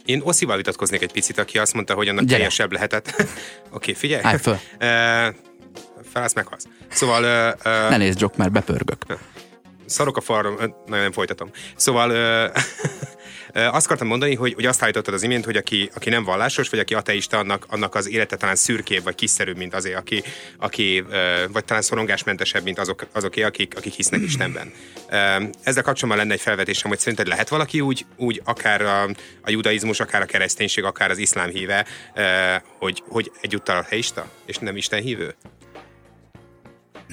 Én 0.05 0.21
Oszival 0.24 0.55
vitatkoznék 0.55 1.01
egy 1.01 1.11
picit, 1.11 1.38
aki 1.38 1.57
azt 1.57 1.74
mondta, 1.74 1.93
hogy 1.93 2.07
annak 2.07 2.26
teljesebb 2.26 2.71
lehetett. 2.71 3.07
Oké, 3.17 3.28
okay, 3.71 3.93
figyelj. 3.93 4.21
Állj 4.24 4.38
föl. 4.38 4.53
Uh, 4.53 4.59
felállsz, 6.11 6.34
meghalsz. 6.34 6.65
Szóval 6.89 7.24
uh, 7.24 7.89
Ne 7.89 7.97
nézd, 7.97 8.19
Jock, 8.19 8.36
mert 8.36 8.51
bepörgök. 8.51 9.05
Szarok 9.86 10.17
a 10.17 10.21
falra, 10.21 10.53
ö, 10.59 10.65
na, 10.86 10.97
nem 10.97 11.11
folytatom. 11.11 11.49
Szóval 11.75 12.09
ö, 13.53 13.61
azt 13.61 13.86
akartam 13.86 14.07
mondani, 14.07 14.36
hogy, 14.36 14.53
hogy 14.53 14.65
azt 14.65 14.84
állítottad 14.84 15.13
az 15.13 15.23
imént, 15.23 15.45
hogy 15.45 15.55
aki, 15.55 15.89
aki 15.95 16.09
nem 16.09 16.23
vallásos, 16.23 16.69
vagy 16.69 16.79
aki 16.79 16.93
ateista, 16.93 17.38
annak, 17.38 17.65
annak 17.69 17.95
az 17.95 18.09
élete 18.09 18.36
talán 18.36 18.55
szürkébb, 18.55 19.03
vagy 19.03 19.15
kiszerűbb, 19.15 19.57
mint 19.57 19.73
azért, 19.73 19.97
aki, 19.97 20.23
aki 20.57 21.03
ö, 21.09 21.43
vagy 21.51 21.65
talán 21.65 21.82
szorongásmentesebb, 21.82 22.63
mint 22.63 22.79
azok, 22.79 23.05
azoké, 23.12 23.43
akik, 23.43 23.78
akik 23.78 23.93
hisznek 23.93 24.21
Istenben. 24.21 24.71
Ö, 25.09 25.16
Ezzel 25.63 25.83
kapcsolatban 25.83 26.17
lenne 26.17 26.33
egy 26.33 26.41
felvetésem, 26.41 26.89
hogy 26.89 26.99
szerinted 26.99 27.28
lehet 27.28 27.49
valaki 27.49 27.82
úgy, 27.82 28.05
úgy 28.17 28.41
akár 28.43 28.82
a, 28.82 29.03
a 29.41 29.49
judaizmus, 29.49 29.99
akár 29.99 30.21
a 30.21 30.25
kereszténység, 30.25 30.83
akár 30.83 31.09
az 31.09 31.17
iszlám 31.17 31.49
híve, 31.49 31.86
ö, 32.16 32.53
hogy, 32.78 33.03
hogy 33.08 33.32
egyúttal 33.41 33.78
ateista, 33.78 34.28
és 34.45 34.58
nem 34.58 34.75
Isten 34.75 35.01
hívő? 35.01 35.36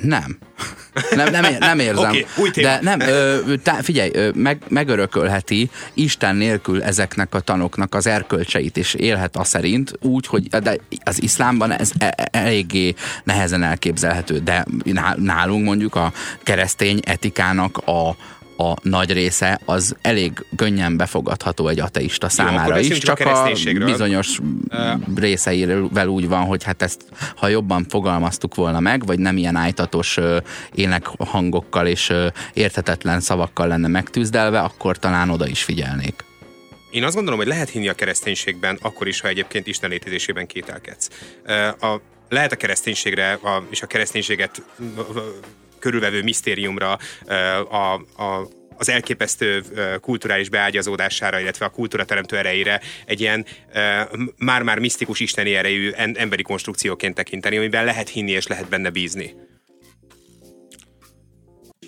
Nem. 0.02 0.38
Nem, 1.14 1.30
nem, 1.30 1.56
nem 1.58 1.78
érzem. 1.78 2.10
Oké, 2.10 2.26
új 2.36 2.50
téma. 2.50 2.68
De 2.68 2.78
nem, 2.82 3.00
ö, 3.00 3.38
tá, 3.62 3.72
figyelj, 3.82 4.10
ö, 4.12 4.30
meg, 4.34 4.62
megörökölheti 4.68 5.70
Isten 5.94 6.36
nélkül 6.36 6.82
ezeknek 6.82 7.34
a 7.34 7.40
tanoknak 7.40 7.94
az 7.94 8.06
erkölcseit, 8.06 8.76
és 8.76 8.94
élhet 8.94 9.36
a 9.36 9.44
szerint 9.44 9.92
úgy, 10.00 10.26
hogy 10.26 10.48
de 10.48 10.76
az 11.04 11.22
iszlámban 11.22 11.72
ez 11.72 11.90
e- 11.98 12.14
e- 12.16 12.28
eléggé 12.30 12.94
nehezen 13.24 13.62
elképzelhető, 13.62 14.38
de 14.38 14.64
ná- 14.84 15.16
nálunk 15.16 15.64
mondjuk 15.64 15.94
a 15.94 16.12
keresztény 16.42 17.00
etikának 17.04 17.76
a 17.76 18.16
a 18.60 18.76
nagy 18.82 19.12
része 19.12 19.60
az 19.64 19.96
elég 20.02 20.44
könnyen 20.56 20.96
befogadható 20.96 21.68
egy 21.68 21.80
ateista 21.80 22.28
számára 22.28 22.78
is, 22.78 22.98
csak 22.98 23.20
a 23.20 23.44
a 23.44 23.52
bizonyos 23.84 24.38
részeivel 25.14 26.06
úgy 26.06 26.28
van, 26.28 26.44
hogy 26.44 26.64
hát 26.64 26.82
ezt 26.82 27.04
ha 27.36 27.48
jobban 27.48 27.86
fogalmaztuk 27.88 28.54
volna 28.54 28.80
meg, 28.80 29.06
vagy 29.06 29.18
nem 29.18 29.36
ilyen 29.36 29.56
ájtatos 29.56 30.16
ö, 30.16 30.38
énekhangokkal 30.74 31.86
és 31.86 32.08
ö, 32.08 32.26
érthetetlen 32.52 33.20
szavakkal 33.20 33.66
lenne 33.66 33.88
megtűzdelve, 33.88 34.60
akkor 34.60 34.98
talán 34.98 35.30
oda 35.30 35.46
is 35.46 35.62
figyelnék. 35.62 36.24
Én 36.90 37.04
azt 37.04 37.14
gondolom, 37.14 37.38
hogy 37.38 37.48
lehet 37.48 37.68
hinni 37.68 37.88
a 37.88 37.94
kereszténységben, 37.94 38.78
akkor 38.82 39.08
is, 39.08 39.20
ha 39.20 39.28
egyébként 39.28 39.66
Isten 39.66 39.90
létezésében 39.90 40.46
kételkedsz. 40.46 41.08
A, 41.80 41.96
lehet 42.28 42.52
a 42.52 42.56
kereszténységre 42.56 43.32
a, 43.32 43.62
és 43.70 43.82
a 43.82 43.86
kereszténységet 43.86 44.62
körülvevő 45.80 46.22
misztériumra 46.22 46.98
a, 47.70 47.94
a, 48.22 48.48
az 48.76 48.88
elképesztő 48.88 49.62
kulturális 50.00 50.48
beágyazódására, 50.48 51.40
illetve 51.40 51.66
a 51.66 51.70
kultúra 51.70 52.04
teremtő 52.04 52.36
erejére 52.36 52.80
egy 53.06 53.20
ilyen 53.20 53.46
már-már 54.38 54.78
misztikus 54.78 55.20
isteni 55.20 55.54
erejű 55.54 55.90
emberi 56.14 56.42
konstrukcióként 56.42 57.14
tekinteni, 57.14 57.56
amiben 57.56 57.84
lehet 57.84 58.08
hinni 58.08 58.30
és 58.30 58.46
lehet 58.46 58.68
benne 58.68 58.90
bízni. 58.90 59.34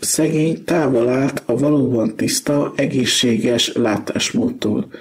Szegény 0.01 0.64
távol 0.64 1.09
állt 1.09 1.43
a 1.47 1.56
valóban 1.56 2.16
tiszta, 2.16 2.73
egészséges 2.77 3.73
látásmódtól, 3.73 4.93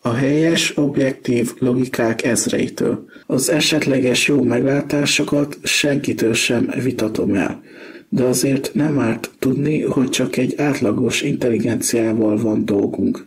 a 0.00 0.12
helyes, 0.12 0.76
objektív 0.76 1.52
logikák 1.58 2.24
ezreitől. 2.24 3.04
Az 3.26 3.50
esetleges 3.50 4.28
jó 4.28 4.42
meglátásokat 4.42 5.58
senkitől 5.62 6.34
sem 6.34 6.70
vitatom 6.82 7.34
el, 7.34 7.62
de 8.08 8.24
azért 8.24 8.74
nem 8.74 8.98
árt 8.98 9.30
tudni, 9.38 9.82
hogy 9.82 10.08
csak 10.08 10.36
egy 10.36 10.60
átlagos 10.60 11.22
intelligenciával 11.22 12.36
van 12.36 12.64
dolgunk. 12.64 13.22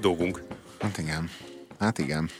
Dolgunk. 0.00 0.42
Hát 0.80 0.98
igen. 0.98 1.30
Hát 1.78 1.98
igen. 1.98 2.30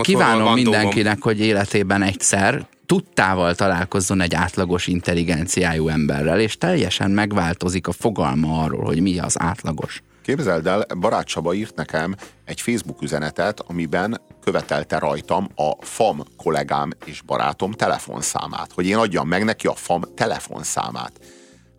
Kívánom 0.00 0.36
dolgom. 0.36 0.54
mindenkinek, 0.54 1.22
hogy 1.22 1.40
életében 1.40 2.02
egyszer 2.02 2.66
tudtával 2.86 3.54
találkozzon 3.54 4.20
egy 4.20 4.34
átlagos 4.34 4.86
intelligenciájú 4.86 5.88
emberrel, 5.88 6.40
és 6.40 6.58
teljesen 6.58 7.10
megváltozik 7.10 7.86
a 7.86 7.92
fogalma 7.92 8.62
arról, 8.62 8.84
hogy 8.84 9.00
mi 9.00 9.18
az 9.18 9.40
átlagos. 9.40 10.02
Képzeld 10.22 10.66
el, 10.66 10.86
Barát 10.98 11.28
írt 11.52 11.74
nekem 11.74 12.14
egy 12.44 12.60
Facebook 12.60 13.02
üzenetet, 13.02 13.60
amiben 13.60 14.20
követelte 14.40 14.98
rajtam 14.98 15.48
a 15.54 15.84
FAM 15.84 16.22
kollégám 16.36 16.90
és 17.04 17.22
barátom 17.22 17.72
telefonszámát, 17.72 18.72
hogy 18.72 18.86
én 18.86 18.96
adjam 18.96 19.28
meg 19.28 19.44
neki 19.44 19.66
a 19.66 19.74
FAM 19.74 20.02
telefonszámát. 20.14 21.12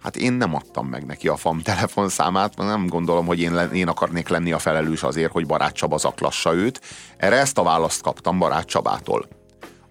Hát 0.03 0.15
én 0.15 0.33
nem 0.33 0.55
adtam 0.55 0.87
meg 0.87 1.05
neki 1.05 1.27
a 1.27 1.35
FAM 1.35 1.61
telefonszámát, 1.61 2.57
mert 2.57 2.69
nem 2.69 2.87
gondolom, 2.87 3.25
hogy 3.25 3.39
én, 3.39 3.69
én 3.73 3.87
akarnék 3.87 4.27
lenni 4.27 4.51
a 4.51 4.59
felelős 4.59 5.03
azért, 5.03 5.31
hogy 5.31 5.45
Barát 5.45 5.73
Csaba 5.73 5.97
zaklassa 5.97 6.53
őt. 6.53 6.81
Erre 7.17 7.35
ezt 7.35 7.57
a 7.57 7.63
választ 7.63 8.01
kaptam 8.01 8.39
Barát 8.39 8.65
Csabától. 8.65 9.27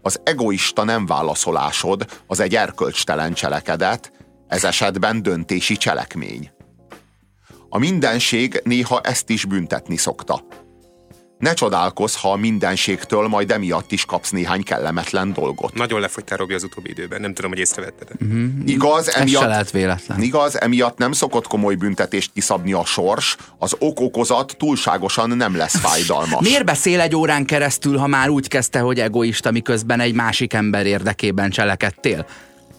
Az 0.03 0.21
egoista 0.25 0.85
nem 0.85 1.07
válaszolásod 1.07 2.23
az 2.27 2.41
egy 2.41 2.55
erkölcstelen 2.55 3.33
cselekedet, 3.33 4.13
ez 4.49 4.65
esetben 4.65 5.23
döntési 5.23 5.77
cselekmény. 5.77 6.51
A 7.73 7.79
mindenség 7.79 8.61
néha 8.65 9.01
ezt 9.01 9.31
is 9.31 9.45
büntetni 9.45 9.97
szokta. 9.97 10.43
Ne 11.39 11.55
csodálkozz, 11.55 12.15
ha 12.15 12.33
a 12.33 12.37
mindenségtől 12.37 13.29
majd 13.29 13.51
emiatt 13.51 13.93
is 13.93 14.05
kapsz 14.05 14.31
néhány 14.31 14.63
kellemetlen 14.63 15.33
dolgot. 15.33 15.75
Nagyon 15.75 16.01
lefogytál, 16.01 16.39
Robi, 16.39 16.55
az 16.55 16.65
utóbbi 16.65 16.91
időben. 16.91 17.21
Nem 17.21 17.35
tudom, 17.35 17.51
hogy 17.51 17.59
észrevetted. 17.61 18.09
Igaz, 18.67 19.09
Ez 19.09 19.15
se 19.15 19.21
emiatt, 19.21 19.45
lehet 19.45 19.71
véletlen. 19.71 20.23
igaz, 20.23 20.61
emiatt 20.61 20.99
nem 20.99 21.13
szokott 21.13 21.47
komoly 21.47 21.75
büntetést 21.75 22.31
kiszabni 22.35 22.73
a 22.73 22.85
sors, 22.85 23.37
az 23.59 23.77
ok-okozat 23.79 24.55
túlságosan 24.59 25.31
nem 25.37 25.57
lesz 25.57 25.77
fájdalmas. 25.79 26.41
Miért 26.41 26.65
beszél 26.65 27.01
egy 27.01 27.17
órán 27.17 27.45
keresztül, 27.45 27.97
ha 27.97 28.07
már 28.07 28.29
úgy 28.29 28.49
kezdte, 28.49 28.79
hogy 28.79 29.01
egoista, 29.01 29.51
miközben 29.51 30.01
egy 30.01 30.15
másik 30.15 30.53
ember 30.53 30.87
érdekében 30.87 31.51
cselekedtél? 31.51 32.27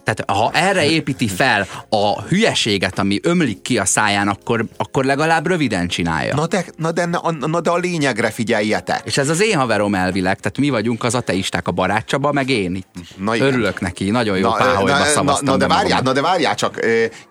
Tehát 0.03 0.23
ha 0.31 0.51
erre 0.53 0.89
építi 0.89 1.27
fel 1.27 1.67
a 1.89 2.21
hülyeséget, 2.21 2.99
ami 2.99 3.19
ömlik 3.23 3.61
ki 3.61 3.77
a 3.77 3.85
száján, 3.85 4.27
akkor, 4.27 4.65
akkor 4.77 5.05
legalább 5.05 5.47
röviden 5.47 5.87
csinálja. 5.87 6.35
Na 6.35 6.47
de, 6.47 6.65
na, 6.75 6.91
de, 6.91 7.05
na, 7.05 7.31
na 7.39 7.61
de 7.61 7.69
a 7.69 7.77
lényegre 7.77 8.29
figyeljetek. 8.29 9.01
És 9.03 9.17
ez 9.17 9.29
az 9.29 9.41
én 9.41 9.57
haverom 9.57 9.95
elvileg, 9.95 10.39
tehát 10.39 10.57
mi 10.57 10.69
vagyunk 10.69 11.03
az 11.03 11.15
ateisták, 11.15 11.67
a 11.67 11.71
barátcsaba, 11.71 12.31
meg 12.31 12.49
én. 12.49 12.75
Itt 12.75 12.87
Na 13.17 13.35
igen. 13.35 13.47
Örülök 13.47 13.79
neki, 13.79 14.09
nagyon 14.09 14.37
jó 14.37 14.51
páholyba 14.51 14.97
na, 14.97 15.05
szavaztam. 15.05 15.45
na, 15.45 15.57
de 15.57 15.67
be 15.67 15.73
várjál, 15.73 16.01
na 16.01 16.13
de 16.13 16.21
várjál 16.21 16.55
csak, 16.55 16.79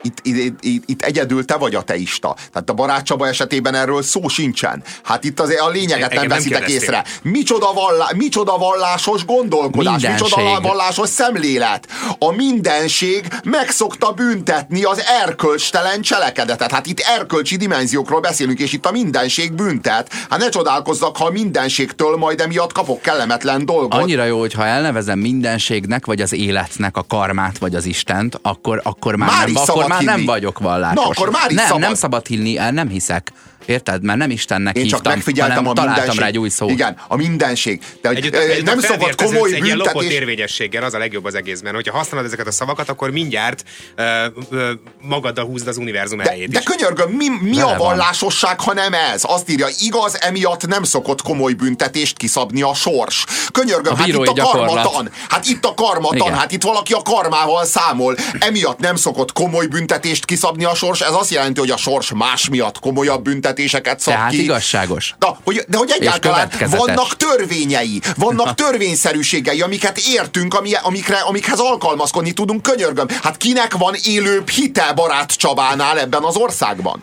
itt, 0.02 0.18
itt, 0.22 0.64
itt, 0.64 0.82
itt 0.86 1.02
egyedül 1.02 1.44
te 1.44 1.56
vagy 1.56 1.74
ateista. 1.74 2.36
Tehát 2.52 2.70
a 2.70 2.72
Barát 2.72 3.04
Csaba 3.04 3.28
esetében 3.28 3.74
erről 3.74 4.02
szó 4.02 4.28
sincsen. 4.28 4.82
Hát 5.02 5.24
itt 5.24 5.40
azért 5.40 5.60
a 5.60 5.68
lényeget 5.68 6.14
nem 6.14 6.28
veszitek 6.28 6.68
észre. 6.68 7.04
Micsoda, 7.22 7.72
vallá, 7.72 8.08
micsoda 8.16 8.58
vallásos 8.58 9.24
gondolkodás, 9.24 9.92
Mindenség. 9.92 10.36
micsoda 10.36 10.60
vallásos 10.60 11.08
szemlélet. 11.08 11.86
A 12.18 12.30
mindenség 12.60 13.28
meg 13.44 13.70
szokta 13.70 14.12
büntetni 14.12 14.82
az 14.82 15.02
erkölcstelen 15.22 16.00
cselekedetet. 16.00 16.72
Hát 16.72 16.86
itt 16.86 17.00
erkölcsi 17.18 17.56
dimenziókról 17.56 18.20
beszélünk, 18.20 18.58
és 18.58 18.72
itt 18.72 18.86
a 18.86 18.90
mindenség 18.90 19.52
büntet. 19.52 20.12
Hát 20.30 20.38
ne 20.38 20.48
csodálkozzak, 20.48 21.16
ha 21.16 21.24
a 21.24 21.30
mindenségtől 21.30 22.16
majd 22.16 22.40
emiatt 22.40 22.72
kapok 22.72 23.00
kellemetlen 23.00 23.64
dolgot. 23.64 24.00
Annyira 24.00 24.24
jó, 24.24 24.38
hogy 24.38 24.52
ha 24.52 24.66
elnevezem 24.66 25.18
mindenségnek, 25.18 26.06
vagy 26.06 26.20
az 26.20 26.32
életnek 26.32 26.96
a 26.96 27.04
karmát, 27.08 27.58
vagy 27.58 27.74
az 27.74 27.84
Istent, 27.84 28.38
akkor, 28.42 28.80
akkor 28.84 29.16
már, 29.16 29.28
Már 29.28 29.48
nem, 29.48 29.62
akkor 29.66 29.88
már 29.88 30.02
nem 30.02 30.24
vagyok 30.24 30.58
vallásos. 30.58 31.04
Na, 31.04 31.10
akkor 31.10 31.30
már 31.30 31.50
is 31.50 31.56
nem, 31.56 31.66
szabad. 31.66 31.80
nem 31.80 31.94
szabad 31.94 32.26
hinni, 32.26 32.58
el 32.58 32.70
nem 32.70 32.88
hiszek. 32.88 33.32
Érted? 33.66 34.02
Mert 34.02 34.18
nem 34.18 34.30
Istennek 34.30 34.76
Én 34.76 34.82
csak 34.86 34.92
hívtam, 34.92 35.12
megfigyeltem 35.12 35.54
hanem 35.56 35.70
a 35.70 35.74
találtam 35.74 35.96
mindenség. 35.98 36.20
rá 36.20 36.26
egy 36.26 36.38
új 36.38 36.48
szót. 36.48 36.70
Igen, 36.70 36.96
a 37.08 37.16
mindenség. 37.16 37.80
De 38.00 38.08
hogy, 38.08 38.16
Együtt, 38.16 38.34
ö, 38.34 38.38
együtt 38.38 38.64
nem 38.64 38.80
szabad 38.80 39.14
komoly 39.14 39.52
egy 39.54 39.64
ilyen 39.64 39.76
lopott 39.76 39.92
büntetés. 39.92 40.18
érvényességgel, 40.18 40.84
az 40.84 40.94
a 40.94 40.98
legjobb 40.98 41.24
az 41.24 41.34
egészben. 41.34 41.74
Hogyha 41.74 41.96
használod 41.96 42.26
ezeket 42.26 42.46
a 42.46 42.50
szavakat, 42.50 42.88
akkor 42.88 43.10
mindjárt 43.10 43.64
uh, 43.98 44.04
uh, 44.50 44.68
magaddal 45.02 45.44
húzd 45.44 45.68
az 45.68 45.76
univerzum 45.76 46.18
De, 46.18 46.24
elejét 46.24 46.48
de 46.50 46.58
is. 46.58 46.64
könyörgöm, 46.64 47.10
mi, 47.10 47.26
mi 47.40 47.50
Vele 47.50 47.62
a 47.62 47.66
van. 47.66 47.76
vallásosság, 47.78 48.60
ha 48.60 48.72
nem 48.74 48.92
ez? 48.92 49.22
Azt 49.26 49.50
írja, 49.50 49.66
igaz, 49.80 50.16
emiatt 50.20 50.66
nem 50.66 50.82
szokott 50.82 51.22
komoly 51.22 51.52
büntetést 51.52 52.16
kiszabni 52.16 52.62
a 52.62 52.74
sors. 52.74 53.24
Könyörgöm, 53.52 53.92
A 53.92 53.96
hát 53.96 54.06
itt 54.06 54.14
a 54.16 54.32
gyakorlat. 54.32 54.66
karmatan. 54.74 55.10
Hát 55.28 55.46
itt 55.46 55.64
a 55.64 55.74
karmatan, 55.74 56.16
Igen. 56.16 56.34
hát 56.38 56.52
itt 56.52 56.62
valaki 56.62 56.92
a 56.92 57.02
karmával 57.02 57.64
számol. 57.64 58.16
Emiatt 58.38 58.78
nem 58.78 58.96
szokott 58.96 59.32
komoly 59.32 59.66
büntetést 59.66 60.24
kiszabni 60.24 60.64
a 60.64 60.74
sors. 60.74 61.00
Ez 61.00 61.12
azt 61.12 61.30
jelenti, 61.30 61.60
hogy 61.60 61.70
a 61.70 61.76
sors 61.76 62.12
más 62.14 62.48
miatt 62.48 62.78
komolyabb 62.78 63.22
büntetéseket 63.50 64.00
szab 64.00 64.14
Tehát 64.14 64.30
ki. 64.30 64.42
igazságos. 64.42 65.14
De 65.18 65.26
hogy, 65.44 65.64
de 65.68 65.76
hogy 65.76 65.90
egyáltalán 65.98 66.50
vannak 66.70 67.16
törvényei, 67.16 68.00
vannak 68.16 68.54
törvényszerűségei, 68.54 69.60
amiket 69.60 69.98
értünk, 69.98 70.54
ami, 70.54 70.70
amikre, 70.82 71.16
amikhez 71.16 71.58
alkalmazkodni 71.58 72.32
tudunk, 72.32 72.62
könyörgöm. 72.62 73.06
Hát 73.22 73.36
kinek 73.36 73.76
van 73.76 73.94
élőbb 74.04 74.48
hite 74.48 74.92
barát 74.94 75.36
Csabánál 75.36 75.98
ebben 75.98 76.22
az 76.22 76.36
országban? 76.36 77.02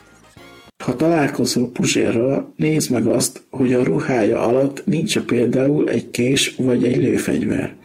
Ha 0.83 0.95
találkozol 0.95 1.71
Puzsérral, 1.71 2.53
nézd 2.55 2.91
meg 2.91 3.07
azt, 3.07 3.41
hogy 3.49 3.73
a 3.73 3.83
ruhája 3.83 4.41
alatt 4.41 4.85
nincs 4.85 5.19
például 5.19 5.89
egy 5.89 6.09
kés 6.09 6.55
vagy 6.57 6.83
egy 6.83 6.97
lőfegyver, 6.97 7.75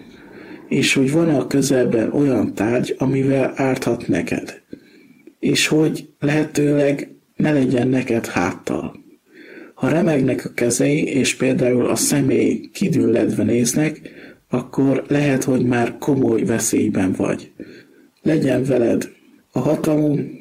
és 0.68 0.94
hogy 0.94 1.12
van-e 1.12 1.36
a 1.36 1.47
közelben 1.47 2.12
olyan 2.12 2.55
tárgy, 2.55 2.94
amivel 2.98 3.52
árthat 3.56 4.09
neked, 4.09 4.60
és 5.40 5.66
hogy 5.66 6.09
lehetőleg 6.20 7.12
ne 7.43 7.52
legyen 7.52 7.89
neked 7.89 8.27
háttal. 8.27 8.94
Ha 9.74 9.89
remegnek 9.89 10.44
a 10.44 10.52
kezei, 10.55 11.05
és 11.05 11.35
például 11.35 11.86
a 11.86 11.97
személy 11.97 12.70
kidülledve 12.73 13.43
néznek, 13.43 14.01
akkor 14.51 15.05
lehet, 15.09 15.44
hogy 15.44 15.64
már 15.64 15.98
komoly 15.98 16.43
veszélyben 16.44 17.12
vagy. 17.12 17.51
Legyen 18.23 18.64
veled 18.64 19.09
a 19.52 19.59
hatalom, 19.59 20.40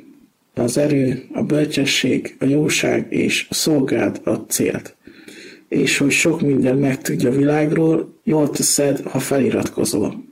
Az 0.53 0.78
erő, 0.78 1.23
a 1.34 1.44
bölcsesség, 1.44 2.36
a 2.40 2.45
jóság 2.45 3.06
és 3.10 3.48
a 3.49 3.53
szolgád 3.53 4.22
a 4.23 4.34
célt. 4.34 4.95
És 5.68 5.98
hogy 5.98 6.11
sok 6.11 6.41
minden 6.41 6.78
megtudja 6.78 7.30
a 7.30 7.36
világról, 7.36 8.19
jól 8.23 8.49
teszed, 8.49 9.02
ha 9.02 9.19
feliratkozol. 9.19 10.23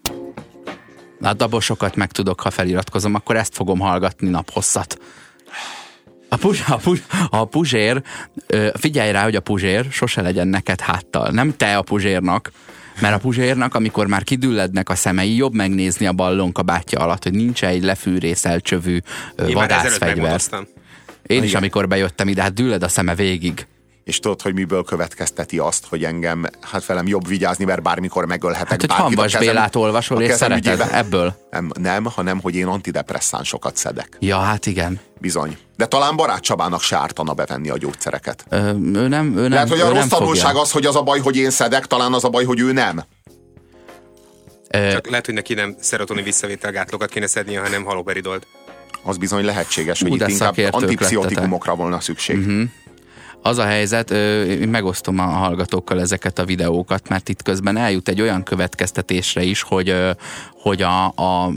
Hát 1.22 1.42
abból 1.42 1.62
sokat 1.62 1.96
megtudok, 1.96 2.40
ha 2.40 2.50
feliratkozom, 2.50 3.16
akkor 3.16 3.36
ezt 3.36 3.54
fogom 3.54 3.80
hallgatni 3.80 4.30
naphosszat. 4.30 4.98
A, 6.30 6.36
puzs, 6.36 6.62
a, 6.68 6.76
puzs, 6.76 7.00
a 7.30 7.46
puzsér, 7.46 8.02
figyelj 8.74 9.12
rá, 9.12 9.24
hogy 9.24 9.36
a 9.36 9.40
puzsér 9.40 9.86
sose 9.92 10.22
legyen 10.22 10.48
neked 10.48 10.82
háttal. 10.82 11.30
Nem 11.32 11.56
te 11.58 11.78
a 11.78 11.82
puzsérnak, 11.82 12.52
mert 13.02 13.16
a 13.16 13.20
puzsérnak, 13.20 13.76
amikor 13.76 14.08
már 14.08 14.24
kidüllednek 14.24 14.90
a 14.90 14.96
szemei, 14.96 15.36
jobb 15.36 15.54
megnézni 15.54 16.06
a 16.06 16.14
ballonka 16.14 16.62
bátja 16.62 17.00
alatt, 17.00 17.24
hogy 17.24 17.34
nincs 17.34 17.64
egy 17.64 17.84
lefűrészel 17.84 18.60
csövű 18.60 19.00
vadászfegyver. 19.36 20.42
Én 21.28 21.44
is, 21.44 21.54
amikor 21.54 21.88
bejöttem 21.88 22.28
ide, 22.28 22.42
hát 22.42 22.54
dülled 22.54 22.84
a 22.84 22.88
szeme 22.88 23.16
végig. 23.16 23.68
És 24.10 24.20
tudod, 24.20 24.42
hogy 24.42 24.54
miből 24.54 24.84
következteti 24.84 25.58
azt, 25.60 25.86
hogy 25.90 26.04
engem, 26.04 26.46
hát 26.62 26.86
velem 26.86 27.08
jobb 27.08 27.28
vigyázni, 27.28 27.66
mert 27.66 27.82
bármikor 27.82 28.26
megölhetek 28.26 28.68
Hát, 28.70 28.80
hogy 28.80 28.88
bárkit 28.90 29.04
a 29.06 29.08
Hanvas 29.08 29.32
kezem- 29.32 29.48
Bélát 29.54 29.76
olvasol 29.76 30.22
és 30.22 30.34
szereted 30.34 30.66
ügyében. 30.66 30.90
ebből. 30.90 31.34
Nem, 31.52 31.70
nem, 31.80 32.06
hanem 32.06 32.40
hogy 32.42 32.56
én 32.56 32.66
antidepresszánsokat 32.66 33.76
szedek. 33.76 34.18
Ja, 34.20 34.38
hát 34.40 34.66
igen. 34.66 35.00
Bizony. 35.20 35.58
De 35.76 35.86
talán 35.86 36.16
barát 36.16 36.42
Csabának 36.42 36.82
se 36.82 36.98
ártana 36.98 37.34
bevenni 37.34 37.70
a 37.70 37.78
gyógyszereket. 37.78 38.46
Ö, 38.50 38.70
ő 38.94 39.08
nem, 39.08 39.38
ő 39.38 39.42
nem, 39.42 39.52
Lehet, 39.52 39.70
hogy 39.70 39.80
a 39.80 39.90
rossz 39.90 40.08
tanulság 40.08 40.56
az, 40.56 40.72
hogy 40.72 40.86
az 40.86 40.96
a 40.96 41.02
baj, 41.02 41.20
hogy 41.20 41.38
én 41.38 41.50
szedek, 41.50 41.86
talán 41.86 42.14
az 42.14 42.24
a 42.24 42.30
baj, 42.30 42.44
hogy 42.44 42.60
ő 42.60 42.72
nem. 42.72 43.04
Ö, 44.70 44.92
Csak 44.92 45.10
lehet, 45.10 45.26
hogy 45.26 45.36
neki 45.36 45.54
nem 45.54 45.76
szerotonin 45.80 46.24
visszavételgátlokat 46.24 47.10
kéne 47.10 47.28
szednie, 47.28 47.60
hanem 47.60 47.84
haloperidolt. 47.84 48.48
Az 49.04 49.18
bizony 49.18 49.46
lehetséges, 49.46 50.02
hogy 50.02 50.10
Ú, 50.12 50.14
itt 50.14 50.20
de 50.20 50.28
inkább 50.30 50.56
antipszichotikumokra 50.72 51.76
volna 51.76 52.00
szükség. 52.00 52.38
Mhm. 52.38 52.62
Az 53.42 53.58
a 53.58 53.66
helyzet, 53.66 54.12
én 54.12 54.70
megosztom 54.70 55.20
a 55.20 55.24
hallgatókkal 55.24 56.00
ezeket 56.00 56.40
a 56.40 56.46
videókat, 56.46 57.10
mert 57.10 57.30
itt 57.30 57.44
közben 57.44 57.78
eljut 57.78 58.08
egy 58.08 58.22
olyan 58.22 58.44
következtetésre 58.44 59.42
is, 59.42 59.62
hogy, 59.62 59.96
hogy 60.62 60.82
a, 60.82 61.06
a 61.06 61.52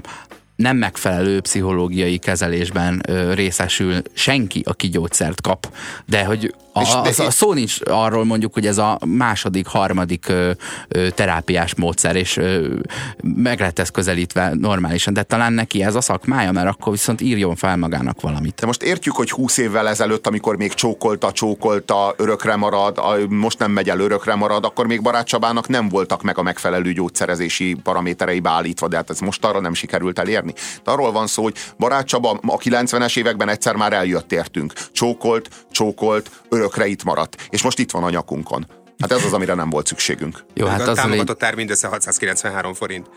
nem 0.63 0.77
megfelelő 0.77 1.41
pszichológiai 1.41 2.19
kezelésben 2.19 3.03
ö, 3.09 3.35
részesül 3.35 4.03
senki, 4.13 4.63
aki 4.67 4.89
gyógyszert 4.89 5.41
kap. 5.41 5.73
De 6.07 6.25
hogy 6.25 6.55
a, 6.73 6.81
a, 6.81 7.07
a 7.17 7.31
szó 7.31 7.53
nincs 7.53 7.77
arról 7.85 8.25
mondjuk, 8.25 8.53
hogy 8.55 8.67
ez 8.67 8.79
a 8.79 8.99
második, 9.07 9.67
harmadik 9.67 10.29
ö, 10.29 10.51
ö, 10.89 11.11
terápiás 11.11 11.75
módszer, 11.75 12.17
és 12.17 12.37
ö, 12.37 12.75
meg 13.23 13.59
lehet 13.59 13.79
ezt 13.79 13.91
közelítve 13.91 14.55
normálisan, 14.55 15.13
de 15.13 15.23
talán 15.23 15.53
neki 15.53 15.83
ez 15.83 15.95
a 15.95 16.01
szakmája, 16.01 16.53
mert 16.53 16.69
akkor 16.69 16.93
viszont 16.93 17.21
írjon 17.21 17.57
fel 17.57 17.77
magának 17.77 18.21
valamit. 18.21 18.55
De 18.61 18.67
most 18.67 18.83
értjük, 18.83 19.15
hogy 19.15 19.31
20 19.31 19.57
évvel 19.57 19.89
ezelőtt, 19.89 20.27
amikor 20.27 20.57
még 20.57 20.75
csókolta, 20.75 21.33
csókolta, 21.33 22.15
örökre 22.17 22.57
marad, 22.57 22.99
a- 22.99 23.17
most 23.29 23.59
nem 23.59 23.71
megy 23.71 23.89
el, 23.89 24.01
örökre 24.01 24.35
marad, 24.35 24.65
akkor 24.65 24.87
még 24.87 25.03
Barát 25.03 25.27
Csabának 25.27 25.69
nem 25.69 25.89
voltak 25.89 26.23
meg 26.23 26.39
a 26.39 26.43
megfelelő 26.43 26.93
gyógyszerezési 26.93 27.77
paraméterei 27.83 28.41
beállítva, 28.41 28.89
de 28.89 28.97
hát 28.97 29.11
ez 29.11 29.19
most 29.21 29.45
arra 29.45 29.61
nem 29.61 29.75
sikerült 29.75 30.19
elérni. 30.19 30.52
De 30.85 30.91
arról 30.91 31.12
van 31.12 31.27
szó, 31.27 31.43
hogy 31.43 31.57
Barát 31.79 32.07
Csaba 32.07 32.31
a 32.31 32.57
90-es 32.57 33.19
években 33.19 33.49
egyszer 33.49 33.74
már 33.74 33.93
eljött 33.93 34.33
értünk. 34.33 34.73
Csókolt, 34.93 35.49
csókolt, 35.70 36.31
örökre 36.49 36.87
itt 36.87 37.05
maradt. 37.05 37.47
És 37.51 37.62
most 37.62 37.79
itt 37.79 37.91
van 37.91 38.05
a 38.05 38.11
nyakunkon. 38.11 38.66
Hát 38.99 39.12
ez 39.12 39.24
az, 39.24 39.33
amire 39.33 39.55
nem 39.55 39.70
volt 39.70 39.87
szükségünk. 39.87 40.45
Jó, 40.55 40.66
Hát 40.66 40.81
a 40.81 40.83
az 40.83 40.89
a 40.89 40.93
támogatott 40.93 41.43
ár 41.43 41.55
mindössze 41.55 41.89
693 41.89 42.74
forint. 42.74 43.11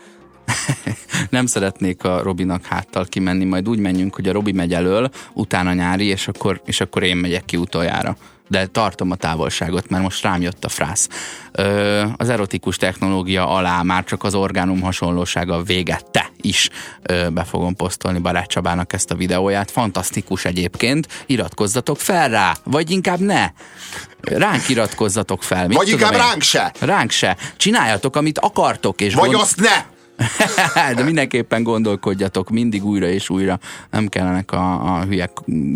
nem 1.30 1.46
szeretnék 1.46 2.04
a 2.04 2.22
Robinak 2.22 2.64
háttal 2.64 3.04
kimenni, 3.04 3.44
majd 3.44 3.68
úgy 3.68 3.78
menjünk, 3.78 4.14
hogy 4.14 4.28
a 4.28 4.32
Robi 4.32 4.52
megy 4.52 4.74
elől, 4.74 5.10
utána 5.32 5.72
nyári, 5.72 6.06
és 6.06 6.28
akkor, 6.28 6.60
és 6.64 6.80
akkor 6.80 7.02
én 7.02 7.16
megyek 7.16 7.44
ki 7.44 7.56
utoljára. 7.56 8.16
De 8.48 8.66
tartom 8.66 9.10
a 9.10 9.14
távolságot, 9.14 9.88
mert 9.88 10.02
most 10.02 10.22
rám 10.22 10.42
jött 10.42 10.64
a 10.64 10.68
frász. 10.68 11.08
Ö, 11.52 12.04
az 12.16 12.28
erotikus 12.28 12.76
technológia 12.76 13.48
alá 13.48 13.82
már 13.82 14.04
csak 14.04 14.24
az 14.24 14.34
orgánum 14.34 14.80
hasonlósága 14.80 15.62
végette 15.62 16.30
is 16.40 16.68
ö, 17.02 17.28
be 17.28 17.44
fogom 17.44 17.76
posztolni 17.76 18.18
Barát 18.18 18.46
Csabának 18.48 18.92
ezt 18.92 19.10
a 19.10 19.14
videóját. 19.14 19.70
Fantasztikus 19.70 20.44
egyébként. 20.44 21.24
Iratkozzatok 21.26 21.98
fel 22.00 22.28
rá, 22.28 22.54
vagy 22.64 22.90
inkább 22.90 23.18
ne. 23.18 23.50
Ránk 24.20 24.68
iratkozzatok 24.68 25.42
fel. 25.42 25.66
Mit 25.66 25.76
Vagy 25.76 25.88
inkább 25.88 26.12
én? 26.12 26.18
ránk 26.18 26.42
se. 26.42 26.72
Ránk 26.80 27.10
se. 27.10 27.36
Csináljatok, 27.56 28.16
amit 28.16 28.38
akartok. 28.38 29.00
És 29.00 29.14
Vagy 29.14 29.30
gond- 29.30 29.42
azt 29.42 29.60
ne! 29.60 29.94
De 30.96 31.02
mindenképpen 31.02 31.62
gondolkodjatok 31.62 32.50
mindig 32.50 32.84
újra 32.84 33.06
és 33.06 33.30
újra. 33.30 33.58
Nem 33.90 34.06
kellenek 34.08 34.52
a, 34.52 34.96
a 34.96 35.04
hülye 35.04 35.30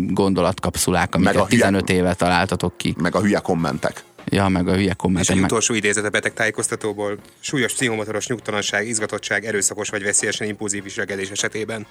gondolatkapszulák, 0.07 1.15
amiket 1.15 1.33
Meg 1.33 1.43
a 1.43 1.47
hülye- 1.47 1.61
15 1.63 1.89
éve 1.89 2.13
találtatok 2.13 2.77
ki. 2.77 2.95
Meg 2.97 3.15
a 3.15 3.21
hülye 3.21 3.39
kommentek. 3.39 4.03
Ja, 4.25 4.47
meg 4.47 4.67
a 4.67 4.73
hülye 4.73 4.89
És 4.89 4.95
kommentek. 4.97 5.29
egy 5.29 5.41
Meg... 5.41 5.45
utolsó 5.49 5.73
idézet 5.73 6.05
a 6.05 6.09
beteg 6.09 6.33
tájékoztatóból. 6.33 7.17
Súlyos 7.39 7.73
pszichomotoros 7.73 8.27
nyugtalanság, 8.27 8.87
izgatottság, 8.87 9.45
erőszakos 9.45 9.89
vagy 9.89 10.03
veszélyesen 10.03 10.47
impulzív 10.47 10.83
viselkedés 10.83 11.29
esetében. 11.29 11.85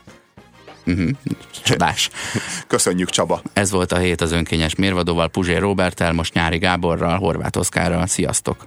Csodás. 1.65 2.11
Köszönjük, 2.67 3.09
Csaba. 3.11 3.43
Ez 3.53 3.71
volt 3.71 3.93
a 3.93 3.99
hét 3.99 4.21
az 4.21 4.33
önkényes 4.33 4.75
mérvadóval, 4.75 5.29
Puzsér 5.29 5.61
Robertel, 5.61 6.13
most 6.13 6.35
Nyári 6.35 6.59
Gáborral, 6.59 7.19
Horváth 7.19 7.59
Oszkárral. 7.59 8.07
Sziasztok! 8.07 8.67